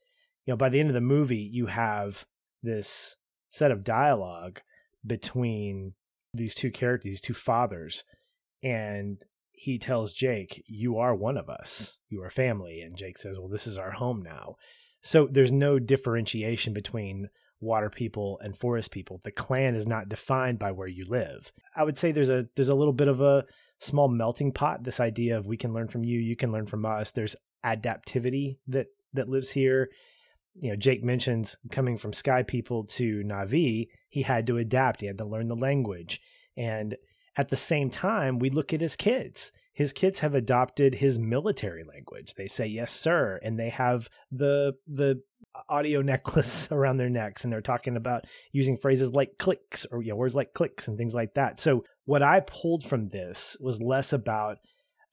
You 0.46 0.54
know, 0.54 0.58
by 0.58 0.70
the 0.70 0.80
end 0.80 0.90
of 0.90 0.96
the 0.96 1.02
movie, 1.02 1.50
you 1.52 1.68
have 1.68 2.26
this 2.64 3.18
set 3.50 3.72
of 3.72 3.84
dialogue 3.84 4.62
between 5.06 5.94
these 6.34 6.56
two 6.56 6.72
characters, 6.72 7.12
these 7.12 7.22
two 7.22 7.34
fathers, 7.34 8.04
and 8.64 9.24
he 9.52 9.78
tells 9.78 10.14
Jake, 10.14 10.64
"You 10.68 10.98
are 10.98 11.14
one 11.14 11.38
of 11.38 11.50
us. 11.50 11.98
You 12.10 12.24
are 12.24 12.30
family." 12.30 12.82
And 12.82 12.96
Jake 12.96 13.18
says, 13.18 13.38
"Well, 13.38 13.50
this 13.50 13.68
is 13.68 13.78
our 13.78 13.92
home 13.92 14.22
now." 14.22 14.56
So 15.02 15.28
there's 15.28 15.52
no 15.52 15.80
differentiation 15.80 16.74
between 16.74 17.30
water 17.62 17.90
people 17.90 18.40
and 18.44 18.58
forest 18.58 18.92
people. 18.92 19.22
The 19.24 19.32
clan 19.32 19.76
is 19.76 19.88
not 19.88 20.10
defined 20.10 20.60
by 20.60 20.72
where 20.72 20.88
you 20.88 21.06
live. 21.06 21.52
I 21.76 21.84
would 21.84 21.98
say 21.98 22.12
there's 22.12 22.30
a 22.30 22.48
there's 22.56 22.70
a 22.70 22.76
little 22.76 22.94
bit 22.94 23.08
of 23.08 23.22
a 23.22 23.46
small 23.80 24.08
melting 24.08 24.52
pot. 24.52 24.84
This 24.84 25.00
idea 25.00 25.38
of 25.38 25.46
we 25.46 25.58
can 25.58 25.74
learn 25.74 25.88
from 25.88 26.04
you, 26.04 26.20
you 26.20 26.36
can 26.36 26.52
learn 26.52 26.66
from 26.66 26.86
us. 26.86 27.12
There's 27.12 27.36
adaptivity 27.66 28.58
that 28.68 28.88
that 29.14 29.30
lives 29.30 29.52
here. 29.52 29.90
You 30.56 30.72
know, 30.72 30.76
Jake 30.76 31.04
mentions 31.04 31.56
coming 31.70 31.98
from 31.98 32.12
Sky 32.12 32.44
people 32.44 32.84
to 32.86 33.24
Na'vi, 33.24 33.88
he 34.10 34.24
had 34.24 34.48
to 34.48 34.58
adapt. 34.58 35.02
He 35.02 35.08
had 35.08 35.18
to 35.20 35.26
learn 35.26 35.48
the 35.48 35.56
language, 35.56 36.20
and 36.58 36.98
at 37.38 37.50
the 37.50 37.58
same 37.58 37.90
time, 37.90 38.40
we 38.40 38.50
look 38.50 38.74
at 38.74 38.82
his 38.82 38.98
kids 38.98 39.54
his 39.74 39.94
kids 39.94 40.20
have 40.20 40.36
adopted 40.36 40.96
his 40.96 41.18
military 41.18 41.84
language. 41.84 42.34
They 42.36 42.48
say 42.48 42.68
yes 42.68 42.92
sir 42.92 43.40
and 43.44 43.60
they 43.60 43.70
have 43.70 44.10
the 44.32 44.74
the 44.88 45.22
audio 45.70 46.02
necklace 46.02 46.68
around 46.72 46.98
their 46.98 47.10
necks 47.10 47.44
and 47.44 47.52
they're 47.52 47.62
talking 47.62 47.96
about 47.96 48.26
using 48.52 48.78
phrases 48.78 49.12
like 49.12 49.38
clicks 49.38 49.86
or 49.92 50.02
you 50.02 50.10
know, 50.10 50.16
words 50.16 50.36
like 50.36 50.54
clicks 50.54 50.88
and 50.88 50.98
things 50.98 51.14
like 51.14 51.34
that. 51.36 51.60
So 51.60 51.86
what 52.06 52.24
I 52.24 52.42
pulled 52.42 52.84
from 52.84 53.10
this 53.10 53.58
was 53.60 53.82
less 53.82 54.14
about 54.14 54.58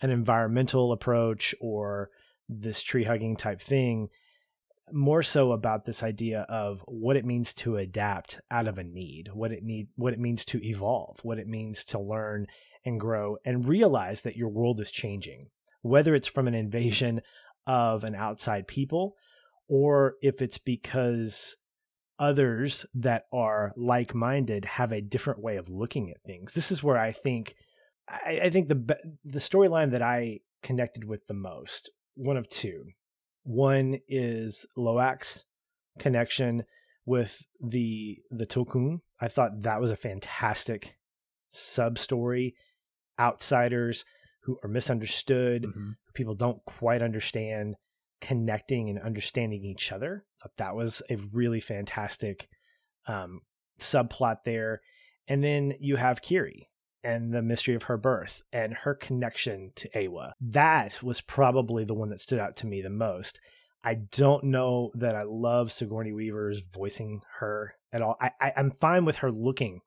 an 0.01 0.11
environmental 0.11 0.93
approach 0.93 1.55
or 1.61 2.11
this 2.49 2.83
tree 2.83 3.05
hugging 3.05 3.37
type 3.37 3.61
thing 3.61 4.09
more 4.93 5.23
so 5.23 5.53
about 5.53 5.85
this 5.85 6.03
idea 6.03 6.47
of 6.49 6.83
what 6.87 7.17
it 7.17 7.25
means 7.25 7.53
to 7.53 7.77
adapt 7.77 8.41
out 8.51 8.67
of 8.67 8.79
a 8.79 8.85
need 8.85 9.29
what 9.35 9.53
it 9.53 9.63
need 9.63 9.89
what 9.97 10.15
it 10.15 10.19
means 10.19 10.47
to 10.47 10.65
evolve 10.67 11.19
what 11.23 11.39
it 11.39 11.47
means 11.47 11.85
to 11.85 11.99
learn 11.99 12.47
and 12.85 13.01
grow 13.01 13.37
and 13.45 13.69
realize 13.69 14.23
that 14.23 14.37
your 14.37 14.49
world 14.49 14.81
is 14.81 14.91
changing, 14.91 15.49
whether 15.83 16.15
it's 16.15 16.29
from 16.29 16.49
an 16.49 16.55
invasion 16.55 17.21
of 17.67 18.05
an 18.05 18.15
outside 18.15 18.67
people 18.67 19.15
or 19.69 20.15
if 20.23 20.41
it's 20.41 20.59
because 20.59 21.57
others 22.19 22.85
that 22.95 23.25
are 23.33 23.73
like 23.77 24.15
minded 24.15 24.65
have 24.65 24.93
a 24.93 25.01
different 25.01 25.41
way 25.41 25.57
of 25.57 25.69
looking 25.69 26.11
at 26.11 26.23
things. 26.23 26.53
This 26.53 26.73
is 26.73 26.83
where 26.83 26.99
I 26.99 27.13
think. 27.13 27.55
I, 28.11 28.49
think 28.49 28.69
the 28.69 28.97
the 29.23 29.39
storyline 29.39 29.91
that 29.91 30.01
I 30.01 30.41
connected 30.63 31.05
with 31.05 31.27
the 31.27 31.35
most, 31.35 31.91
one 32.15 32.39
of 32.39 32.49
two. 32.49 32.87
One 33.45 33.99
is 34.09 34.65
Loak's 34.77 35.45
connection 35.99 36.65
with 37.05 37.43
the 37.61 38.19
the 38.31 38.47
Tulkun. 38.47 39.01
I 39.21 39.29
thought 39.29 39.63
that 39.63 39.81
was 39.81 39.91
a 39.91 39.97
fantastic 39.97 40.97
sub 41.51 41.99
story 41.99 42.55
outsiders 43.19 44.05
who 44.43 44.59
are 44.63 44.69
misunderstood, 44.69 45.65
mm-hmm. 45.65 45.91
people 46.15 46.35
don't 46.35 46.65
quite 46.65 47.03
understand, 47.03 47.77
connecting 48.21 48.89
and 48.89 48.99
understanding 48.99 49.65
each 49.65 49.93
other. 49.93 50.25
I 50.25 50.43
thought 50.43 50.57
that 50.57 50.77
was 50.77 51.03
a 51.11 51.17
really 51.33 51.61
fantastic 51.61 52.49
um, 53.07 53.41
subplot 53.81 54.45
there. 54.45 54.81
And 55.27 55.45
then 55.45 55.75
you 55.81 55.97
have 55.97 56.23
Kiri 56.23 56.69
and 57.05 57.33
the 57.33 57.43
mystery 57.43 57.75
of 57.75 57.85
her 57.85 57.97
birth 57.97 58.43
and 58.53 58.75
her 58.75 58.95
connection 58.95 59.73
to 59.77 59.89
Eywa. 59.91 60.33
That 60.41 61.03
was 61.03 61.21
probably 61.21 61.85
the 61.85 61.95
one 61.95 62.09
that 62.09 62.21
stood 62.21 62.39
out 62.39 62.57
to 62.57 62.67
me 62.67 62.83
the 62.83 62.91
most. 62.91 63.41
I 63.85 63.95
don't 63.95 64.45
know 64.45 64.91
that 64.95 65.15
I 65.15 65.23
love 65.23 65.71
Sigourney 65.71 66.13
Weaver's 66.13 66.61
voicing 66.61 67.21
her 67.39 67.75
at 67.93 68.03
all. 68.03 68.17
I, 68.21 68.31
I, 68.41 68.53
am 68.57 68.71
fine 68.71 69.05
with 69.05 69.17
her 69.17 69.31
looking 69.31 69.81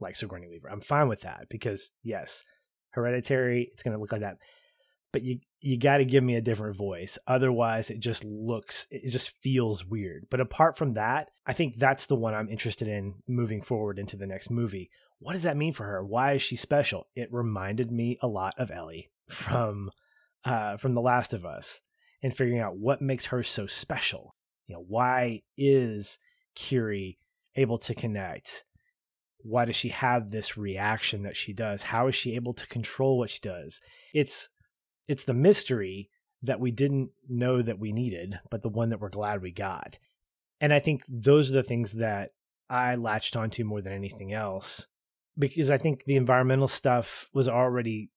like 0.00 0.16
Sigourney 0.16 0.48
Weaver. 0.48 0.68
I'm 0.68 0.80
fine 0.80 1.08
with 1.08 1.20
that 1.20 1.46
because, 1.48 1.90
yes, 2.02 2.42
Hereditary, 2.98 3.68
it's 3.72 3.82
going 3.82 3.94
to 3.94 4.00
look 4.00 4.12
like 4.12 4.22
that. 4.22 4.38
But 5.12 5.22
you 5.22 5.40
you 5.60 5.78
got 5.78 5.98
to 5.98 6.04
give 6.04 6.22
me 6.22 6.36
a 6.36 6.40
different 6.40 6.76
voice. 6.76 7.18
Otherwise, 7.26 7.90
it 7.90 7.98
just 8.00 8.24
looks 8.24 8.86
it 8.90 9.10
just 9.10 9.30
feels 9.42 9.84
weird. 9.84 10.26
But 10.30 10.40
apart 10.40 10.76
from 10.76 10.94
that, 10.94 11.30
I 11.46 11.52
think 11.52 11.76
that's 11.76 12.06
the 12.06 12.14
one 12.14 12.34
I'm 12.34 12.48
interested 12.48 12.88
in 12.88 13.14
moving 13.26 13.62
forward 13.62 13.98
into 13.98 14.16
the 14.16 14.26
next 14.26 14.50
movie. 14.50 14.90
What 15.18 15.32
does 15.32 15.42
that 15.42 15.56
mean 15.56 15.72
for 15.72 15.84
her? 15.84 16.04
Why 16.04 16.32
is 16.32 16.42
she 16.42 16.56
special? 16.56 17.08
It 17.16 17.32
reminded 17.32 17.90
me 17.90 18.18
a 18.20 18.28
lot 18.28 18.54
of 18.58 18.70
Ellie 18.70 19.10
from 19.28 19.90
uh, 20.44 20.76
from 20.76 20.94
The 20.94 21.00
Last 21.00 21.32
of 21.32 21.44
Us 21.44 21.80
and 22.22 22.36
figuring 22.36 22.60
out 22.60 22.76
what 22.76 23.02
makes 23.02 23.26
her 23.26 23.42
so 23.42 23.66
special. 23.66 24.34
You 24.66 24.74
know, 24.74 24.84
why 24.86 25.42
is 25.56 26.18
Kiri 26.54 27.18
able 27.56 27.78
to 27.78 27.94
connect? 27.94 28.64
Why 29.42 29.64
does 29.64 29.76
she 29.76 29.90
have 29.90 30.30
this 30.30 30.56
reaction 30.56 31.22
that 31.22 31.36
she 31.36 31.52
does? 31.52 31.84
How 31.84 32.08
is 32.08 32.14
she 32.14 32.34
able 32.34 32.54
to 32.54 32.66
control 32.66 33.18
what 33.18 33.30
she 33.30 33.40
does? 33.40 33.80
It's 34.12 34.48
it's 35.06 35.24
the 35.24 35.34
mystery 35.34 36.10
that 36.42 36.60
we 36.60 36.70
didn't 36.70 37.10
know 37.28 37.62
that 37.62 37.78
we 37.78 37.92
needed 37.92 38.38
but 38.50 38.62
the 38.62 38.68
one 38.68 38.90
that 38.90 39.00
we're 39.00 39.08
glad 39.08 39.42
we 39.42 39.52
got. 39.52 39.98
And 40.60 40.72
i 40.72 40.80
think 40.80 41.02
those 41.08 41.50
are 41.50 41.54
the 41.54 41.62
things 41.62 41.92
that 41.92 42.30
i 42.68 42.96
latched 42.96 43.36
onto 43.36 43.64
more 43.64 43.80
than 43.80 43.92
anything 43.92 44.32
else 44.32 44.86
because 45.38 45.70
i 45.70 45.78
think 45.78 46.04
the 46.04 46.16
environmental 46.16 46.66
stuff 46.66 47.28
was 47.32 47.48
already 47.48 48.10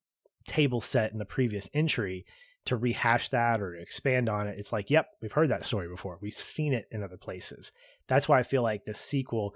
table 0.46 0.80
set 0.80 1.12
in 1.12 1.18
the 1.18 1.24
previous 1.24 1.70
entry 1.72 2.24
to 2.64 2.76
rehash 2.76 3.28
that 3.30 3.60
or 3.60 3.74
to 3.74 3.82
expand 3.82 4.28
on 4.28 4.46
it. 4.46 4.58
It's 4.58 4.72
like 4.72 4.90
yep 4.90 5.06
we've 5.20 5.32
heard 5.32 5.50
that 5.50 5.66
story 5.66 5.88
before. 5.88 6.18
We've 6.20 6.32
seen 6.32 6.72
it 6.72 6.86
in 6.90 7.02
other 7.02 7.16
places. 7.16 7.72
That's 8.08 8.28
why 8.28 8.38
i 8.38 8.42
feel 8.42 8.62
like 8.62 8.84
the 8.84 8.94
sequel 8.94 9.54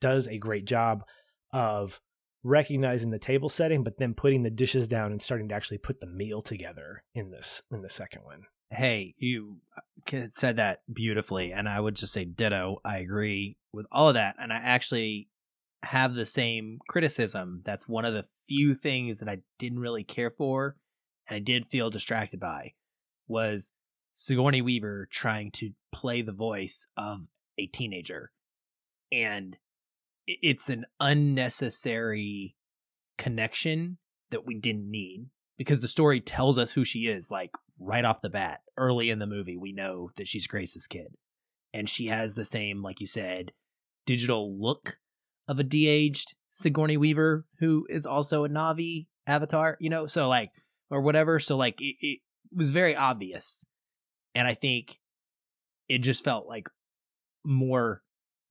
does 0.00 0.26
a 0.26 0.38
great 0.38 0.64
job 0.64 1.04
of 1.52 2.00
recognizing 2.42 3.10
the 3.10 3.18
table 3.18 3.48
setting, 3.48 3.82
but 3.82 3.96
then 3.96 4.14
putting 4.14 4.42
the 4.42 4.50
dishes 4.50 4.86
down 4.86 5.10
and 5.10 5.20
starting 5.20 5.48
to 5.48 5.54
actually 5.54 5.78
put 5.78 6.00
the 6.00 6.06
meal 6.06 6.42
together 6.42 7.02
in 7.14 7.30
this 7.30 7.62
in 7.72 7.82
the 7.82 7.90
second 7.90 8.22
one. 8.24 8.42
Hey, 8.70 9.14
you 9.18 9.58
uh, 9.76 10.26
said 10.30 10.56
that 10.56 10.80
beautifully, 10.92 11.52
and 11.52 11.68
I 11.68 11.80
would 11.80 11.94
just 11.94 12.12
say 12.12 12.24
ditto. 12.24 12.80
I 12.84 12.98
agree 12.98 13.56
with 13.72 13.86
all 13.90 14.08
of 14.08 14.14
that, 14.14 14.36
and 14.38 14.52
I 14.52 14.56
actually 14.56 15.28
have 15.84 16.14
the 16.14 16.26
same 16.26 16.78
criticism. 16.88 17.62
That's 17.64 17.88
one 17.88 18.04
of 18.04 18.14
the 18.14 18.22
few 18.22 18.74
things 18.74 19.18
that 19.18 19.28
I 19.28 19.38
didn't 19.58 19.80
really 19.80 20.04
care 20.04 20.30
for, 20.30 20.76
and 21.28 21.36
I 21.36 21.40
did 21.40 21.66
feel 21.66 21.90
distracted 21.90 22.40
by, 22.40 22.72
was 23.28 23.72
Sigourney 24.12 24.62
Weaver 24.62 25.08
trying 25.10 25.50
to 25.52 25.72
play 25.92 26.20
the 26.20 26.32
voice 26.32 26.86
of 26.96 27.28
a 27.58 27.66
teenager, 27.66 28.32
and 29.12 29.56
it's 30.26 30.68
an 30.68 30.86
unnecessary 31.00 32.56
connection 33.18 33.98
that 34.30 34.46
we 34.46 34.54
didn't 34.54 34.90
need 34.90 35.26
because 35.56 35.80
the 35.80 35.88
story 35.88 36.20
tells 36.20 36.58
us 36.58 36.72
who 36.72 36.84
she 36.84 37.06
is 37.06 37.30
like 37.30 37.50
right 37.78 38.04
off 38.04 38.20
the 38.20 38.30
bat 38.30 38.60
early 38.76 39.10
in 39.10 39.18
the 39.18 39.26
movie 39.26 39.56
we 39.56 39.72
know 39.72 40.10
that 40.16 40.26
she's 40.26 40.46
grace's 40.46 40.86
kid. 40.86 41.14
And 41.72 41.88
she 41.88 42.06
has 42.06 42.34
the 42.34 42.44
same 42.44 42.82
like 42.82 43.00
you 43.00 43.06
said 43.06 43.52
digital 44.06 44.60
look 44.60 44.98
of 45.48 45.58
a 45.58 45.64
de-aged 45.64 46.34
sigourney 46.50 46.96
weaver 46.96 47.46
who 47.58 47.86
is 47.90 48.06
also 48.06 48.44
a 48.44 48.48
na'vi 48.48 49.06
avatar 49.26 49.76
you 49.80 49.90
know? 49.90 50.06
So 50.06 50.28
like 50.28 50.50
or 50.90 51.00
whatever. 51.00 51.38
So 51.38 51.56
like 51.56 51.80
it, 51.80 51.96
it 52.00 52.18
was 52.52 52.70
very 52.70 52.96
obvious. 52.96 53.64
And 54.34 54.48
i 54.48 54.54
think 54.54 54.98
it 55.88 55.98
just 55.98 56.24
felt 56.24 56.48
like 56.48 56.68
more 57.44 58.02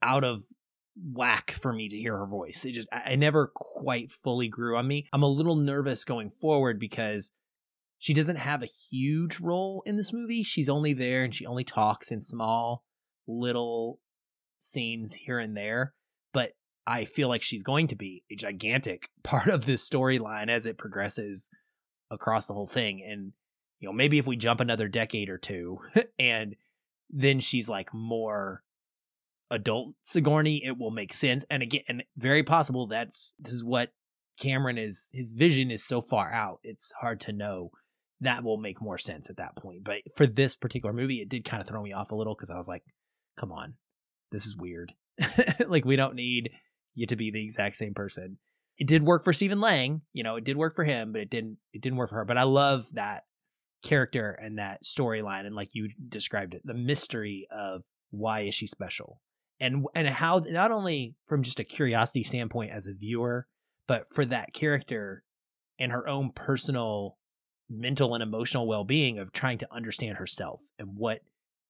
out 0.02 0.24
of 0.24 0.44
whack 0.96 1.52
for 1.52 1.74
me 1.74 1.90
to 1.90 1.98
hear 1.98 2.18
her 2.18 2.28
voice. 2.28 2.66
It 2.66 2.74
just, 2.74 2.90
I, 2.92 3.16
never 3.16 3.52
quite 3.54 4.12
fully 4.12 4.48
grew 4.48 4.78
on 4.78 4.88
me. 4.88 5.08
I'm 5.12 5.24
a 5.24 5.28
little 5.28 5.56
nervous 5.56 6.04
going 6.04 6.30
forward 6.30 6.80
because 6.80 7.32
she 7.98 8.14
doesn't 8.14 8.36
have 8.36 8.62
a 8.62 8.68
huge 8.92 9.40
role 9.40 9.82
in 9.86 9.96
this 9.96 10.14
movie. 10.14 10.44
She's 10.44 10.70
only 10.70 10.94
there 10.94 11.24
and 11.24 11.34
she 11.34 11.46
only 11.46 11.64
talks 11.64 12.12
in 12.12 12.20
small 12.20 12.84
little 13.28 14.00
scenes 14.60 15.14
here 15.14 15.40
and 15.40 15.56
there. 15.56 15.94
But 16.34 16.52
I 16.86 17.06
feel 17.06 17.30
like 17.30 17.44
she's 17.44 17.64
going 17.64 17.88
to 17.88 17.96
be 17.96 18.24
a 18.30 18.36
gigantic 18.36 19.10
part 19.24 19.48
of 19.48 19.66
this 19.66 19.88
storyline 19.88 20.50
as 20.50 20.66
it 20.66 20.78
progresses 20.78 21.50
across 22.12 22.46
the 22.46 22.54
whole 22.54 22.68
thing. 22.68 23.02
And, 23.02 23.34
you 23.80 23.88
know, 23.88 23.94
maybe 23.94 24.18
if 24.18 24.28
we 24.28 24.36
jump 24.36 24.60
another 24.60 24.88
decade 24.88 25.30
or 25.30 25.38
two 25.38 25.80
and 26.20 26.56
then 27.10 27.40
she's 27.40 27.70
like 27.70 27.94
more 27.94 28.64
adult 29.52 29.94
Sigourney, 30.02 30.64
it 30.64 30.78
will 30.78 30.92
make 30.92 31.14
sense. 31.14 31.46
And 31.50 31.64
again, 31.64 31.84
and 31.88 32.04
very 32.18 32.44
possible 32.44 32.88
that's 32.88 33.34
this 33.40 33.54
is 33.54 33.64
what 33.64 33.92
Cameron 34.40 34.78
is. 34.78 35.10
His 35.14 35.32
vision 35.32 35.72
is 35.72 35.84
so 35.84 36.02
far 36.02 36.32
out; 36.32 36.60
it's 36.64 36.94
hard 37.00 37.20
to 37.22 37.34
know. 37.34 37.72
That 38.22 38.44
will 38.44 38.58
make 38.58 38.82
more 38.82 38.98
sense 38.98 39.30
at 39.30 39.38
that 39.38 39.56
point. 39.56 39.84
But 39.84 40.02
for 40.16 40.26
this 40.26 40.56
particular 40.56 40.94
movie, 40.94 41.22
it 41.22 41.30
did 41.30 41.44
kind 41.44 41.62
of 41.62 41.68
throw 41.68 41.84
me 41.84 41.94
off 41.94 42.12
a 42.12 42.16
little 42.16 42.36
because 42.36 42.50
I 42.50 42.58
was 42.58 42.68
like, 42.68 42.84
"Come 43.38 43.52
on, 43.52 43.76
this 44.32 44.46
is 44.46 44.58
weird. 44.58 44.94
like 45.68 45.86
we 45.86 45.96
don't 45.96 46.16
need 46.16 46.52
you 46.96 47.06
to 47.08 47.16
be 47.16 47.32
the 47.32 47.44
exact 47.44 47.76
same 47.76 47.94
person." 47.94 48.38
It 48.78 48.88
did 48.88 49.04
work 49.04 49.24
for 49.24 49.34
Stephen 49.34 49.62
Lang, 49.62 50.02
you 50.14 50.24
know, 50.24 50.36
it 50.36 50.44
did 50.44 50.58
work 50.58 50.74
for 50.74 50.84
him, 50.84 51.12
but 51.12 51.22
it 51.22 51.30
didn't. 51.30 51.58
It 51.74 51.82
didn't 51.82 51.98
work 51.98 52.10
for 52.10 52.16
her. 52.16 52.26
But 52.26 52.40
I 52.40 52.44
love 52.44 52.88
that 52.94 53.24
character 53.84 54.32
and 54.32 54.58
that 54.58 54.84
storyline, 54.84 55.46
and 55.46 55.56
like 55.56 55.76
you 55.76 55.90
described 56.10 56.56
it, 56.56 56.62
the 56.66 56.74
mystery 56.74 57.46
of 57.52 57.84
why 58.10 58.42
is 58.42 58.56
she 58.56 58.68
special 58.68 59.20
and 59.64 59.86
and 59.96 60.08
how 60.10 60.42
not 60.46 60.72
only 60.72 61.16
from 61.26 61.42
just 61.42 61.60
a 61.60 61.64
curiosity 61.64 62.24
standpoint 62.24 62.72
as 62.72 62.86
a 62.86 62.94
viewer, 62.94 63.48
but 63.88 64.10
for 64.10 64.26
that 64.26 64.54
character 64.54 65.24
and 65.80 65.92
her 65.92 66.08
own 66.08 66.32
personal 66.32 67.18
mental 67.70 68.14
and 68.14 68.22
emotional 68.22 68.68
well-being 68.68 69.18
of 69.18 69.32
trying 69.32 69.58
to 69.58 69.74
understand 69.74 70.18
herself 70.18 70.62
and 70.78 70.90
what 70.96 71.22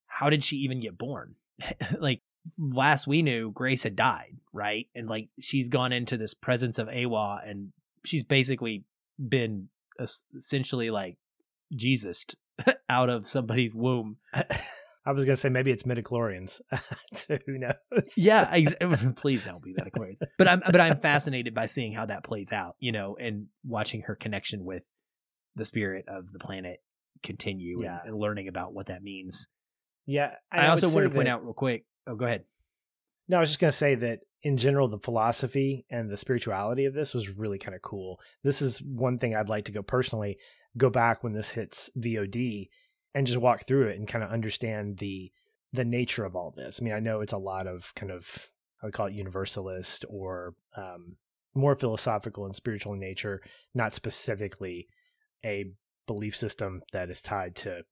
how 0.08 0.30
did 0.30 0.44
she 0.44 0.58
even 0.58 0.80
get 0.80 0.98
born? 0.98 1.36
like 2.00 2.22
last 2.58 3.08
we 3.08 3.22
knew, 3.22 3.52
Grace 3.52 3.84
had 3.84 3.96
died, 3.96 4.38
right? 4.52 4.88
And 4.96 5.08
like 5.08 5.30
she's 5.40 5.70
gone 5.70 5.94
into 5.94 6.18
this 6.18 6.34
presence 6.34 6.80
of 6.80 6.88
Eywa 6.88 7.48
and 7.48 7.74
she's 8.04 8.24
basically 8.24 8.86
been 9.18 9.70
essentially 10.00 10.90
like 10.90 11.18
Jesus 11.76 12.26
out 12.90 13.10
of 13.10 13.28
somebody's 13.28 13.76
womb. 13.76 14.18
I 15.06 15.12
was 15.12 15.26
gonna 15.26 15.38
say 15.38 15.50
maybe 15.50 15.72
it's 15.72 15.84
midichlorians. 15.84 16.62
Who 17.46 17.58
knows? 17.58 17.74
Yeah, 18.16 18.50
ex- 18.54 18.76
please 19.16 19.44
don't 19.44 19.62
be 19.62 19.74
midichlorians. 19.74 20.20
But 20.38 20.48
I'm 20.48 20.62
but 20.66 20.80
I'm 20.80 20.96
fascinated 20.96 21.54
by 21.54 21.66
seeing 21.66 21.94
how 21.94 22.06
that 22.06 22.24
plays 22.24 22.52
out, 22.52 22.76
you 22.80 22.92
know, 22.92 23.16
and 23.20 23.48
watching 23.66 24.04
her 24.04 24.16
connection 24.16 24.64
with 24.64 24.84
the 25.56 25.66
spirit 25.66 26.06
of 26.08 26.32
the 26.32 26.40
planet 26.40 26.80
continue 27.22 27.84
yeah. 27.84 28.00
and, 28.00 28.10
and, 28.10 28.20
learning 28.20 28.48
about 28.48 28.74
what 28.74 28.88
that 28.88 29.04
means. 29.04 29.48
Yeah, 30.06 30.36
I, 30.52 30.66
I 30.66 30.68
also 30.68 30.90
want 30.90 31.10
to 31.10 31.16
point 31.16 31.28
out 31.28 31.44
real 31.44 31.54
quick. 31.54 31.86
Oh, 32.08 32.16
go 32.16 32.26
ahead. 32.26 32.46
No, 33.28 33.38
I 33.38 33.40
was 33.42 33.50
just 33.50 33.60
gonna 33.60 33.72
say 33.72 33.96
that 33.96 34.20
in 34.42 34.58
general, 34.58 34.88
the 34.88 35.00
philosophy 35.00 35.86
and 35.90 36.10
the 36.10 36.18
spirituality 36.18 36.86
of 36.86 36.94
this 36.94 37.14
was 37.14 37.30
really 37.30 37.60
kind 37.60 37.76
of 37.76 37.82
cool. 37.82 38.20
This 38.44 38.62
is 38.62 38.82
one 38.82 39.18
thing 39.18 39.36
I'd 39.36 39.50
like 39.50 39.66
to 39.66 39.72
go 39.72 39.82
personally 39.82 40.38
go 40.78 40.90
back 40.90 41.24
when 41.24 41.34
this 41.34 41.50
hits 41.50 41.90
VOD 41.98 42.70
and 43.14 43.28
just 43.28 43.40
walk 43.40 43.68
through 43.68 43.88
it 43.88 43.98
and 43.98 44.08
kind 44.08 44.24
of 44.24 44.32
understand 44.32 44.98
the 44.98 45.32
the 45.72 45.86
nature 45.86 46.24
of 46.24 46.36
all 46.36 46.54
this. 46.56 46.80
I 46.80 46.84
mean, 46.84 46.94
I 46.94 47.00
know 47.00 47.22
it's 47.22 47.34
a 47.34 47.38
lot 47.38 47.68
of 47.68 47.94
kind 47.96 48.12
of 48.12 48.50
I 48.82 48.88
would 48.88 48.94
call 48.94 49.08
it 49.08 49.14
universalist 49.14 50.06
or 50.10 50.56
um, 50.78 51.16
more 51.56 51.76
philosophical 51.76 52.46
and 52.46 52.56
spiritual 52.56 52.94
in 52.94 53.00
nature, 53.00 53.42
not 53.74 53.94
specifically 53.94 54.88
a 55.46 55.72
belief 56.06 56.36
system 56.36 56.82
that 56.92 57.10
is 57.10 57.22
tied 57.22 57.56
to 57.56 57.84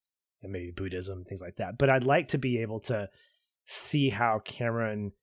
maybe 0.44 0.72
Buddhism, 0.72 1.24
things 1.24 1.42
like 1.42 1.58
that. 1.58 1.78
But 1.78 1.90
I'd 1.90 2.04
like 2.04 2.30
to 2.30 2.38
be 2.38 2.62
able 2.62 2.80
to 2.82 3.10
see 3.66 4.10
how 4.10 4.40
Cameron 4.40 5.14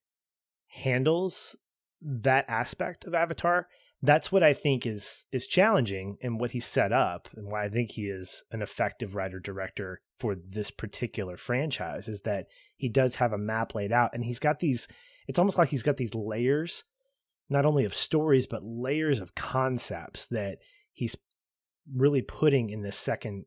handles 0.68 1.56
that 2.00 2.44
aspect 2.48 3.04
of 3.04 3.14
Avatar 3.14 3.66
that's 4.02 4.30
what 4.30 4.42
I 4.42 4.52
think 4.52 4.86
is 4.86 5.26
is 5.32 5.46
challenging 5.46 6.18
and 6.22 6.40
what 6.40 6.52
he 6.52 6.60
set 6.60 6.92
up 6.92 7.28
and 7.34 7.50
why 7.50 7.64
I 7.64 7.68
think 7.68 7.90
he 7.90 8.06
is 8.06 8.44
an 8.52 8.62
effective 8.62 9.14
writer 9.14 9.40
director 9.40 10.00
for 10.18 10.34
this 10.34 10.70
particular 10.70 11.36
franchise 11.36 12.08
is 12.08 12.20
that 12.22 12.46
he 12.76 12.88
does 12.88 13.16
have 13.16 13.32
a 13.32 13.38
map 13.38 13.74
laid 13.74 13.92
out 13.92 14.10
and 14.14 14.24
he's 14.24 14.38
got 14.38 14.60
these 14.60 14.88
it's 15.26 15.38
almost 15.38 15.58
like 15.58 15.68
he's 15.68 15.82
got 15.82 15.96
these 15.96 16.14
layers 16.14 16.84
not 17.50 17.66
only 17.66 17.84
of 17.84 17.94
stories 17.94 18.46
but 18.46 18.62
layers 18.62 19.20
of 19.20 19.34
concepts 19.34 20.26
that 20.26 20.58
he's 20.92 21.16
really 21.94 22.22
putting 22.22 22.70
in 22.70 22.82
this 22.82 22.96
second 22.96 23.44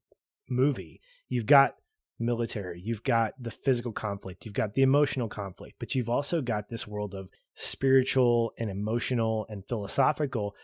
movie. 0.49 1.01
You've 1.29 1.45
got 1.45 1.75
military, 2.21 2.81
you've 2.81 3.03
got 3.03 3.33
the 3.39 3.51
physical 3.51 3.91
conflict, 3.91 4.45
you've 4.45 4.53
got 4.53 4.73
the 4.73 4.81
emotional 4.81 5.27
conflict, 5.27 5.77
but 5.79 5.95
you've 5.95 6.09
also 6.09 6.41
got 6.41 6.69
this 6.69 6.87
world 6.87 7.13
of 7.13 7.29
spiritual 7.55 8.53
and 8.57 8.69
emotional 8.69 9.45
and 9.49 9.67
philosophical 9.67 10.55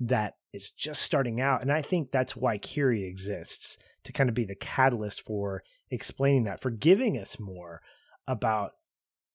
that 0.00 0.34
is 0.52 0.70
just 0.70 1.02
starting 1.02 1.40
out. 1.40 1.62
And 1.62 1.72
I 1.72 1.82
think 1.82 2.10
that's 2.10 2.36
why 2.36 2.58
Kiri 2.58 3.04
exists 3.04 3.76
to 4.04 4.12
kind 4.12 4.28
of 4.28 4.34
be 4.34 4.44
the 4.44 4.54
catalyst 4.54 5.22
for 5.22 5.62
explaining 5.90 6.44
that, 6.44 6.60
for 6.60 6.70
giving 6.70 7.18
us 7.18 7.38
more 7.38 7.80
about 8.26 8.72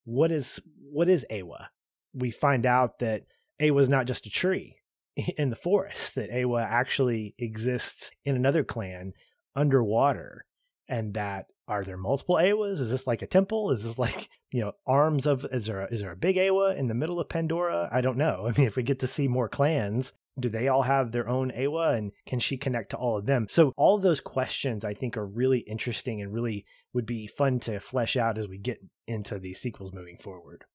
what 0.06 0.32
is 0.32 0.60
what 0.92 1.10
is 1.10 1.26
Eywa. 1.32 1.68
We 2.14 2.32
find 2.32 2.66
out 2.66 3.00
that 3.00 3.24
Eywa 3.62 3.82
is 3.82 3.90
not 3.90 4.08
just 4.08 4.26
a 4.26 4.30
tree 4.30 4.78
in 5.38 5.50
the 5.50 5.56
forest, 5.56 6.16
that 6.16 6.32
Eywa 6.32 6.64
actually 6.64 7.36
exists 7.38 8.12
in 8.26 8.36
another 8.36 8.64
clan 8.64 9.14
underwater, 9.56 10.46
and 10.88 11.14
that 11.14 11.48
are 11.70 11.84
there 11.84 11.98
multiple 11.98 12.36
Eywas? 12.36 12.80
Is 12.80 12.90
this 12.90 13.06
like 13.06 13.22
a 13.22 13.28
temple? 13.28 13.70
Is 13.72 13.84
this 13.84 14.00
like 14.00 14.30
you 14.52 14.62
know 14.62 14.74
arms 14.86 15.26
of? 15.26 15.46
Is 15.52 15.68
there 15.68 15.82
a, 15.82 15.86
is 15.94 16.02
there 16.02 16.12
a 16.12 16.18
big 16.18 16.36
Eywa 16.36 16.76
in 16.76 16.88
the 16.88 16.94
middle 16.94 17.20
of 17.20 17.30
Pandora? 17.30 17.88
I 17.92 18.02
don't 18.02 18.18
know. 18.18 18.48
I 18.50 18.58
mean, 18.58 18.68
if 18.68 18.76
we 18.76 18.84
get 18.84 19.00
to 19.00 19.08
see 19.08 19.28
more 19.28 19.48
clans, 19.48 20.12
do 20.38 20.50
they 20.50 20.68
all 20.68 20.82
have 20.82 21.12
their 21.12 21.30
own 21.30 21.52
Eywa, 21.52 21.96
and 21.98 22.12
can 22.26 22.40
she 22.40 22.58
connect 22.58 22.90
to 22.92 22.98
all 22.98 23.18
of 23.18 23.26
them? 23.26 23.48
So 23.50 23.72
all 23.78 23.96
of 23.96 24.02
those 24.02 24.20
questions 24.20 24.84
I 24.84 24.96
think 24.96 25.16
are 25.16 25.26
really 25.26 25.60
interesting 25.60 26.22
and 26.22 26.34
really 26.34 26.66
would 26.94 27.06
be 27.06 27.28
fun 27.28 27.60
to 27.62 27.80
flesh 27.80 28.18
out 28.18 28.38
as 28.38 28.48
we 28.48 28.58
get 28.58 28.80
into 29.08 29.38
the 29.38 29.54
sequels 29.54 29.94
moving 29.94 30.18
forward. 30.18 30.66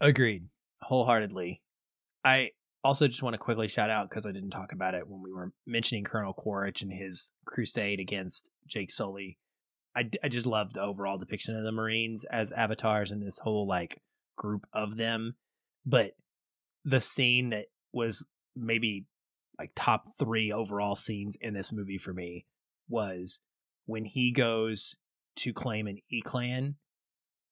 Agreed, 0.00 0.46
wholeheartedly. 0.82 1.62
I 2.24 2.50
also 2.84 3.08
just 3.08 3.22
want 3.22 3.34
to 3.34 3.38
quickly 3.38 3.66
shout 3.66 3.90
out 3.90 4.08
because 4.08 4.26
I 4.26 4.32
didn't 4.32 4.50
talk 4.50 4.72
about 4.72 4.94
it 4.94 5.08
when 5.08 5.22
we 5.22 5.32
were 5.32 5.52
mentioning 5.66 6.04
Colonel 6.04 6.32
Quaritch 6.32 6.82
and 6.82 6.92
his 6.92 7.32
crusade 7.44 7.98
against 7.98 8.50
Jake 8.68 8.92
Sully 8.92 9.38
I, 9.98 10.08
I 10.22 10.28
just 10.28 10.46
love 10.46 10.72
the 10.72 10.82
overall 10.82 11.18
depiction 11.18 11.56
of 11.56 11.64
the 11.64 11.72
Marines 11.72 12.24
as 12.30 12.52
avatars 12.52 13.10
and 13.10 13.20
this 13.20 13.40
whole 13.40 13.66
like 13.66 14.00
group 14.36 14.64
of 14.72 14.96
them. 14.96 15.34
But 15.84 16.12
the 16.84 17.00
scene 17.00 17.50
that 17.50 17.66
was 17.92 18.26
maybe 18.54 19.06
like 19.58 19.72
top 19.74 20.06
three 20.16 20.52
overall 20.52 20.94
scenes 20.94 21.36
in 21.40 21.52
this 21.52 21.72
movie 21.72 21.98
for 21.98 22.14
me 22.14 22.46
was 22.88 23.40
when 23.86 24.04
he 24.04 24.30
goes 24.30 24.94
to 25.36 25.52
claim 25.52 25.88
an 25.88 25.98
E 26.10 26.20
clan 26.20 26.76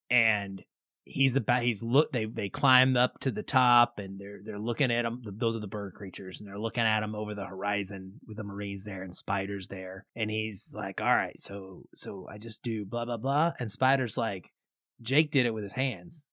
and 0.09 0.65
he's 1.07 1.37
about 1.37 1.63
he's 1.63 1.85
look 1.85 2.11
they 2.11 2.25
they 2.25 2.49
climb 2.49 2.97
up 2.97 3.21
to 3.21 3.31
the 3.31 3.43
top 3.43 4.01
and 4.01 4.19
they're 4.19 4.41
they're 4.43 4.59
looking 4.59 4.91
at 4.91 5.05
him 5.05 5.23
those 5.23 5.57
are 5.57 5.61
the 5.61 5.69
bird 5.69 5.95
creatures 5.95 6.41
and 6.41 6.49
they're 6.49 6.59
looking 6.59 6.83
at 6.83 7.03
him 7.03 7.15
over 7.15 7.33
the 7.33 7.47
horizon 7.47 8.15
with 8.27 8.37
the 8.37 8.45
marines 8.45 8.85
there 8.85 9.05
and 9.05 9.15
spiders 9.15 9.69
there 9.69 10.05
and 10.17 10.31
he's 10.33 10.73
like 10.75 11.01
all 11.01 11.15
right 11.15 11.39
so 11.39 11.85
so 11.95 12.27
i 12.29 12.37
just 12.37 12.63
do 12.65 12.85
blah 12.85 13.05
blah 13.05 13.17
blah 13.17 13.53
and 13.61 13.71
spider's 13.71 14.19
like 14.19 14.51
jake 15.01 15.31
did 15.31 15.47
it 15.47 15.55
with 15.55 15.63
his 15.63 15.75
hands 15.75 16.27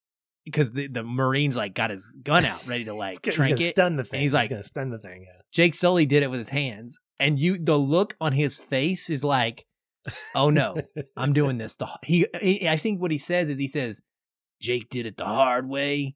because 0.43 0.71
the, 0.71 0.87
the 0.87 1.03
marines 1.03 1.55
like 1.55 1.75
got 1.75 1.91
his 1.91 2.17
gun 2.23 2.43
out 2.43 2.65
ready 2.65 2.83
to 2.83 2.93
like 2.95 3.21
trank 3.21 3.61
it 3.61 3.73
stun 3.73 3.95
the 3.95 4.03
thing 4.03 4.17
and 4.17 4.21
he's, 4.21 4.31
he's 4.31 4.33
like 4.33 4.49
gonna 4.49 4.63
stun 4.63 4.89
the 4.89 4.97
thing 4.97 5.21
yeah. 5.21 5.41
jake 5.51 5.75
sully 5.75 6.07
did 6.07 6.23
it 6.23 6.31
with 6.31 6.39
his 6.39 6.49
hands 6.49 6.99
and 7.19 7.39
you 7.39 7.59
the 7.59 7.77
look 7.77 8.15
on 8.19 8.33
his 8.33 8.57
face 8.57 9.07
is 9.11 9.23
like 9.23 9.67
oh 10.33 10.49
no 10.49 10.75
i'm 11.15 11.31
doing 11.31 11.59
this 11.59 11.75
the 11.75 11.87
he, 12.01 12.25
he 12.41 12.67
i 12.67 12.75
think 12.75 12.99
what 12.99 13.11
he 13.11 13.19
says 13.19 13.51
is 13.51 13.59
he 13.59 13.67
says 13.67 14.01
Jake 14.61 14.89
did 14.89 15.05
it 15.05 15.17
the 15.17 15.25
hard 15.25 15.67
way. 15.67 16.15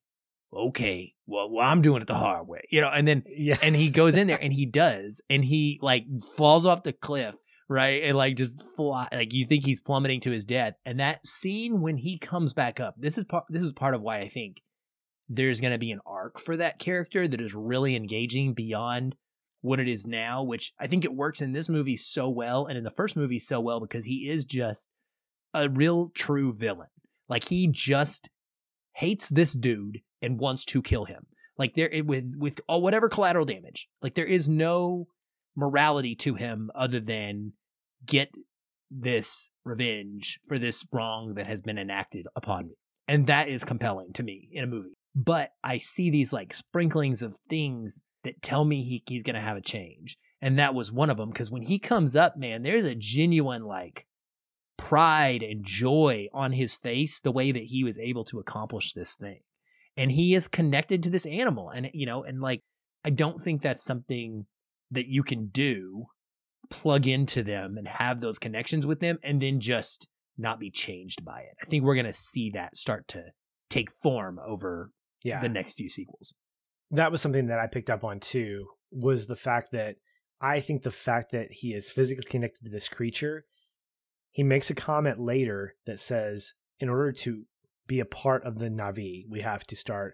Okay, 0.54 1.14
well, 1.26 1.52
well, 1.52 1.68
I'm 1.68 1.82
doing 1.82 2.02
it 2.02 2.08
the 2.08 2.16
hard 2.16 2.48
way, 2.48 2.62
you 2.70 2.80
know. 2.80 2.90
And 2.90 3.08
then, 3.08 3.24
yeah, 3.28 3.58
and 3.62 3.76
he 3.76 3.90
goes 3.90 4.16
in 4.16 4.28
there 4.28 4.40
and 4.42 4.54
he 4.54 4.66
does, 4.66 5.22
and 5.30 5.44
he 5.44 5.80
like 5.82 6.06
falls 6.36 6.66
off 6.66 6.84
the 6.84 6.94
cliff, 6.94 7.36
right, 7.68 8.04
and 8.04 8.18
like 8.18 8.38
just 8.38 8.64
fly, 8.76 9.08
like 9.12 9.34
you 9.34 9.46
think 9.46 9.66
he's 9.66 9.82
plummeting 9.82 10.22
to 10.22 10.32
his 10.32 10.46
death. 10.46 10.76
And 10.86 11.00
that 11.00 11.28
scene 11.28 11.82
when 11.82 11.98
he 11.98 12.18
comes 12.18 12.54
back 12.54 12.80
up, 12.80 12.96
this 12.98 13.18
is 13.18 13.26
part. 13.26 13.46
This 13.50 13.64
is 13.64 13.74
part 13.74 13.94
of 13.94 14.02
why 14.02 14.20
I 14.20 14.30
think 14.30 14.62
there's 15.30 15.60
going 15.60 15.74
to 15.74 15.78
be 15.78 15.92
an 15.92 16.00
arc 16.06 16.40
for 16.40 16.56
that 16.56 16.80
character 16.80 17.28
that 17.28 17.42
is 17.42 17.54
really 17.54 17.96
engaging 17.96 18.54
beyond 18.54 19.16
what 19.62 19.80
it 19.80 19.88
is 19.88 20.08
now, 20.08 20.44
which 20.44 20.74
I 20.80 20.88
think 20.88 21.04
it 21.04 21.14
works 21.14 21.42
in 21.42 21.52
this 21.52 21.68
movie 21.68 21.98
so 21.98 22.30
well 22.30 22.66
and 22.66 22.78
in 22.78 22.84
the 22.84 22.90
first 22.90 23.18
movie 23.18 23.40
so 23.40 23.60
well 23.60 23.80
because 23.80 24.06
he 24.06 24.30
is 24.30 24.46
just 24.46 24.90
a 25.54 25.70
real 25.70 26.08
true 26.08 26.54
villain. 26.54 26.88
Like 27.30 27.46
he 27.46 27.68
just 27.68 28.30
hates 28.94 29.30
this 29.30 29.54
dude 29.54 30.02
and 30.22 30.40
wants 30.40 30.66
to 30.66 30.82
kill 30.82 31.06
him. 31.06 31.28
Like 31.58 31.74
there 31.74 31.90
with 32.04 32.36
with 32.38 32.60
all 32.68 32.82
whatever 32.82 33.10
collateral 33.10 33.46
damage. 33.46 33.88
Like 34.02 34.16
there 34.16 34.26
is 34.26 34.48
no 34.48 35.08
morality 35.56 36.16
to 36.16 36.36
him 36.36 36.70
other 36.76 37.00
than 37.00 37.54
get 38.06 38.34
this 38.90 39.50
revenge 39.66 40.40
for 40.48 40.58
this 40.58 40.86
wrong 40.92 41.34
that 41.34 41.48
has 41.48 41.62
been 41.62 41.78
enacted 41.78 42.28
upon 42.36 42.68
me. 42.68 42.76
And 43.08 43.28
that 43.28 43.48
is 43.48 43.66
compelling 43.66 44.14
to 44.14 44.24
me 44.24 44.50
in 44.52 44.64
a 44.64 44.68
movie. 44.68 44.98
But 45.16 45.52
I 45.64 45.78
see 45.78 46.10
these 46.10 46.32
like 46.32 46.54
sprinklings 46.54 47.22
of 47.22 47.38
things 47.50 48.04
that 48.24 48.42
tell 48.42 48.66
me 48.66 48.84
he, 48.84 49.04
he's 49.08 49.24
going 49.24 49.36
to 49.36 49.42
have 49.42 49.58
a 49.58 49.62
change. 49.62 50.18
And 50.42 50.60
that 50.60 50.76
was 50.76 50.92
one 50.92 51.10
of 51.10 51.18
them 51.18 51.30
because 51.30 51.50
when 51.50 51.64
he 51.64 51.80
comes 51.80 52.16
up, 52.16 52.38
man, 52.38 52.62
there's 52.62 52.84
a 52.84 52.96
genuine 52.96 53.64
like 53.64 54.06
pride 54.78 55.44
and 55.44 55.66
joy 55.66 56.28
on 56.34 56.54
his 56.54 56.76
face 56.76 57.20
the 57.20 57.32
way 57.32 57.52
that 57.52 57.64
he 57.64 57.84
was 57.84 58.00
able 58.00 58.24
to 58.26 58.40
accomplish 58.40 58.94
this 58.94 59.16
thing. 59.16 59.40
And 59.96 60.12
he 60.12 60.36
is 60.36 60.48
connected 60.48 61.02
to 61.04 61.10
this 61.10 61.26
animal. 61.26 61.70
And, 61.70 61.90
you 61.94 62.06
know, 62.06 62.24
and 62.24 62.40
like, 62.40 62.62
I 63.04 63.10
don't 63.10 63.42
think 63.42 63.62
that's 63.62 63.84
something 63.84 64.46
that 64.92 65.08
you 65.08 65.24
can 65.24 65.48
do, 65.48 66.06
plug 66.70 67.08
into 67.08 67.44
them 67.44 67.78
and 67.78 67.88
have 67.88 68.22
those 68.22 68.40
connections 68.40 68.86
with 68.86 69.00
them 69.00 69.18
and 69.24 69.42
then 69.42 69.60
just 69.60 70.08
not 70.38 70.60
be 70.60 70.70
changed 70.70 71.26
by 71.26 71.40
it. 71.40 71.56
I 71.62 71.66
think 71.66 71.84
we're 71.84 71.96
going 71.96 72.06
to 72.06 72.14
see 72.14 72.52
that 72.52 72.78
start 72.78 73.08
to 73.10 73.24
take 73.70 73.92
form 73.92 74.40
over 74.46 74.92
yeah. 75.24 75.40
the 75.40 75.50
next 75.50 75.76
few 75.76 75.90
sequels. 75.90 76.34
That 76.92 77.12
was 77.12 77.22
something 77.22 77.48
that 77.48 77.60
I 77.60 77.68
picked 77.68 77.90
up 77.90 78.04
on 78.04 78.20
too, 78.20 78.68
was 78.92 79.28
the 79.28 79.36
fact 79.36 79.72
that 79.72 79.96
I 80.40 80.60
think 80.60 80.84
the 80.84 80.92
fact 80.92 81.32
that 81.32 81.48
he 81.52 81.74
is 81.74 81.90
physically 81.90 82.24
connected 82.30 82.64
to 82.66 82.72
this 82.72 82.88
creature 82.88 83.46
he 84.38 84.44
makes 84.44 84.70
a 84.70 84.76
comment 84.76 85.20
later 85.20 85.74
that 85.88 86.00
says, 86.00 86.54
in 86.80 86.90
order 86.90 87.12
to 87.12 87.46
be 87.88 88.00
a 88.00 88.06
part 88.06 88.44
of 88.44 88.60
the 88.60 88.70
Na'vi, 88.70 89.24
we 89.28 89.42
have 89.42 89.66
to 89.66 89.76
start 89.76 90.14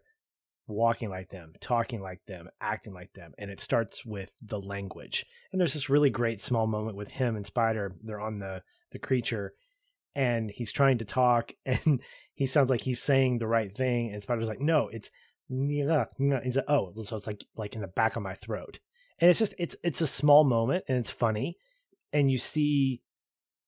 walking 0.65 1.09
like 1.09 1.27
them, 1.27 1.51
talking 1.59 2.01
like 2.01 2.21
them, 2.25 2.47
acting 2.61 2.93
like 2.93 3.11
them. 3.11 3.33
And 3.37 3.51
it 3.51 3.59
starts 3.59 4.05
with 4.05 4.31
the 4.41 4.61
language. 4.61 5.25
And 5.51 5.59
there's 5.59 5.73
this 5.73 5.89
really 5.89 6.09
great 6.09 6.39
small 6.39 6.67
moment 6.67 6.95
with 6.95 7.09
him 7.09 7.35
and 7.35 7.45
Spider. 7.45 7.97
They're 8.01 8.21
on 8.21 8.39
the, 8.39 8.63
the 8.93 8.97
creature 8.97 9.55
and 10.15 10.49
he's 10.49 10.71
trying 10.71 10.99
to 10.99 11.05
talk 11.05 11.51
and 11.65 11.99
he 12.33 12.45
sounds 12.45 12.69
like 12.69 12.79
he's 12.79 13.03
saying 13.03 13.39
the 13.39 13.47
right 13.47 13.75
thing 13.75 14.09
and 14.13 14.23
Spider's 14.23 14.47
like, 14.47 14.61
no, 14.61 14.87
it's 14.87 15.11
he's 15.49 15.85
like, 15.85 16.69
oh, 16.69 16.93
so 17.03 17.17
it's 17.17 17.27
like 17.27 17.43
like 17.57 17.75
in 17.75 17.81
the 17.81 17.87
back 17.87 18.15
of 18.15 18.23
my 18.23 18.35
throat. 18.35 18.79
And 19.19 19.29
it's 19.29 19.39
just 19.39 19.53
it's 19.59 19.75
it's 19.83 19.99
a 19.99 20.07
small 20.07 20.45
moment 20.45 20.85
and 20.87 20.97
it's 20.97 21.11
funny. 21.11 21.57
And 22.13 22.31
you 22.31 22.37
see 22.37 23.01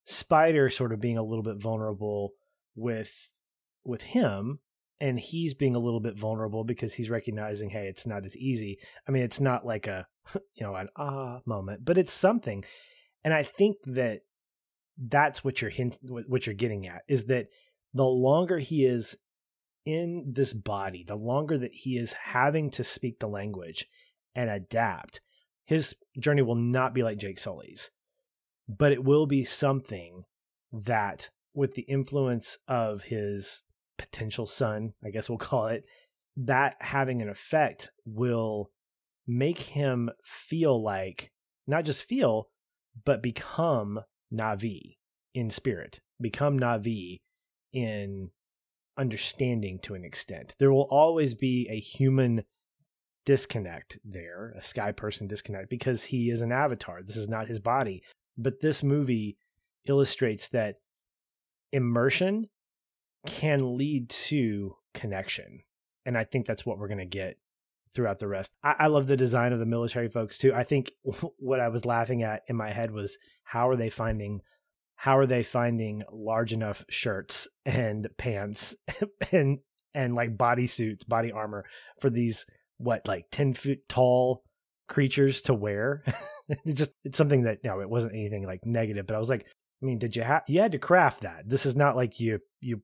Spider 0.05 0.69
sort 0.69 0.93
of 0.93 1.01
being 1.01 1.17
a 1.17 1.23
little 1.23 1.43
bit 1.43 1.57
vulnerable 1.57 2.31
with 2.75 3.31
with 3.83 4.01
him 4.01 4.59
and 5.01 5.19
he's 5.19 5.53
being 5.53 5.75
a 5.75 5.79
little 5.79 5.99
bit 5.99 6.17
vulnerable 6.17 6.63
because 6.63 6.93
he's 6.93 7.09
recognizing 7.09 7.69
hey 7.69 7.87
it's 7.87 8.07
not 8.07 8.25
as 8.25 8.37
easy. 8.37 8.79
I 9.07 9.11
mean 9.11 9.23
it's 9.23 9.41
not 9.41 9.65
like 9.65 9.87
a 9.87 10.07
you 10.55 10.65
know 10.65 10.75
an 10.75 10.87
ah 10.95 11.39
moment 11.45 11.83
but 11.83 11.97
it's 11.97 12.13
something. 12.13 12.63
And 13.23 13.33
i 13.33 13.41
think 13.41 13.77
that 13.85 14.19
that's 14.97 15.43
what 15.43 15.61
you're 15.61 15.71
hint 15.71 15.97
what 16.03 16.45
you're 16.45 16.55
getting 16.55 16.87
at 16.87 17.01
is 17.07 17.25
that 17.25 17.47
the 17.93 18.05
longer 18.05 18.57
he 18.57 18.85
is 18.85 19.17
in 19.85 20.23
this 20.27 20.53
body 20.53 21.03
the 21.05 21.15
longer 21.15 21.57
that 21.57 21.73
he 21.73 21.97
is 21.97 22.13
having 22.13 22.71
to 22.71 22.83
speak 22.83 23.19
the 23.19 23.27
language 23.27 23.87
and 24.35 24.49
adapt 24.49 25.21
his 25.65 25.95
journey 26.19 26.41
will 26.41 26.55
not 26.55 26.93
be 26.93 27.03
like 27.03 27.17
jake 27.17 27.39
sully's 27.39 27.91
but 28.67 28.91
it 28.91 29.03
will 29.03 29.25
be 29.25 29.43
something 29.43 30.23
that 30.71 31.29
with 31.53 31.73
the 31.75 31.83
influence 31.83 32.57
of 32.67 33.03
his 33.03 33.63
potential 33.97 34.45
son, 34.45 34.93
I 35.03 35.09
guess 35.09 35.29
we'll 35.29 35.37
call 35.39 35.67
it, 35.67 35.85
that 36.37 36.75
having 36.81 37.21
an 37.21 37.29
effect 37.29 37.91
will 38.05 38.71
make 39.27 39.59
him 39.59 40.09
feel 40.23 40.83
like 40.83 41.31
not 41.67 41.85
just 41.85 42.07
feel, 42.07 42.49
but 43.05 43.23
become 43.23 44.01
Na'vi 44.33 44.97
in 45.33 45.49
spirit, 45.49 46.01
become 46.21 46.59
Na'vi 46.59 47.21
in 47.73 48.29
understanding 48.97 49.79
to 49.83 49.95
an 49.95 50.05
extent. 50.05 50.55
There 50.59 50.71
will 50.71 50.87
always 50.89 51.35
be 51.35 51.67
a 51.69 51.79
human 51.79 52.43
disconnect 53.25 53.97
there, 54.05 54.53
a 54.57 54.63
sky 54.63 54.91
person 54.91 55.27
disconnect, 55.27 55.69
because 55.69 56.03
he 56.05 56.29
is 56.29 56.41
an 56.41 56.51
avatar. 56.51 57.01
This 57.01 57.17
is 57.17 57.27
not 57.27 57.47
his 57.47 57.59
body. 57.59 58.03
But 58.37 58.61
this 58.61 58.83
movie 58.83 59.37
illustrates 59.87 60.49
that 60.49 60.75
immersion 61.71 62.49
can 63.25 63.77
lead 63.77 64.09
to 64.09 64.75
connection. 64.93 65.61
And 66.05 66.17
I 66.17 66.23
think 66.23 66.45
that's 66.45 66.65
what 66.65 66.77
we're 66.77 66.87
going 66.87 66.99
to 66.99 67.05
get 67.05 67.37
throughout 67.93 68.19
the 68.19 68.27
rest. 68.27 68.51
I, 68.63 68.75
I, 68.79 68.87
love 68.87 69.07
the 69.07 69.17
design 69.17 69.53
of 69.53 69.59
the 69.59 69.65
military 69.65 70.09
folks 70.09 70.37
too. 70.37 70.53
I 70.53 70.63
think 70.63 70.91
what 71.37 71.59
I 71.59 71.69
was 71.69 71.85
laughing 71.85 72.23
at 72.23 72.43
in 72.47 72.55
my 72.55 72.71
head 72.71 72.91
was 72.91 73.17
how 73.43 73.69
are 73.69 73.75
they 73.75 73.89
finding 73.89 74.41
how 74.97 75.17
are 75.17 75.25
they 75.25 75.43
finding 75.43 76.03
large 76.11 76.53
enough 76.53 76.85
shirts 76.89 77.47
and 77.65 78.07
pants 78.17 78.75
and 79.31 79.59
and 79.93 80.13
like 80.13 80.37
bodysuits, 80.37 81.07
body 81.07 81.31
armor 81.31 81.65
for 81.99 82.09
these 82.09 82.45
what 82.77 83.07
like 83.07 83.25
10 83.31 83.53
feet 83.53 83.87
tall 83.87 84.43
creatures 84.87 85.41
to 85.41 85.53
wear. 85.53 86.03
it's 86.49 86.79
just 86.79 86.91
it's 87.03 87.17
something 87.17 87.43
that 87.43 87.59
you 87.63 87.69
know 87.69 87.81
it 87.81 87.89
wasn't 87.89 88.13
anything 88.13 88.45
like 88.45 88.65
negative, 88.65 89.07
but 89.07 89.15
I 89.15 89.19
was 89.19 89.29
like, 89.29 89.45
I 89.81 89.85
mean, 89.85 89.99
did 89.99 90.15
you 90.15 90.23
have 90.23 90.43
you 90.47 90.61
had 90.61 90.71
to 90.73 90.79
craft 90.79 91.21
that? 91.21 91.47
This 91.47 91.65
is 91.65 91.75
not 91.75 91.95
like 91.95 92.19
you 92.19 92.39
you 92.61 92.81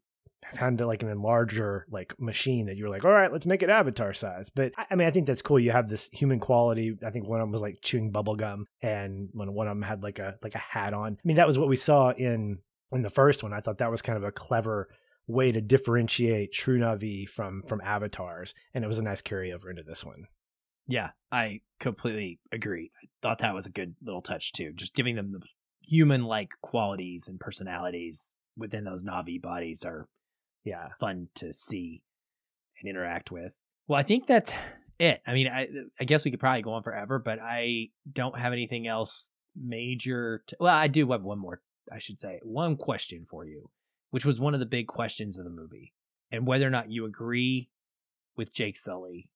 found 0.55 0.81
like 0.81 1.03
an 1.03 1.09
enlarger 1.09 1.83
like 1.89 2.13
machine 2.19 2.65
that 2.65 2.75
you 2.75 2.83
were 2.83 2.89
like, 2.89 3.05
all 3.05 3.11
right, 3.11 3.31
let's 3.31 3.45
make 3.45 3.63
it 3.63 3.69
avatar 3.69 4.13
size. 4.13 4.49
But 4.49 4.73
I 4.89 4.95
mean, 4.95 5.07
I 5.07 5.11
think 5.11 5.27
that's 5.27 5.41
cool. 5.41 5.59
You 5.59 5.71
have 5.71 5.87
this 5.87 6.09
human 6.11 6.39
quality. 6.39 6.97
I 7.05 7.11
think 7.11 7.27
one 7.27 7.39
of 7.39 7.45
them 7.45 7.51
was 7.51 7.61
like 7.61 7.79
chewing 7.81 8.11
bubble 8.11 8.35
gum, 8.35 8.65
and 8.81 9.29
when 9.33 9.53
one 9.53 9.67
of 9.67 9.71
them 9.71 9.83
had 9.83 10.03
like 10.03 10.19
a 10.19 10.37
like 10.43 10.55
a 10.55 10.59
hat 10.59 10.93
on. 10.93 11.13
I 11.13 11.27
mean, 11.27 11.37
that 11.37 11.47
was 11.47 11.59
what 11.59 11.69
we 11.69 11.75
saw 11.75 12.11
in 12.11 12.59
in 12.91 13.01
the 13.01 13.09
first 13.09 13.43
one. 13.43 13.53
I 13.53 13.59
thought 13.59 13.77
that 13.79 13.91
was 13.91 14.01
kind 14.01 14.17
of 14.17 14.23
a 14.23 14.31
clever 14.31 14.89
way 15.27 15.51
to 15.51 15.61
differentiate 15.61 16.51
True 16.51 16.79
Na'vi 16.79 17.27
from 17.29 17.63
from 17.63 17.81
avatars, 17.81 18.53
and 18.73 18.83
it 18.83 18.87
was 18.87 18.97
a 18.97 19.03
nice 19.03 19.21
carryover 19.21 19.69
into 19.69 19.83
this 19.83 20.03
one. 20.03 20.25
Yeah, 20.87 21.11
I 21.31 21.61
completely 21.79 22.39
agree. 22.51 22.91
I 23.01 23.07
thought 23.21 23.39
that 23.39 23.55
was 23.55 23.65
a 23.65 23.71
good 23.71 23.95
little 24.01 24.21
touch 24.21 24.51
too, 24.51 24.73
just 24.73 24.95
giving 24.95 25.15
them 25.15 25.31
the 25.31 25.41
human 25.81 26.25
like 26.25 26.51
qualities 26.61 27.27
and 27.27 27.39
personalities 27.39 28.35
within 28.57 28.83
those 28.83 29.03
Na'vi 29.03 29.41
bodies 29.41 29.83
are 29.83 30.07
yeah 30.63 30.89
fun 30.99 31.29
to 31.35 31.53
see 31.53 32.03
and 32.79 32.89
interact 32.89 33.31
with. 33.31 33.55
Well, 33.87 33.99
I 33.99 34.03
think 34.03 34.27
that's 34.27 34.53
it. 34.99 35.21
I 35.25 35.33
mean, 35.33 35.47
I 35.47 35.67
I 35.99 36.03
guess 36.03 36.23
we 36.23 36.31
could 36.31 36.39
probably 36.39 36.61
go 36.61 36.73
on 36.73 36.83
forever, 36.83 37.19
but 37.19 37.39
I 37.41 37.89
don't 38.11 38.37
have 38.37 38.53
anything 38.53 38.87
else 38.87 39.31
major. 39.55 40.43
To, 40.47 40.57
well, 40.59 40.75
I 40.75 40.87
do 40.87 41.09
have 41.11 41.23
one 41.23 41.39
more. 41.39 41.61
I 41.91 41.99
should 41.99 42.19
say 42.19 42.39
one 42.43 42.77
question 42.77 43.25
for 43.25 43.45
you, 43.45 43.69
which 44.11 44.25
was 44.25 44.39
one 44.39 44.53
of 44.53 44.59
the 44.59 44.65
big 44.65 44.87
questions 44.87 45.37
of 45.37 45.45
the 45.45 45.49
movie, 45.49 45.93
and 46.31 46.45
whether 46.45 46.67
or 46.67 46.71
not 46.71 46.91
you 46.91 47.05
agree 47.05 47.69
with 48.37 48.53
Jake 48.53 48.77
Sully 48.77 49.30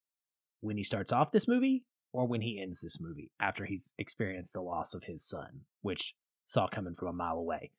when 0.66 0.78
he 0.78 0.84
starts 0.84 1.14
off 1.14 1.32
this 1.32 1.48
movie 1.48 1.86
or 2.12 2.28
when 2.28 2.42
he 2.42 2.60
ends 2.62 2.82
this 2.82 3.00
movie 3.00 3.32
after 3.40 3.66
he's 3.66 3.94
experienced 3.98 4.54
the 4.54 4.62
loss 4.62 4.94
of 4.94 5.04
his 5.04 5.24
son, 5.24 5.62
which 5.82 6.16
saw 6.46 6.68
coming 6.68 6.94
from 6.94 7.10
a 7.10 7.14
mile 7.14 7.38
away, 7.38 7.72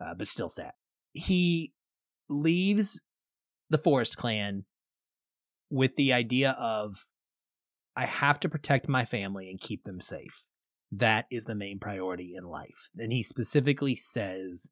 uh, 0.00 0.14
but 0.14 0.26
still 0.26 0.48
sad. 0.48 0.72
He 1.12 1.72
leaves 2.28 3.02
the 3.70 3.78
Forest 3.78 4.16
Clan 4.16 4.64
with 5.70 5.96
the 5.96 6.12
idea 6.12 6.52
of 6.52 7.06
I 7.94 8.06
have 8.06 8.40
to 8.40 8.48
protect 8.48 8.88
my 8.88 9.04
family 9.04 9.50
and 9.50 9.60
keep 9.60 9.84
them 9.84 10.00
safe. 10.00 10.46
That 10.90 11.26
is 11.30 11.44
the 11.44 11.54
main 11.54 11.78
priority 11.78 12.34
in 12.36 12.44
life. 12.44 12.90
And 12.98 13.12
he 13.12 13.22
specifically 13.22 13.94
says 13.94 14.70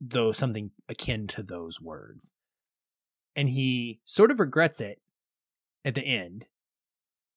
though 0.00 0.32
something 0.32 0.70
akin 0.88 1.26
to 1.28 1.42
those 1.42 1.80
words. 1.80 2.32
And 3.34 3.48
he 3.48 4.00
sort 4.04 4.30
of 4.30 4.40
regrets 4.40 4.80
it 4.80 5.00
at 5.84 5.94
the 5.94 6.02
end. 6.02 6.46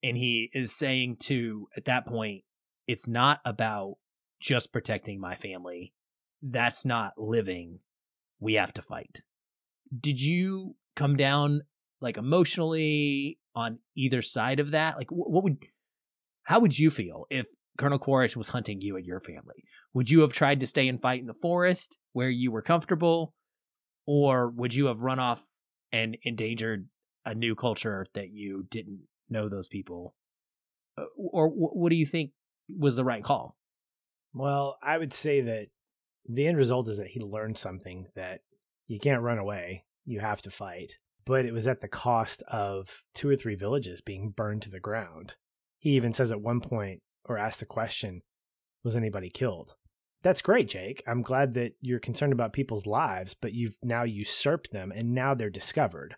And 0.04 0.18
he 0.18 0.50
is 0.54 0.76
saying 0.76 1.18
to 1.22 1.68
at 1.78 1.86
that 1.86 2.06
point, 2.06 2.44
it's 2.88 3.08
not 3.08 3.40
about 3.46 3.96
just 4.40 4.74
protecting 4.74 5.20
my 5.20 5.36
family. 5.36 5.94
That's 6.42 6.86
not 6.86 7.14
living 7.18 7.80
we 8.40 8.56
have 8.56 8.74
to 8.74 8.82
fight. 8.82 9.22
Did 9.98 10.20
you 10.20 10.76
come 10.96 11.16
down 11.16 11.62
like 12.02 12.18
emotionally 12.18 13.38
on 13.56 13.80
either 13.96 14.22
side 14.22 14.60
of 14.60 14.72
that? 14.72 14.98
Like, 14.98 15.12
what 15.12 15.44
would, 15.44 15.58
how 16.44 16.60
would 16.60 16.78
you 16.78 16.90
feel 16.90 17.26
if 17.30 17.48
Colonel 17.78 18.00
Quaritch 18.00 18.36
was 18.36 18.50
hunting 18.50 18.82
you 18.82 18.98
and 18.98 19.06
your 19.06 19.20
family? 19.20 19.64
Would 19.94 20.10
you 20.10 20.22
have 20.22 20.34
tried 20.34 20.60
to 20.62 20.68
stay 20.68 20.88
and 20.88 21.00
fight 21.00 21.22
in 21.22 21.28
the 21.28 21.34
forest 21.34 22.00
where 22.14 22.30
you 22.30 22.52
were 22.52 22.64
comfortable? 22.64 23.34
Or 24.08 24.50
would 24.50 24.74
you 24.74 24.88
have 24.88 25.02
run 25.02 25.20
off 25.20 25.48
and 25.92 26.18
endangered 26.24 26.88
a 27.26 27.36
new 27.36 27.54
culture 27.54 28.06
that 28.16 28.32
you 28.32 28.66
didn't 28.70 29.02
know 29.32 29.50
those 29.50 29.68
people? 29.68 30.16
Uh, 30.98 31.06
or 31.18 31.48
what 31.50 31.90
do 31.90 31.96
you 31.96 32.06
think 32.06 32.32
was 32.70 32.96
the 32.96 33.06
right 33.06 33.24
call? 33.24 33.56
Well, 34.34 34.78
I 34.82 34.98
would 34.98 35.14
say 35.14 35.42
that 35.42 35.68
the 36.28 36.48
end 36.48 36.58
result 36.58 36.88
is 36.88 36.98
that 36.98 37.08
he 37.08 37.20
learned 37.20 37.58
something 37.58 38.08
that 38.16 38.42
you 38.88 39.00
can't 39.00 39.22
run 39.22 39.38
away, 39.38 39.86
you 40.06 40.20
have 40.20 40.42
to 40.44 40.52
fight. 40.52 40.98
But 41.26 41.46
it 41.46 41.54
was 41.54 41.68
at 41.68 41.82
the 41.82 41.88
cost 41.88 42.42
of 42.48 43.04
two 43.14 43.30
or 43.30 43.36
three 43.36 43.56
villages 43.56 44.02
being 44.02 44.32
burned 44.32 44.64
to 44.64 44.72
the 44.72 44.80
ground. 44.80 45.36
He 45.78 45.92
even 45.92 46.14
says 46.14 46.32
at 46.32 46.42
one 46.42 46.62
point, 46.62 47.02
or 47.26 47.38
asks 47.38 47.60
the 47.60 47.66
question, 47.66 48.22
was 48.84 48.96
anybody 48.96 49.30
killed? 49.30 49.76
That's 50.24 50.42
great, 50.42 50.68
Jake. 50.68 51.04
I'm 51.08 51.22
glad 51.22 51.54
that 51.54 51.74
you're 51.82 52.00
concerned 52.00 52.34
about 52.34 52.54
people's 52.54 52.86
lives, 52.86 53.36
but 53.40 53.54
you've 53.54 53.78
now 53.84 54.04
usurped 54.04 54.72
them 54.72 54.92
and 54.92 55.14
now 55.14 55.34
they're 55.34 55.50
discovered. 55.50 56.16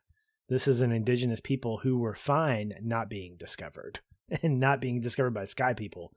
This 0.53 0.67
is 0.67 0.81
an 0.81 0.91
indigenous 0.91 1.39
people 1.39 1.80
who 1.80 1.97
were 1.97 2.13
fine 2.13 2.73
not 2.80 3.09
being 3.09 3.38
discovered 3.38 4.01
and 4.43 4.59
not 4.59 4.81
being 4.81 5.01
discovered 5.01 5.34
by 5.34 5.45
sky 5.45 5.73
people. 5.73 6.13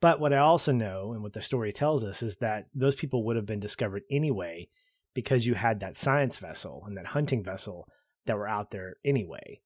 But 0.00 0.20
what 0.20 0.32
I 0.32 0.36
also 0.36 0.70
know, 0.70 1.12
and 1.12 1.24
what 1.24 1.32
the 1.32 1.42
story 1.42 1.72
tells 1.72 2.04
us, 2.04 2.22
is 2.22 2.36
that 2.36 2.66
those 2.72 2.94
people 2.94 3.24
would 3.24 3.34
have 3.34 3.46
been 3.46 3.58
discovered 3.58 4.04
anyway 4.12 4.68
because 5.12 5.44
you 5.44 5.54
had 5.54 5.80
that 5.80 5.96
science 5.96 6.38
vessel 6.38 6.84
and 6.86 6.96
that 6.96 7.06
hunting 7.06 7.42
vessel 7.42 7.88
that 8.26 8.36
were 8.36 8.46
out 8.46 8.70
there 8.70 8.94
anyway. 9.04 9.60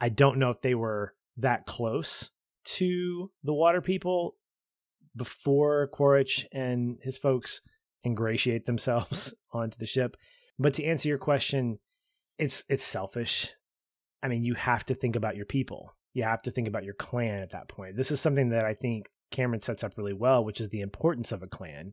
I 0.00 0.10
don't 0.10 0.38
know 0.38 0.50
if 0.50 0.62
they 0.62 0.76
were 0.76 1.12
that 1.38 1.66
close 1.66 2.30
to 2.76 3.32
the 3.42 3.52
water 3.52 3.80
people 3.80 4.36
before 5.16 5.88
Quaritch 5.88 6.46
and 6.52 6.98
his 7.02 7.18
folks 7.18 7.62
ingratiate 8.04 8.66
themselves 8.66 9.34
onto 9.52 9.76
the 9.76 9.86
ship. 9.86 10.16
But 10.56 10.74
to 10.74 10.84
answer 10.84 11.08
your 11.08 11.18
question, 11.18 11.80
it's 12.38 12.64
it's 12.68 12.84
selfish. 12.84 13.52
I 14.22 14.28
mean, 14.28 14.44
you 14.44 14.54
have 14.54 14.84
to 14.86 14.94
think 14.94 15.16
about 15.16 15.36
your 15.36 15.46
people. 15.46 15.92
You 16.12 16.24
have 16.24 16.42
to 16.42 16.50
think 16.50 16.66
about 16.66 16.84
your 16.84 16.94
clan 16.94 17.42
at 17.42 17.50
that 17.50 17.68
point. 17.68 17.96
This 17.96 18.10
is 18.10 18.20
something 18.20 18.48
that 18.50 18.64
I 18.64 18.74
think 18.74 19.08
Cameron 19.30 19.60
sets 19.60 19.84
up 19.84 19.96
really 19.96 20.12
well, 20.12 20.44
which 20.44 20.60
is 20.60 20.70
the 20.70 20.80
importance 20.80 21.32
of 21.32 21.42
a 21.42 21.46
clan. 21.46 21.92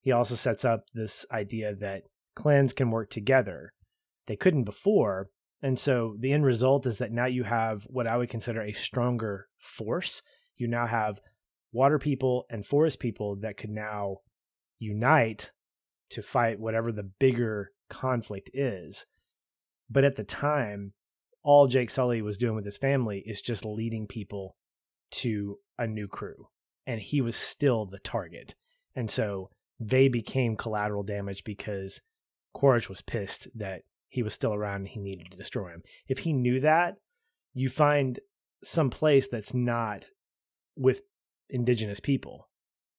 He 0.00 0.12
also 0.12 0.34
sets 0.34 0.64
up 0.64 0.84
this 0.94 1.24
idea 1.32 1.74
that 1.76 2.02
clans 2.34 2.72
can 2.72 2.90
work 2.90 3.10
together. 3.10 3.72
They 4.26 4.36
couldn't 4.36 4.64
before. 4.64 5.30
And 5.62 5.78
so 5.78 6.16
the 6.18 6.32
end 6.32 6.44
result 6.44 6.86
is 6.86 6.98
that 6.98 7.12
now 7.12 7.26
you 7.26 7.44
have 7.44 7.84
what 7.84 8.06
I 8.06 8.16
would 8.16 8.28
consider 8.28 8.60
a 8.60 8.72
stronger 8.72 9.48
force. 9.58 10.22
You 10.56 10.68
now 10.68 10.86
have 10.86 11.20
water 11.72 11.98
people 11.98 12.44
and 12.50 12.64
forest 12.64 13.00
people 13.00 13.36
that 13.36 13.56
could 13.56 13.70
now 13.70 14.18
unite 14.78 15.50
to 16.10 16.22
fight 16.22 16.60
whatever 16.60 16.92
the 16.92 17.10
bigger 17.18 17.72
conflict 17.88 18.50
is. 18.52 19.06
But 19.90 20.04
at 20.04 20.16
the 20.16 20.24
time, 20.24 20.92
all 21.42 21.66
Jake 21.66 21.90
Sully 21.90 22.22
was 22.22 22.38
doing 22.38 22.56
with 22.56 22.64
his 22.64 22.76
family 22.76 23.22
is 23.24 23.40
just 23.40 23.64
leading 23.64 24.06
people 24.06 24.56
to 25.12 25.58
a 25.78 25.86
new 25.86 26.08
crew. 26.08 26.48
And 26.86 27.00
he 27.00 27.20
was 27.20 27.36
still 27.36 27.86
the 27.86 27.98
target. 27.98 28.54
And 28.94 29.10
so 29.10 29.50
they 29.78 30.08
became 30.08 30.56
collateral 30.56 31.02
damage 31.02 31.44
because 31.44 32.00
Quaritch 32.54 32.88
was 32.88 33.02
pissed 33.02 33.48
that 33.54 33.82
he 34.08 34.22
was 34.22 34.34
still 34.34 34.54
around 34.54 34.76
and 34.76 34.88
he 34.88 35.00
needed 35.00 35.30
to 35.30 35.36
destroy 35.36 35.68
him. 35.68 35.82
If 36.08 36.20
he 36.20 36.32
knew 36.32 36.60
that, 36.60 36.96
you 37.54 37.68
find 37.68 38.18
some 38.64 38.90
place 38.90 39.28
that's 39.28 39.54
not 39.54 40.06
with 40.76 41.02
indigenous 41.50 42.00
people. 42.00 42.48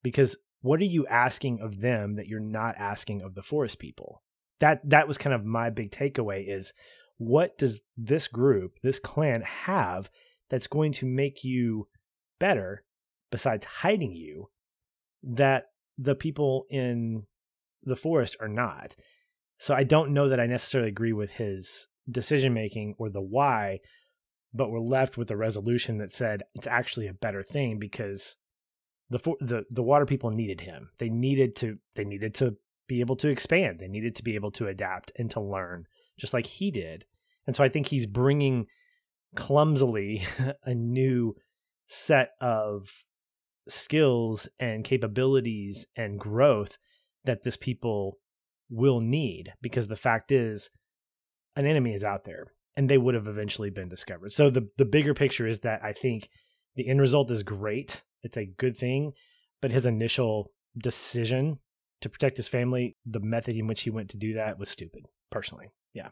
Because 0.03 0.38
what 0.61 0.80
are 0.80 0.85
you 0.85 1.07
asking 1.07 1.59
of 1.59 1.81
them 1.81 2.15
that 2.15 2.27
you're 2.27 2.39
not 2.39 2.76
asking 2.77 3.22
of 3.22 3.35
the 3.35 3.43
forest 3.43 3.80
people? 3.80 4.22
That 4.59 4.88
that 4.89 5.07
was 5.07 5.17
kind 5.17 5.34
of 5.34 5.45
my 5.45 5.69
big 5.69 5.91
takeaway 5.91 6.47
is 6.47 6.73
what 7.17 7.57
does 7.57 7.81
this 7.95 8.27
group, 8.27 8.79
this 8.84 8.99
clan 8.99 9.41
have 9.41 10.09
that's 10.49 10.67
going 10.67 10.93
to 10.93 11.05
make 11.05 11.43
you 11.43 11.88
better 12.39 12.84
besides 13.31 13.65
hiding 13.65 14.13
you 14.13 14.49
that 15.23 15.65
the 15.97 16.15
people 16.15 16.65
in 16.69 17.23
the 17.84 17.95
forest 17.95 18.38
are 18.39 18.47
not. 18.47 18.95
So 19.57 19.73
I 19.73 19.84
don't 19.84 20.13
know 20.13 20.29
that 20.29 20.39
I 20.39 20.45
necessarily 20.45 20.89
agree 20.89 21.13
with 21.13 21.31
his 21.31 21.88
decision 22.09 22.53
making 22.53 22.95
or 22.99 23.09
the 23.09 23.21
why, 23.21 23.79
but 24.53 24.69
we're 24.69 24.79
left 24.79 25.17
with 25.17 25.31
a 25.31 25.38
resolution 25.38 25.97
that 25.97 26.13
said 26.13 26.43
it's 26.55 26.67
actually 26.67 27.07
a 27.07 27.13
better 27.13 27.43
thing 27.43 27.79
because 27.79 28.38
the 29.09 29.19
the 29.39 29.63
the 29.69 29.84
water 29.84 30.05
people 30.05 30.29
needed 30.29 30.61
him. 30.61 30.89
They 30.99 31.09
needed 31.09 31.55
to 31.57 31.75
they 31.95 32.05
needed 32.05 32.35
to 32.35 32.57
be 32.88 33.01
able 33.01 33.15
to 33.18 33.27
expand. 33.27 33.80
They 33.80 33.88
needed 33.88 34.15
to 34.15 34.23
be 34.23 34.35
able 34.35 34.51
to 34.51 34.68
adapt 34.68 35.11
and 35.18 35.30
to 35.31 35.41
learn, 35.41 35.85
just 36.18 36.34
like 36.34 36.45
he 36.45 36.72
did. 36.72 37.05
And 37.45 37.55
so 37.55 37.64
I 37.64 37.69
think 37.69 37.88
he's 37.88 38.05
bringing 38.05 38.68
clumsily 39.35 40.26
a 40.64 40.73
new 40.73 41.35
set 41.85 42.31
of 42.41 42.89
skills 43.69 44.47
and 44.59 44.84
capabilities 44.84 45.85
and 45.95 46.19
growth 46.19 46.77
that 47.26 47.43
this 47.43 47.57
people 47.57 48.19
will 48.69 48.99
need 49.01 49.53
because 49.61 49.88
the 49.88 49.95
fact 49.95 50.31
is 50.31 50.69
an 51.55 51.65
enemy 51.65 51.93
is 51.93 52.03
out 52.03 52.26
there 52.26 52.47
and 52.76 52.89
they 52.89 52.97
would 52.97 53.15
have 53.15 53.27
eventually 53.27 53.69
been 53.69 53.89
discovered. 53.89 54.31
So 54.31 54.49
the 54.49 54.68
the 54.77 54.85
bigger 54.85 55.14
picture 55.14 55.47
is 55.47 55.61
that 55.61 55.84
I 55.84 55.93
think 55.93 56.30
the 56.76 56.88
end 56.88 57.01
result 57.01 57.31
is 57.31 57.43
great. 57.43 58.03
It's 58.23 58.38
a 58.38 58.45
good 58.45 58.77
thing, 58.77 59.14
but 59.61 59.72
his 59.72 59.85
initial 59.85 60.51
decision 60.77 61.57
to 62.01 62.09
protect 62.09 62.37
his 62.37 62.47
family, 62.47 62.95
the 63.05 63.19
method 63.19 63.55
in 63.55 63.67
which 63.67 63.81
he 63.81 63.89
went 63.89 64.09
to 64.09 64.17
do 64.17 64.33
that 64.33 64.59
was 64.59 64.69
stupid, 64.69 65.07
personally. 65.31 65.71
Yeah. 65.93 66.09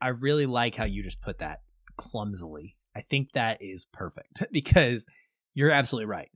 I 0.00 0.08
really 0.08 0.46
like 0.46 0.76
how 0.76 0.84
you 0.84 1.02
just 1.02 1.20
put 1.20 1.38
that 1.38 1.60
clumsily. 1.96 2.76
I 2.96 3.00
think 3.00 3.32
that 3.32 3.58
is 3.60 3.84
perfect 3.84 4.42
because 4.52 5.06
you're 5.54 5.70
absolutely 5.70 6.06
right. 6.06 6.30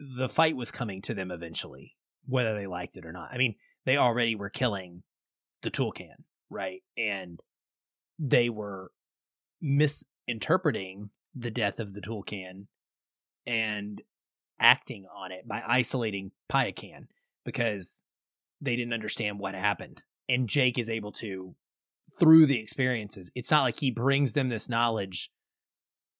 The 0.00 0.28
fight 0.28 0.56
was 0.56 0.70
coming 0.70 1.02
to 1.02 1.14
them 1.14 1.30
eventually, 1.30 1.96
whether 2.24 2.54
they 2.54 2.66
liked 2.66 2.96
it 2.96 3.06
or 3.06 3.12
not. 3.12 3.30
I 3.32 3.38
mean, 3.38 3.56
they 3.84 3.96
already 3.96 4.34
were 4.34 4.50
killing 4.50 5.02
the 5.62 5.70
Tulkun, 5.70 6.24
right? 6.50 6.82
And 6.96 7.40
they 8.18 8.48
were 8.48 8.90
misinterpreting 9.60 11.10
the 11.34 11.50
death 11.50 11.78
of 11.78 11.94
the 11.94 12.00
Tulkun 12.00 12.66
and 13.46 14.02
acting 14.60 15.06
on 15.14 15.32
it 15.32 15.46
by 15.46 15.62
isolating 15.66 16.32
Payakan 16.50 17.06
because 17.44 18.04
they 18.60 18.76
didn't 18.76 18.94
understand 18.94 19.38
what 19.38 19.54
happened. 19.54 20.02
And 20.28 20.48
Jake 20.48 20.78
is 20.78 20.90
able 20.90 21.12
to, 21.12 21.54
through 22.18 22.46
the 22.46 22.60
experiences, 22.60 23.30
it's 23.34 23.50
not 23.50 23.62
like 23.62 23.80
he 23.80 23.90
brings 23.90 24.32
them 24.32 24.48
this 24.48 24.68
knowledge 24.68 25.30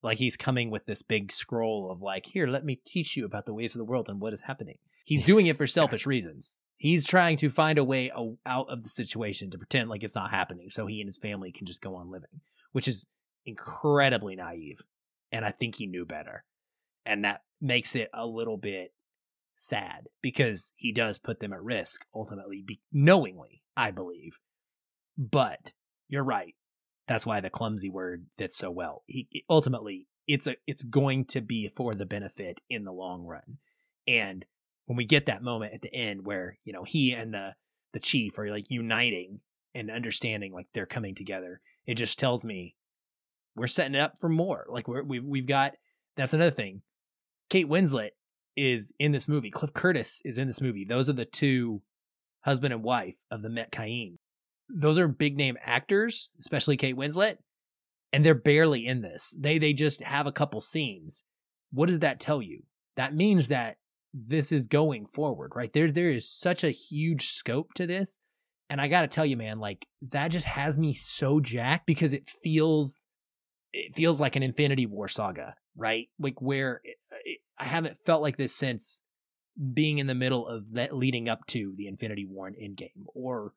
like 0.02 0.18
he's 0.18 0.36
coming 0.36 0.70
with 0.70 0.86
this 0.86 1.02
big 1.02 1.32
scroll 1.32 1.90
of 1.90 2.00
like, 2.00 2.26
here, 2.26 2.46
let 2.46 2.64
me 2.64 2.80
teach 2.84 3.16
you 3.16 3.24
about 3.24 3.46
the 3.46 3.54
ways 3.54 3.74
of 3.74 3.78
the 3.78 3.84
world 3.84 4.08
and 4.08 4.20
what 4.20 4.32
is 4.32 4.42
happening. 4.42 4.78
He's 5.04 5.24
doing 5.24 5.46
it 5.46 5.56
for 5.56 5.66
selfish 5.66 6.06
reasons. 6.06 6.58
He's 6.76 7.04
trying 7.04 7.36
to 7.38 7.50
find 7.50 7.78
a 7.78 7.84
way 7.84 8.10
out 8.46 8.66
of 8.68 8.84
the 8.84 8.88
situation 8.88 9.50
to 9.50 9.58
pretend 9.58 9.90
like 9.90 10.04
it's 10.04 10.14
not 10.14 10.30
happening 10.30 10.70
so 10.70 10.86
he 10.86 11.00
and 11.00 11.08
his 11.08 11.18
family 11.18 11.50
can 11.50 11.66
just 11.66 11.82
go 11.82 11.96
on 11.96 12.10
living, 12.10 12.40
which 12.70 12.86
is 12.86 13.08
incredibly 13.44 14.36
naive. 14.36 14.80
And 15.32 15.44
I 15.44 15.50
think 15.50 15.74
he 15.74 15.86
knew 15.88 16.06
better. 16.06 16.44
And 17.04 17.24
that 17.24 17.42
makes 17.60 17.96
it 17.96 18.10
a 18.14 18.26
little 18.26 18.56
bit 18.56 18.92
sad 19.58 20.08
because 20.22 20.72
he 20.76 20.92
does 20.92 21.18
put 21.18 21.40
them 21.40 21.52
at 21.52 21.62
risk 21.62 22.04
ultimately, 22.14 22.62
be- 22.62 22.80
knowingly, 22.92 23.62
I 23.76 23.90
believe. 23.90 24.38
But 25.16 25.72
you're 26.08 26.24
right. 26.24 26.54
That's 27.06 27.26
why 27.26 27.40
the 27.40 27.50
clumsy 27.50 27.88
word 27.88 28.26
fits 28.36 28.56
so 28.56 28.70
well. 28.70 29.02
He 29.06 29.28
ultimately 29.48 30.06
it's 30.26 30.46
a 30.46 30.56
it's 30.66 30.84
going 30.84 31.24
to 31.26 31.40
be 31.40 31.68
for 31.68 31.94
the 31.94 32.06
benefit 32.06 32.60
in 32.68 32.84
the 32.84 32.92
long 32.92 33.24
run. 33.24 33.58
And 34.06 34.44
when 34.86 34.96
we 34.96 35.04
get 35.04 35.26
that 35.26 35.42
moment 35.42 35.74
at 35.74 35.82
the 35.82 35.94
end 35.94 36.24
where, 36.24 36.58
you 36.64 36.72
know, 36.72 36.84
he 36.84 37.12
and 37.12 37.34
the 37.34 37.54
the 37.92 38.00
chief 38.00 38.38
are 38.38 38.50
like 38.50 38.70
uniting 38.70 39.40
and 39.74 39.90
understanding 39.90 40.52
like 40.52 40.68
they're 40.72 40.86
coming 40.86 41.14
together, 41.14 41.60
it 41.86 41.94
just 41.94 42.18
tells 42.18 42.44
me 42.44 42.76
we're 43.56 43.66
setting 43.66 43.94
it 43.94 44.00
up 44.00 44.18
for 44.18 44.28
more. 44.28 44.66
Like 44.68 44.86
we're 44.86 45.02
we've 45.02 45.24
we've 45.24 45.46
got 45.46 45.74
that's 46.16 46.34
another 46.34 46.50
thing. 46.50 46.82
Kate 47.48 47.68
Winslet 47.68 48.10
is 48.58 48.92
in 48.98 49.12
this 49.12 49.28
movie. 49.28 49.50
Cliff 49.50 49.72
Curtis 49.72 50.20
is 50.24 50.38
in 50.38 50.46
this 50.46 50.60
movie. 50.60 50.84
Those 50.84 51.08
are 51.08 51.14
the 51.14 51.24
two 51.24 51.82
husband 52.42 52.72
and 52.72 52.82
wife 52.82 53.24
of 53.30 53.42
the 53.42 53.48
Metkayina 53.48 54.16
those 54.68 54.98
are 54.98 55.08
big 55.08 55.36
name 55.36 55.56
actors, 55.62 56.30
especially 56.40 56.76
Kate 56.76 56.96
Winslet, 56.96 57.38
and 58.12 58.24
they're 58.24 58.34
barely 58.34 58.86
in 58.86 59.02
this. 59.02 59.34
They 59.38 59.58
they 59.58 59.72
just 59.72 60.02
have 60.02 60.26
a 60.26 60.32
couple 60.32 60.60
scenes. 60.60 61.24
What 61.70 61.86
does 61.86 62.00
that 62.00 62.20
tell 62.20 62.42
you? 62.42 62.62
That 62.96 63.14
means 63.14 63.48
that 63.48 63.76
this 64.12 64.52
is 64.52 64.66
going 64.66 65.06
forward, 65.06 65.52
right? 65.54 65.72
There 65.72 65.90
there 65.90 66.10
is 66.10 66.30
such 66.30 66.64
a 66.64 66.70
huge 66.70 67.28
scope 67.30 67.74
to 67.74 67.86
this. 67.86 68.18
And 68.70 68.82
I 68.82 68.88
got 68.88 69.00
to 69.02 69.08
tell 69.08 69.24
you 69.24 69.36
man, 69.36 69.58
like 69.58 69.86
that 70.02 70.28
just 70.28 70.46
has 70.46 70.78
me 70.78 70.92
so 70.92 71.40
jacked 71.40 71.86
because 71.86 72.12
it 72.12 72.28
feels 72.28 73.06
it 73.72 73.94
feels 73.94 74.20
like 74.20 74.36
an 74.36 74.42
Infinity 74.42 74.86
War 74.86 75.08
saga, 75.08 75.54
right? 75.76 76.08
Like 76.18 76.40
where 76.42 76.82
I 77.58 77.64
haven't 77.64 77.96
felt 77.96 78.22
like 78.22 78.36
this 78.36 78.54
since 78.54 79.02
being 79.72 79.98
in 79.98 80.06
the 80.06 80.14
middle 80.14 80.46
of 80.46 80.74
that 80.74 80.96
leading 80.96 81.28
up 81.28 81.46
to 81.48 81.74
the 81.76 81.88
Infinity 81.88 82.26
War 82.26 82.46
and 82.46 82.56
Endgame 82.56 83.04
or 83.14 83.52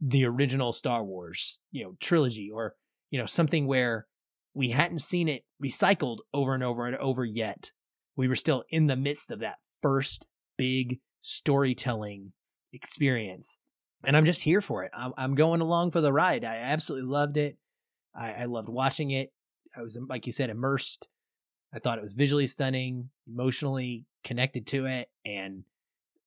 the 0.00 0.26
original 0.26 0.72
Star 0.72 1.02
Wars, 1.04 1.58
you 1.70 1.84
know, 1.84 1.96
trilogy 2.00 2.50
or, 2.52 2.74
you 3.10 3.18
know, 3.18 3.26
something 3.26 3.66
where 3.66 4.06
we 4.52 4.70
hadn't 4.70 5.00
seen 5.00 5.28
it 5.28 5.44
recycled 5.62 6.18
over 6.34 6.54
and 6.54 6.62
over 6.62 6.86
and 6.86 6.96
over 6.96 7.24
yet. 7.24 7.72
We 8.14 8.28
were 8.28 8.36
still 8.36 8.64
in 8.68 8.86
the 8.86 8.96
midst 8.96 9.30
of 9.30 9.40
that 9.40 9.56
first 9.80 10.26
big 10.58 11.00
storytelling 11.22 12.32
experience. 12.72 13.58
And 14.04 14.16
I'm 14.16 14.24
just 14.26 14.42
here 14.42 14.60
for 14.60 14.84
it. 14.84 14.92
I'm, 14.94 15.12
I'm 15.16 15.34
going 15.34 15.60
along 15.60 15.90
for 15.90 16.00
the 16.00 16.12
ride. 16.12 16.44
I 16.44 16.56
absolutely 16.56 17.08
loved 17.08 17.36
it. 17.36 17.56
I, 18.14 18.32
I 18.32 18.44
loved 18.44 18.68
watching 18.68 19.10
it. 19.10 19.32
I 19.76 19.82
was, 19.82 19.98
like 20.08 20.26
you 20.26 20.32
said, 20.32 20.50
immersed. 20.50 21.08
I 21.76 21.78
thought 21.78 21.98
it 21.98 22.02
was 22.02 22.14
visually 22.14 22.46
stunning, 22.46 23.10
emotionally 23.28 24.06
connected 24.24 24.66
to 24.68 24.86
it, 24.86 25.10
and 25.26 25.64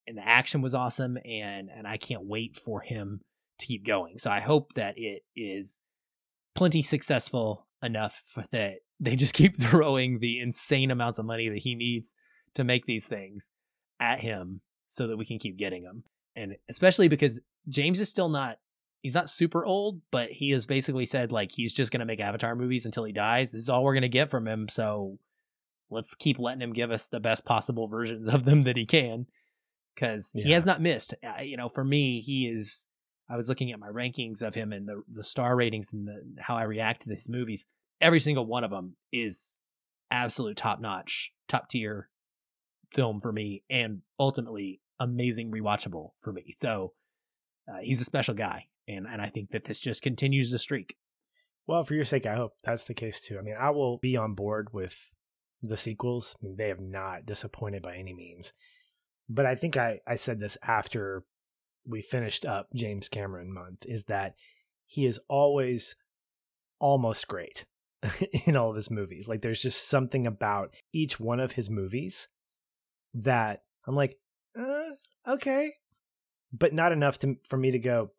and 0.06 0.16
the 0.16 0.26
action 0.26 0.62
was 0.62 0.76
awesome. 0.76 1.18
And 1.24 1.68
and 1.74 1.88
I 1.88 1.96
can't 1.96 2.24
wait 2.24 2.54
for 2.56 2.80
him 2.80 3.20
to 3.58 3.66
keep 3.66 3.84
going. 3.84 4.18
So 4.20 4.30
I 4.30 4.38
hope 4.38 4.74
that 4.74 4.94
it 4.96 5.22
is 5.34 5.82
plenty 6.54 6.82
successful 6.82 7.66
enough 7.82 8.38
that 8.52 8.76
they 9.00 9.16
just 9.16 9.34
keep 9.40 9.56
throwing 9.56 10.20
the 10.20 10.38
insane 10.38 10.92
amounts 10.92 11.18
of 11.18 11.26
money 11.26 11.48
that 11.48 11.58
he 11.58 11.74
needs 11.74 12.14
to 12.54 12.62
make 12.62 12.86
these 12.86 13.08
things 13.08 13.50
at 13.98 14.20
him 14.20 14.60
so 14.86 15.08
that 15.08 15.16
we 15.16 15.24
can 15.24 15.40
keep 15.40 15.58
getting 15.58 15.82
them. 15.82 16.04
And 16.36 16.56
especially 16.68 17.08
because 17.08 17.40
James 17.68 18.00
is 18.00 18.08
still 18.08 18.28
not 18.28 18.58
he's 19.02 19.14
not 19.16 19.28
super 19.28 19.64
old, 19.64 20.00
but 20.12 20.30
he 20.30 20.50
has 20.50 20.64
basically 20.64 21.06
said 21.06 21.32
like 21.32 21.50
he's 21.50 21.74
just 21.74 21.90
going 21.90 22.00
to 22.00 22.06
make 22.06 22.20
Avatar 22.20 22.54
movies 22.54 22.86
until 22.86 23.02
he 23.02 23.12
dies. 23.12 23.50
This 23.50 23.62
is 23.62 23.68
all 23.68 23.82
we're 23.82 23.94
going 23.94 24.02
to 24.02 24.08
get 24.08 24.28
from 24.30 24.46
him, 24.46 24.68
so 24.68 25.18
let's 25.90 26.14
keep 26.14 26.38
letting 26.38 26.62
him 26.62 26.72
give 26.72 26.90
us 26.90 27.08
the 27.08 27.20
best 27.20 27.44
possible 27.44 27.88
versions 27.88 28.28
of 28.28 28.44
them 28.44 28.62
that 28.62 28.76
he 28.76 28.86
can 28.86 29.26
cuz 29.96 30.32
yeah. 30.34 30.44
he 30.44 30.50
has 30.52 30.64
not 30.64 30.80
missed. 30.80 31.14
You 31.42 31.56
know, 31.56 31.68
for 31.68 31.84
me, 31.84 32.20
he 32.20 32.46
is 32.46 32.88
I 33.28 33.36
was 33.36 33.48
looking 33.48 33.70
at 33.70 33.78
my 33.78 33.88
rankings 33.88 34.42
of 34.42 34.54
him 34.54 34.72
and 34.72 34.88
the 34.88 35.02
the 35.08 35.22
star 35.22 35.54
ratings 35.56 35.92
and 35.92 36.08
the 36.08 36.42
how 36.42 36.56
I 36.56 36.64
react 36.64 37.02
to 37.02 37.08
these 37.08 37.28
movies. 37.28 37.66
Every 38.00 38.20
single 38.20 38.46
one 38.46 38.64
of 38.64 38.70
them 38.70 38.96
is 39.12 39.58
absolute 40.10 40.56
top 40.56 40.80
notch, 40.80 41.32
top 41.48 41.68
tier 41.68 42.08
film 42.92 43.20
for 43.20 43.32
me, 43.32 43.62
and 43.70 44.02
ultimately 44.18 44.80
amazing 44.98 45.52
rewatchable 45.52 46.10
for 46.20 46.32
me. 46.32 46.52
So 46.56 46.92
uh, 47.70 47.78
he's 47.78 48.00
a 48.00 48.04
special 48.04 48.34
guy, 48.34 48.66
and 48.88 49.06
and 49.06 49.22
I 49.22 49.26
think 49.26 49.50
that 49.50 49.64
this 49.64 49.78
just 49.80 50.02
continues 50.02 50.50
the 50.50 50.58
streak. 50.58 50.96
Well, 51.66 51.84
for 51.84 51.94
your 51.94 52.04
sake, 52.04 52.26
I 52.26 52.34
hope 52.34 52.54
that's 52.64 52.84
the 52.84 52.94
case 52.94 53.20
too. 53.20 53.38
I 53.38 53.42
mean, 53.42 53.54
I 53.58 53.70
will 53.70 53.98
be 53.98 54.16
on 54.16 54.34
board 54.34 54.72
with 54.72 55.14
the 55.62 55.76
sequels, 55.76 56.36
they 56.42 56.68
have 56.68 56.80
not 56.80 57.26
disappointed 57.26 57.82
by 57.82 57.96
any 57.96 58.14
means. 58.14 58.52
But 59.28 59.46
I 59.46 59.54
think 59.54 59.76
I, 59.76 60.00
I 60.06 60.16
said 60.16 60.38
this 60.38 60.58
after 60.62 61.24
we 61.86 62.02
finished 62.02 62.44
up 62.44 62.68
James 62.74 63.08
Cameron 63.08 63.52
month 63.52 63.84
is 63.86 64.04
that 64.04 64.34
he 64.86 65.06
is 65.06 65.20
always 65.28 65.94
almost 66.78 67.28
great 67.28 67.64
in 68.46 68.56
all 68.56 68.70
of 68.70 68.76
his 68.76 68.90
movies. 68.90 69.28
Like 69.28 69.42
there's 69.42 69.62
just 69.62 69.88
something 69.88 70.26
about 70.26 70.74
each 70.92 71.20
one 71.20 71.40
of 71.40 71.52
his 71.52 71.70
movies 71.70 72.28
that 73.14 73.62
I'm 73.86 73.94
like, 73.94 74.18
uh, 74.58 74.90
okay, 75.26 75.70
but 76.52 76.72
not 76.72 76.92
enough 76.92 77.18
to 77.20 77.36
for 77.48 77.56
me 77.56 77.70
to 77.70 77.78
go 77.78 78.10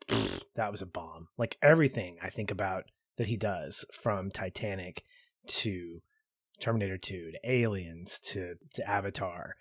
that 0.55 0.71
was 0.71 0.81
a 0.81 0.85
bomb. 0.85 1.27
Like 1.37 1.57
everything 1.61 2.17
I 2.21 2.29
think 2.29 2.51
about 2.51 2.85
that 3.17 3.27
he 3.27 3.37
does 3.37 3.85
from 3.91 4.31
Titanic 4.31 5.03
to 5.47 6.01
Terminator 6.61 6.97
2 6.97 7.31
to 7.31 7.51
Aliens 7.51 8.19
to 8.19 8.55
to 8.73 8.89
Avatar. 8.89 9.55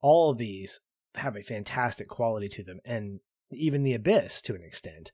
All 0.00 0.30
of 0.30 0.38
these 0.38 0.80
have 1.14 1.36
a 1.36 1.42
fantastic 1.42 2.08
quality 2.08 2.48
to 2.48 2.64
them 2.64 2.80
and 2.84 3.20
even 3.50 3.84
The 3.84 3.94
Abyss 3.94 4.42
to 4.42 4.54
an 4.54 4.62
extent 4.62 5.12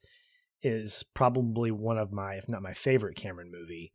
is 0.63 1.05
probably 1.15 1.71
one 1.71 1.99
of 1.99 2.13
my 2.13 2.35
if 2.35 2.49
not 2.49 2.63
my 2.63 2.73
favorite 2.73 3.17
Cameron 3.17 3.51
movie. 3.53 3.93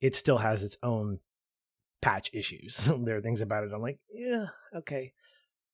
It 0.00 0.14
still 0.14 0.38
has 0.38 0.62
its 0.62 0.76
own 0.82 1.18
patch 2.00 2.30
issues. 2.32 2.76
there 3.04 3.16
are 3.16 3.20
things 3.20 3.40
about 3.40 3.64
it 3.64 3.72
I'm 3.74 3.82
like, 3.82 3.98
yeah, 4.12 4.46
okay. 4.74 5.12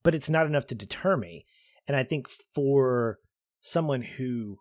But 0.02 0.14
it's 0.14 0.30
not 0.30 0.46
enough 0.46 0.66
to 0.66 0.74
deter 0.74 1.16
me. 1.16 1.46
And 1.88 1.96
I 1.96 2.04
think 2.04 2.28
for 2.54 3.18
someone 3.60 4.02
who 4.02 4.58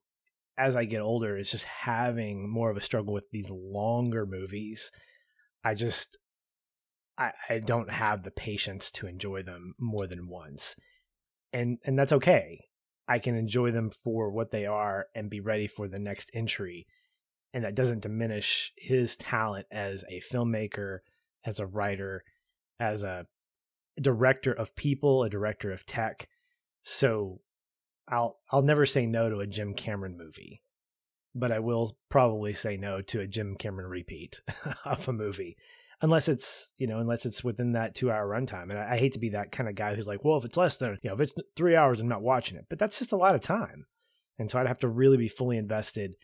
as 0.57 0.75
I 0.75 0.85
get 0.85 1.01
older 1.01 1.37
is 1.37 1.51
just 1.51 1.65
having 1.65 2.49
more 2.49 2.71
of 2.71 2.77
a 2.77 2.81
struggle 2.81 3.13
with 3.13 3.29
these 3.31 3.49
longer 3.49 4.25
movies, 4.25 4.91
I 5.65 5.73
just 5.73 6.17
I, 7.17 7.31
I 7.49 7.59
don't 7.59 7.89
have 7.89 8.23
the 8.23 8.31
patience 8.31 8.91
to 8.91 9.07
enjoy 9.07 9.41
them 9.43 9.73
more 9.79 10.07
than 10.07 10.29
once. 10.29 10.75
And 11.51 11.79
and 11.83 11.97
that's 11.97 12.13
okay. 12.13 12.59
I 13.07 13.19
can 13.19 13.35
enjoy 13.35 13.71
them 13.71 13.91
for 14.03 14.31
what 14.31 14.51
they 14.51 14.65
are 14.65 15.07
and 15.13 15.29
be 15.29 15.39
ready 15.39 15.67
for 15.67 15.87
the 15.87 15.99
next 15.99 16.29
entry. 16.33 16.87
And 17.53 17.63
that 17.63 17.75
doesn't 17.75 18.01
diminish 18.01 18.71
his 18.77 19.17
talent 19.17 19.67
as 19.71 20.03
a 20.09 20.21
filmmaker, 20.31 20.99
as 21.45 21.59
a 21.59 21.65
writer, 21.65 22.23
as 22.79 23.03
a 23.03 23.25
director 23.99 24.51
of 24.51 24.75
people, 24.75 25.23
a 25.23 25.29
director 25.29 25.71
of 25.71 25.85
tech. 25.85 26.27
So 26.83 27.39
I'll 28.07 28.37
I'll 28.51 28.61
never 28.61 28.85
say 28.85 29.05
no 29.05 29.29
to 29.29 29.39
a 29.39 29.47
Jim 29.47 29.73
Cameron 29.73 30.17
movie, 30.17 30.61
but 31.35 31.51
I 31.51 31.59
will 31.59 31.97
probably 32.09 32.53
say 32.53 32.77
no 32.77 33.01
to 33.01 33.19
a 33.19 33.27
Jim 33.27 33.55
Cameron 33.55 33.89
repeat 33.89 34.41
of 34.85 35.07
a 35.07 35.13
movie, 35.13 35.57
unless 36.01 36.27
it's 36.27 36.73
you 36.77 36.87
know 36.87 36.99
unless 36.99 37.25
it's 37.25 37.43
within 37.43 37.73
that 37.73 37.93
two 37.93 38.09
hour 38.09 38.27
runtime. 38.27 38.69
And 38.69 38.79
I, 38.79 38.93
I 38.93 38.97
hate 38.97 39.13
to 39.13 39.19
be 39.19 39.29
that 39.29 39.51
kind 39.51 39.69
of 39.69 39.75
guy 39.75 39.93
who's 39.93 40.07
like, 40.07 40.23
well, 40.23 40.37
if 40.37 40.45
it's 40.45 40.57
less 40.57 40.77
than 40.77 40.97
you 41.03 41.09
know 41.09 41.15
if 41.15 41.21
it's 41.21 41.33
three 41.55 41.75
hours, 41.75 41.99
I'm 41.99 42.07
not 42.07 42.23
watching 42.23 42.57
it. 42.57 42.65
But 42.69 42.79
that's 42.79 42.97
just 42.97 43.11
a 43.11 43.17
lot 43.17 43.35
of 43.35 43.41
time, 43.41 43.85
and 44.39 44.49
so 44.49 44.57
I'd 44.57 44.67
have 44.67 44.79
to 44.79 44.87
really 44.87 45.17
be 45.17 45.27
fully 45.27 45.57
invested 45.57 46.15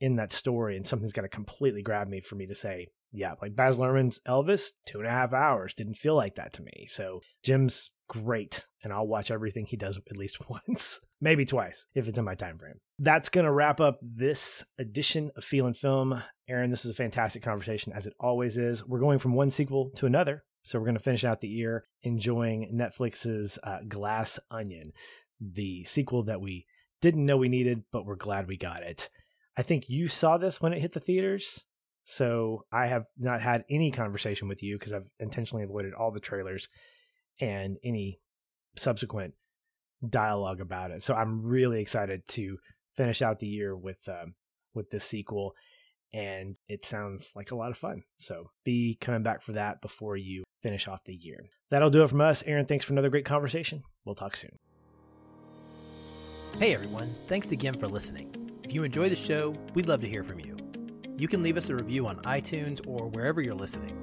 in 0.00 0.16
that 0.16 0.32
story, 0.32 0.76
and 0.76 0.86
something's 0.86 1.12
got 1.12 1.22
to 1.22 1.28
completely 1.28 1.82
grab 1.82 2.08
me 2.08 2.20
for 2.20 2.34
me 2.34 2.46
to 2.46 2.54
say, 2.54 2.88
yeah, 3.12 3.34
like 3.40 3.56
Baz 3.56 3.76
Luhrmann's 3.76 4.20
Elvis, 4.26 4.68
two 4.86 4.98
and 4.98 5.06
a 5.06 5.10
half 5.10 5.32
hours 5.32 5.74
didn't 5.74 5.94
feel 5.94 6.14
like 6.14 6.34
that 6.34 6.52
to 6.54 6.62
me. 6.62 6.86
So 6.88 7.20
Jim's 7.42 7.90
great 8.08 8.66
and 8.82 8.92
I'll 8.92 9.06
watch 9.06 9.30
everything 9.30 9.66
he 9.66 9.76
does 9.76 9.98
at 10.10 10.16
least 10.16 10.38
once, 10.68 11.00
maybe 11.20 11.44
twice 11.44 11.86
if 11.94 12.08
it's 12.08 12.18
in 12.18 12.24
my 12.24 12.34
time 12.34 12.58
frame. 12.58 12.80
That's 12.98 13.28
going 13.28 13.44
to 13.44 13.52
wrap 13.52 13.80
up 13.80 13.98
this 14.02 14.64
edition 14.78 15.30
of 15.36 15.44
Feelin' 15.44 15.74
Film. 15.74 16.22
Aaron, 16.48 16.70
this 16.70 16.84
is 16.84 16.90
a 16.90 16.94
fantastic 16.94 17.42
conversation 17.42 17.92
as 17.92 18.06
it 18.06 18.14
always 18.18 18.58
is. 18.58 18.84
We're 18.84 19.00
going 19.00 19.18
from 19.18 19.34
one 19.34 19.50
sequel 19.50 19.90
to 19.96 20.06
another. 20.06 20.44
So 20.64 20.78
we're 20.78 20.86
going 20.86 20.96
to 20.96 21.02
finish 21.02 21.24
out 21.24 21.40
the 21.40 21.48
year 21.48 21.84
enjoying 22.02 22.70
Netflix's 22.74 23.58
uh, 23.62 23.78
Glass 23.88 24.38
Onion, 24.50 24.92
the 25.40 25.84
sequel 25.84 26.24
that 26.24 26.40
we 26.40 26.66
didn't 27.00 27.24
know 27.24 27.36
we 27.36 27.48
needed, 27.48 27.84
but 27.92 28.04
we're 28.04 28.16
glad 28.16 28.48
we 28.48 28.56
got 28.56 28.82
it. 28.82 29.08
I 29.56 29.62
think 29.62 29.88
you 29.88 30.08
saw 30.08 30.36
this 30.36 30.60
when 30.60 30.72
it 30.72 30.80
hit 30.80 30.92
the 30.92 31.00
theaters. 31.00 31.64
So 32.04 32.64
I 32.72 32.86
have 32.86 33.06
not 33.18 33.40
had 33.40 33.64
any 33.68 33.90
conversation 33.90 34.48
with 34.48 34.62
you 34.62 34.78
because 34.78 34.92
I've 34.92 35.08
intentionally 35.20 35.64
avoided 35.64 35.94
all 35.94 36.10
the 36.10 36.20
trailers 36.20 36.68
and 37.40 37.78
any 37.84 38.20
subsequent 38.76 39.34
dialogue 40.06 40.60
about 40.60 40.90
it. 40.90 41.02
So 41.02 41.14
I'm 41.14 41.42
really 41.42 41.80
excited 41.80 42.26
to 42.28 42.58
finish 42.96 43.22
out 43.22 43.40
the 43.40 43.46
year 43.46 43.76
with 43.76 44.08
um, 44.08 44.34
with 44.74 44.90
this 44.90 45.04
sequel, 45.04 45.54
and 46.12 46.56
it 46.68 46.84
sounds 46.84 47.32
like 47.34 47.50
a 47.50 47.56
lot 47.56 47.70
of 47.70 47.78
fun. 47.78 48.02
So 48.18 48.50
be 48.64 48.96
coming 49.00 49.22
back 49.22 49.42
for 49.42 49.52
that 49.52 49.80
before 49.80 50.16
you 50.16 50.44
finish 50.62 50.88
off 50.88 51.04
the 51.04 51.14
year. 51.14 51.38
That'll 51.70 51.90
do 51.90 52.02
it 52.02 52.08
from 52.08 52.20
us. 52.20 52.42
Aaron, 52.46 52.66
thanks 52.66 52.84
for 52.84 52.92
another 52.92 53.10
great 53.10 53.24
conversation. 53.24 53.80
We'll 54.04 54.14
talk 54.14 54.36
soon. 54.36 54.56
Hey 56.58 56.74
everyone, 56.74 57.14
thanks 57.28 57.52
again 57.52 57.78
for 57.78 57.86
listening. 57.86 58.50
If 58.64 58.72
you 58.72 58.82
enjoy 58.82 59.08
the 59.08 59.16
show, 59.16 59.54
we'd 59.74 59.88
love 59.88 60.00
to 60.00 60.08
hear 60.08 60.24
from 60.24 60.40
you. 60.40 60.56
You 61.16 61.28
can 61.28 61.42
leave 61.42 61.56
us 61.56 61.68
a 61.68 61.74
review 61.74 62.06
on 62.06 62.16
iTunes 62.22 62.80
or 62.86 63.08
wherever 63.08 63.40
you're 63.40 63.54
listening. 63.54 63.96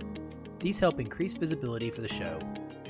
These 0.60 0.80
help 0.80 1.00
increase 1.00 1.36
visibility 1.36 1.90
for 1.92 2.02
the 2.02 2.08
show 2.08 2.40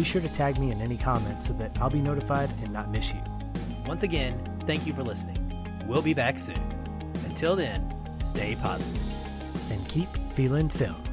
Be 0.00 0.04
sure 0.04 0.22
to 0.22 0.30
tag 0.30 0.58
me 0.58 0.70
in 0.70 0.80
any 0.80 0.96
comments 0.96 1.46
so 1.46 1.52
that 1.52 1.78
I'll 1.78 1.90
be 1.90 2.00
notified 2.00 2.48
and 2.62 2.72
not 2.72 2.90
miss 2.90 3.12
you. 3.12 3.20
Once 3.84 4.02
again, 4.02 4.40
thank 4.64 4.86
you 4.86 4.94
for 4.94 5.02
listening. 5.02 5.36
We'll 5.86 6.00
be 6.00 6.14
back 6.14 6.38
soon. 6.38 6.56
Until 7.26 7.54
then, 7.54 7.94
stay 8.18 8.56
positive 8.62 9.02
and 9.70 9.86
keep 9.88 10.08
feeling 10.34 10.70
film. 10.70 11.09